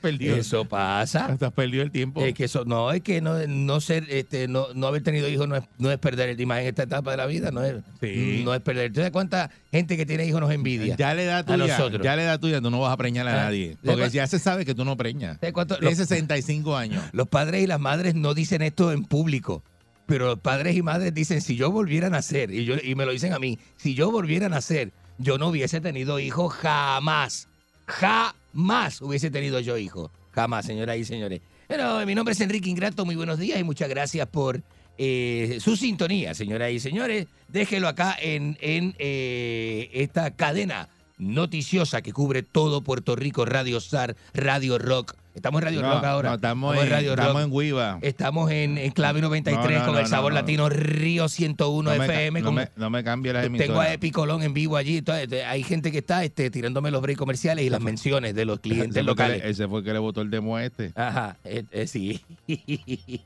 perdido. 0.00 0.34
Eso 0.36 0.64
pasa. 0.64 1.36
Te 1.36 1.44
has 1.44 1.52
perdido 1.52 1.82
el 1.82 1.90
tiempo. 1.90 2.24
Es 2.24 2.32
que 2.32 2.44
eso, 2.44 2.64
no, 2.64 2.90
es 2.90 3.02
que 3.02 3.20
no, 3.20 3.46
no 3.46 3.80
ser, 3.82 4.06
este, 4.08 4.48
no, 4.48 4.68
no 4.74 4.86
haber 4.86 5.02
tenido 5.02 5.28
hijos 5.28 5.46
no 5.46 5.56
es, 5.56 5.64
no 5.76 5.90
es 5.92 5.98
perder 5.98 6.30
el 6.30 6.36
tiempo 6.38 6.54
en 6.54 6.66
esta 6.66 6.84
etapa 6.84 7.10
de 7.10 7.18
la 7.18 7.26
vida, 7.26 7.50
no 7.50 7.62
es, 7.62 7.74
Sí. 8.00 8.40
no 8.44 8.54
es 8.54 8.62
perder. 8.62 8.90
¿Tú 8.92 8.96
sabes 9.00 9.10
cuánta 9.10 9.50
gente 9.70 9.98
que 9.98 10.06
tiene 10.06 10.24
hijos 10.24 10.40
nos 10.40 10.50
envidia? 10.50 10.96
Ya 10.96 11.12
le 11.12 11.26
da 11.26 11.38
a 11.38 11.44
tuya, 11.44 11.58
nosotros. 11.58 12.02
ya 12.02 12.16
le 12.16 12.24
da 12.24 12.38
tuya, 12.38 12.62
tú 12.62 12.70
no 12.70 12.80
vas 12.80 12.94
a 12.94 12.96
preñar 12.96 13.28
a 13.28 13.32
Ah, 13.32 13.44
nadie. 13.44 13.76
¿de 13.82 13.92
Porque 13.92 14.08
ya 14.08 14.26
se 14.26 14.38
sabe 14.38 14.64
que 14.64 14.74
tú 14.74 14.86
no 14.86 14.96
preñas. 14.96 15.36
¿Sabes 15.38 15.52
cuánto- 15.52 15.76
Tienes 15.78 15.98
los- 15.98 16.08
65 16.08 16.74
años. 16.74 17.04
Los 17.12 17.28
padres 17.28 17.62
y 17.62 17.66
las 17.66 17.80
madres 17.80 18.14
no 18.14 18.32
dicen 18.32 18.62
esto 18.62 18.90
en 18.90 19.04
público, 19.04 19.62
pero 20.06 20.28
los 20.28 20.38
padres 20.38 20.76
y 20.76 20.82
madres 20.82 21.12
dicen, 21.12 21.42
si 21.42 21.56
yo 21.56 21.70
volviera 21.70 22.06
a 22.06 22.10
nacer, 22.10 22.50
y, 22.50 22.64
yo, 22.64 22.76
y 22.82 22.94
me 22.94 23.04
lo 23.04 23.12
dicen 23.12 23.34
a 23.34 23.38
mí, 23.38 23.58
si 23.76 23.94
yo 23.94 24.10
volviera 24.10 24.46
a 24.46 24.48
nacer, 24.48 24.92
yo 25.18 25.38
no 25.38 25.48
hubiese 25.48 25.80
tenido 25.80 26.18
hijos 26.18 26.52
jamás. 26.54 27.48
Jamás 27.86 29.00
hubiese 29.02 29.30
tenido 29.30 29.60
yo 29.60 29.76
hijos. 29.78 30.10
Jamás, 30.32 30.66
señoras 30.66 30.96
y 30.96 31.04
señores. 31.04 31.40
Bueno, 31.68 32.04
mi 32.06 32.14
nombre 32.14 32.32
es 32.32 32.40
Enrique 32.40 32.68
Ingrato, 32.68 33.04
muy 33.04 33.16
buenos 33.16 33.38
días 33.38 33.58
y 33.58 33.64
muchas 33.64 33.88
gracias 33.88 34.26
por 34.28 34.60
eh, 34.98 35.58
su 35.60 35.76
sintonía, 35.76 36.34
señoras 36.34 36.70
y 36.72 36.80
señores. 36.80 37.26
Déjelo 37.48 37.88
acá 37.88 38.16
en, 38.20 38.58
en 38.60 38.94
eh, 38.98 39.90
esta 39.92 40.30
cadena 40.32 40.88
noticiosa 41.18 42.02
que 42.02 42.12
cubre 42.12 42.42
todo 42.42 42.82
Puerto 42.82 43.16
Rico, 43.16 43.44
Radio 43.44 43.78
Star, 43.78 44.16
Radio 44.34 44.78
Rock. 44.78 45.14
Estamos 45.34 45.60
en 45.60 45.64
Radio 45.66 45.82
No, 45.82 45.94
Rock 45.94 46.04
ahora. 46.04 46.28
no, 46.28 46.34
estamos, 46.36 46.76
en, 46.76 46.88
Radio 46.90 47.10
estamos 47.10 47.34
Rock. 47.34 47.42
en 47.42 47.50
Guiva. 47.60 47.98
Estamos 48.02 48.50
en, 48.52 48.78
en 48.78 48.92
Clave 48.92 49.20
93 49.20 49.64
No, 49.80 49.86
no, 49.86 49.92
con 49.92 49.98
el 50.00 50.06
sabor 50.06 50.32
no, 50.32 50.36
no. 50.38 50.42
latino 50.42 50.68
Río 50.68 51.28
101 51.28 51.90
no 51.92 51.98
me, 51.98 52.04
FM. 52.04 52.40
no 52.40 52.46
con- 52.46 52.54
me- 52.54 52.68
no 52.76 52.88
me 52.90 53.02
cambie 53.02 53.32
las 53.32 53.42
tengo 53.42 53.56
emisoras. 53.56 53.88
a 53.88 53.92
Epi 53.94 54.10
Colón 54.12 54.42
en 54.44 54.54
vivo 54.54 54.76
allí. 54.76 54.98
Entonces, 54.98 55.44
hay 55.44 55.64
gente 55.64 55.90
que 55.90 55.98
está 55.98 56.22
este, 56.24 56.50
tirándome 56.50 56.92
los 56.92 57.02
breaks 57.02 57.18
comerciales 57.18 57.64
y 57.64 57.70
las 57.70 57.80
menciones 57.80 58.34
de 58.36 58.44
los 58.44 58.58
Ese 58.58 58.62
clientes 58.62 58.94
que 58.94 59.02
locales. 59.02 59.42
le, 59.42 59.50
ese 59.50 59.66
fue 59.66 59.80
el 59.80 59.84
que 59.84 59.92
le 59.92 59.98
votó 59.98 60.20
el 60.20 60.30
demo 60.30 60.56
a 60.56 60.64
este. 60.64 60.92
Ajá, 60.94 61.36
eh, 61.44 61.64
eh, 61.72 61.86
sí. 61.88 62.22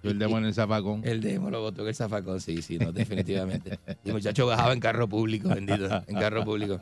Yo 0.03 0.11
el 0.11 0.19
demo 0.19 0.39
en 0.39 0.47
el 0.47 0.55
zafacón. 0.55 1.03
El 1.05 1.21
demo 1.21 1.51
lo 1.51 1.61
votó 1.61 1.83
en 1.83 1.89
el 1.89 1.95
zafacón, 1.95 2.41
sí, 2.41 2.63
sí, 2.63 2.79
no, 2.79 2.91
definitivamente. 2.93 3.79
Y 4.05 4.09
el 4.09 4.15
muchacho 4.15 4.47
bajaba 4.47 4.73
en 4.73 4.81
carro 4.81 5.09
público, 5.09 5.51
bendito, 5.51 5.89
en 6.07 6.17
carro 6.19 6.43
público. 6.45 6.79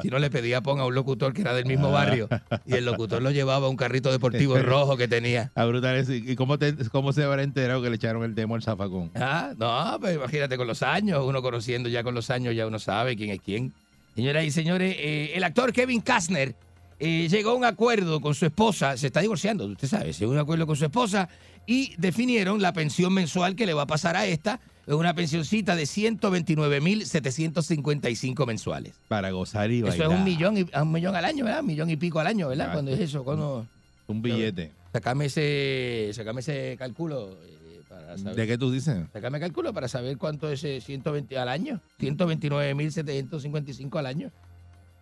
Si 0.00 0.08
no 0.08 0.18
le 0.18 0.30
pedía 0.30 0.62
ponga 0.62 0.82
a 0.82 0.86
un 0.86 0.94
locutor 0.94 1.34
que 1.34 1.42
era 1.42 1.52
del 1.54 1.66
mismo 1.66 1.90
barrio 1.90 2.28
y 2.64 2.74
el 2.74 2.84
locutor 2.86 3.20
lo 3.20 3.30
llevaba 3.30 3.66
a 3.66 3.68
un 3.68 3.76
carrito 3.76 4.10
deportivo 4.10 4.56
rojo 4.70 4.96
que 4.96 5.08
tenía. 5.08 5.50
A 5.54 5.64
brutal 5.66 5.96
eso. 5.96 6.12
¿Y 6.14 6.34
cómo, 6.36 6.58
te- 6.58 6.74
cómo 6.90 7.12
se 7.12 7.24
habrá 7.24 7.42
enterado 7.42 7.82
que 7.82 7.90
le 7.90 7.96
echaron 7.96 8.22
el 8.24 8.34
demo 8.34 8.54
al 8.54 8.62
zafacón? 8.62 9.10
Ah, 9.14 9.52
no, 9.58 9.98
pues 10.00 10.16
imagínate 10.16 10.56
con 10.56 10.66
los 10.66 10.82
años, 10.82 11.22
uno 11.26 11.42
conociendo 11.42 11.88
ya 11.88 12.02
con 12.02 12.14
los 12.14 12.30
años, 12.30 12.54
ya 12.54 12.66
uno 12.66 12.78
sabe 12.78 13.16
quién 13.16 13.30
es 13.30 13.40
quién. 13.40 13.72
Señoras 14.14 14.44
y 14.44 14.50
señores, 14.50 14.96
eh, 14.98 15.32
el 15.34 15.44
actor 15.44 15.72
Kevin 15.72 16.00
Costner 16.00 16.54
eh, 16.98 17.28
llegó 17.30 17.50
a 17.50 17.54
un 17.54 17.64
acuerdo 17.64 18.20
con 18.20 18.34
su 18.34 18.44
esposa, 18.46 18.96
se 18.96 19.06
está 19.08 19.20
divorciando, 19.20 19.66
usted 19.66 19.88
sabe, 19.88 20.12
llegó 20.12 20.32
a 20.32 20.34
un 20.34 20.40
acuerdo 20.40 20.66
con 20.66 20.76
su 20.76 20.84
esposa 20.84 21.28
y 21.66 21.94
definieron 21.96 22.60
la 22.60 22.72
pensión 22.72 23.12
mensual 23.14 23.54
que 23.54 23.66
le 23.66 23.74
va 23.74 23.82
a 23.82 23.86
pasar 23.86 24.16
a 24.16 24.26
esta, 24.26 24.58
es 24.86 24.94
una 24.94 25.14
pensioncita 25.14 25.76
de 25.76 25.84
129.755 25.84 28.46
mensuales. 28.46 28.94
Para 29.08 29.30
gozar 29.30 29.70
y 29.70 29.78
Eso 29.78 29.86
bailar. 29.88 30.10
es 30.12 30.18
un 30.18 30.24
millón, 30.24 30.58
y, 30.58 30.66
un 30.76 30.92
millón 30.92 31.14
al 31.16 31.24
año, 31.24 31.44
¿verdad? 31.44 31.60
Un 31.60 31.66
millón 31.68 31.88
y 31.90 31.96
pico 31.96 32.18
al 32.20 32.26
año, 32.26 32.48
¿verdad? 32.48 32.66
Exacto. 32.66 32.76
Cuando 32.84 32.92
es 32.92 33.00
eso, 33.00 33.24
cuando... 33.24 33.66
Un 34.10 34.22
billete. 34.22 34.72
Sacame 34.92 35.26
ese, 35.26 36.10
sacame 36.12 36.40
ese 36.40 36.74
cálculo 36.78 37.38
eh, 37.44 37.80
para 37.88 38.18
saber. 38.18 38.34
¿De 38.34 38.46
qué 38.46 38.58
tú 38.58 38.72
dices? 38.72 39.06
Sácame 39.12 39.38
cálculo 39.40 39.72
para 39.72 39.88
saber 39.88 40.18
cuánto 40.18 40.50
es 40.50 40.64
eh, 40.64 40.80
120 40.80 41.38
al 41.38 41.48
año. 41.48 41.80
129.755 42.00 43.98
al 43.98 44.06
año. 44.06 44.30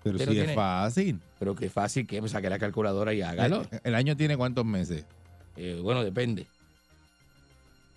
Pero 0.02 0.16
Usted 0.16 0.30
si 0.30 0.38
es 0.40 0.54
fácil. 0.54 1.20
Pero 1.38 1.54
qué 1.54 1.70
fácil 1.70 2.06
que 2.06 2.20
me 2.20 2.28
saque 2.28 2.50
la 2.50 2.58
calculadora 2.58 3.14
y 3.14 3.22
hágalo. 3.22 3.62
El, 3.70 3.80
el 3.84 3.94
año 3.94 4.16
tiene 4.16 4.36
cuántos 4.36 4.64
meses? 4.64 5.04
Eh, 5.56 5.78
bueno, 5.82 6.04
depende. 6.04 6.46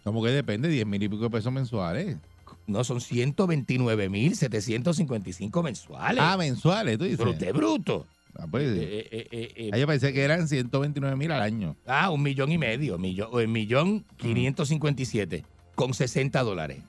Como 0.03 0.23
que 0.23 0.29
depende, 0.29 0.67
10 0.67 0.87
mil 0.87 1.03
y 1.03 1.09
pico 1.09 1.23
de 1.23 1.29
pesos 1.29 1.53
mensuales. 1.53 2.17
No, 2.65 2.83
son 2.83 2.99
129.755 2.99 5.63
mensuales. 5.63 6.23
Ah, 6.23 6.37
mensuales, 6.37 6.97
tú 6.97 7.03
dices. 7.03 7.19
Pero 7.19 7.31
usted 7.31 7.47
es 7.47 7.53
bruto. 7.53 8.07
Ah, 8.37 8.45
pues, 8.49 8.67
Eh, 8.77 9.07
eh, 9.11 9.27
eh, 9.55 9.69
ah, 9.73 9.77
yo 9.77 9.87
pensé 9.87 10.13
que 10.13 10.21
eran 10.23 10.47
129 10.47 11.15
mil 11.15 11.31
al 11.31 11.41
año. 11.41 11.75
ah, 11.85 12.09
un 12.09 12.21
millón 12.23 12.51
y 12.51 12.57
medio. 12.57 12.97
Millón, 12.97 13.29
o 13.31 13.37
un 13.39 13.51
millón 13.51 14.05
557 14.17 15.43
con 15.75 15.93
60 15.93 16.41
dólares. 16.43 16.79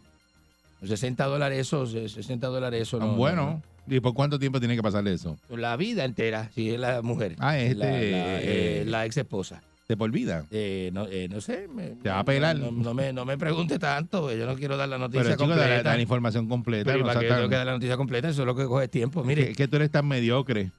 60 0.85 1.25
dólares, 1.27 1.59
eso, 1.61 1.87
60 1.87 2.47
dólares, 2.49 2.83
eso 2.83 2.99
no. 2.99 3.07
Son 3.07 3.17
buenos. 3.17 3.61
¿Y 3.87 4.01
por 4.01 4.15
cuánto 4.15 4.39
tiempo 4.39 4.59
tiene 4.61 4.77
que 4.77 4.83
pasarle 4.83 5.13
eso? 5.13 5.37
La 5.51 5.77
vida 5.77 6.05
entera, 6.05 6.51
si 6.55 6.71
es 6.71 6.79
la 6.81 7.03
mujer. 7.03 7.35
Ah, 7.39 7.59
este, 7.59 7.75
La, 7.75 8.85
la, 8.85 8.91
la 9.01 9.07
ex 9.07 9.17
esposa. 9.17 9.63
¿De 9.89 9.97
por 9.97 10.11
vida? 10.11 10.47
Eh, 10.51 10.91
no, 10.93 11.07
eh, 11.09 11.29
no 11.29 11.41
sé. 11.41 11.67
me- 11.69 11.89
Te 12.03 12.09
va 12.09 12.21
a 12.21 12.25
pelar. 12.25 12.57
No, 12.57 12.71
no 12.71 12.95
me, 12.95 13.13
no 13.13 13.25
me 13.25 13.37
pregunte 13.37 13.79
tanto, 13.79 14.33
yo 14.35 14.47
no 14.47 14.55
quiero 14.55 14.77
dar 14.77 14.89
la 14.89 14.99
noticia 14.99 15.23
Pero 15.23 15.35
chico, 15.35 15.45
completa. 15.45 15.69
da 15.69 15.77
la, 15.77 15.83
da 15.83 15.97
la 15.97 16.03
información 16.03 16.49
completa. 16.49 16.85
Pero 16.93 17.01
¿y 17.01 17.03
para 17.03 17.21
tan- 17.21 17.37
tengo 17.37 17.49
que 17.49 17.55
dar 17.57 17.67
la 17.67 17.73
noticia 17.73 17.97
completa? 17.97 18.29
Eso 18.29 18.43
es 18.43 18.47
lo 18.47 18.55
que 18.57 18.65
coge 18.67 18.89
tiempo. 18.89 19.23
Mire, 19.25 19.49
que, 19.49 19.55
que 19.55 19.69
tú 19.69 19.77
eres 19.77 19.91
tan 19.91 20.07
mediocre. 20.07 20.71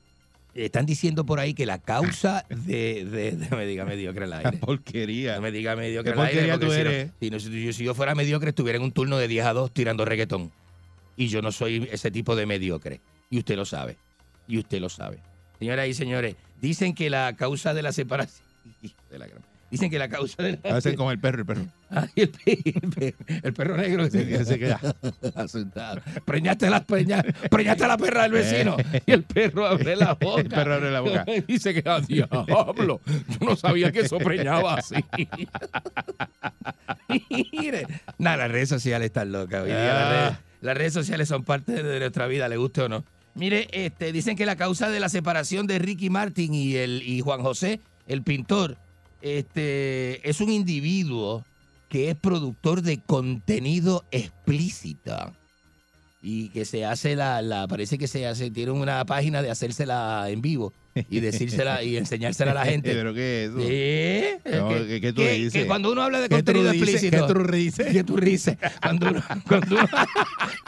Están 0.53 0.85
diciendo 0.85 1.25
por 1.25 1.39
ahí 1.39 1.53
que 1.53 1.65
la 1.65 1.79
causa 1.79 2.45
de... 2.49 3.05
de, 3.05 3.47
me 3.55 3.65
diga 3.65 3.85
mediocre 3.85 4.25
al 4.25 4.33
aire. 4.33 4.57
Porquería. 4.57 5.35
No 5.35 5.41
me 5.41 5.51
diga 5.51 5.75
mediocre 5.75 6.13
¿Qué 6.13 6.19
al 6.19 6.25
aire. 6.27 6.41
porquería 6.41 6.53
porque 6.53 6.65
tú 6.67 6.71
si 6.73 6.83
no- 6.83 6.89
eres? 6.89 7.11
Si, 7.19 7.29
no, 7.29 7.39
si 7.39 7.65
yo, 7.65 7.73
si 7.73 7.83
yo 7.83 7.93
fuera 7.95 8.15
mediocre, 8.15 8.49
estuviera 8.49 8.77
en 8.77 8.83
un 8.83 8.91
turno 8.91 9.17
de 9.17 9.27
10 9.27 9.45
a 9.45 9.53
2 9.53 9.71
tirando 9.73 10.05
reggaetón. 10.05 10.51
Y 11.15 11.27
yo 11.27 11.41
no 11.41 11.51
soy 11.51 11.87
ese 11.91 12.11
tipo 12.11 12.35
de 12.35 12.45
mediocre. 12.45 13.01
Y 13.29 13.39
usted 13.39 13.55
lo 13.55 13.65
sabe. 13.65 13.97
Y 14.47 14.57
usted 14.57 14.79
lo 14.79 14.89
sabe. 14.89 15.19
Señoras 15.59 15.87
y 15.87 15.93
señores, 15.93 16.35
dicen 16.61 16.93
que 16.95 17.09
la 17.09 17.35
causa 17.35 17.73
de 17.73 17.81
la 17.81 17.91
separación... 17.91 18.45
de 19.09 19.19
la 19.19 19.27
gran- 19.27 19.41
Dicen 19.73 19.89
que 19.89 19.97
la 19.97 20.07
causa 20.07 20.41
de 20.43 20.59
la... 20.63 20.69
A 20.69 20.75
veces 20.75 20.95
como 20.95 21.11
el 21.11 21.17
perro, 21.19 21.39
el 21.39 21.45
perro. 21.47 21.61
El, 22.15 22.29
pe- 22.29 22.61
el 22.63 22.89
pe- 22.91 23.15
el 23.43 23.53
perro 23.53 23.75
negro 23.75 24.03
que 24.05 24.11
se, 24.11 24.27
Que 24.27 24.45
se 24.45 24.59
queda. 24.59 24.79
asustado. 25.35 25.99
Preñaste 26.25 26.69
la, 26.69 26.85
preña- 26.85 27.23
preñaste 27.49 27.83
a 27.83 27.87
la 27.87 27.97
perra 27.97 28.23
del 28.23 28.33
vecino. 28.33 28.77
Y 29.05 29.11
el 29.11 29.23
perro 29.23 29.65
abre 29.65 29.95
la 29.95 30.13
boca. 30.13 30.41
El 30.41 30.49
perro 30.49 30.75
abre 30.75 30.91
la 30.91 30.99
boca. 31.01 31.25
Y 31.47 31.57
se 31.57 31.73
queda, 31.73 31.99
diablo. 32.01 33.01
Yo 33.07 33.37
no 33.41 33.55
sabía 33.55 33.91
que 33.91 34.01
eso 34.01 34.19
preñaba 34.19 34.75
así. 34.75 34.95
Mire. 37.51 37.87
Nada, 38.17 38.37
las 38.37 38.51
redes 38.51 38.69
sociales 38.69 39.07
están 39.07 39.31
locas. 39.31 39.63
hoy 39.63 39.69
día 39.69 39.77
las, 39.77 39.95
Ah. 39.95 40.09
redes, 40.27 40.37
las 40.61 40.77
redes 40.77 40.93
sociales 40.93 41.27
son 41.27 41.43
parte 41.43 41.81
de 41.83 41.99
nuestra 41.99 42.27
vida, 42.27 42.47
le 42.47 42.57
guste 42.57 42.81
o 42.81 42.89
no. 42.89 43.03
Mire, 43.35 43.67
este, 43.71 44.11
dicen 44.11 44.35
que 44.37 44.45
la 44.45 44.55
causa 44.55 44.89
de 44.89 44.99
la 44.99 45.09
separación 45.09 45.65
de 45.65 45.79
Ricky 45.79 46.09
Martin 46.11 46.53
y, 46.53 46.75
el, 46.75 47.01
y 47.01 47.21
Juan 47.21 47.41
José, 47.41 47.79
el 48.07 48.21
pintor, 48.21 48.77
este, 49.23 50.27
es 50.29 50.41
un 50.41 50.49
individuo 50.51 51.43
que 51.89 52.09
es 52.09 52.15
productor 52.15 52.81
de 52.81 52.99
contenido 52.99 54.03
explícito 54.11 55.31
y 56.21 56.49
que 56.49 56.65
se 56.65 56.85
hace 56.85 57.15
la, 57.15 57.41
la 57.41 57.67
parece 57.67 57.97
que 57.97 58.07
se 58.07 58.25
hace, 58.27 58.49
tiene 58.51 58.71
una 58.71 59.03
página 59.05 59.41
de 59.41 59.49
hacérsela 59.51 60.25
en 60.29 60.41
vivo 60.41 60.73
y 61.09 61.19
decírsela 61.19 61.83
y 61.83 61.97
enseñársela 61.97 62.51
a 62.51 62.53
la 62.53 62.65
gente. 62.65 62.91
¿Pero 62.95 63.13
qué 63.13 63.45
es 63.45 63.49
eso? 63.49 64.57
No, 64.63 64.69
¿qué- 64.69 65.01
qué 65.01 65.13
tú 65.13 65.21
que- 65.21 65.33
dices? 65.33 65.53
que 65.53 65.67
cuando 65.67 65.91
uno 65.91 66.01
habla 66.01 66.19
de 66.21 66.29
¿Qué 66.29 66.35
tú 66.41 66.53
contenido 66.53 66.71
dices? 66.71 66.89
explícito. 67.03 67.27
¿Qué 67.27 67.33
tú 67.33 67.51
dices? 67.51 67.87
¿Qué 67.93 68.03
tú 68.03 68.15
dices? 68.17 68.57
Cuando 68.81 69.09
uno, 69.09 69.23
cuando 69.47 69.75
uno- 69.75 69.87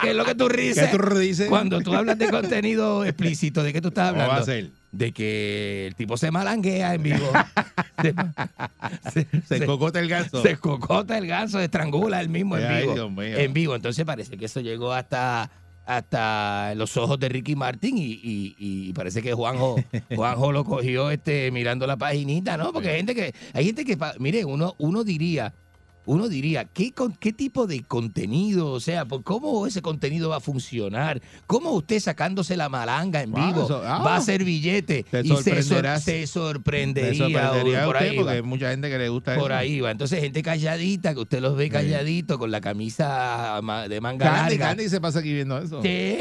¿Qué 0.00 0.10
es 0.10 0.16
lo 0.16 0.24
que 0.24 0.34
tú 0.34 0.48
dices? 0.48 0.90
¿Qué 0.90 0.98
tú 0.98 1.14
dices? 1.18 1.48
Cuando 1.48 1.80
tú 1.80 1.94
hablas 1.94 2.18
de 2.18 2.28
contenido 2.30 3.04
explícito, 3.04 3.62
¿de 3.62 3.72
qué 3.72 3.80
tú 3.80 3.88
estás 3.88 4.10
¿Cómo 4.10 4.22
hablando? 4.22 4.34
va 4.36 4.42
a 4.42 4.44
ser? 4.44 4.70
De 4.96 5.12
que 5.12 5.86
el 5.88 5.94
tipo 5.94 6.16
se 6.16 6.30
malanguea 6.30 6.94
en 6.94 7.02
vivo. 7.02 7.30
se, 9.12 9.26
Se 9.46 9.66
cocota 9.66 10.00
el 10.00 10.08
ganso. 10.08 10.42
Se 10.42 10.56
cocota 10.56 11.18
el 11.18 11.26
ganso, 11.26 11.60
estrangula 11.60 12.20
él 12.20 12.28
mismo 12.28 12.56
en 12.56 12.64
Ay, 12.64 12.82
vivo. 12.82 12.94
Dios 12.94 13.10
mío. 13.10 13.36
En 13.36 13.52
vivo. 13.52 13.74
Entonces 13.74 14.04
parece 14.04 14.36
que 14.36 14.46
eso 14.46 14.60
llegó 14.60 14.92
hasta 14.92 15.50
hasta 15.88 16.74
los 16.74 16.96
ojos 16.96 17.16
de 17.20 17.28
Ricky 17.28 17.54
Martin 17.54 17.96
y, 17.96 18.02
y- 18.20 18.56
y 18.58 18.92
parece 18.92 19.22
que 19.22 19.34
Juanjo, 19.34 19.76
Juanjo 20.16 20.50
lo 20.50 20.64
cogió 20.64 21.12
este 21.12 21.52
mirando 21.52 21.86
la 21.86 21.96
paginita, 21.96 22.56
¿no? 22.56 22.72
Porque 22.72 22.88
hay 22.88 22.96
gente 22.96 23.14
que, 23.14 23.32
hay 23.52 23.66
gente 23.66 23.84
que, 23.84 23.96
mire, 24.18 24.44
uno, 24.44 24.74
uno 24.78 25.04
diría, 25.04 25.54
uno 26.06 26.28
diría, 26.28 26.64
¿qué, 26.64 26.92
con- 26.92 27.12
¿qué 27.12 27.32
tipo 27.32 27.66
de 27.66 27.82
contenido? 27.82 28.70
O 28.72 28.80
sea, 28.80 29.04
¿por 29.04 29.22
¿cómo 29.22 29.66
ese 29.66 29.82
contenido 29.82 30.28
va 30.30 30.36
a 30.36 30.40
funcionar? 30.40 31.20
¿Cómo 31.46 31.72
usted 31.72 32.00
sacándose 32.00 32.56
la 32.56 32.68
malanga 32.68 33.22
en 33.22 33.32
Ah, 33.36 33.46
vivo 33.46 33.64
eso- 33.64 33.82
ah. 33.84 34.02
va 34.02 34.14
a 34.14 34.16
hacer 34.18 34.44
billete? 34.44 35.04
Te 35.10 35.20
y 35.20 35.28
se, 35.36 35.62
sor- 35.62 35.86
se 36.00 36.12
Te 36.12 36.26
sorprendería. 36.26 37.14
sorprendería 37.14 37.82
a 37.82 37.86
por 37.86 37.96
ahí 37.96 38.10
porque 38.16 38.24
va. 38.24 38.32
hay 38.32 38.42
mucha 38.42 38.70
gente 38.70 38.88
que 38.88 38.98
le 38.98 39.08
gusta 39.08 39.34
Por 39.34 39.50
eso. 39.50 39.58
ahí 39.58 39.80
va. 39.80 39.90
Entonces, 39.90 40.20
gente 40.20 40.42
calladita, 40.42 41.12
que 41.14 41.20
usted 41.20 41.40
los 41.40 41.56
ve 41.56 41.68
calladitos 41.68 42.38
con 42.38 42.50
la 42.50 42.60
camisa 42.60 43.60
de 43.88 44.00
manga 44.00 44.24
Candy, 44.24 44.56
larga. 44.58 44.68
Candy 44.68 44.88
se 44.88 45.00
pasa 45.00 45.18
aquí 45.18 45.32
viendo 45.32 45.58
eso. 45.58 45.82
Sí, 45.82 46.16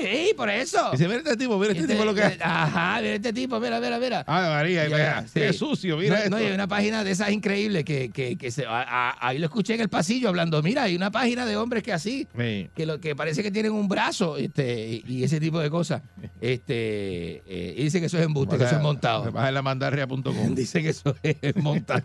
sí, 0.00 0.34
por 0.36 0.50
eso. 0.50 0.90
Dice, 0.92 1.06
mira 1.08 1.18
este 1.20 1.36
tipo, 1.36 1.58
mira 1.58 1.72
este 1.72 1.86
tipo 1.86 2.04
lo 2.04 2.14
que 2.14 2.22
hace. 2.22 2.38
Ajá, 2.42 3.00
mira 3.00 3.14
este 3.14 3.32
tipo, 3.32 3.58
mira, 3.60 3.80
mira, 3.80 3.98
mira. 3.98 4.24
Ay, 4.26 4.48
María, 4.50 4.84
mira, 4.84 5.22
sí. 5.26 5.40
qué 5.40 5.52
sucio, 5.52 5.96
mira 5.96 6.16
no, 6.18 6.22
esto. 6.24 6.40
y 6.40 6.44
hay 6.46 6.52
una 6.52 6.66
página 6.68 7.04
de 7.04 7.10
esas 7.10 7.30
increíbles 7.30 7.84
que, 7.84 8.10
que, 8.10 8.36
que 8.36 8.50
se, 8.50 8.66
a- 8.66 8.82
a- 8.82 9.21
ahí 9.22 9.38
lo 9.38 9.46
escuché 9.46 9.74
en 9.74 9.80
el 9.80 9.88
pasillo 9.88 10.28
hablando, 10.28 10.60
mira, 10.62 10.82
hay 10.82 10.96
una 10.96 11.10
página 11.10 11.46
de 11.46 11.56
hombres 11.56 11.82
que 11.82 11.92
así, 11.92 12.26
Sí. 12.36 12.68
que 12.74 12.86
lo 12.86 13.00
que 13.00 13.14
parece 13.14 13.42
que 13.42 13.50
tienen 13.50 13.72
un 13.72 13.88
brazo 13.88 14.36
este, 14.36 15.02
y, 15.06 15.22
ese 15.22 15.38
tipo 15.40 15.60
de 15.60 15.70
cosas. 15.70 16.02
Este, 16.42 17.42
eh, 17.46 17.74
y 17.78 17.84
dice 17.84 18.00
que 18.00 18.06
eso 18.06 18.18
es 18.18 18.24
embuste, 18.24 18.58
que 18.58 18.64
eso 18.64 18.74
es 18.74 18.82
montado. 18.82 19.30
Vas 19.30 19.44
a 19.44 19.52
la 19.52 19.62
mandarria.com. 19.62 20.22
Dice 20.56 20.82
que 20.82 20.88
eso 20.88 21.14
es 21.22 21.56
montado. 21.56 22.02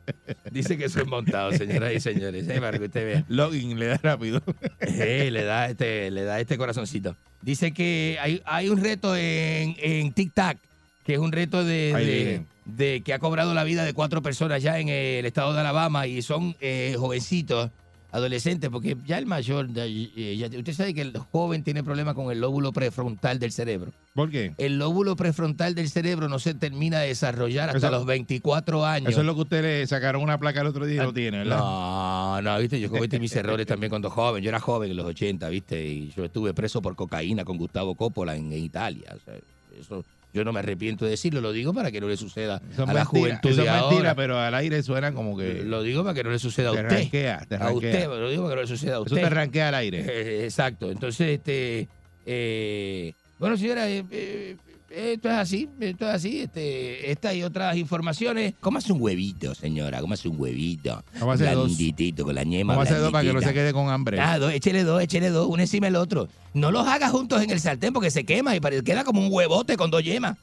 Dice 0.52 0.76
que 0.76 0.84
eso 0.84 1.00
es 1.00 1.06
montado, 1.06 1.52
señoras 1.52 1.94
y 1.94 2.00
señores. 2.00 2.46
eh, 2.46 2.60
para 2.60 2.78
que 2.78 2.84
usted 2.84 3.04
vea. 3.06 3.24
Login, 3.28 3.78
le 3.78 3.86
da 3.86 3.96
rápido. 3.96 4.42
Eh, 4.80 5.30
le 5.32 5.42
da 5.44 5.70
este, 5.70 6.10
le 6.10 6.24
da 6.24 6.38
este 6.38 6.58
corazoncito. 6.58 7.16
Dice 7.40 7.72
que 7.72 8.18
hay, 8.20 8.42
hay 8.44 8.68
un 8.68 8.78
reto 8.82 9.16
en, 9.16 9.74
en 9.78 10.12
TikTok, 10.12 10.58
que 11.04 11.14
es 11.14 11.18
un 11.18 11.32
reto 11.32 11.64
de. 11.64 12.42
De 12.68 13.00
que 13.02 13.12
ha 13.14 13.18
cobrado 13.18 13.54
la 13.54 13.64
vida 13.64 13.84
de 13.84 13.94
cuatro 13.94 14.22
personas 14.22 14.62
ya 14.62 14.78
en 14.78 14.88
el 14.88 15.24
estado 15.26 15.52
de 15.54 15.60
Alabama 15.60 16.06
y 16.06 16.22
son 16.22 16.54
eh, 16.60 16.94
jovencitos, 16.98 17.70
adolescentes, 18.10 18.70
porque 18.70 18.96
ya 19.06 19.18
el 19.18 19.26
mayor, 19.26 19.70
ya- 19.72 19.84
ya- 19.86 20.58
usted 20.58 20.72
sabe 20.72 20.94
que 20.94 21.02
el 21.02 21.18
joven 21.30 21.62
tiene 21.62 21.84
problemas 21.84 22.14
con 22.14 22.30
el 22.32 22.40
lóbulo 22.40 22.72
prefrontal 22.72 23.38
del 23.38 23.52
cerebro. 23.52 23.92
¿Por 24.14 24.30
qué? 24.30 24.54
El 24.56 24.78
lóbulo 24.78 25.14
prefrontal 25.14 25.74
del 25.74 25.90
cerebro 25.90 26.26
no 26.28 26.38
se 26.38 26.54
termina 26.54 27.00
de 27.00 27.08
desarrollar 27.08 27.68
hasta 27.68 27.78
Eso- 27.88 27.90
los 27.90 28.06
24 28.06 28.84
años. 28.86 29.10
Eso 29.10 29.20
es 29.20 29.26
lo 29.26 29.34
que 29.34 29.40
usted 29.42 29.62
le 29.62 29.86
sacaron 29.86 30.22
una 30.22 30.38
placa 30.38 30.62
el 30.62 30.68
otro 30.68 30.86
día 30.86 31.02
y 31.02 31.06
lo 31.06 31.12
tiene, 31.12 31.38
¿verdad? 31.38 31.58
No, 31.58 32.40
no, 32.42 32.58
viste, 32.58 32.80
yo 32.80 32.88
cometí 32.90 33.18
mis 33.20 33.34
errores 33.36 33.66
también 33.66 33.90
cuando 33.90 34.08
joven. 34.10 34.42
Yo 34.42 34.48
era 34.48 34.58
joven 34.60 34.90
en 34.90 34.96
los 34.96 35.06
80, 35.06 35.48
viste, 35.50 35.86
y 35.86 36.10
yo 36.16 36.24
estuve 36.24 36.54
preso 36.54 36.80
por 36.80 36.96
cocaína 36.96 37.44
con 37.44 37.58
Gustavo 37.58 37.94
Coppola 37.94 38.34
en, 38.36 38.50
en 38.52 38.64
Italia. 38.64 39.14
O 39.16 39.20
sea, 39.24 39.34
eso 39.78 40.04
yo 40.32 40.44
no 40.44 40.52
me 40.52 40.60
arrepiento 40.60 41.04
de 41.04 41.12
decirlo, 41.12 41.40
lo 41.40 41.52
digo 41.52 41.72
para 41.74 41.90
que 41.90 42.00
no 42.00 42.08
le 42.08 42.16
suceda 42.16 42.60
Eso 42.72 42.82
a 42.82 42.86
la 42.86 42.92
mentira, 42.92 43.04
juventud 43.06 43.50
eso 43.50 43.62
de 43.62 43.66
es 43.68 43.72
mentira, 43.72 43.96
ahora. 43.98 44.14
pero 44.14 44.38
al 44.38 44.54
aire 44.54 44.82
suena 44.82 45.12
como 45.12 45.36
que... 45.36 45.62
Lo 45.64 45.82
digo 45.82 46.02
para 46.04 46.14
que 46.14 46.24
no 46.24 46.30
le 46.30 46.38
suceda 46.38 46.70
a 46.70 46.72
Te 46.74 46.82
usted. 46.82 46.90
ranquea, 46.98 47.46
te 47.48 47.54
a 47.54 47.58
ranquea. 47.58 47.74
usted, 47.90 48.06
lo 48.08 48.28
digo 48.30 48.42
para 48.44 48.50
que 48.52 48.56
no 48.56 48.62
le 48.62 48.68
suceda 48.68 48.92
a 48.92 48.94
Eso 48.96 49.02
usted. 49.02 49.22
te 49.22 49.30
ranquea 49.30 49.68
al 49.68 49.74
aire. 49.74 50.04
Eh, 50.06 50.44
exacto. 50.44 50.90
Entonces, 50.90 51.28
este, 51.30 51.88
eh, 52.26 53.12
bueno, 53.38 53.56
señora, 53.56 53.88
eh, 53.88 54.04
eh, 54.10 54.56
esto 54.90 55.28
es 55.28 55.34
así, 55.34 55.68
esto 55.80 56.08
es 56.08 56.14
así. 56.14 56.40
Este, 56.40 57.10
esta 57.10 57.34
y 57.34 57.42
otras 57.42 57.76
informaciones. 57.76 58.54
¿Cómo 58.60 58.78
hace 58.78 58.92
un 58.92 59.00
huevito, 59.02 59.54
señora? 59.54 60.00
¿Cómo 60.00 60.14
hace 60.14 60.28
un 60.28 60.40
huevito? 60.40 61.02
¿Cómo 61.18 61.32
hace 61.32 61.44
dos? 61.52 61.66
Blanditito, 61.66 62.24
con 62.24 62.34
la 62.34 62.44
ñema 62.44 62.80
hacer 62.80 62.98
dos 63.00 63.12
para 63.12 63.24
que 63.24 63.32
no 63.34 63.40
se 63.40 63.52
quede 63.52 63.72
con 63.72 63.88
hambre. 63.90 64.18
Ah, 64.20 64.38
dos, 64.38 64.52
échele 64.52 64.84
dos, 64.84 65.02
échele 65.02 65.30
dos, 65.30 65.46
uno 65.48 65.60
encima 65.62 65.86
del 65.86 65.96
otro. 65.96 66.28
No 66.54 66.70
los 66.70 66.86
haga 66.86 67.08
juntos 67.10 67.42
en 67.42 67.50
el 67.50 67.60
sartén 67.60 67.92
porque 67.92 68.10
se 68.10 68.24
quema 68.24 68.56
y 68.56 68.60
queda 68.60 69.04
como 69.04 69.20
un 69.20 69.28
huevote 69.32 69.76
con 69.76 69.90
dos 69.90 70.02
yemas. 70.02 70.36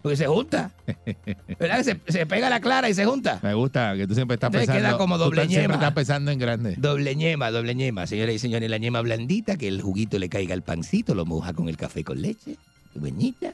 Porque 0.00 0.16
se 0.16 0.26
junta. 0.26 0.72
¿Verdad? 1.60 1.76
que 1.78 1.84
Se, 1.84 2.00
se 2.08 2.26
pega 2.26 2.50
la 2.50 2.60
clara 2.60 2.88
y 2.90 2.94
se 2.94 3.04
junta. 3.04 3.38
Me 3.40 3.54
gusta 3.54 3.94
que 3.96 4.06
tú 4.08 4.14
siempre 4.14 4.34
estás 4.34 4.48
Entonces 4.48 4.66
pensando... 4.68 4.88
queda 4.88 4.98
como 4.98 5.16
tú 5.16 5.24
doble 5.24 5.42
estás- 5.42 5.50
siempre 5.50 5.62
yema. 5.64 5.74
estás 5.74 5.92
pensando 5.92 6.30
en 6.32 6.38
grande. 6.40 6.74
Doble 6.76 7.14
ñema, 7.14 7.50
doble 7.52 7.74
ñema. 7.76 8.06
Señoras 8.08 8.34
y 8.34 8.38
señores, 8.40 8.68
la 8.68 8.78
ñema 8.78 9.00
blandita, 9.00 9.56
que 9.56 9.68
el 9.68 9.80
juguito 9.80 10.18
le 10.18 10.28
caiga 10.28 10.54
al 10.54 10.62
pancito, 10.62 11.14
lo 11.14 11.24
moja 11.24 11.52
con 11.52 11.68
el 11.68 11.76
café 11.76 12.02
con 12.02 12.20
leche. 12.20 12.56
Buenita. 12.94 13.52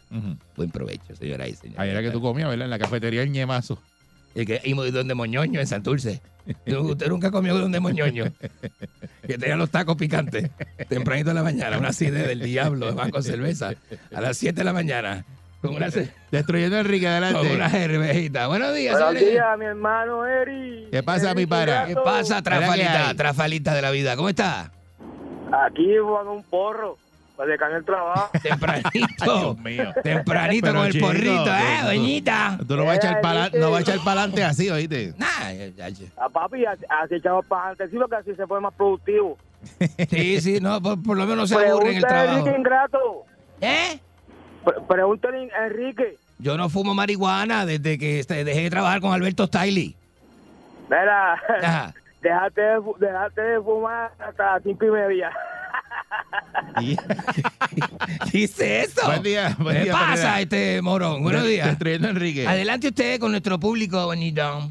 Buen 0.57 0.71
provecho, 0.71 1.15
señoras 1.15 1.49
y 1.49 1.55
señores. 1.55 1.81
Ayer 1.81 1.95
era 1.97 2.03
que 2.03 2.11
tú 2.11 2.21
comías, 2.21 2.49
¿verdad? 2.49 2.65
En 2.65 2.71
la 2.71 2.79
cafetería 2.79 3.23
El 3.23 3.31
Ñemazo. 3.31 3.79
El 4.35 4.47
que 4.47 4.61
y 4.65 4.73
donde 4.73 5.15
Moñoño 5.15 5.61
en 5.61 5.67
Santurce. 5.67 6.21
Usted 6.67 7.09
nunca 7.09 7.31
comió 7.31 7.57
donde 7.57 7.81
Moñoño. 7.81 8.25
Que 9.27 9.37
tenía 9.37 9.57
los 9.57 9.71
tacos 9.71 9.97
picantes. 9.97 10.51
Tempranito 10.89 11.31
de 11.31 11.35
la 11.35 11.43
mañana, 11.43 11.79
una 11.79 11.89
acidez 11.89 12.27
del 12.27 12.41
diablo, 12.41 12.95
van 12.95 13.11
con 13.11 13.23
cerveza. 13.23 13.73
A 14.15 14.21
las 14.21 14.37
7 14.39 14.57
de 14.57 14.65
la 14.65 14.73
mañana. 14.73 15.25
Con 15.61 15.75
una, 15.75 15.89
Destruyendo 16.31 16.77
a 16.77 16.81
Enrique, 16.81 17.09
adelante. 17.09 17.41
con 17.41 17.51
una 17.51 17.69
cervejita. 17.69 18.47
Buenos 18.47 18.75
días, 18.77 18.95
Buenos 18.95 19.21
días, 19.21 19.59
mi 19.59 19.65
hermano 19.65 20.25
Eri. 20.25 20.87
¿Qué 20.91 21.03
pasa, 21.03 21.35
mi 21.35 21.47
para? 21.47 21.87
¿Qué 21.87 21.97
pasa, 21.97 22.37
¿Qué 22.37 22.43
trafalita? 22.43 23.15
Trafalita 23.15 23.75
de 23.75 23.83
la 23.83 23.91
vida. 23.91 24.15
¿Cómo 24.15 24.29
está? 24.29 24.71
Aquí 25.67 25.97
jugando 26.01 26.33
un 26.33 26.45
porro. 26.45 26.97
Para 27.39 27.51
dejar 27.53 27.71
el 27.71 27.85
trabajo. 27.85 28.31
Tempranito. 28.43 29.55
mío. 29.63 29.93
Tempranito 30.03 30.67
Pero, 30.67 30.79
con 30.81 30.87
el 30.89 30.93
chico, 30.93 31.07
porrito, 31.07 31.45
tú- 31.45 31.51
¿eh, 31.51 31.79
doñita? 31.85 32.59
Tú 32.67 32.77
no 32.77 32.85
vas 32.85 32.95
a 32.95 32.97
echar 32.97 33.21
para 33.21 33.49
no 33.51 33.71
vas 33.71 33.79
a 33.79 33.83
echar 33.83 33.99
para 34.05 34.21
adelante 34.23 34.43
así, 34.43 34.69
¿oíste? 34.69 35.15
Nah, 35.17 35.53
ya- 35.77 35.89
ya-. 35.89 36.07
A 36.17 36.29
papi, 36.29 36.65
así 36.67 36.85
así 36.89 37.15
echamos 37.15 37.47
para 37.47 37.69
adelante. 37.69 37.89
Sí, 37.93 37.97
porque 37.97 38.17
así 38.17 38.35
se 38.35 38.45
fue 38.45 38.61
más 38.61 38.75
productivo. 38.75 39.39
Sí, 40.11 40.41
sí, 40.41 40.59
no, 40.61 40.83
por, 40.83 41.01
por 41.01 41.17
lo 41.17 41.27
menos 41.27 41.49
se 41.49 41.55
aburre 41.55 41.93
en 41.93 41.97
el 41.99 42.03
Pregúntale 42.03 42.19
a 42.19 42.23
Enrique 42.25 42.43
trabajo. 42.43 42.59
Ingrato. 42.59 43.25
¿Eh? 43.61 44.01
Pre- 44.65 44.75
Pregúntale 44.89 45.49
a 45.55 45.67
Enrique. 45.67 46.17
Yo 46.41 46.57
no 46.57 46.69
fumo 46.69 46.93
marihuana 46.93 47.65
desde 47.67 47.99
que 47.99 48.19
este, 48.19 48.43
dejé 48.45 48.63
de 48.63 48.71
trabajar 48.71 49.01
con 49.01 49.13
Alberto 49.13 49.47
Stiley. 49.47 49.95
Mira, 50.91 51.35
Ajá. 51.63 51.95
déjate 52.21 52.61
de, 52.63 52.81
déjate 52.99 53.41
de 53.43 53.61
fumar 53.61 54.11
hasta 54.19 54.55
las 54.55 54.63
cinco 54.65 54.87
y 54.87 54.91
media. 54.91 55.31
¿Qué 58.31 58.45
es 58.45 58.61
eso? 58.61 59.07
Buen 59.07 59.23
día, 59.23 59.57
buen 59.59 59.77
¿Qué 59.77 59.85
día, 59.85 59.93
pasa, 59.93 60.15
Pereira. 60.15 60.41
este 60.41 60.83
morón? 60.83 61.23
Buenos 61.23 61.43
De- 61.45 61.49
días. 61.51 61.67
Destruyendo 61.69 62.09
a 62.09 62.11
Enrique. 62.11 62.47
Adelante 62.47 62.89
usted 62.89 63.19
con 63.21 63.31
nuestro 63.31 63.59
público, 63.59 64.05
bonito. 64.07 64.71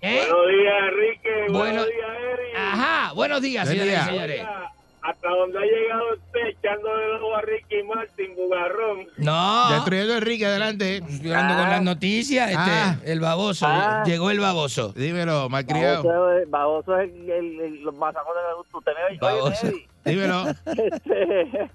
¿Eh? 0.00 0.26
Buenos 0.28 0.48
días, 0.48 0.74
Enrique. 0.92 1.30
Bueno- 1.48 1.58
Buenos 1.58 1.86
días, 1.86 2.08
Eri. 2.32 2.56
Ajá, 2.56 3.12
buenos 3.12 3.42
días, 3.42 3.64
Buen 3.66 3.78
señoras 3.78 3.86
y 3.86 4.10
día. 4.10 4.12
señores. 4.12 4.40
Oiga, 4.40 4.68
Hasta 5.04 5.28
donde 5.30 5.58
ha 5.58 5.62
llegado 5.62 6.02
usted 6.14 6.40
echándole 6.46 7.04
el 7.06 7.10
ojo 7.16 7.34
a 7.36 7.40
Ricky 7.42 7.82
Martin, 7.82 8.34
bugarrón. 8.36 9.06
No. 9.16 9.70
Destruyendo 9.72 10.14
a 10.14 10.18
Enrique, 10.18 10.46
adelante. 10.46 10.96
Estoy 10.98 11.32
hablando 11.32 11.54
con 11.60 11.70
las 11.70 11.82
noticias, 11.82 12.48
este, 12.50 12.60
Ah. 12.70 12.96
el 13.04 13.18
baboso. 13.18 13.66
Ah. 13.68 14.04
Llegó 14.06 14.30
el 14.30 14.38
baboso. 14.38 14.92
Dímelo, 14.92 15.48
malcriado. 15.48 16.04
Baboso, 16.04 16.38
es- 16.38 16.50
baboso 16.50 16.98
es 16.98 17.10
el, 17.12 17.30
el, 17.30 17.60
el- 17.60 17.82
los 17.82 17.94
masacones 17.96 18.42
de 18.48 18.54
gusto. 18.56 18.78
Usted 18.78 18.92
me 18.96 19.04
oye, 19.10 19.18
Baboso. 19.20 19.66
Eddie. 19.66 19.88
Dímelo. 20.04 20.48
Este, 20.48 21.70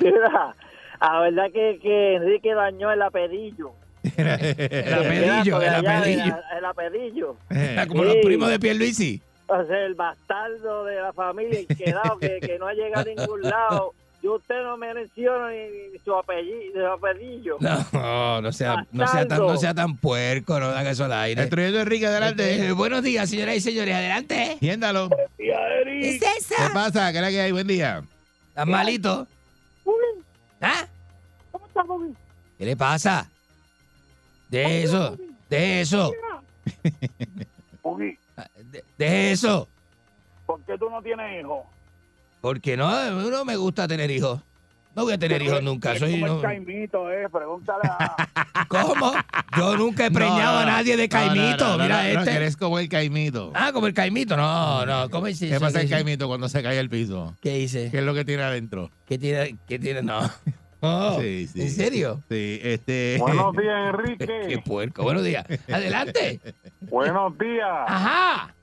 mira, 0.00 0.54
la 1.00 1.20
verdad 1.20 1.50
que, 1.52 1.78
que 1.82 2.14
Enrique 2.14 2.54
dañó 2.54 2.90
el 2.90 3.02
apellido. 3.02 3.74
El 4.16 4.94
apelillo, 4.94 5.60
el 5.60 6.64
apelillo. 6.64 7.36
El. 7.50 7.56
Era 7.58 7.86
como 7.86 8.04
los 8.04 8.16
primos 8.16 8.48
de 8.48 8.58
Pierluisi. 8.58 9.22
O 9.48 9.64
sea, 9.64 9.84
el 9.84 9.94
bastardo 9.94 10.84
de 10.84 10.96
la 10.96 11.12
familia, 11.12 11.60
el 11.60 11.66
quedado 11.66 12.18
que, 12.18 12.40
que 12.40 12.58
no 12.58 12.66
ha 12.66 12.74
llegado 12.74 13.02
a 13.10 13.14
ningún 13.14 13.42
lado. 13.42 13.94
Y 14.26 14.28
usted 14.28 14.60
no 14.64 14.76
me 14.76 14.92
menciona 14.92 15.50
ni, 15.52 15.92
ni 15.92 15.98
su 16.00 16.12
apellido. 16.12 16.72
Su 16.74 16.86
apellido. 16.88 17.58
No, 17.60 18.40
no 18.40 18.50
sea, 18.50 18.84
no 18.90 19.06
sea 19.06 19.28
tan, 19.28 19.38
no 19.38 19.56
sea 19.56 19.72
tan 19.72 19.96
puerco, 19.98 20.58
no 20.58 20.66
haga 20.66 20.90
eso 20.90 21.04
al 21.04 21.12
aire. 21.12 21.42
Destruyendo 21.42 21.78
a 21.78 21.82
Enrique, 21.82 22.08
adelante. 22.08 22.66
Eh, 22.66 22.72
buenos 22.72 23.04
días, 23.04 23.30
señoras 23.30 23.54
y 23.54 23.60
señores, 23.60 23.94
adelante. 23.94 24.56
Tiéndalo. 24.58 25.10
¿Qué 25.36 26.08
es 26.08 26.48
¿Qué 26.48 26.56
pasa? 26.74 27.12
¿Qué 27.12 27.18
es 27.18 27.22
la 27.22 27.30
que 27.30 27.40
hay? 27.40 27.52
Buen 27.52 27.68
día. 27.68 28.02
¿Estás 28.48 28.66
malito? 28.66 29.28
¿Ah? 30.60 30.88
¿Cómo 31.52 31.66
está, 31.68 31.84
Bobby? 31.84 32.12
¿Qué 32.58 32.64
le 32.64 32.76
pasa? 32.76 33.30
De 34.48 34.82
eso, 34.82 35.16
de 35.50 35.80
eso, 35.82 36.12
Buggy, 37.82 38.16
de, 38.70 38.84
de 38.96 39.32
eso. 39.32 39.68
¿por 40.46 40.60
qué 40.62 40.78
tú 40.78 40.88
no 40.88 41.02
tienes 41.02 41.40
hijos? 41.40 41.64
Porque 42.46 42.76
no, 42.76 43.10
no 43.28 43.44
me 43.44 43.56
gusta 43.56 43.88
tener 43.88 44.08
hijos. 44.08 44.40
No 44.94 45.02
voy 45.02 45.14
a 45.14 45.18
tener 45.18 45.42
hijos 45.42 45.60
nunca. 45.64 45.94
Es 45.94 45.98
Soy, 45.98 46.12
como 46.12 46.28
no- 46.28 46.36
el 46.36 46.42
caimito, 46.42 47.10
eh. 47.10 47.28
Pregúntale 47.28 47.80
a... 47.88 48.28
¿Cómo? 48.68 49.14
Yo 49.56 49.76
nunca 49.76 50.06
he 50.06 50.12
preñado 50.12 50.52
No, 50.54 50.58
a 50.60 50.64
no, 50.64 50.70
nadie 50.70 50.96
de 50.96 51.08
no, 51.08 51.18
no, 51.18 51.26
caimito. 51.26 51.64
no, 51.64 51.76
no, 51.76 51.82
Mira 51.82 52.02
no, 52.04 52.14
no, 52.14 52.20
este. 52.20 52.36
eres 52.36 52.56
como 52.56 52.78
el 52.78 52.88
caimito. 52.88 53.50
Ah, 53.52 53.72
como 53.72 53.88
el 53.88 53.94
caimito. 53.94 54.36
No, 54.36 54.86
no. 54.86 55.10
¿Cómo 55.10 55.26
es 55.26 55.40
¿Qué 55.40 55.58
pasa 55.58 55.80
el 55.80 55.88
¿Qué- 55.88 55.94
caimito 55.94 56.28
cuando 56.28 56.48
se 56.48 56.62
cae 56.62 56.78
al 56.78 56.88
piso? 56.88 57.34
¿Qué 57.42 57.56
dice? 57.58 57.88
¿Qué 57.90 57.98
es 57.98 58.04
lo 58.04 58.14
que 58.14 58.24
tiene 58.24 58.44
adentro? 58.44 58.92
¿Qué 59.06 59.18
tiene? 59.18 59.56
¿Qué 59.66 59.80
tiene? 59.80 60.02
No. 60.02 60.20
Oh, 60.80 61.18
Sí, 61.20 61.48
sí. 61.48 61.62
¿En 61.62 61.70
serio? 61.70 62.20
Sí, 62.28 62.60
este. 62.62 63.16
Buenos 63.18 63.56
días, 63.56 63.94
Qué 64.18 64.24
Enrique. 64.42 64.62
puerco. 64.64 65.02
Buenos 65.02 65.24
días. 65.24 65.44
Adelante. 65.72 66.38
Buenos 66.82 67.36
días. 67.38 67.66
Ajá. 67.88 68.54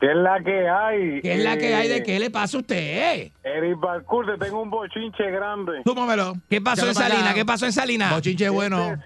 ¿Qué 0.00 0.06
es 0.10 0.16
la 0.16 0.40
que 0.40 0.68
hay? 0.68 1.20
¿Qué 1.22 1.34
es 1.34 1.42
la 1.44 1.56
que 1.56 1.74
hay 1.74 1.88
de 1.88 1.96
Eh, 1.98 2.02
qué 2.02 2.18
le 2.18 2.30
pasa 2.30 2.56
a 2.56 2.60
usted? 2.60 3.30
Eric 3.42 3.78
Balcour, 3.80 4.26
te 4.26 4.44
tengo 4.44 4.60
un 4.62 4.70
bochinche 4.70 5.30
grande. 5.30 5.82
Túmamelo. 5.84 6.34
¿Qué 6.48 6.60
pasó 6.60 6.86
en 6.88 6.94
Salina? 6.94 7.32
¿Qué 7.34 7.44
pasó 7.44 7.66
en 7.66 7.72
Salina? 7.72 8.12
Bochinche 8.12 8.48
bueno. 8.48 8.96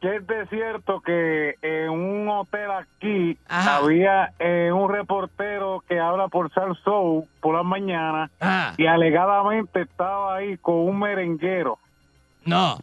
Que 0.00 0.16
es 0.16 0.26
de 0.26 0.46
cierto 0.48 1.00
que 1.00 1.54
en 1.62 1.90
un 1.90 2.28
hotel 2.28 2.70
aquí 2.70 3.36
Ajá. 3.48 3.76
había 3.76 4.32
eh, 4.38 4.70
un 4.72 4.90
reportero 4.90 5.82
que 5.88 5.98
habla 5.98 6.28
por 6.28 6.52
Sal 6.52 6.76
Show 6.84 7.26
por 7.40 7.54
la 7.54 7.62
mañana 7.62 8.30
y 8.76 8.86
alegadamente 8.86 9.82
estaba 9.82 10.36
ahí 10.36 10.56
con 10.58 10.76
un 10.76 10.98
merenguero. 10.98 11.78
no. 12.44 12.78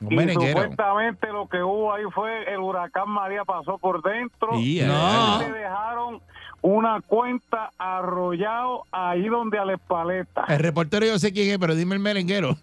Un 0.00 0.12
y 0.12 0.16
merenguero. 0.16 0.60
supuestamente 0.60 1.28
lo 1.28 1.46
que 1.48 1.62
hubo 1.62 1.94
ahí 1.94 2.02
fue 2.12 2.52
el 2.52 2.58
huracán 2.58 3.08
María 3.08 3.44
pasó 3.44 3.78
por 3.78 4.02
dentro 4.02 4.58
Y, 4.58 4.80
eh, 4.80 4.86
No. 4.86 5.38
le 5.38 5.50
dejaron 5.52 6.20
una 6.64 7.02
cuenta 7.06 7.72
arrollado 7.76 8.84
ahí 8.90 9.28
donde 9.28 9.58
a 9.58 9.66
la 9.66 9.74
espaleta. 9.74 10.46
El 10.48 10.60
reportero 10.60 11.04
yo 11.04 11.18
sé 11.18 11.30
quién 11.30 11.50
es, 11.50 11.58
pero 11.58 11.74
dime 11.74 11.94
el 11.94 12.00
merenguero. 12.00 12.56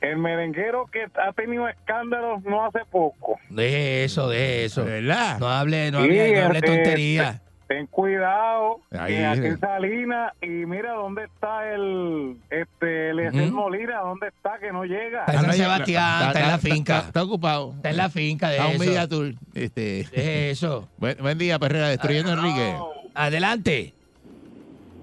El 0.00 0.18
merenguero 0.18 0.86
que 0.86 1.04
ha 1.14 1.32
tenido 1.32 1.68
escándalos 1.68 2.42
no 2.42 2.66
hace 2.66 2.80
poco. 2.90 3.38
De 3.48 4.02
eso, 4.02 4.28
de 4.28 4.64
eso. 4.64 4.84
¿Verdad? 4.84 5.38
No 5.38 5.48
hable, 5.48 5.92
no 5.92 6.00
Sí, 6.02 6.06
hable, 6.06 6.40
no 6.40 6.46
hable 6.46 6.58
este, 6.58 6.66
tontería. 6.74 7.40
Ten 7.66 7.86
cuidado, 7.86 8.80
Ahí, 8.92 9.16
que 9.16 9.26
aquí 9.26 9.40
mire. 9.40 9.50
en 9.52 9.60
Salinas, 9.60 10.32
y 10.40 10.46
mira 10.46 10.92
dónde 10.92 11.24
está 11.24 11.72
el, 11.72 12.36
este, 12.50 13.12
Ujú. 13.28 13.52
Molina, 13.54 13.98
dónde 14.00 14.28
está, 14.28 14.58
que 14.58 14.72
no 14.72 14.84
llega. 14.84 15.20
Está 15.20 15.32
en 15.32 15.40
San 15.40 15.52
Sebastián, 15.52 16.26
está 16.28 16.40
en 16.40 16.48
la 16.48 16.58
finca. 16.58 16.98
Está, 16.98 17.22
ocupado. 17.22 17.72
Está 17.76 17.90
en 17.90 17.96
la 17.96 18.08
finca 18.08 18.48
de 18.50 18.58
A 18.60 18.68
un 18.68 18.78
media 18.78 19.08
tour. 19.08 19.32
Este, 19.54 20.04
De 20.12 20.50
eso. 20.50 20.88
buen, 20.98 21.16
buen 21.18 21.38
día, 21.38 21.58
Perrera, 21.58 21.88
destruyendo 21.88 22.30
a 22.32 22.34
Enrique. 22.34 22.76
Adelante. 23.14 23.92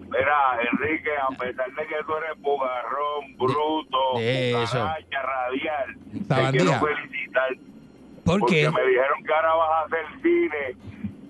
Mira, 0.01 0.59
Enrique, 0.71 1.09
a 1.21 1.35
pesar 1.35 1.65
de 1.73 1.87
que 1.87 1.95
tú 2.05 2.13
eres 2.15 2.39
bugarrón, 2.41 3.35
bruto, 3.37 4.19
de 4.19 4.51
eso. 4.63 4.77
cucaracha, 4.79 5.21
radial, 5.23 6.51
te 6.51 6.57
quiero 6.57 6.79
felicitar. 6.85 7.49
¿Por 8.23 8.39
porque 8.39 8.61
qué? 8.61 8.71
me 8.71 8.81
dijeron 8.87 9.23
que 9.25 9.33
ahora 9.33 9.53
vas 9.55 9.69
a 9.71 9.85
hacer 9.85 10.05
cine 10.21 10.75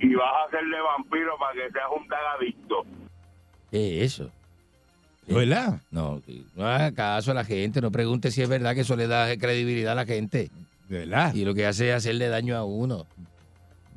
y 0.03 0.15
vas 0.15 0.33
a 0.33 0.47
hacerle 0.47 0.77
vampiro 0.81 1.37
para 1.39 1.53
que 1.53 1.71
seas 1.71 1.85
un 1.97 2.07
tagadicto. 2.07 2.85
¿Qué 3.71 4.03
es 4.03 4.13
eso? 4.13 4.31
¿Verdad? 5.27 5.79
No, 5.89 6.21
no 6.55 6.67
haga 6.67 6.91
caso 6.91 7.31
a 7.31 7.33
la 7.33 7.45
gente, 7.45 7.79
no 7.79 7.91
pregunte 7.91 8.29
si 8.29 8.41
es 8.41 8.49
verdad 8.49 8.75
que 8.75 8.81
eso 8.81 8.97
le 8.97 9.07
da 9.07 9.35
credibilidad 9.37 9.93
a 9.93 9.95
la 9.95 10.05
gente. 10.05 10.51
¿De 10.89 10.99
verdad? 10.99 11.33
Y 11.33 11.45
lo 11.45 11.53
que 11.53 11.65
hace 11.65 11.89
es 11.89 11.95
hacerle 11.95 12.27
daño 12.27 12.57
a 12.57 12.65
uno. 12.65 13.07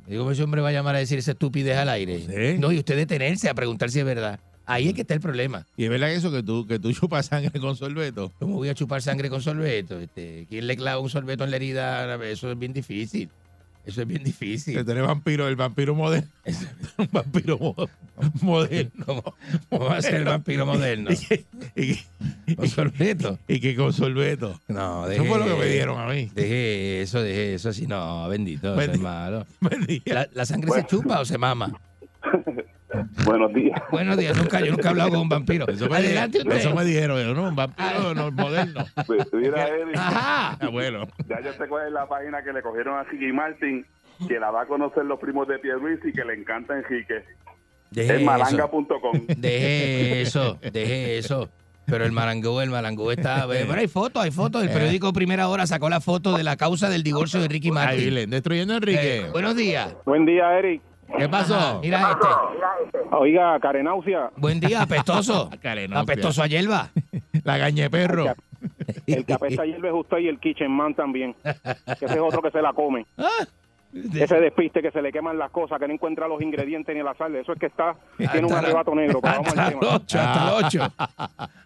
Digo, 0.07 0.21
¿cómo 0.21 0.31
ese 0.31 0.43
hombre 0.43 0.61
va 0.61 0.69
a 0.69 0.71
llamar 0.71 0.95
a 0.95 0.99
decir 0.99 1.19
esa 1.19 1.31
estupidez 1.31 1.75
al 1.77 1.89
aire? 1.89 2.57
No, 2.57 2.71
y 2.71 2.79
usted 2.79 2.95
detenerse 2.95 3.49
a 3.49 3.53
preguntar 3.53 3.91
si 3.91 3.99
es 3.99 4.05
verdad. 4.05 4.39
Ahí 4.65 4.87
es 4.87 4.93
que 4.93 5.01
está 5.01 5.13
el 5.13 5.19
problema. 5.19 5.65
Y 5.75 5.83
es 5.83 5.89
verdad 5.89 6.11
eso 6.11 6.31
que 6.31 6.43
tú, 6.43 6.65
que 6.65 6.79
tú 6.79 6.93
chupas 6.93 7.25
sangre 7.25 7.59
con 7.59 7.75
sorbeto. 7.75 8.31
¿Cómo 8.39 8.55
voy 8.55 8.69
a 8.69 8.73
chupar 8.73 9.01
sangre 9.01 9.29
con 9.29 9.41
sorbeto? 9.41 9.99
Este, 9.99 10.45
¿Quién 10.49 10.67
le 10.67 10.77
clava 10.77 11.01
un 11.01 11.09
sorbeto 11.09 11.43
en 11.43 11.51
la 11.51 11.57
herida? 11.57 12.15
Eso 12.25 12.49
es 12.49 12.57
bien 12.57 12.71
difícil. 12.71 13.29
Eso 13.87 14.01
es 14.01 14.07
bien 14.07 14.23
difícil. 14.23 14.75
Que 14.75 14.83
tú 14.83 14.91
eres 14.91 15.07
vampiro, 15.07 15.47
el 15.47 15.55
vampiro 15.55 15.95
moderno. 15.95 16.29
un 16.97 17.09
vampiro 17.11 17.57
mo- 17.57 17.75
moderno. 18.41 19.23
¿Cómo 19.69 19.85
va 19.85 19.97
a 19.97 20.01
ser 20.01 20.15
el 20.15 20.25
vampiro 20.25 20.65
moderno? 20.67 21.09
y, 21.11 21.15
que- 21.17 22.55
¿Con 22.55 22.67
sorbeto? 22.67 23.39
y 23.47 23.59
que 23.61 23.75
con 23.75 23.93
sorbeto. 23.93 24.59
No, 24.67 25.09
Eso 25.09 25.23
fue 25.23 25.39
lo 25.39 25.45
que 25.45 25.55
me 25.55 25.65
dieron 25.67 25.99
a 25.99 26.07
mí. 26.07 26.29
Deje 26.35 27.01
eso, 27.01 27.21
deje 27.21 27.53
eso. 27.55 27.69
Así 27.69 27.87
no, 27.87 28.27
bendito, 28.27 28.73
Buen 28.75 28.89
eso 28.89 28.97
es 28.97 29.01
malo. 29.01 29.45
Día. 29.87 30.01
¿La, 30.05 30.29
la 30.33 30.45
sangre 30.45 30.69
se 30.71 30.85
chupa 30.85 31.21
o 31.21 31.25
se 31.25 31.37
mama? 31.37 31.71
Buenos 33.25 33.53
días. 33.53 33.81
Buenos 33.91 34.17
días, 34.17 34.37
nunca, 34.37 34.59
yo 34.59 34.71
nunca 34.71 34.87
he 34.87 34.91
hablado 34.91 35.09
con 35.11 35.19
un 35.21 35.29
vampiro. 35.29 35.67
Eso 35.67 35.89
me, 35.89 35.97
Adelante 35.97 36.39
usted. 36.39 36.55
eso 36.55 36.75
me 36.75 36.83
dijeron, 36.85 37.19
yo, 37.21 37.33
¿no? 37.33 37.49
Un 37.49 37.55
vampiro 37.55 38.13
no, 38.15 38.31
moderno. 38.31 38.85
Pues, 39.05 39.27
mira, 39.33 39.67
Eric, 39.67 39.95
Ajá. 39.97 40.57
Ah, 40.59 40.67
bueno. 40.71 41.07
ya 41.27 41.41
yo 41.41 41.53
te 41.53 41.67
cuál 41.67 41.87
es 41.87 41.93
la 41.93 42.07
página 42.07 42.43
que 42.43 42.53
le 42.53 42.61
cogieron 42.61 42.97
a 42.97 43.03
Ricky 43.03 43.31
Martin, 43.31 43.85
que 44.27 44.39
la 44.39 44.51
va 44.51 44.61
a 44.63 44.65
conocer 44.65 45.05
los 45.05 45.19
primos 45.19 45.47
de 45.47 45.59
Pierluisi 45.59 46.09
y 46.09 46.13
que 46.13 46.23
le 46.25 46.33
encanta 46.35 46.75
Enrique. 46.77 47.23
Deje 47.91 48.15
Es 48.17 48.21
malanga.com. 48.23 49.21
Deje 49.37 50.21
eso, 50.21 50.59
deje 50.61 51.17
eso. 51.17 51.49
Pero 51.85 52.03
el 52.03 52.11
marangó, 52.11 52.61
el 52.61 52.69
marangó 52.69 53.13
está. 53.13 53.47
Pero 53.47 53.71
hay 53.73 53.87
fotos, 53.87 54.21
hay 54.21 54.31
fotos. 54.31 54.61
El 54.61 54.69
periódico 54.69 55.13
Primera 55.13 55.47
Hora 55.47 55.65
sacó 55.65 55.89
la 55.89 56.01
foto 56.01 56.35
de 56.35 56.43
la 56.43 56.57
causa 56.57 56.89
del 56.89 57.01
divorcio 57.01 57.39
de 57.41 57.47
Ricky 57.47 57.69
Ahí, 57.69 57.73
Martin. 57.73 58.13
le- 58.13 58.27
destruyendo 58.27 58.73
a 58.73 58.77
Enrique. 58.77 59.17
Eh, 59.19 59.29
buenos 59.31 59.55
días. 59.55 59.95
Buen 60.05 60.25
día, 60.25 60.59
Eric. 60.59 60.81
¿Qué 61.17 61.29
pasó? 61.29 61.55
Ajá, 61.55 61.79
mira 61.81 62.17
este. 62.83 62.97
Oiga, 63.11 63.59
Carenaucia, 63.59 64.31
Buen 64.35 64.59
día, 64.59 64.81
apestoso. 64.81 65.49
Carenostia. 65.61 66.01
apestoso 66.01 66.43
a 66.43 66.47
hierba. 66.47 66.89
La 67.43 67.57
gañe 67.57 67.89
perro. 67.89 68.25
el 69.05 69.25
que 69.25 69.33
apesta 69.33 69.61
ayer 69.61 69.85
es 69.85 69.93
usted 69.93 70.17
y 70.17 70.27
el 70.27 70.39
Kitchen 70.39 70.71
Man 70.71 70.93
también. 70.93 71.35
Que 71.43 72.05
ese 72.05 72.15
es 72.15 72.19
otro 72.19 72.41
que 72.41 72.51
se 72.51 72.61
la 72.61 72.73
come. 72.73 73.05
Ese 73.93 74.35
despiste 74.41 74.81
que 74.81 74.91
se 74.91 75.01
le 75.01 75.11
queman 75.13 75.37
las 75.37 75.49
cosas, 75.49 75.79
que 75.79 75.87
no 75.87 75.93
encuentra 75.93 76.27
los 76.27 76.41
ingredientes 76.41 76.93
ni 76.95 77.01
la 77.01 77.15
sal. 77.15 77.33
Eso 77.35 77.53
es 77.53 77.59
que 77.59 77.67
está, 77.67 77.95
tiene 78.17 78.45
un 78.45 78.53
arrebato 78.53 78.93
negro. 78.93 79.21
Pero 79.21 79.33
vamos 79.33 79.47
Hasta 79.47 79.67
el 79.69 79.79
tema. 79.79 79.95
8, 79.95 80.19
hasta 80.19 80.59
el 80.59 80.65
8. 80.65 80.93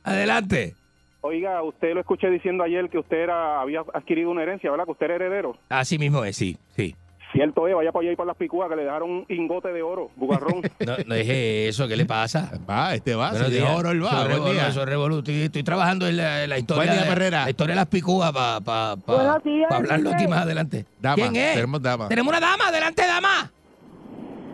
Adelante. 0.03 0.75
Oiga, 1.21 1.61
usted 1.63 1.93
lo 1.93 1.99
escuché 1.99 2.29
diciendo 2.29 2.63
ayer 2.63 2.89
que 2.89 2.99
usted 2.99 3.17
era, 3.17 3.59
había 3.59 3.81
adquirido 3.93 4.29
una 4.31 4.43
herencia, 4.43 4.69
¿verdad? 4.71 4.85
Que 4.85 4.91
usted 4.91 5.05
era 5.07 5.15
heredero. 5.15 5.57
Así 5.69 5.97
mismo 5.97 6.23
es, 6.23 6.35
sí, 6.35 6.57
sí. 6.75 6.95
Cierto 7.33 7.65
es, 7.67 7.73
vaya 7.75 7.91
para 7.93 8.03
allá 8.03 8.11
y 8.11 8.15
para 8.17 8.27
las 8.27 8.35
picúas 8.35 8.69
que 8.69 8.75
le 8.75 8.83
dejaron 8.83 9.09
un 9.09 9.25
lingote 9.29 9.69
de 9.71 9.81
oro, 9.81 10.09
bugarrón. 10.17 10.61
No, 10.85 10.97
no 11.05 11.15
deje 11.15 11.69
eso, 11.69 11.87
¿qué 11.87 11.95
le 11.95 12.05
pasa? 12.05 12.51
Va, 12.69 12.93
este 12.93 13.15
va. 13.15 13.33
Si 13.33 13.51
de 13.51 13.63
oro 13.63 13.91
el 13.91 14.03
va. 14.03 14.09
Eso 14.09 14.29
es 14.31 14.39
Buen 14.39 14.53
día. 14.53 14.69
revolu- 14.69 15.17
Estoy, 15.19 15.41
estoy 15.43 15.63
trabajando 15.63 16.07
en 16.07 16.17
la, 16.17 16.43
en 16.43 16.49
la 16.49 16.57
historia. 16.57 16.83
Buen 16.83 16.93
día, 16.97 17.03
de- 17.03 17.09
Perrera. 17.09 17.43
La 17.45 17.49
historia 17.49 17.71
de 17.73 17.75
las 17.81 17.87
picúas 17.87 18.31
para 18.33 18.59
pa, 18.59 18.95
pa, 18.97 19.05
pa 19.05 19.75
hablarlo 19.75 20.09
Enrique. 20.09 20.15
aquí 20.15 20.27
más 20.27 20.39
adelante. 20.41 20.85
Dama, 20.99 21.15
¿Quién 21.15 21.35
es? 21.37 21.53
tenemos 21.53 21.81
dama. 21.81 22.07
Tenemos 22.09 22.31
una 22.31 22.39
dama, 22.41 22.67
adelante, 22.67 23.07
dama. 23.07 23.51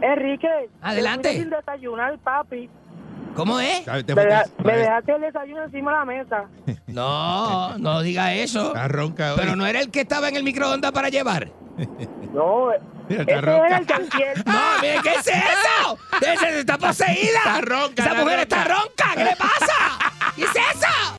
Enrique. 0.01 0.47
Adelante. 0.81 1.33
sin 1.33 1.49
desayunar, 1.49 2.17
papi. 2.19 2.69
¿Cómo 3.35 3.59
es? 3.59 3.83
Te 3.85 3.91
Me, 3.91 4.03
fuiste- 4.03 4.25
deja- 4.25 4.45
me 4.63 4.77
dejaste 4.77 5.11
el 5.15 5.21
desayuno 5.21 5.63
encima 5.63 5.91
de 5.91 5.97
la 5.97 6.05
mesa. 6.05 6.43
No, 6.87 7.77
no 7.77 8.01
diga 8.01 8.33
eso. 8.33 8.67
Está 8.67 8.87
ronca 8.87 9.33
hoy. 9.33 9.39
Pero 9.39 9.55
no 9.55 9.65
era 9.65 9.79
el 9.79 9.89
que 9.91 10.01
estaba 10.01 10.29
en 10.29 10.35
el 10.35 10.43
microondas 10.43 10.91
para 10.91 11.09
llevar. 11.09 11.49
No, 12.33 12.69
Mira, 13.09 13.21
ese 13.23 13.31
está 13.31 13.41
ronca. 13.41 13.65
era 13.67 13.77
el 13.77 14.11
cielo. 14.11 14.33
No, 14.45 14.81
mire, 14.81 14.99
¿qué 15.03 15.09
es 15.13 15.27
eso? 15.27 15.97
Ese 16.21 16.59
está 16.59 16.77
poseída. 16.77 17.37
Está 17.39 17.61
ronca, 17.61 18.03
Esa 18.03 18.13
mujer 18.15 18.39
ronca. 18.39 18.41
está 18.41 18.63
ronca. 18.63 19.05
¿Qué 19.15 19.23
le 19.23 19.35
pasa? 19.35 19.75
¿Qué 20.35 20.43
es 20.43 20.49
eso? 20.49 21.17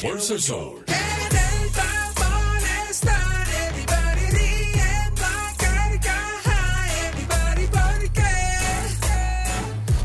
Fuerza 0.00 0.32
el 0.34 0.40
sol. 0.40 0.84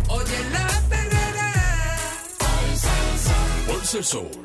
Oye 0.09 0.39
la 0.51 0.67
perrera, 0.89 1.51
Fuerza 3.67 3.97
el 3.97 4.03
sol. 4.03 4.44